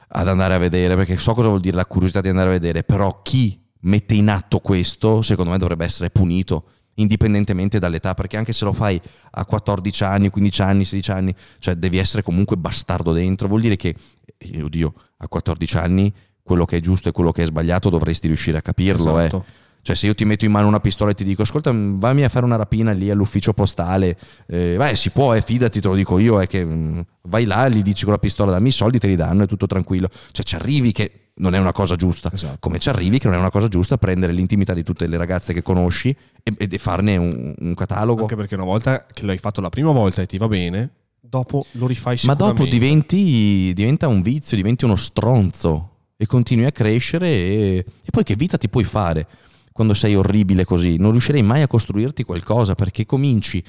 ad 0.10 0.28
andare 0.28 0.54
a 0.54 0.58
vedere, 0.60 0.96
perché 0.96 1.18
so 1.18 1.34
cosa 1.34 1.48
vuol 1.48 1.60
dire 1.60 1.76
la 1.76 1.86
curiosità 1.86 2.22
di 2.22 2.30
andare 2.30 2.50
a 2.50 2.54
vedere, 2.54 2.84
però 2.84 3.22
chi 3.24 3.60
mette 3.82 4.14
in 4.14 4.30
atto 4.30 4.60
questo, 4.60 5.22
secondo 5.22 5.52
me 5.52 5.58
dovrebbe 5.58 5.86
essere 5.86 6.10
punito 6.12 6.66
indipendentemente 6.96 7.80
dall'età, 7.80 8.14
perché 8.14 8.38
anche 8.38 8.54
se 8.54 8.64
lo 8.64 8.72
fai 8.72 9.02
a 9.32 9.46
14 9.46 10.04
anni, 10.04 10.30
15 10.30 10.62
anni, 10.62 10.86
16 10.86 11.12
anni, 11.12 11.36
cioè 11.60 11.76
devi 11.76 11.98
essere 11.98 12.24
comunque 12.24 12.56
bastardo 12.56 13.12
dentro, 13.12 13.48
vuol 13.48 13.62
dire 13.62 13.76
che, 13.76 13.96
eh, 14.38 14.64
oddio, 14.64 14.94
a 15.18 15.28
14 15.28 15.78
anni 15.78 16.14
quello 16.42 16.66
che 16.66 16.78
è 16.78 16.80
giusto 16.80 17.10
e 17.10 17.12
quello 17.12 17.32
che 17.32 17.42
è 17.42 17.46
sbagliato 17.46 17.90
dovresti 17.90 18.28
riuscire 18.28 18.60
a 18.60 18.62
capirlo. 18.62 19.20
Eh. 19.20 19.26
Esatto. 19.26 19.46
Eh. 19.48 19.65
Cioè 19.86 19.96
se 19.96 20.08
io 20.08 20.16
ti 20.16 20.26
metto 20.26 20.46
in 20.46 20.52
mano 20.52 20.68
una 20.68 20.80
pistola 20.80 21.12
e 21.12 21.14
ti 21.14 21.24
dico 21.24 21.44
ascolta 21.44 21.72
vammi 21.72 22.24
a 22.24 22.30
fare 22.30 22.44
una 22.44 22.56
rapina 22.56 22.92
lì 22.92 23.12
all'ufficio 23.12 23.54
postale, 23.54 24.18
eh, 24.48 24.74
beh 24.76 24.96
si 24.96 25.12
può, 25.12 25.36
eh, 25.36 25.44
fidati, 25.44 25.80
te 25.80 25.88
lo 25.88 25.94
dico 25.94 26.18
io, 26.18 26.42
è 26.42 26.48
che 26.48 26.66
mh, 26.66 26.74
mm, 26.74 27.00
vai 27.28 27.46
là, 27.46 27.70
gli 27.70 27.84
dici 27.84 28.04
con 28.04 28.14
la 28.14 28.18
pistola 28.18 28.52
dammi 28.52 28.70
i 28.70 28.72
soldi, 28.72 28.98
te 28.98 29.06
li 29.06 29.16
danno, 29.16 29.44
è 29.44 29.46
tutto 29.46 29.68
tranquillo. 29.68 30.10
Cioè 30.32 30.44
ci 30.44 30.56
arrivi 30.56 30.92
che 30.92 31.12
non 31.36 31.54
è 31.54 31.60
una 31.60 31.72
cosa 31.72 31.96
giusta. 31.96 32.32
Esatto. 32.34 32.58
Come 32.62 32.80
ci 32.80 32.90
arrivi 32.90 33.20
che 33.20 33.28
non 33.28 33.36
è 33.36 33.40
una 33.40 33.52
cosa 33.52 33.68
giusta 33.68 33.98
prendere 33.98 34.34
l'intimità 34.34 34.74
di 34.74 34.82
tutte 34.82 35.06
le 35.06 35.18
ragazze 35.18 35.54
che 35.54 35.62
conosci 35.62 36.10
e, 36.42 36.56
e 36.58 36.78
farne 36.80 37.18
un, 37.18 37.54
un, 37.56 37.74
catalogo. 37.76 38.22
Anche 38.22 38.36
perché 38.36 38.56
una 38.56 38.64
volta 38.64 39.06
che 39.06 39.24
l'hai 39.24 39.38
fatto 39.38 39.62
la 39.62 39.70
prima 39.70 39.92
volta 39.92 40.24
e 40.24 40.26
ti 40.26 40.40
va 40.40 40.48
bene, 40.48 40.90
dopo 41.20 41.64
lo 41.74 41.86
rifai 41.86 42.18
sicuramente. 42.18 42.56
Ma 42.56 42.64
dopo 42.64 42.68
diventi, 42.68 43.72
diventa 43.76 44.08
un 44.08 44.24
vizio, 44.24 44.58
diventi 44.58 44.84
uno 44.84 44.96
stronzo 44.96 45.92
e 46.18 46.26
continui 46.26 46.66
a 46.66 46.72
crescere 46.72 47.28
e, 47.28 47.86
e 48.04 48.10
poi 48.10 48.24
che 48.24 48.36
vita 48.36 48.58
ti 48.58 48.68
puoi 48.68 48.84
fare 48.84 49.28
quando 49.76 49.94
sei 49.94 50.16
orribile 50.16 50.64
così? 50.64 50.96
Non 50.96 51.12
riuscirei 51.12 51.44
mai 51.44 51.62
a 51.62 51.68
costruirti 51.68 52.24
qualcosa 52.24 52.76
perché 52.76 53.06
cominci 53.06 53.62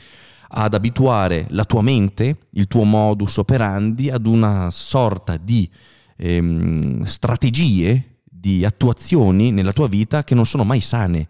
ad 0.51 0.73
abituare 0.73 1.47
la 1.51 1.65
tua 1.65 1.83
mente, 1.83 2.47
il 2.51 2.69
tuo 2.69 2.85
modus 2.85 3.39
operandi 3.39 4.09
ad 4.09 4.25
una 4.25 4.71
sorta 4.71 5.37
di 5.37 5.69
ehm, 6.17 7.03
strategie, 7.03 8.21
di 8.23 8.65
attuazioni 8.65 9.51
nella 9.51 9.73
tua 9.73 9.89
vita 9.89 10.23
che 10.23 10.37
non 10.37 10.47
sono 10.47 10.63
mai 10.63 10.81
sane, 10.81 11.27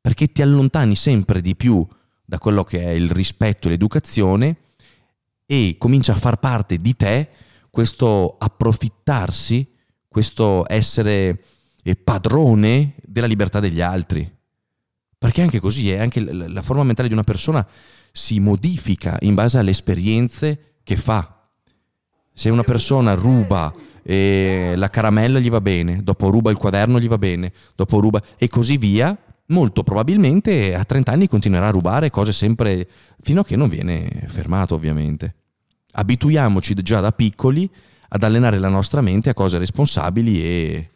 perché 0.00 0.30
ti 0.30 0.40
allontani 0.40 0.94
sempre 0.94 1.40
di 1.40 1.56
più 1.56 1.84
da 2.24 2.38
quello 2.38 2.62
che 2.62 2.80
è 2.80 2.90
il 2.90 3.10
rispetto 3.10 3.66
e 3.66 3.70
l'educazione 3.70 4.56
e 5.44 5.74
comincia 5.80 6.12
a 6.12 6.18
far 6.18 6.36
parte 6.36 6.80
di 6.80 6.94
te 6.94 7.28
questo 7.70 8.36
approfittarsi, 8.38 9.66
questo 10.06 10.64
essere 10.68 11.42
padrone 12.02 12.94
della 13.02 13.26
libertà 13.26 13.60
degli 13.60 13.80
altri. 13.80 14.30
Perché 15.18 15.42
anche 15.42 15.60
così 15.60 15.90
è, 15.90 15.98
anche 15.98 16.20
la 16.20 16.62
forma 16.62 16.82
mentale 16.82 17.08
di 17.08 17.14
una 17.14 17.22
persona 17.22 17.66
si 18.12 18.40
modifica 18.40 19.16
in 19.20 19.34
base 19.34 19.58
alle 19.58 19.70
esperienze 19.70 20.74
che 20.82 20.96
fa. 20.96 21.48
Se 22.34 22.50
una 22.50 22.64
persona 22.64 23.14
ruba 23.14 23.72
e 24.02 24.74
la 24.76 24.90
caramella 24.90 25.38
gli 25.38 25.50
va 25.50 25.60
bene, 25.60 26.02
dopo 26.02 26.28
ruba 26.28 26.50
il 26.50 26.56
quaderno 26.56 26.98
gli 26.98 27.08
va 27.08 27.18
bene, 27.18 27.52
dopo 27.76 28.00
ruba 28.00 28.22
e 28.36 28.48
così 28.48 28.76
via, 28.78 29.16
molto 29.46 29.82
probabilmente 29.82 30.74
a 30.74 30.84
30 30.84 31.12
anni 31.12 31.28
continuerà 31.28 31.68
a 31.68 31.70
rubare 31.70 32.10
cose 32.10 32.32
sempre 32.32 32.88
fino 33.20 33.40
a 33.40 33.44
che 33.44 33.56
non 33.56 33.68
viene 33.68 34.24
fermato 34.26 34.74
ovviamente. 34.74 35.34
Abituiamoci 35.92 36.74
già 36.74 37.00
da 37.00 37.12
piccoli 37.12 37.70
ad 38.08 38.22
allenare 38.22 38.58
la 38.58 38.68
nostra 38.68 39.00
mente 39.00 39.30
a 39.30 39.34
cose 39.34 39.58
responsabili 39.58 40.42
e 40.42 40.90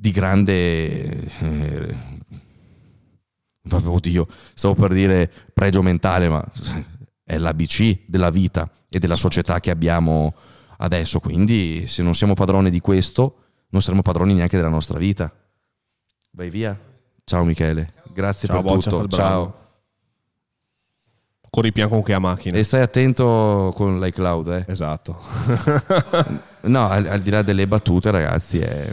di 0.00 0.10
grande... 0.12 1.28
Eh, 1.40 1.94
oddio, 3.70 4.26
stavo 4.54 4.74
per 4.74 4.94
dire 4.94 5.30
pregio 5.52 5.82
mentale, 5.82 6.28
ma 6.30 6.42
è 7.22 7.36
l'ABC 7.36 8.04
della 8.06 8.30
vita 8.30 8.68
e 8.88 8.98
della 8.98 9.16
società 9.16 9.60
che 9.60 9.70
abbiamo 9.70 10.34
adesso. 10.78 11.20
Quindi 11.20 11.86
se 11.86 12.02
non 12.02 12.14
siamo 12.14 12.32
padroni 12.32 12.70
di 12.70 12.80
questo, 12.80 13.36
non 13.68 13.82
saremo 13.82 14.00
padroni 14.00 14.32
neanche 14.32 14.56
della 14.56 14.70
nostra 14.70 14.98
vita. 14.98 15.30
Vai 16.30 16.48
via. 16.48 16.78
Ciao 17.24 17.44
Michele, 17.44 17.92
grazie 18.12 18.48
Ciao, 18.48 18.62
per 18.62 18.72
Boccia, 18.72 18.90
tutto. 18.90 19.16
Ciao. 19.16 19.58
Corri 21.50 21.72
pian 21.72 21.88
con 21.90 22.02
che 22.02 22.14
a 22.14 22.18
macchina. 22.18 22.56
E 22.56 22.64
stai 22.64 22.80
attento 22.80 23.72
con 23.74 24.00
l'iCloud, 24.00 24.48
eh. 24.48 24.64
Esatto. 24.66 25.20
No, 26.62 26.88
al, 26.88 27.06
al 27.06 27.20
di 27.20 27.30
là 27.30 27.42
delle 27.42 27.66
battute, 27.66 28.10
ragazzi, 28.10 28.60
è, 28.60 28.90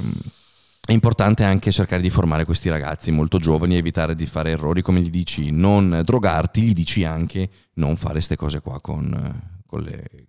è 0.87 0.93
importante 0.93 1.43
anche 1.43 1.69
cercare 1.73 2.01
di 2.01 2.09
formare 2.09 2.45
questi 2.45 2.69
ragazzi 2.69 3.11
molto 3.11 3.39
giovani 3.39 3.75
evitare 3.75 4.15
di 4.15 4.25
fare 4.25 4.51
errori, 4.51 4.81
come 4.81 5.01
gli 5.01 5.09
dici, 5.09 5.51
non 5.51 6.01
drogarti, 6.05 6.61
gli 6.61 6.71
dici 6.71 7.03
anche 7.03 7.49
non 7.73 7.97
fare 7.97 8.13
queste 8.13 8.37
cose 8.37 8.61
qua 8.61 8.79
con, 8.79 9.59
con, 9.65 9.81
le- 9.81 10.25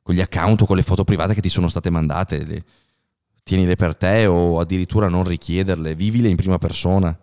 con 0.00 0.14
gli 0.14 0.20
account 0.20 0.62
o 0.62 0.66
con 0.66 0.76
le 0.76 0.84
foto 0.84 1.02
private 1.02 1.34
che 1.34 1.40
ti 1.40 1.48
sono 1.48 1.66
state 1.66 1.90
mandate. 1.90 2.44
Le- 2.44 2.64
tienile 3.42 3.74
per 3.74 3.96
te 3.96 4.26
o 4.26 4.60
addirittura 4.60 5.08
non 5.08 5.24
richiederle, 5.24 5.96
vivile 5.96 6.28
in 6.28 6.36
prima 6.36 6.58
persona 6.58 7.18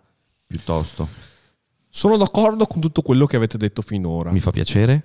piuttosto. 0.46 1.08
Sono 1.88 2.18
d'accordo 2.18 2.66
con 2.66 2.82
tutto 2.82 3.00
quello 3.00 3.24
che 3.24 3.36
avete 3.36 3.56
detto 3.56 3.80
finora. 3.80 4.30
Mi 4.30 4.40
fa 4.40 4.50
piacere. 4.50 5.02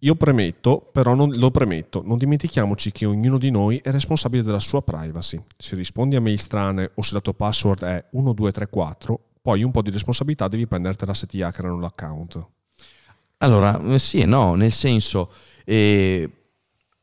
Io 0.00 0.14
premetto, 0.14 0.88
però 0.92 1.14
non, 1.14 1.30
lo 1.36 1.50
premetto, 1.50 2.02
non 2.04 2.18
dimentichiamoci 2.18 2.92
che 2.92 3.06
ognuno 3.06 3.38
di 3.38 3.50
noi 3.50 3.78
è 3.78 3.90
responsabile 3.90 4.42
della 4.42 4.60
sua 4.60 4.82
privacy. 4.82 5.42
Se 5.56 5.74
rispondi 5.74 6.16
a 6.16 6.20
mail 6.20 6.38
strane 6.38 6.90
o 6.94 7.02
se 7.02 7.14
la 7.14 7.20
tua 7.20 7.32
password 7.32 7.82
è 7.84 8.04
1234, 8.10 9.20
poi 9.40 9.62
un 9.62 9.70
po' 9.70 9.80
di 9.80 9.90
responsabilità 9.90 10.48
devi 10.48 10.66
prendertela 10.66 11.14
se 11.14 11.26
ti 11.26 11.40
hackerano 11.40 11.78
l'account. 11.78 12.46
Allora, 13.38 13.80
eh, 13.82 13.98
sì 13.98 14.20
e 14.20 14.26
no, 14.26 14.54
nel 14.54 14.72
senso, 14.72 15.32
eh, 15.64 16.30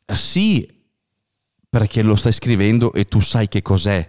sì, 0.06 0.82
perché 1.70 2.04
lo 2.04 2.16
stai 2.16 2.32
scrivendo 2.32 2.94
e 2.94 3.08
tu 3.08 3.20
sai 3.22 3.48
che 3.48 3.64
cos'è 3.64 4.08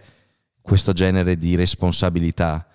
questo 0.60 0.92
genere 0.92 1.38
di 1.38 1.54
responsabilità, 1.54 2.66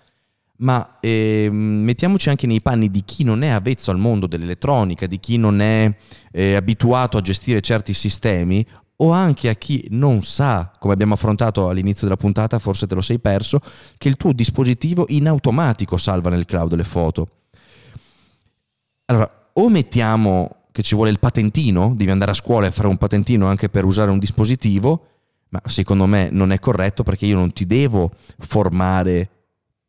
ma 0.60 0.98
ehm, 1.00 1.54
mettiamoci 1.54 2.28
anche 2.28 2.46
nei 2.46 2.60
panni 2.60 2.90
di 2.90 3.02
chi 3.04 3.24
non 3.24 3.42
è 3.42 3.48
avvezzo 3.48 3.90
al 3.90 3.98
mondo 3.98 4.26
dell'elettronica, 4.26 5.06
di 5.06 5.18
chi 5.20 5.36
non 5.36 5.60
è 5.60 5.94
eh, 6.32 6.54
abituato 6.54 7.16
a 7.16 7.20
gestire 7.20 7.60
certi 7.60 7.94
sistemi 7.94 8.66
o 9.02 9.10
anche 9.12 9.48
a 9.48 9.54
chi 9.54 9.86
non 9.90 10.22
sa, 10.22 10.70
come 10.78 10.92
abbiamo 10.92 11.14
affrontato 11.14 11.68
all'inizio 11.68 12.06
della 12.06 12.18
puntata, 12.18 12.58
forse 12.58 12.86
te 12.86 12.94
lo 12.94 13.00
sei 13.00 13.18
perso, 13.18 13.60
che 13.96 14.08
il 14.08 14.16
tuo 14.16 14.32
dispositivo 14.32 15.06
in 15.08 15.26
automatico 15.26 15.96
salva 15.96 16.28
nel 16.28 16.44
cloud 16.44 16.74
le 16.74 16.84
foto. 16.84 17.28
Allora, 19.06 19.50
o 19.54 19.68
mettiamo 19.70 20.64
che 20.70 20.82
ci 20.82 20.94
vuole 20.94 21.10
il 21.10 21.18
patentino, 21.18 21.94
devi 21.96 22.10
andare 22.10 22.32
a 22.32 22.34
scuola 22.34 22.66
e 22.66 22.70
fare 22.70 22.88
un 22.88 22.98
patentino 22.98 23.46
anche 23.46 23.70
per 23.70 23.86
usare 23.86 24.10
un 24.10 24.18
dispositivo, 24.18 25.06
ma 25.48 25.62
secondo 25.64 26.04
me 26.04 26.28
non 26.30 26.52
è 26.52 26.58
corretto 26.58 27.02
perché 27.02 27.24
io 27.24 27.36
non 27.36 27.52
ti 27.54 27.66
devo 27.66 28.12
formare 28.38 29.39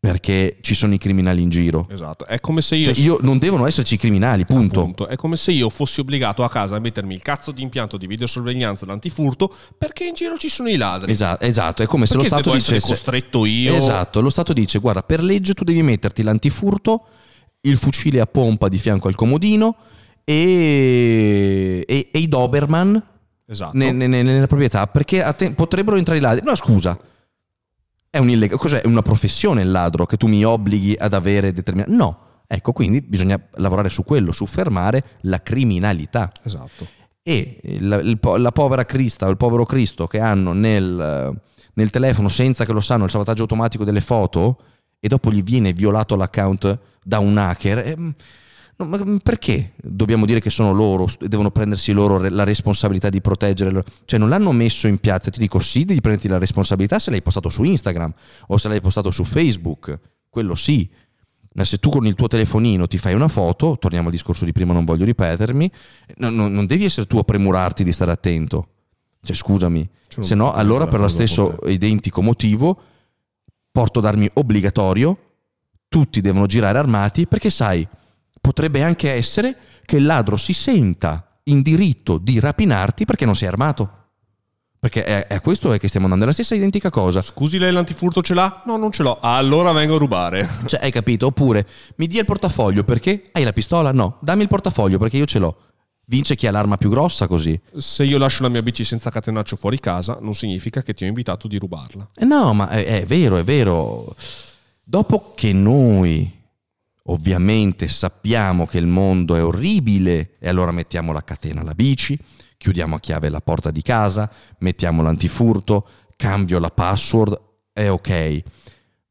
perché 0.02 0.58
ci 0.62 0.74
sono 0.74 0.96
i 0.96 0.98
criminali 0.98 1.44
in 1.44 1.50
giro. 1.50 1.88
Esatto. 1.92 2.26
È 2.26 2.40
come 2.40 2.64
se 2.64 2.76
io... 2.76 2.92
Cioè, 2.92 3.04
io 3.04 3.20
non 3.22 3.38
devono 3.38 3.68
esserci 3.68 3.94
i 3.94 3.98
criminali, 3.98 4.46
punto. 4.46 4.80
Appunto, 4.80 5.06
è 5.08 5.16
come 5.16 5.36
se 5.36 5.52
io 5.52 5.70
fossi 5.70 6.00
obbligato 6.00 6.44
a 6.44 6.50
casa 6.50 6.76
a 6.76 6.80
mettermi 6.80 7.14
il 7.14 7.22
cazzo 7.22 7.52
di 7.52 7.62
impianto 7.62 7.98
di 7.98 8.08
videosorveglianza 8.08 8.88
d'antifurto 8.88 9.54
perché 9.78 10.06
in 10.06 10.16
giro 10.16 10.38
ci 10.40 10.50
sono 10.50 10.70
i 10.70 10.76
ladri. 10.76 11.12
Esatto, 11.12 11.46
esatto, 11.46 11.84
è 11.84 11.86
come 11.86 12.08
se 12.08 12.16
Perché 12.16 12.30
lo 12.30 12.36
Stato 12.36 12.56
dicesse... 12.56 12.88
costretto 12.88 13.46
io? 13.46 13.76
Esatto, 13.76 14.22
lo 14.22 14.32
Stato 14.32 14.54
dice, 14.54 14.80
guarda, 14.80 15.04
per 15.04 15.22
legge 15.22 15.54
tu 15.54 15.64
devi 15.64 15.84
metterti 15.84 16.24
l'antifurto, 16.24 17.04
il 17.62 17.78
fucile 17.78 18.22
a 18.22 18.26
pompa 18.26 18.70
di 18.70 18.80
fianco 18.80 19.08
al 19.08 19.14
comodino 19.14 19.76
e, 20.24 21.86
e- 21.88 22.10
e 22.12 22.18
i 22.20 22.28
Doberman 22.28 23.00
Esatto. 23.48 23.78
ne- 23.78 23.92
ne- 23.92 24.08
ne- 24.08 24.24
nella 24.24 24.48
proprietà, 24.48 24.88
perché 24.88 25.24
te- 25.38 25.52
potrebbero 25.52 25.96
entrare 25.98 26.18
i 26.18 26.22
ladri. 26.24 26.44
No, 26.44 26.56
scusa, 26.56 26.98
è 28.12 28.18
un 28.20 28.30
illega- 28.30 28.58
cos'è? 28.58 28.82
È 28.82 28.88
una 28.88 29.02
professione 29.02 29.64
il 29.64 29.72
ladro 29.72 30.06
che 30.06 30.18
tu 30.18 30.28
mi 30.28 30.44
obblighi 30.46 30.96
ad 31.00 31.14
avere 31.14 31.52
determinato... 31.54 31.92
No, 31.96 32.20
ecco, 32.46 32.74
quindi 32.74 33.02
bisogna 33.02 33.42
lavorare 33.56 33.90
su 33.90 34.04
quello, 34.04 34.32
su 34.32 34.46
fermare 34.46 35.04
la 35.22 35.42
criminalità. 35.42 36.32
Esatto. 36.44 36.86
E 37.24 37.60
il- 37.64 38.02
il 38.04 38.20
la 38.42 38.52
povera 38.52 38.86
Crista 38.86 39.28
o 39.28 39.30
il 39.30 39.38
povero 39.38 39.66
Cristo 39.66 40.08
che 40.08 40.20
hanno 40.20 40.54
nel, 40.54 41.40
nel 41.74 41.90
telefono 41.90 42.28
senza 42.28 42.66
che 42.66 42.74
lo 42.74 42.82
sanno 42.82 43.06
il 43.06 43.10
salvataggio 43.10 43.44
automatico 43.44 43.84
delle 43.86 44.02
foto 44.02 44.58
e 45.00 45.08
dopo 45.08 45.32
gli 45.32 45.42
viene 45.42 45.72
violato 45.72 46.16
l'account 46.16 46.80
da 47.04 47.20
un 47.20 47.38
hacker. 47.38 47.78
ehm, 47.88 48.14
no, 48.84 48.98
ma 48.98 49.18
perché 49.24 49.74
dobbiamo 49.82 50.26
dire 50.26 50.40
che 50.40 50.50
sono 50.50 50.74
loro, 50.74 51.08
st- 51.08 51.26
devono 51.26 51.52
prendersi 51.52 51.92
loro 51.92 52.18
la 52.18 52.44
responsabilità 52.44 53.10
di 53.10 53.22
proteggere? 53.22 53.84
Cioè 54.06 54.20
non 54.20 54.30
l'hanno 54.30 54.52
messo 54.52 54.88
in 54.88 54.98
piazza, 55.00 55.30
ti 55.30 55.40
dico 55.40 55.60
sì, 55.60 55.86
devi 55.86 56.02
prenderti 56.02 56.28
la 56.28 56.38
responsabilità 56.38 57.00
se 57.00 57.12
l'hai 57.12 57.22
postato 57.22 57.50
su 57.50 57.64
Instagram 57.64 58.12
o 58.48 58.58
se 58.58 58.68
l'hai 58.68 58.82
postato 58.82 59.12
su 59.12 59.24
Facebook, 59.24 60.00
quello 60.30 60.56
sì. 60.56 60.90
Ma 61.54 61.66
se 61.66 61.80
tu 61.80 61.90
con 61.90 62.06
il 62.06 62.16
tuo 62.16 62.28
telefonino 62.28 62.88
ti 62.88 62.98
fai 62.98 63.14
una 63.14 63.28
foto, 63.28 63.78
torniamo 63.78 64.08
al 64.08 64.14
discorso 64.14 64.46
di 64.46 64.54
prima, 64.54 64.72
non 64.72 64.86
voglio 64.86 65.04
ripetermi, 65.06 65.72
no- 66.18 66.30
no- 66.30 66.48
non 66.48 66.66
devi 66.66 66.86
essere 66.86 67.08
tu 67.08 67.18
a 67.18 67.24
premurarti 67.24 67.84
di 67.84 67.92
stare 67.92 68.12
attento. 68.12 68.68
Cioè, 69.22 69.36
scusami, 69.36 69.88
se 70.08 70.34
no, 70.34 70.46
non- 70.46 70.56
allora 70.56 70.88
per 70.88 71.00
lo 71.00 71.08
stesso 71.10 71.58
identico 71.68 72.22
motivo, 72.22 72.80
porto 73.70 74.00
d'armi 74.00 74.30
obbligatorio, 74.34 75.18
tutti 75.88 76.22
devono 76.22 76.46
girare 76.46 76.78
armati, 76.78 77.28
perché 77.28 77.50
sai, 77.50 77.86
potrebbe 78.42 78.82
anche 78.82 79.12
essere 79.12 79.56
che 79.86 79.98
il 79.98 80.06
ladro 80.06 80.36
si 80.36 80.52
senta 80.52 81.40
in 81.44 81.62
diritto 81.62 82.18
di 82.18 82.40
rapinarti 82.40 83.06
perché 83.06 83.26
non 83.26 83.36
sei 83.36 83.48
armato. 83.48 84.00
Perché 84.82 85.04
è, 85.04 85.28
è 85.28 85.36
a 85.36 85.42
questo 85.42 85.72
è 85.74 85.80
che 85.80 85.88
stiamo 85.88 86.06
andando, 86.08 86.26
è 86.26 86.28
la 86.30 86.34
stessa 86.34 86.56
identica 86.56 86.90
cosa. 86.90 87.22
Scusi, 87.22 87.60
lei 87.60 87.72
l'antifurto 87.72 88.24
ce 88.24 88.34
l'ha? 88.34 88.64
No, 88.66 88.78
non 88.78 88.92
ce 88.92 89.04
l'ho. 89.04 89.20
Allora 89.22 89.72
vengo 89.74 89.96
a 89.96 90.00
rubare. 90.00 90.50
Cioè, 90.66 90.80
hai 90.82 90.92
capito? 90.92 91.28
Oppure 91.28 91.68
mi 91.98 92.08
dia 92.08 92.22
il 92.22 92.26
portafoglio 92.26 92.84
perché 92.84 93.30
hai 93.34 93.44
la 93.44 93.54
pistola? 93.54 93.92
No, 93.92 94.18
dammi 94.22 94.42
il 94.42 94.48
portafoglio 94.48 94.98
perché 94.98 95.18
io 95.18 95.26
ce 95.26 95.38
l'ho. 95.38 95.56
Vince 96.06 96.36
chi 96.36 96.48
ha 96.48 96.52
l'arma 96.52 96.78
più 96.78 96.90
grossa 96.90 97.28
così. 97.28 97.58
Se 97.78 98.04
io 98.04 98.18
lascio 98.18 98.42
la 98.42 98.50
mia 98.50 98.64
bici 98.64 98.84
senza 98.84 99.12
catenaccio 99.12 99.56
fuori 99.56 99.80
casa, 99.80 100.18
non 100.20 100.34
significa 100.34 100.82
che 100.82 100.96
ti 100.96 101.04
ho 101.04 101.08
invitato 101.08 101.48
di 101.48 101.60
rubarla. 101.60 102.10
Eh 102.16 102.26
no, 102.26 102.52
ma 102.56 102.70
è, 102.70 102.84
è 102.84 103.06
vero, 103.06 103.38
è 103.38 103.44
vero. 103.44 104.16
Dopo 104.84 105.34
che 105.36 105.54
noi 105.54 106.41
ovviamente 107.06 107.88
sappiamo 107.88 108.66
che 108.66 108.78
il 108.78 108.88
mondo 108.88 109.36
è 109.36 109.44
orribile 109.44 110.36
e 110.40 110.48
allora 110.48 110.72
mettiamo 110.72 111.12
la 111.12 111.24
catena 111.24 111.62
alla 111.62 111.74
bici, 111.74 112.18
chiudiamo 112.58 112.96
a 112.96 113.00
chiave 113.00 113.30
la 113.30 113.42
porta 113.42 113.72
di 113.72 113.82
casa, 113.82 114.32
mettiamo 114.60 115.02
l'antifurto, 115.02 115.88
cambio 116.16 116.60
la 116.60 116.70
password, 116.70 117.40
è 117.74 117.90
ok. 117.90 118.42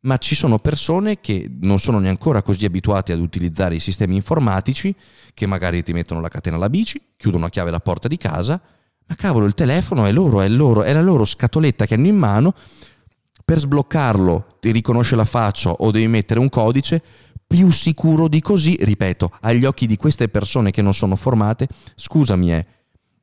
Ma 0.02 0.16
ci 0.16 0.34
sono 0.34 0.58
persone 0.58 1.20
che 1.20 1.50
non 1.60 1.78
sono 1.78 1.98
neanche 1.98 2.42
così 2.42 2.64
abituate 2.64 3.12
ad 3.12 3.20
utilizzare 3.20 3.74
i 3.74 3.80
sistemi 3.80 4.14
informatici 4.14 4.94
che 5.34 5.46
magari 5.46 5.82
ti 5.82 5.92
mettono 5.92 6.20
la 6.20 6.28
catena 6.28 6.56
alla 6.56 6.70
bici, 6.70 7.00
chiudono 7.16 7.46
a 7.46 7.50
chiave 7.50 7.70
la 7.70 7.80
porta 7.80 8.08
di 8.08 8.16
casa, 8.16 8.60
ma 9.06 9.14
cavolo 9.16 9.46
il 9.46 9.54
telefono 9.54 10.06
è 10.06 10.12
loro, 10.12 10.40
è 10.40 10.48
loro, 10.48 10.84
è 10.84 10.92
la 10.92 11.02
loro 11.02 11.24
scatoletta 11.24 11.84
che 11.84 11.94
hanno 11.94 12.06
in 12.06 12.16
mano 12.16 12.54
per 13.50 13.58
sbloccarlo 13.58 14.58
ti 14.60 14.70
riconosce 14.70 15.16
la 15.16 15.24
faccia 15.24 15.72
o 15.72 15.90
devi 15.90 16.06
mettere 16.06 16.38
un 16.38 16.48
codice, 16.48 17.02
più 17.50 17.72
sicuro 17.72 18.28
di 18.28 18.40
così, 18.40 18.76
ripeto, 18.80 19.32
agli 19.40 19.64
occhi 19.64 19.88
di 19.88 19.96
queste 19.96 20.28
persone 20.28 20.70
che 20.70 20.82
non 20.82 20.94
sono 20.94 21.16
formate, 21.16 21.66
scusami, 21.96 22.54
eh, 22.54 22.66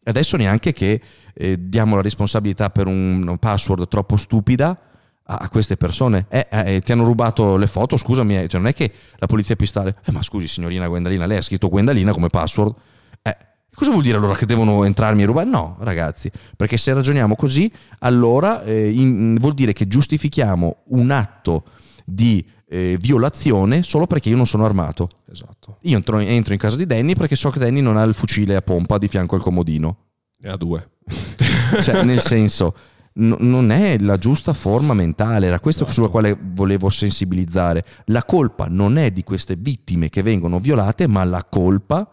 adesso 0.03 0.35
neanche 0.35 0.73
che 0.73 1.01
eh, 1.33 1.69
diamo 1.69 1.95
la 1.95 2.01
responsabilità 2.01 2.69
per 2.69 2.87
un 2.87 3.37
password 3.39 3.87
troppo 3.87 4.17
stupida 4.17 4.77
a, 5.23 5.47
queste 5.47 5.77
persone. 5.77 6.25
Eh, 6.27 6.45
eh, 6.51 6.81
ti 6.81 6.91
hanno 6.91 7.05
rubato 7.05 7.55
le 7.55 7.67
foto, 7.67 7.95
scusami, 7.95 8.37
eh, 8.37 8.47
cioè 8.49 8.59
non 8.59 8.69
è 8.69 8.73
che 8.73 8.91
la 9.15 9.27
polizia 9.27 9.55
pistale, 9.55 9.95
eh, 10.05 10.11
ma 10.11 10.21
scusi 10.21 10.45
signorina 10.47 10.89
Gwendalina, 10.89 11.25
lei 11.25 11.37
ha 11.37 11.41
scritto 11.41 11.69
Gwendalina 11.69 12.11
come 12.11 12.27
password. 12.27 12.75
Eh, 13.21 13.37
cosa 13.73 13.91
vuol 13.91 14.03
dire 14.03 14.17
allora 14.17 14.35
che 14.35 14.45
devono 14.45 14.83
entrarmi 14.83 15.23
e 15.23 15.25
rubare? 15.25 15.47
No, 15.47 15.77
ragazzi, 15.79 16.29
perché 16.57 16.75
se 16.75 16.93
ragioniamo 16.93 17.37
così, 17.37 17.71
allora 17.99 18.61
eh, 18.63 18.91
in- 18.91 19.37
vuol 19.39 19.53
dire 19.53 19.71
che 19.71 19.87
giustifichiamo 19.87 20.79
un 20.87 21.11
atto 21.11 21.63
di 22.03 22.45
eh, 22.69 22.97
violazione 22.99 23.83
solo 23.83 24.07
perché 24.07 24.29
io 24.29 24.35
non 24.35 24.47
sono 24.47 24.65
armato. 24.65 25.09
Esatto. 25.29 25.77
Io 25.81 25.95
entro, 25.95 26.19
entro 26.19 26.53
in 26.53 26.59
casa 26.59 26.75
di 26.75 26.85
Danny 26.85 27.15
perché 27.15 27.35
so 27.35 27.49
che 27.49 27.59
Danny 27.59 27.81
non 27.81 27.97
ha 27.97 28.03
il 28.03 28.13
fucile 28.13 28.55
a 28.55 28.61
pompa 28.61 28.97
di 28.97 29.07
fianco 29.07 29.35
al 29.35 29.41
comodino. 29.41 29.97
Ne 30.39 30.49
ha 30.49 30.57
due. 30.57 30.89
Cioè, 31.81 32.03
nel 32.03 32.21
senso, 32.21 32.73
n- 33.15 33.35
non 33.39 33.71
è 33.71 33.97
la 33.99 34.17
giusta 34.17 34.53
forma 34.53 34.93
mentale, 34.93 35.47
era 35.47 35.59
questo 35.59 35.85
sulla 35.85 36.07
quale 36.07 36.37
volevo 36.39 36.89
sensibilizzare. 36.89 37.85
La 38.05 38.23
colpa 38.23 38.67
non 38.69 38.97
è 38.97 39.11
di 39.11 39.23
queste 39.23 39.55
vittime 39.57 40.09
che 40.09 40.21
vengono 40.21 40.59
violate, 40.59 41.07
ma 41.07 41.23
la 41.25 41.43
colpa 41.43 42.09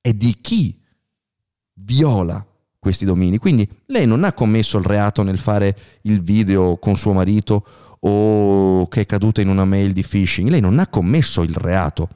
è 0.00 0.12
di 0.12 0.36
chi 0.40 0.76
viola 1.74 2.44
questi 2.78 3.04
domini. 3.04 3.38
Quindi 3.38 3.68
lei 3.86 4.06
non 4.06 4.24
ha 4.24 4.32
commesso 4.32 4.78
il 4.78 4.84
reato 4.84 5.22
nel 5.22 5.38
fare 5.38 5.76
il 6.02 6.22
video 6.22 6.78
con 6.78 6.96
suo 6.96 7.12
marito 7.12 7.64
o 8.00 8.86
che 8.88 9.02
è 9.02 9.06
caduta 9.06 9.40
in 9.40 9.48
una 9.48 9.64
mail 9.64 9.92
di 9.92 10.02
phishing. 10.02 10.48
Lei 10.48 10.60
non 10.60 10.78
ha 10.78 10.86
commesso 10.86 11.42
il 11.42 11.54
reato. 11.54 12.08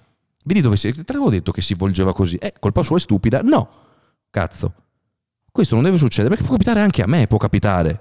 Vedi 0.45 0.61
dove 0.61 0.77
si... 0.77 0.93
Te 0.93 1.03
l'avevo 1.07 1.31
detto 1.31 1.53
che 1.53 1.63
si 1.63 1.75
volgeva 1.75 2.13
così. 2.13 2.37
Eh, 2.37 2.55
colpa 2.59 2.83
sua 2.83 2.97
è 2.97 3.01
stupida. 3.01 3.41
No, 3.43 3.69
cazzo. 4.31 4.75
Questo 5.51 5.75
non 5.75 5.85
deve 5.85 5.99
succedere 5.99 6.29
perché 6.31 6.45
può 6.45 6.57
capitare 6.57 6.81
anche 6.81 7.03
a 7.03 7.07
me, 7.07 7.27
può 7.27 7.37
capitare 7.39 8.01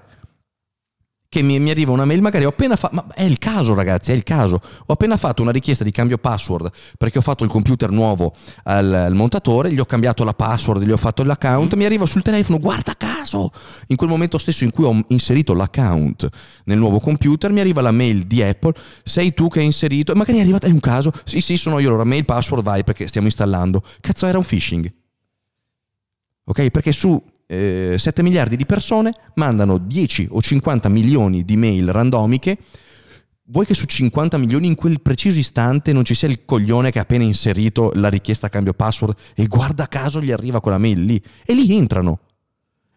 che 1.32 1.40
mi, 1.40 1.58
mi, 1.58 1.70
arriva 1.70 1.92
una 1.92 2.04
mail, 2.04 2.20
magari 2.20 2.44
ho 2.44 2.50
appena 2.50 2.76
fatto, 2.76 2.94
ma 2.94 3.06
è 3.14 3.22
il 3.22 3.38
caso 3.38 3.72
ragazzi, 3.72 4.12
è 4.12 4.14
il 4.14 4.22
caso, 4.22 4.60
ho 4.84 4.92
appena 4.92 5.16
fatto 5.16 5.40
una 5.40 5.50
richiesta 5.50 5.82
di 5.82 5.90
cambio 5.90 6.18
password 6.18 6.70
perché 6.98 7.16
ho 7.16 7.22
fatto 7.22 7.42
il 7.42 7.48
computer 7.48 7.90
nuovo 7.90 8.34
al, 8.64 8.92
al 8.92 9.14
montatore, 9.14 9.72
gli 9.72 9.78
ho 9.78 9.86
cambiato 9.86 10.24
la 10.24 10.34
password, 10.34 10.82
gli 10.82 10.90
ho 10.90 10.96
fatto 10.98 11.24
l'account, 11.24 11.74
mm. 11.74 11.78
mi 11.78 11.86
arriva 11.86 12.04
sul 12.04 12.20
telefono, 12.20 12.58
guarda 12.58 12.94
caso, 12.98 13.50
in 13.86 13.96
quel 13.96 14.10
momento 14.10 14.36
stesso 14.36 14.64
in 14.64 14.72
cui 14.72 14.84
ho 14.84 15.02
inserito 15.08 15.54
l'account 15.54 16.28
nel 16.64 16.76
nuovo 16.76 17.00
computer, 17.00 17.50
mi 17.50 17.60
arriva 17.60 17.80
la 17.80 17.92
mail 17.92 18.24
di 18.24 18.42
Apple, 18.42 18.74
sei 19.02 19.32
tu 19.32 19.48
che 19.48 19.60
hai 19.60 19.64
inserito, 19.64 20.14
magari 20.14 20.36
è 20.36 20.42
arrivata, 20.42 20.66
è 20.66 20.70
un 20.70 20.80
caso, 20.80 21.12
sì 21.24 21.40
sì 21.40 21.56
sono 21.56 21.78
io, 21.78 21.88
allora 21.88 22.04
mail, 22.04 22.26
password, 22.26 22.62
vai 22.62 22.84
perché 22.84 23.06
stiamo 23.06 23.26
installando, 23.26 23.82
cazzo 24.02 24.26
era 24.26 24.36
un 24.36 24.44
phishing. 24.44 24.92
Ok? 26.44 26.68
Perché 26.68 26.92
su 26.92 27.22
eh, 27.52 27.98
7 27.98 28.22
miliardi 28.22 28.56
di 28.56 28.64
persone 28.64 29.12
mandano 29.34 29.76
10 29.76 30.28
o 30.30 30.40
50 30.40 30.88
milioni 30.88 31.44
di 31.44 31.56
mail 31.56 31.92
randomiche. 31.92 32.56
Vuoi 33.44 33.66
che 33.66 33.74
su 33.74 33.84
50 33.84 34.38
milioni 34.38 34.66
in 34.68 34.74
quel 34.74 35.02
preciso 35.02 35.38
istante 35.38 35.92
non 35.92 36.04
ci 36.04 36.14
sia 36.14 36.28
il 36.28 36.46
coglione 36.46 36.90
che 36.90 36.98
ha 36.98 37.02
appena 37.02 37.24
inserito 37.24 37.92
la 37.94 38.08
richiesta 38.08 38.46
a 38.46 38.48
cambio 38.48 38.72
password 38.72 39.14
e 39.34 39.46
guarda 39.46 39.86
caso 39.86 40.22
gli 40.22 40.30
arriva 40.30 40.62
quella 40.62 40.78
mail 40.78 41.04
lì? 41.04 41.22
E 41.44 41.52
lì 41.52 41.76
entrano. 41.76 42.20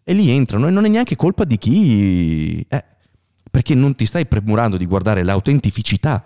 E 0.04 0.14
lì 0.14 0.30
entrano 0.30 0.68
e 0.68 0.72
non 0.72 0.86
è 0.86 0.88
neanche 0.88 1.18
colpa 1.18 1.44
di 1.44 1.58
chi... 1.58 2.66
Eh, 2.70 2.86
perché 3.52 3.74
non 3.74 3.96
ti 3.96 4.06
stai 4.06 4.26
premurando 4.26 4.78
di 4.78 4.86
guardare 4.86 5.24
l'autenticità 5.24 6.24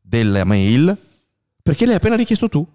della 0.00 0.44
mail 0.44 0.96
perché 1.62 1.86
l'hai 1.86 1.96
appena 1.96 2.16
richiesto 2.16 2.48
tu. 2.48 2.66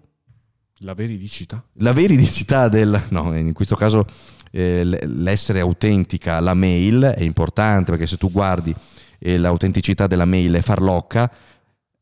La 0.80 0.94
veridicità? 0.94 1.64
La 1.74 1.92
veridicità 1.92 2.68
del... 2.68 3.00
No, 3.10 3.36
in 3.36 3.52
questo 3.52 3.76
caso 3.76 4.04
eh, 4.50 4.84
l'essere 4.84 5.60
autentica, 5.60 6.40
la 6.40 6.54
mail 6.54 7.02
è 7.16 7.22
importante 7.22 7.90
perché 7.90 8.06
se 8.06 8.16
tu 8.16 8.30
guardi 8.30 8.74
eh, 9.18 9.38
l'autenticità 9.38 10.06
della 10.06 10.26
mail 10.26 10.54
è 10.54 10.60
farlocca, 10.60 11.30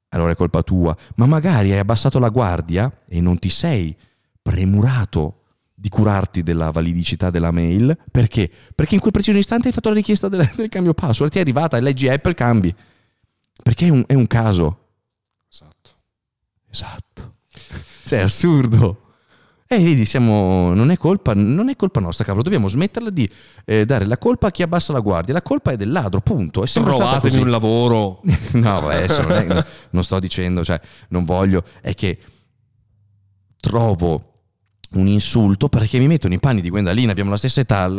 allora 0.09 0.33
è 0.33 0.37
colpa 0.37 0.63
tua. 0.63 0.97
Ma 1.17 1.27
magari 1.27 1.73
hai 1.73 1.79
abbassato 1.79 2.19
la 2.19 2.31
guardia 2.31 2.91
e 3.07 3.21
non 3.21 3.39
ti 3.39 3.49
sei 3.49 3.97
premurato 4.43 5.41
di 5.73 5.89
curarti 5.89 6.43
della 6.43 6.71
validicità 6.71 7.31
della 7.31 7.51
mail. 7.51 7.97
Perché? 8.11 8.51
Perché 8.75 8.95
in 8.95 9.01
quel 9.01 9.13
preciso 9.13 9.39
istante 9.39 9.69
hai 9.69 9.75
fatto 9.75 9.89
la 9.91 9.95
richiesta 9.95 10.29
del, 10.29 10.51
del 10.57 10.69
cambio 10.69 10.95
password, 10.95 11.31
ti 11.31 11.39
è 11.39 11.43
arrivata, 11.43 11.79
leggi 11.79 12.09
Apple, 12.09 12.35
cambi. 12.35 12.75
Perché 13.63 13.87
è 13.87 13.91
un, 13.91 14.03
è 14.07 14.15
un 14.15 14.27
caso. 14.27 14.79
Esatto. 15.49 15.91
Esatto. 16.71 17.35
Cioè, 18.05 18.21
è 18.21 18.23
assurdo. 18.23 18.99
E 19.67 19.77
eh, 19.77 19.83
vedi, 19.83 20.05
siamo, 20.05 20.75
non, 20.75 20.91
è 20.91 20.99
colpa, 20.99 21.33
non 21.35 21.69
è 21.71 21.77
colpa 21.77 21.99
nostra, 21.99 22.25
cavolo. 22.25 22.43
Dobbiamo 22.43 22.69
smetterla 22.69 23.11
di 23.11 23.29
eh, 23.65 23.85
dare 23.85 24.05
la 24.05 24.19
colpa 24.19 24.49
a 24.49 24.51
chi 24.51 24.63
abbassa 24.63 24.93
la 24.93 25.01
guardia. 25.01 25.33
La 25.33 25.43
colpa 25.43 25.73
è 25.73 25.77
del 25.77 25.91
ladro, 25.91 26.21
punto. 26.21 26.63
È 26.63 26.67
sempre 26.67 26.95
Trovatemi 26.95 27.41
un 27.41 27.51
lavoro. 27.51 28.21
no, 28.53 28.89
adesso 28.89 29.23
non, 29.23 29.33
è, 29.33 29.65
non 29.91 30.05
sto 30.05 30.21
dicendo, 30.21 30.63
cioè, 30.63 30.79
non 31.09 31.25
voglio. 31.25 31.65
È 31.81 31.95
che 31.95 32.19
trovo 33.59 34.33
un 34.93 35.09
insulto 35.09 35.69
perché 35.69 35.99
mi 35.99 36.07
mettono 36.07 36.35
i 36.35 36.39
panni 36.39 36.61
di 36.61 36.69
Gwendalina, 36.69 37.11
abbiamo 37.11 37.31
la 37.31 37.37
stessa 37.37 37.61
età, 37.61 37.91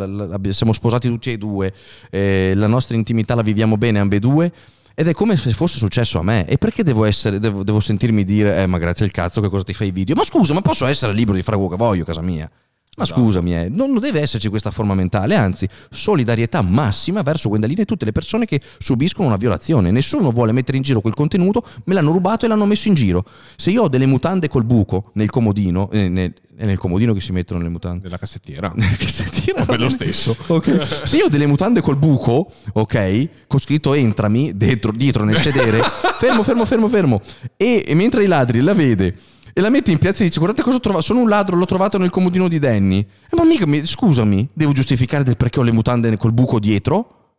siamo 0.50 0.72
sposati 0.72 1.08
tutti 1.08 1.30
e 1.30 1.36
due, 1.36 1.74
eh, 2.10 2.52
la 2.54 2.68
nostra 2.68 2.96
intimità 2.96 3.34
la 3.34 3.42
viviamo 3.42 3.76
bene 3.76 3.98
ambedue 3.98 4.52
ed 4.98 5.08
è 5.08 5.12
come 5.12 5.36
se 5.36 5.52
fosse 5.52 5.76
successo 5.76 6.18
a 6.18 6.22
me. 6.22 6.46
E 6.46 6.56
perché 6.56 6.82
devo, 6.82 7.04
essere, 7.04 7.38
devo, 7.38 7.62
devo 7.62 7.80
sentirmi 7.80 8.24
dire, 8.24 8.62
eh, 8.62 8.66
ma 8.66 8.78
grazie 8.78 9.04
al 9.04 9.10
cazzo 9.10 9.42
che 9.42 9.50
cosa 9.50 9.62
ti 9.62 9.74
fai 9.74 9.88
i 9.88 9.90
video? 9.90 10.14
Ma 10.14 10.24
scusa, 10.24 10.54
ma 10.54 10.62
posso 10.62 10.86
essere 10.86 11.12
libero 11.12 11.36
di 11.36 11.42
fare 11.42 11.58
quello 11.58 11.70
che 11.70 11.76
voglio 11.76 12.02
a 12.02 12.06
casa 12.06 12.22
mia? 12.22 12.50
Ma 12.96 13.04
esatto. 13.04 13.20
scusami, 13.20 13.54
eh, 13.54 13.68
non, 13.68 13.98
deve 13.98 14.20
esserci 14.20 14.48
questa 14.48 14.70
forma 14.70 14.94
mentale, 14.94 15.34
anzi, 15.34 15.68
solidarietà 15.90 16.62
massima 16.62 17.20
verso 17.20 17.48
Gwendalina 17.50 17.82
e 17.82 17.84
tutte 17.84 18.06
le 18.06 18.12
persone 18.12 18.46
che 18.46 18.60
subiscono 18.78 19.28
una 19.28 19.36
violazione. 19.36 19.90
Nessuno 19.90 20.30
vuole 20.30 20.52
mettere 20.52 20.78
in 20.78 20.82
giro 20.82 21.02
quel 21.02 21.14
contenuto, 21.14 21.62
me 21.84 21.94
l'hanno 21.94 22.12
rubato 22.12 22.46
e 22.46 22.48
l'hanno 22.48 22.64
messo 22.64 22.88
in 22.88 22.94
giro. 22.94 23.24
Se 23.56 23.70
io 23.70 23.82
ho 23.82 23.88
delle 23.88 24.06
mutande 24.06 24.48
col 24.48 24.64
buco 24.64 25.10
nel 25.12 25.28
comodino, 25.28 25.90
eh, 25.90 26.08
nel, 26.08 26.32
è 26.56 26.64
nel 26.64 26.78
comodino 26.78 27.12
che 27.12 27.20
si 27.20 27.32
mettono 27.32 27.60
le 27.60 27.68
mutande. 27.68 28.04
Nella 28.04 28.16
cassettiera. 28.16 28.72
Nella 28.74 28.96
cassettiera. 28.96 29.64
Vabbè, 29.64 29.78
lo 29.78 29.88
stesso. 29.88 30.34
Okay. 30.56 30.86
Se 31.04 31.16
io 31.16 31.26
ho 31.26 31.28
delle 31.28 31.46
mutande 31.46 31.82
col 31.82 31.96
buco, 31.96 32.50
ok, 32.72 33.46
con 33.46 33.58
scritto 33.58 33.92
entrami 33.92 34.56
dentro, 34.56 34.90
dietro 34.90 35.24
nel 35.24 35.36
sedere, 35.36 35.80
fermo, 36.18 36.42
fermo, 36.42 36.64
fermo, 36.64 36.88
fermo. 36.88 37.20
E, 37.56 37.84
e 37.86 37.94
mentre 37.94 38.24
i 38.24 38.26
ladri 38.26 38.60
la 38.60 38.72
vede 38.72 39.14
e 39.58 39.62
la 39.62 39.70
mette 39.70 39.90
in 39.90 39.96
piazza 39.96 40.20
e 40.20 40.26
dice 40.26 40.38
guardate 40.38 40.60
cosa 40.60 40.76
ho 40.76 40.80
trovato, 40.80 41.02
sono 41.02 41.20
un 41.20 41.30
ladro, 41.30 41.56
l'ho 41.56 41.64
trovato 41.64 41.96
nel 41.96 42.10
comodino 42.10 42.46
di 42.46 42.58
Danny. 42.58 42.98
Eh, 42.98 43.36
ma 43.38 43.44
mica, 43.44 43.64
scusami, 43.86 44.50
devo 44.52 44.72
giustificare 44.72 45.24
del 45.24 45.38
perché 45.38 45.60
ho 45.60 45.62
le 45.62 45.72
mutande 45.72 46.14
col 46.18 46.34
buco 46.34 46.58
dietro? 46.58 47.38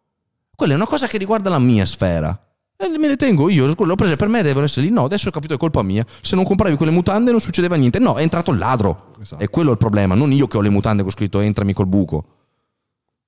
Quella 0.55 0.73
è 0.73 0.75
una 0.75 0.87
cosa 0.87 1.05
che 1.05 1.19
riguarda 1.19 1.51
la 1.51 1.59
mia 1.59 1.85
sfera. 1.85 2.35
E 2.75 2.97
me 2.97 3.07
le 3.07 3.17
tengo 3.17 3.49
io, 3.49 3.71
l'ho 3.71 3.95
presa 3.95 4.15
per 4.15 4.29
me, 4.29 4.41
devono 4.41 4.65
essere 4.65 4.87
lì. 4.87 4.91
No, 4.91 5.03
adesso 5.03 5.27
ho 5.27 5.31
capito 5.31 5.53
è 5.53 5.57
colpa 5.57 5.83
mia. 5.83 6.03
Se 6.21 6.35
non 6.35 6.43
compravi 6.43 6.75
quelle 6.75 6.91
mutande 6.91 7.29
non 7.29 7.39
succedeva 7.39 7.75
niente. 7.75 7.99
No, 7.99 8.15
è 8.15 8.23
entrato 8.23 8.49
il 8.49 8.57
ladro. 8.57 9.09
Esatto. 9.21 9.43
E 9.43 9.47
quello 9.49 9.69
è 9.69 9.73
il 9.73 9.77
problema, 9.77 10.15
non 10.15 10.31
io 10.31 10.47
che 10.47 10.57
ho 10.57 10.61
le 10.61 10.69
mutande 10.69 11.03
con 11.03 11.11
scritto 11.11 11.39
entrami 11.39 11.73
col 11.73 11.85
buco. 11.85 12.25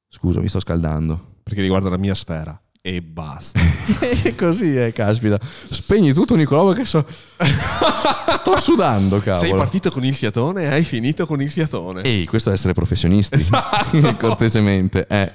Scusa, 0.08 0.40
mi 0.40 0.50
sto 0.50 0.60
scaldando. 0.60 1.36
Perché 1.44 1.62
riguarda 1.62 1.90
la 1.90 1.98
mia 1.98 2.16
sfera 2.16 2.60
e 2.82 3.02
basta. 3.02 3.60
e 4.24 4.36
così 4.36 4.74
è, 4.78 4.94
caspita. 4.94 5.38
Spegni 5.70 6.14
tutto 6.14 6.36
Nicolò 6.36 6.72
che 6.72 6.86
so... 6.86 7.06
sto 8.32 8.58
sudando, 8.60 9.20
cavolo. 9.20 9.46
Sei 9.46 9.54
partito 9.54 9.92
con 9.92 10.06
il 10.06 10.14
fiatone 10.14 10.64
e 10.64 10.68
hai 10.68 10.84
finito 10.86 11.26
con 11.26 11.42
il 11.42 11.52
fiatone. 11.52 12.04
Ehi, 12.04 12.26
questo 12.26 12.52
è 12.52 12.54
essere 12.54 12.74
professionisti. 12.74 13.36
Esatto. 13.36 14.16
Cortesemente. 14.18 15.06
Eh, 15.10 15.32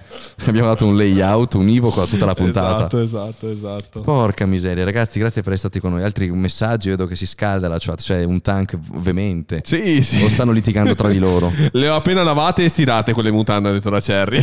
abbiamo 0.47 0.69
dato 0.69 0.87
un 0.87 0.97
layout 0.97 1.55
univoco 1.55 2.01
a 2.01 2.07
tutta 2.07 2.25
la 2.25 2.35
puntata. 2.35 2.87
Esatto, 2.87 3.01
esatto, 3.01 3.51
esatto. 3.51 4.01
Porca 4.01 4.47
miseria, 4.47 4.85
ragazzi, 4.85 5.19
grazie 5.19 5.43
per 5.43 5.53
essere 5.53 5.69
stati 5.69 5.81
con 5.81 5.93
noi. 5.93 6.03
Altri 6.03 6.31
messaggi, 6.31 6.89
vedo 6.89 7.07
che 7.07 7.15
si 7.15 7.27
scalda 7.27 7.69
la 7.69 7.77
chat, 7.79 8.01
c'è 8.01 8.25
un 8.25 8.41
tank 8.41 8.79
veemente. 8.95 9.61
Sì, 9.65 10.03
sì. 10.03 10.23
O 10.23 10.29
stanno 10.31 10.53
litigando 10.53 10.95
tra 10.95 11.09
di 11.11 11.19
loro. 11.19 11.53
Le 11.73 11.89
ho 11.91 11.97
appena 11.97 12.23
lavate 12.23 12.65
e 12.65 12.69
stirate 12.71 13.13
quelle 13.13 13.31
mutande, 13.31 13.69
ha 13.69 13.73
detto 13.73 13.91
la 13.91 14.01
Cherry. 14.01 14.43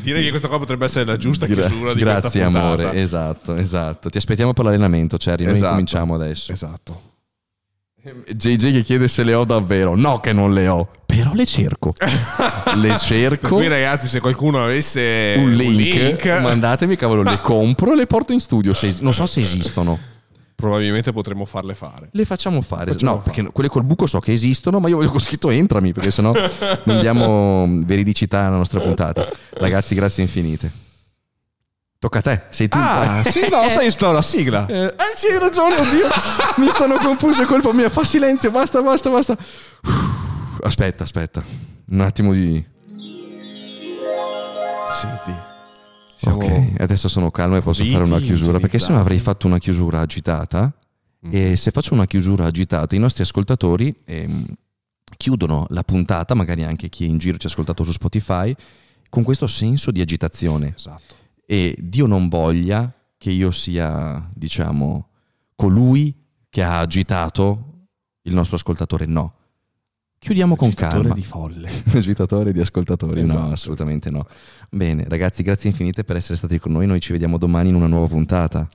Direi 0.00 0.24
che 0.24 0.30
questa 0.30 0.48
qua 0.48 0.58
potrebbe 0.58 0.86
essere 0.86 1.04
la 1.04 1.16
giusta 1.16 1.44
Direi. 1.46 1.66
chiusura 1.66 1.81
chiusura 1.82 1.94
di 1.94 2.00
Grazie 2.00 2.42
amore, 2.42 2.92
esatto, 2.92 3.56
esatto. 3.56 4.08
Ti 4.10 4.16
aspettiamo 4.16 4.52
per 4.52 4.64
l'allenamento, 4.64 5.16
Cherry, 5.16 5.44
noi 5.44 5.54
esatto. 5.54 5.70
cominciamo 5.70 6.14
adesso. 6.14 6.52
Esatto. 6.52 7.10
JJ 8.34 8.72
che 8.72 8.82
chiede 8.82 9.06
se 9.06 9.22
le 9.22 9.32
ho 9.34 9.44
davvero. 9.44 9.94
No 9.94 10.18
che 10.18 10.32
non 10.32 10.52
le 10.52 10.66
ho, 10.66 10.88
però 11.06 11.32
le 11.34 11.46
cerco. 11.46 11.92
le 12.76 12.98
cerco. 12.98 13.48
Cui 13.48 13.68
ragazzi, 13.68 14.08
se 14.08 14.20
qualcuno 14.20 14.62
avesse 14.62 15.36
un 15.38 15.52
link, 15.52 15.68
un 15.68 15.76
link... 15.76 16.26
mandatemi, 16.26 16.96
cavolo, 16.96 17.22
le 17.22 17.40
compro 17.40 17.92
e 17.92 17.96
le 17.96 18.06
porto 18.06 18.32
in 18.32 18.40
studio. 18.40 18.74
Se, 18.74 18.96
non 19.00 19.14
so 19.14 19.26
se 19.26 19.40
esistono. 19.40 20.10
Probabilmente 20.56 21.12
potremmo 21.12 21.44
farle 21.44 21.74
fare. 21.74 22.08
Le 22.12 22.24
facciamo 22.24 22.60
fare. 22.60 22.92
Facciamo 22.92 23.14
no, 23.14 23.20
fare. 23.20 23.34
perché 23.34 23.52
quelle 23.52 23.68
col 23.68 23.84
buco 23.84 24.06
so 24.06 24.20
che 24.20 24.32
esistono, 24.32 24.78
ma 24.78 24.88
io 24.88 24.96
voglio 24.96 25.10
con 25.10 25.20
scritto 25.20 25.50
entrami, 25.50 25.92
perché 25.92 26.12
sennò 26.12 26.32
non 26.84 27.00
diamo 27.00 27.66
veridicità 27.84 28.46
alla 28.46 28.56
nostra 28.56 28.80
puntata. 28.80 29.28
Ragazzi, 29.54 29.94
grazie 29.94 30.22
infinite. 30.22 30.90
Tocca 32.02 32.18
a 32.18 32.22
te, 32.22 32.42
sei 32.48 32.66
tu. 32.66 32.78
Ah, 32.80 33.22
sì, 33.30 33.42
no, 33.48 33.68
sai, 33.68 33.86
esplora 33.86 34.14
la 34.14 34.22
sigla. 34.22 34.66
Eh, 34.66 34.86
eh, 34.86 34.94
sì, 35.14 35.26
hai 35.28 35.38
ragione, 35.38 35.76
oddio. 35.76 36.08
Mi 36.58 36.68
sono 36.70 36.96
confuso, 36.96 37.44
è 37.44 37.46
colpa 37.46 37.72
mia. 37.72 37.88
Fa 37.90 38.02
silenzio, 38.02 38.50
basta, 38.50 38.82
basta, 38.82 39.08
basta. 39.08 39.38
Aspetta, 40.62 41.04
aspetta. 41.04 41.44
Un 41.90 42.00
attimo 42.00 42.32
di... 42.32 42.64
Senti. 45.00 45.32
Siamo 46.16 46.38
ok, 46.38 46.80
adesso 46.80 47.08
sono 47.08 47.30
calmo 47.30 47.54
e 47.54 47.62
posso 47.62 47.84
fare 47.84 48.02
una 48.02 48.18
chiusura, 48.18 48.58
perché 48.58 48.80
se 48.80 48.90
no 48.90 48.98
avrei 48.98 49.20
fatto 49.20 49.46
una 49.46 49.58
chiusura 49.58 50.00
agitata. 50.00 50.72
Mm. 51.24 51.30
E 51.30 51.54
se 51.54 51.70
faccio 51.70 51.94
una 51.94 52.06
chiusura 52.06 52.46
agitata, 52.46 52.96
i 52.96 52.98
nostri 52.98 53.22
ascoltatori 53.22 53.94
eh, 54.06 54.28
chiudono 55.16 55.66
la 55.68 55.84
puntata, 55.84 56.34
magari 56.34 56.64
anche 56.64 56.88
chi 56.88 57.04
è 57.04 57.06
in 57.06 57.18
giro 57.18 57.36
ci 57.36 57.46
ha 57.46 57.48
ascoltato 57.48 57.84
su 57.84 57.92
Spotify, 57.92 58.52
con 59.08 59.22
questo 59.22 59.46
senso 59.46 59.92
di 59.92 60.00
agitazione. 60.00 60.74
Esatto 60.76 61.20
e 61.44 61.76
Dio 61.78 62.06
non 62.06 62.28
voglia 62.28 62.92
che 63.16 63.30
io 63.30 63.50
sia, 63.50 64.28
diciamo, 64.34 65.08
colui 65.54 66.14
che 66.48 66.62
ha 66.62 66.80
agitato 66.80 67.86
il 68.22 68.34
nostro 68.34 68.56
ascoltatore, 68.56 69.06
no. 69.06 69.34
Chiudiamo 70.18 70.54
con 70.54 70.72
calma. 70.72 71.14
di 71.14 71.24
folle. 71.24 71.68
Agitatore 71.92 72.52
di 72.52 72.60
ascoltatori, 72.60 73.22
esatto. 73.22 73.38
no, 73.40 73.50
assolutamente 73.50 74.10
no. 74.10 74.26
Bene, 74.70 75.04
ragazzi, 75.08 75.42
grazie 75.42 75.70
infinite 75.70 76.04
per 76.04 76.16
essere 76.16 76.36
stati 76.36 76.58
con 76.58 76.72
noi. 76.72 76.86
Noi 76.86 77.00
ci 77.00 77.12
vediamo 77.12 77.38
domani 77.38 77.70
in 77.70 77.74
una 77.74 77.88
nuova 77.88 78.06
puntata. 78.06 78.68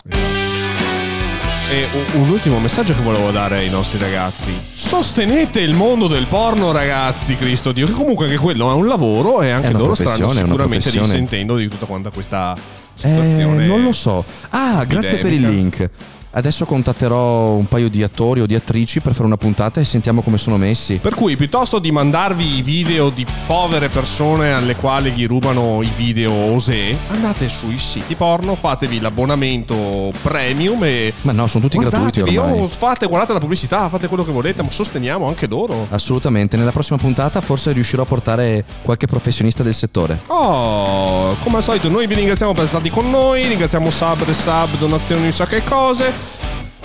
E 1.69 1.85
un, 2.14 2.30
ultimo 2.30 2.60
messaggio 2.60 2.95
che 2.95 3.02
volevo 3.02 3.30
dare 3.30 3.57
ai 3.57 3.69
nostri 3.69 3.99
ragazzi. 3.99 4.57
Sostenete 4.72 5.60
il 5.60 5.76
mondo 5.76 6.07
del 6.07 6.26
porno, 6.26 6.72
ragazzi, 6.72 7.35
Cristo 7.35 7.73
Dio. 7.73 7.88
Che 7.88 7.91
comunque 7.91 8.26
anche 8.26 8.38
quello 8.38 8.72
è 8.72 8.73
un 8.73 8.88
lavoro 8.88 9.41
e 9.41 9.49
anche 9.49 9.73
loro 9.73 9.94
stanno 9.94 10.30
sicuramente 10.30 10.89
risentendo 10.89 11.57
di 11.57 11.68
tutta 11.68 11.85
quanta 11.85 12.10
questa 12.10 12.56
situazione. 12.95 13.65
Eh, 13.65 13.68
non 13.68 13.84
lo 13.84 13.91
so. 13.91 14.23
Ah, 14.52 14.85
grazie 14.85 15.18
per 15.18 15.34
il 15.34 15.45
link. 15.45 15.89
Adesso 16.38 16.66
contatterò 16.66 17.54
un 17.54 17.66
paio 17.66 17.90
di 17.90 18.04
attori 18.04 18.42
o 18.42 18.46
di 18.46 18.54
attrici 18.54 19.02
per 19.02 19.14
fare 19.14 19.26
una 19.26 19.38
puntata 19.38 19.82
e 19.82 19.86
sentiamo 19.86 20.22
come 20.22 20.38
sono 20.38 20.58
messi. 20.58 21.00
Per 21.00 21.16
cui 21.16 21.36
piuttosto 21.36 21.80
di 21.80 21.92
mandarvi 21.92 22.58
i 22.58 22.62
video 22.62 23.10
di 23.10 23.26
povere 23.48 23.90
persone 23.90 24.54
alle 24.54 24.76
quali 24.76 25.10
gli 25.14 25.26
rubano 25.26 25.82
i 25.82 25.92
video 25.96 26.32
osè, 26.32 26.96
andate 27.08 27.50
sui 27.50 27.80
siti 27.80 28.14
porno, 28.14 28.54
fatevi 28.54 29.00
l'abbonamento 29.00 30.14
premium 30.22 30.84
e... 30.84 31.12
Ma 31.22 31.32
no, 31.32 31.48
sono 31.48 31.68
tutti 31.68 31.80
gratuiti 31.80 32.20
ormai. 32.20 32.62
oh, 32.62 32.68
fate, 32.68 33.08
guardate 33.08 33.34
la 33.34 33.40
pubblicità, 33.40 33.90
fate 33.90 34.06
quello 34.08 34.24
che 34.24 34.32
volete, 34.32 34.62
ma 34.62 34.70
sosteniamo 34.70 35.28
anche 35.28 35.48
loro. 35.48 35.88
Assolutamente, 35.90 36.56
nella 36.56 36.72
prossima 36.72 37.00
puntata 37.00 37.42
forse 37.42 37.72
riuscirò 37.72 38.04
a 38.04 38.06
portare 38.06 38.64
qualche 38.84 39.08
professionista 39.08 39.64
del 39.64 39.74
settore. 39.74 40.22
Oh, 40.28 41.36
come 41.40 41.58
al 41.58 41.64
solito 41.64 41.90
noi 41.90 42.06
vi 42.06 42.14
ringraziamo 42.14 42.54
per 42.54 42.66
essere 42.66 42.84
stati 42.84 42.94
con 42.94 43.10
noi, 43.10 43.48
ringraziamo 43.48 43.90
sub, 43.90 44.24
resub, 44.24 44.78
donazioni, 44.78 45.24
non 45.24 45.32
so 45.32 45.44
che 45.46 45.64
cose. 45.64 46.27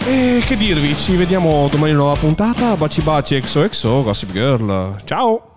E 0.05 0.43
che 0.45 0.57
dirvi, 0.57 0.97
ci 0.97 1.15
vediamo 1.15 1.69
domani 1.71 1.91
in 1.93 1.97
una 1.97 2.07
nuova 2.07 2.19
puntata. 2.19 2.77
Baci 2.77 3.03
baci, 3.03 3.37
exo 3.37 4.03
Gossip 4.03 4.33
Girl. 4.33 4.97
Ciao! 5.05 5.52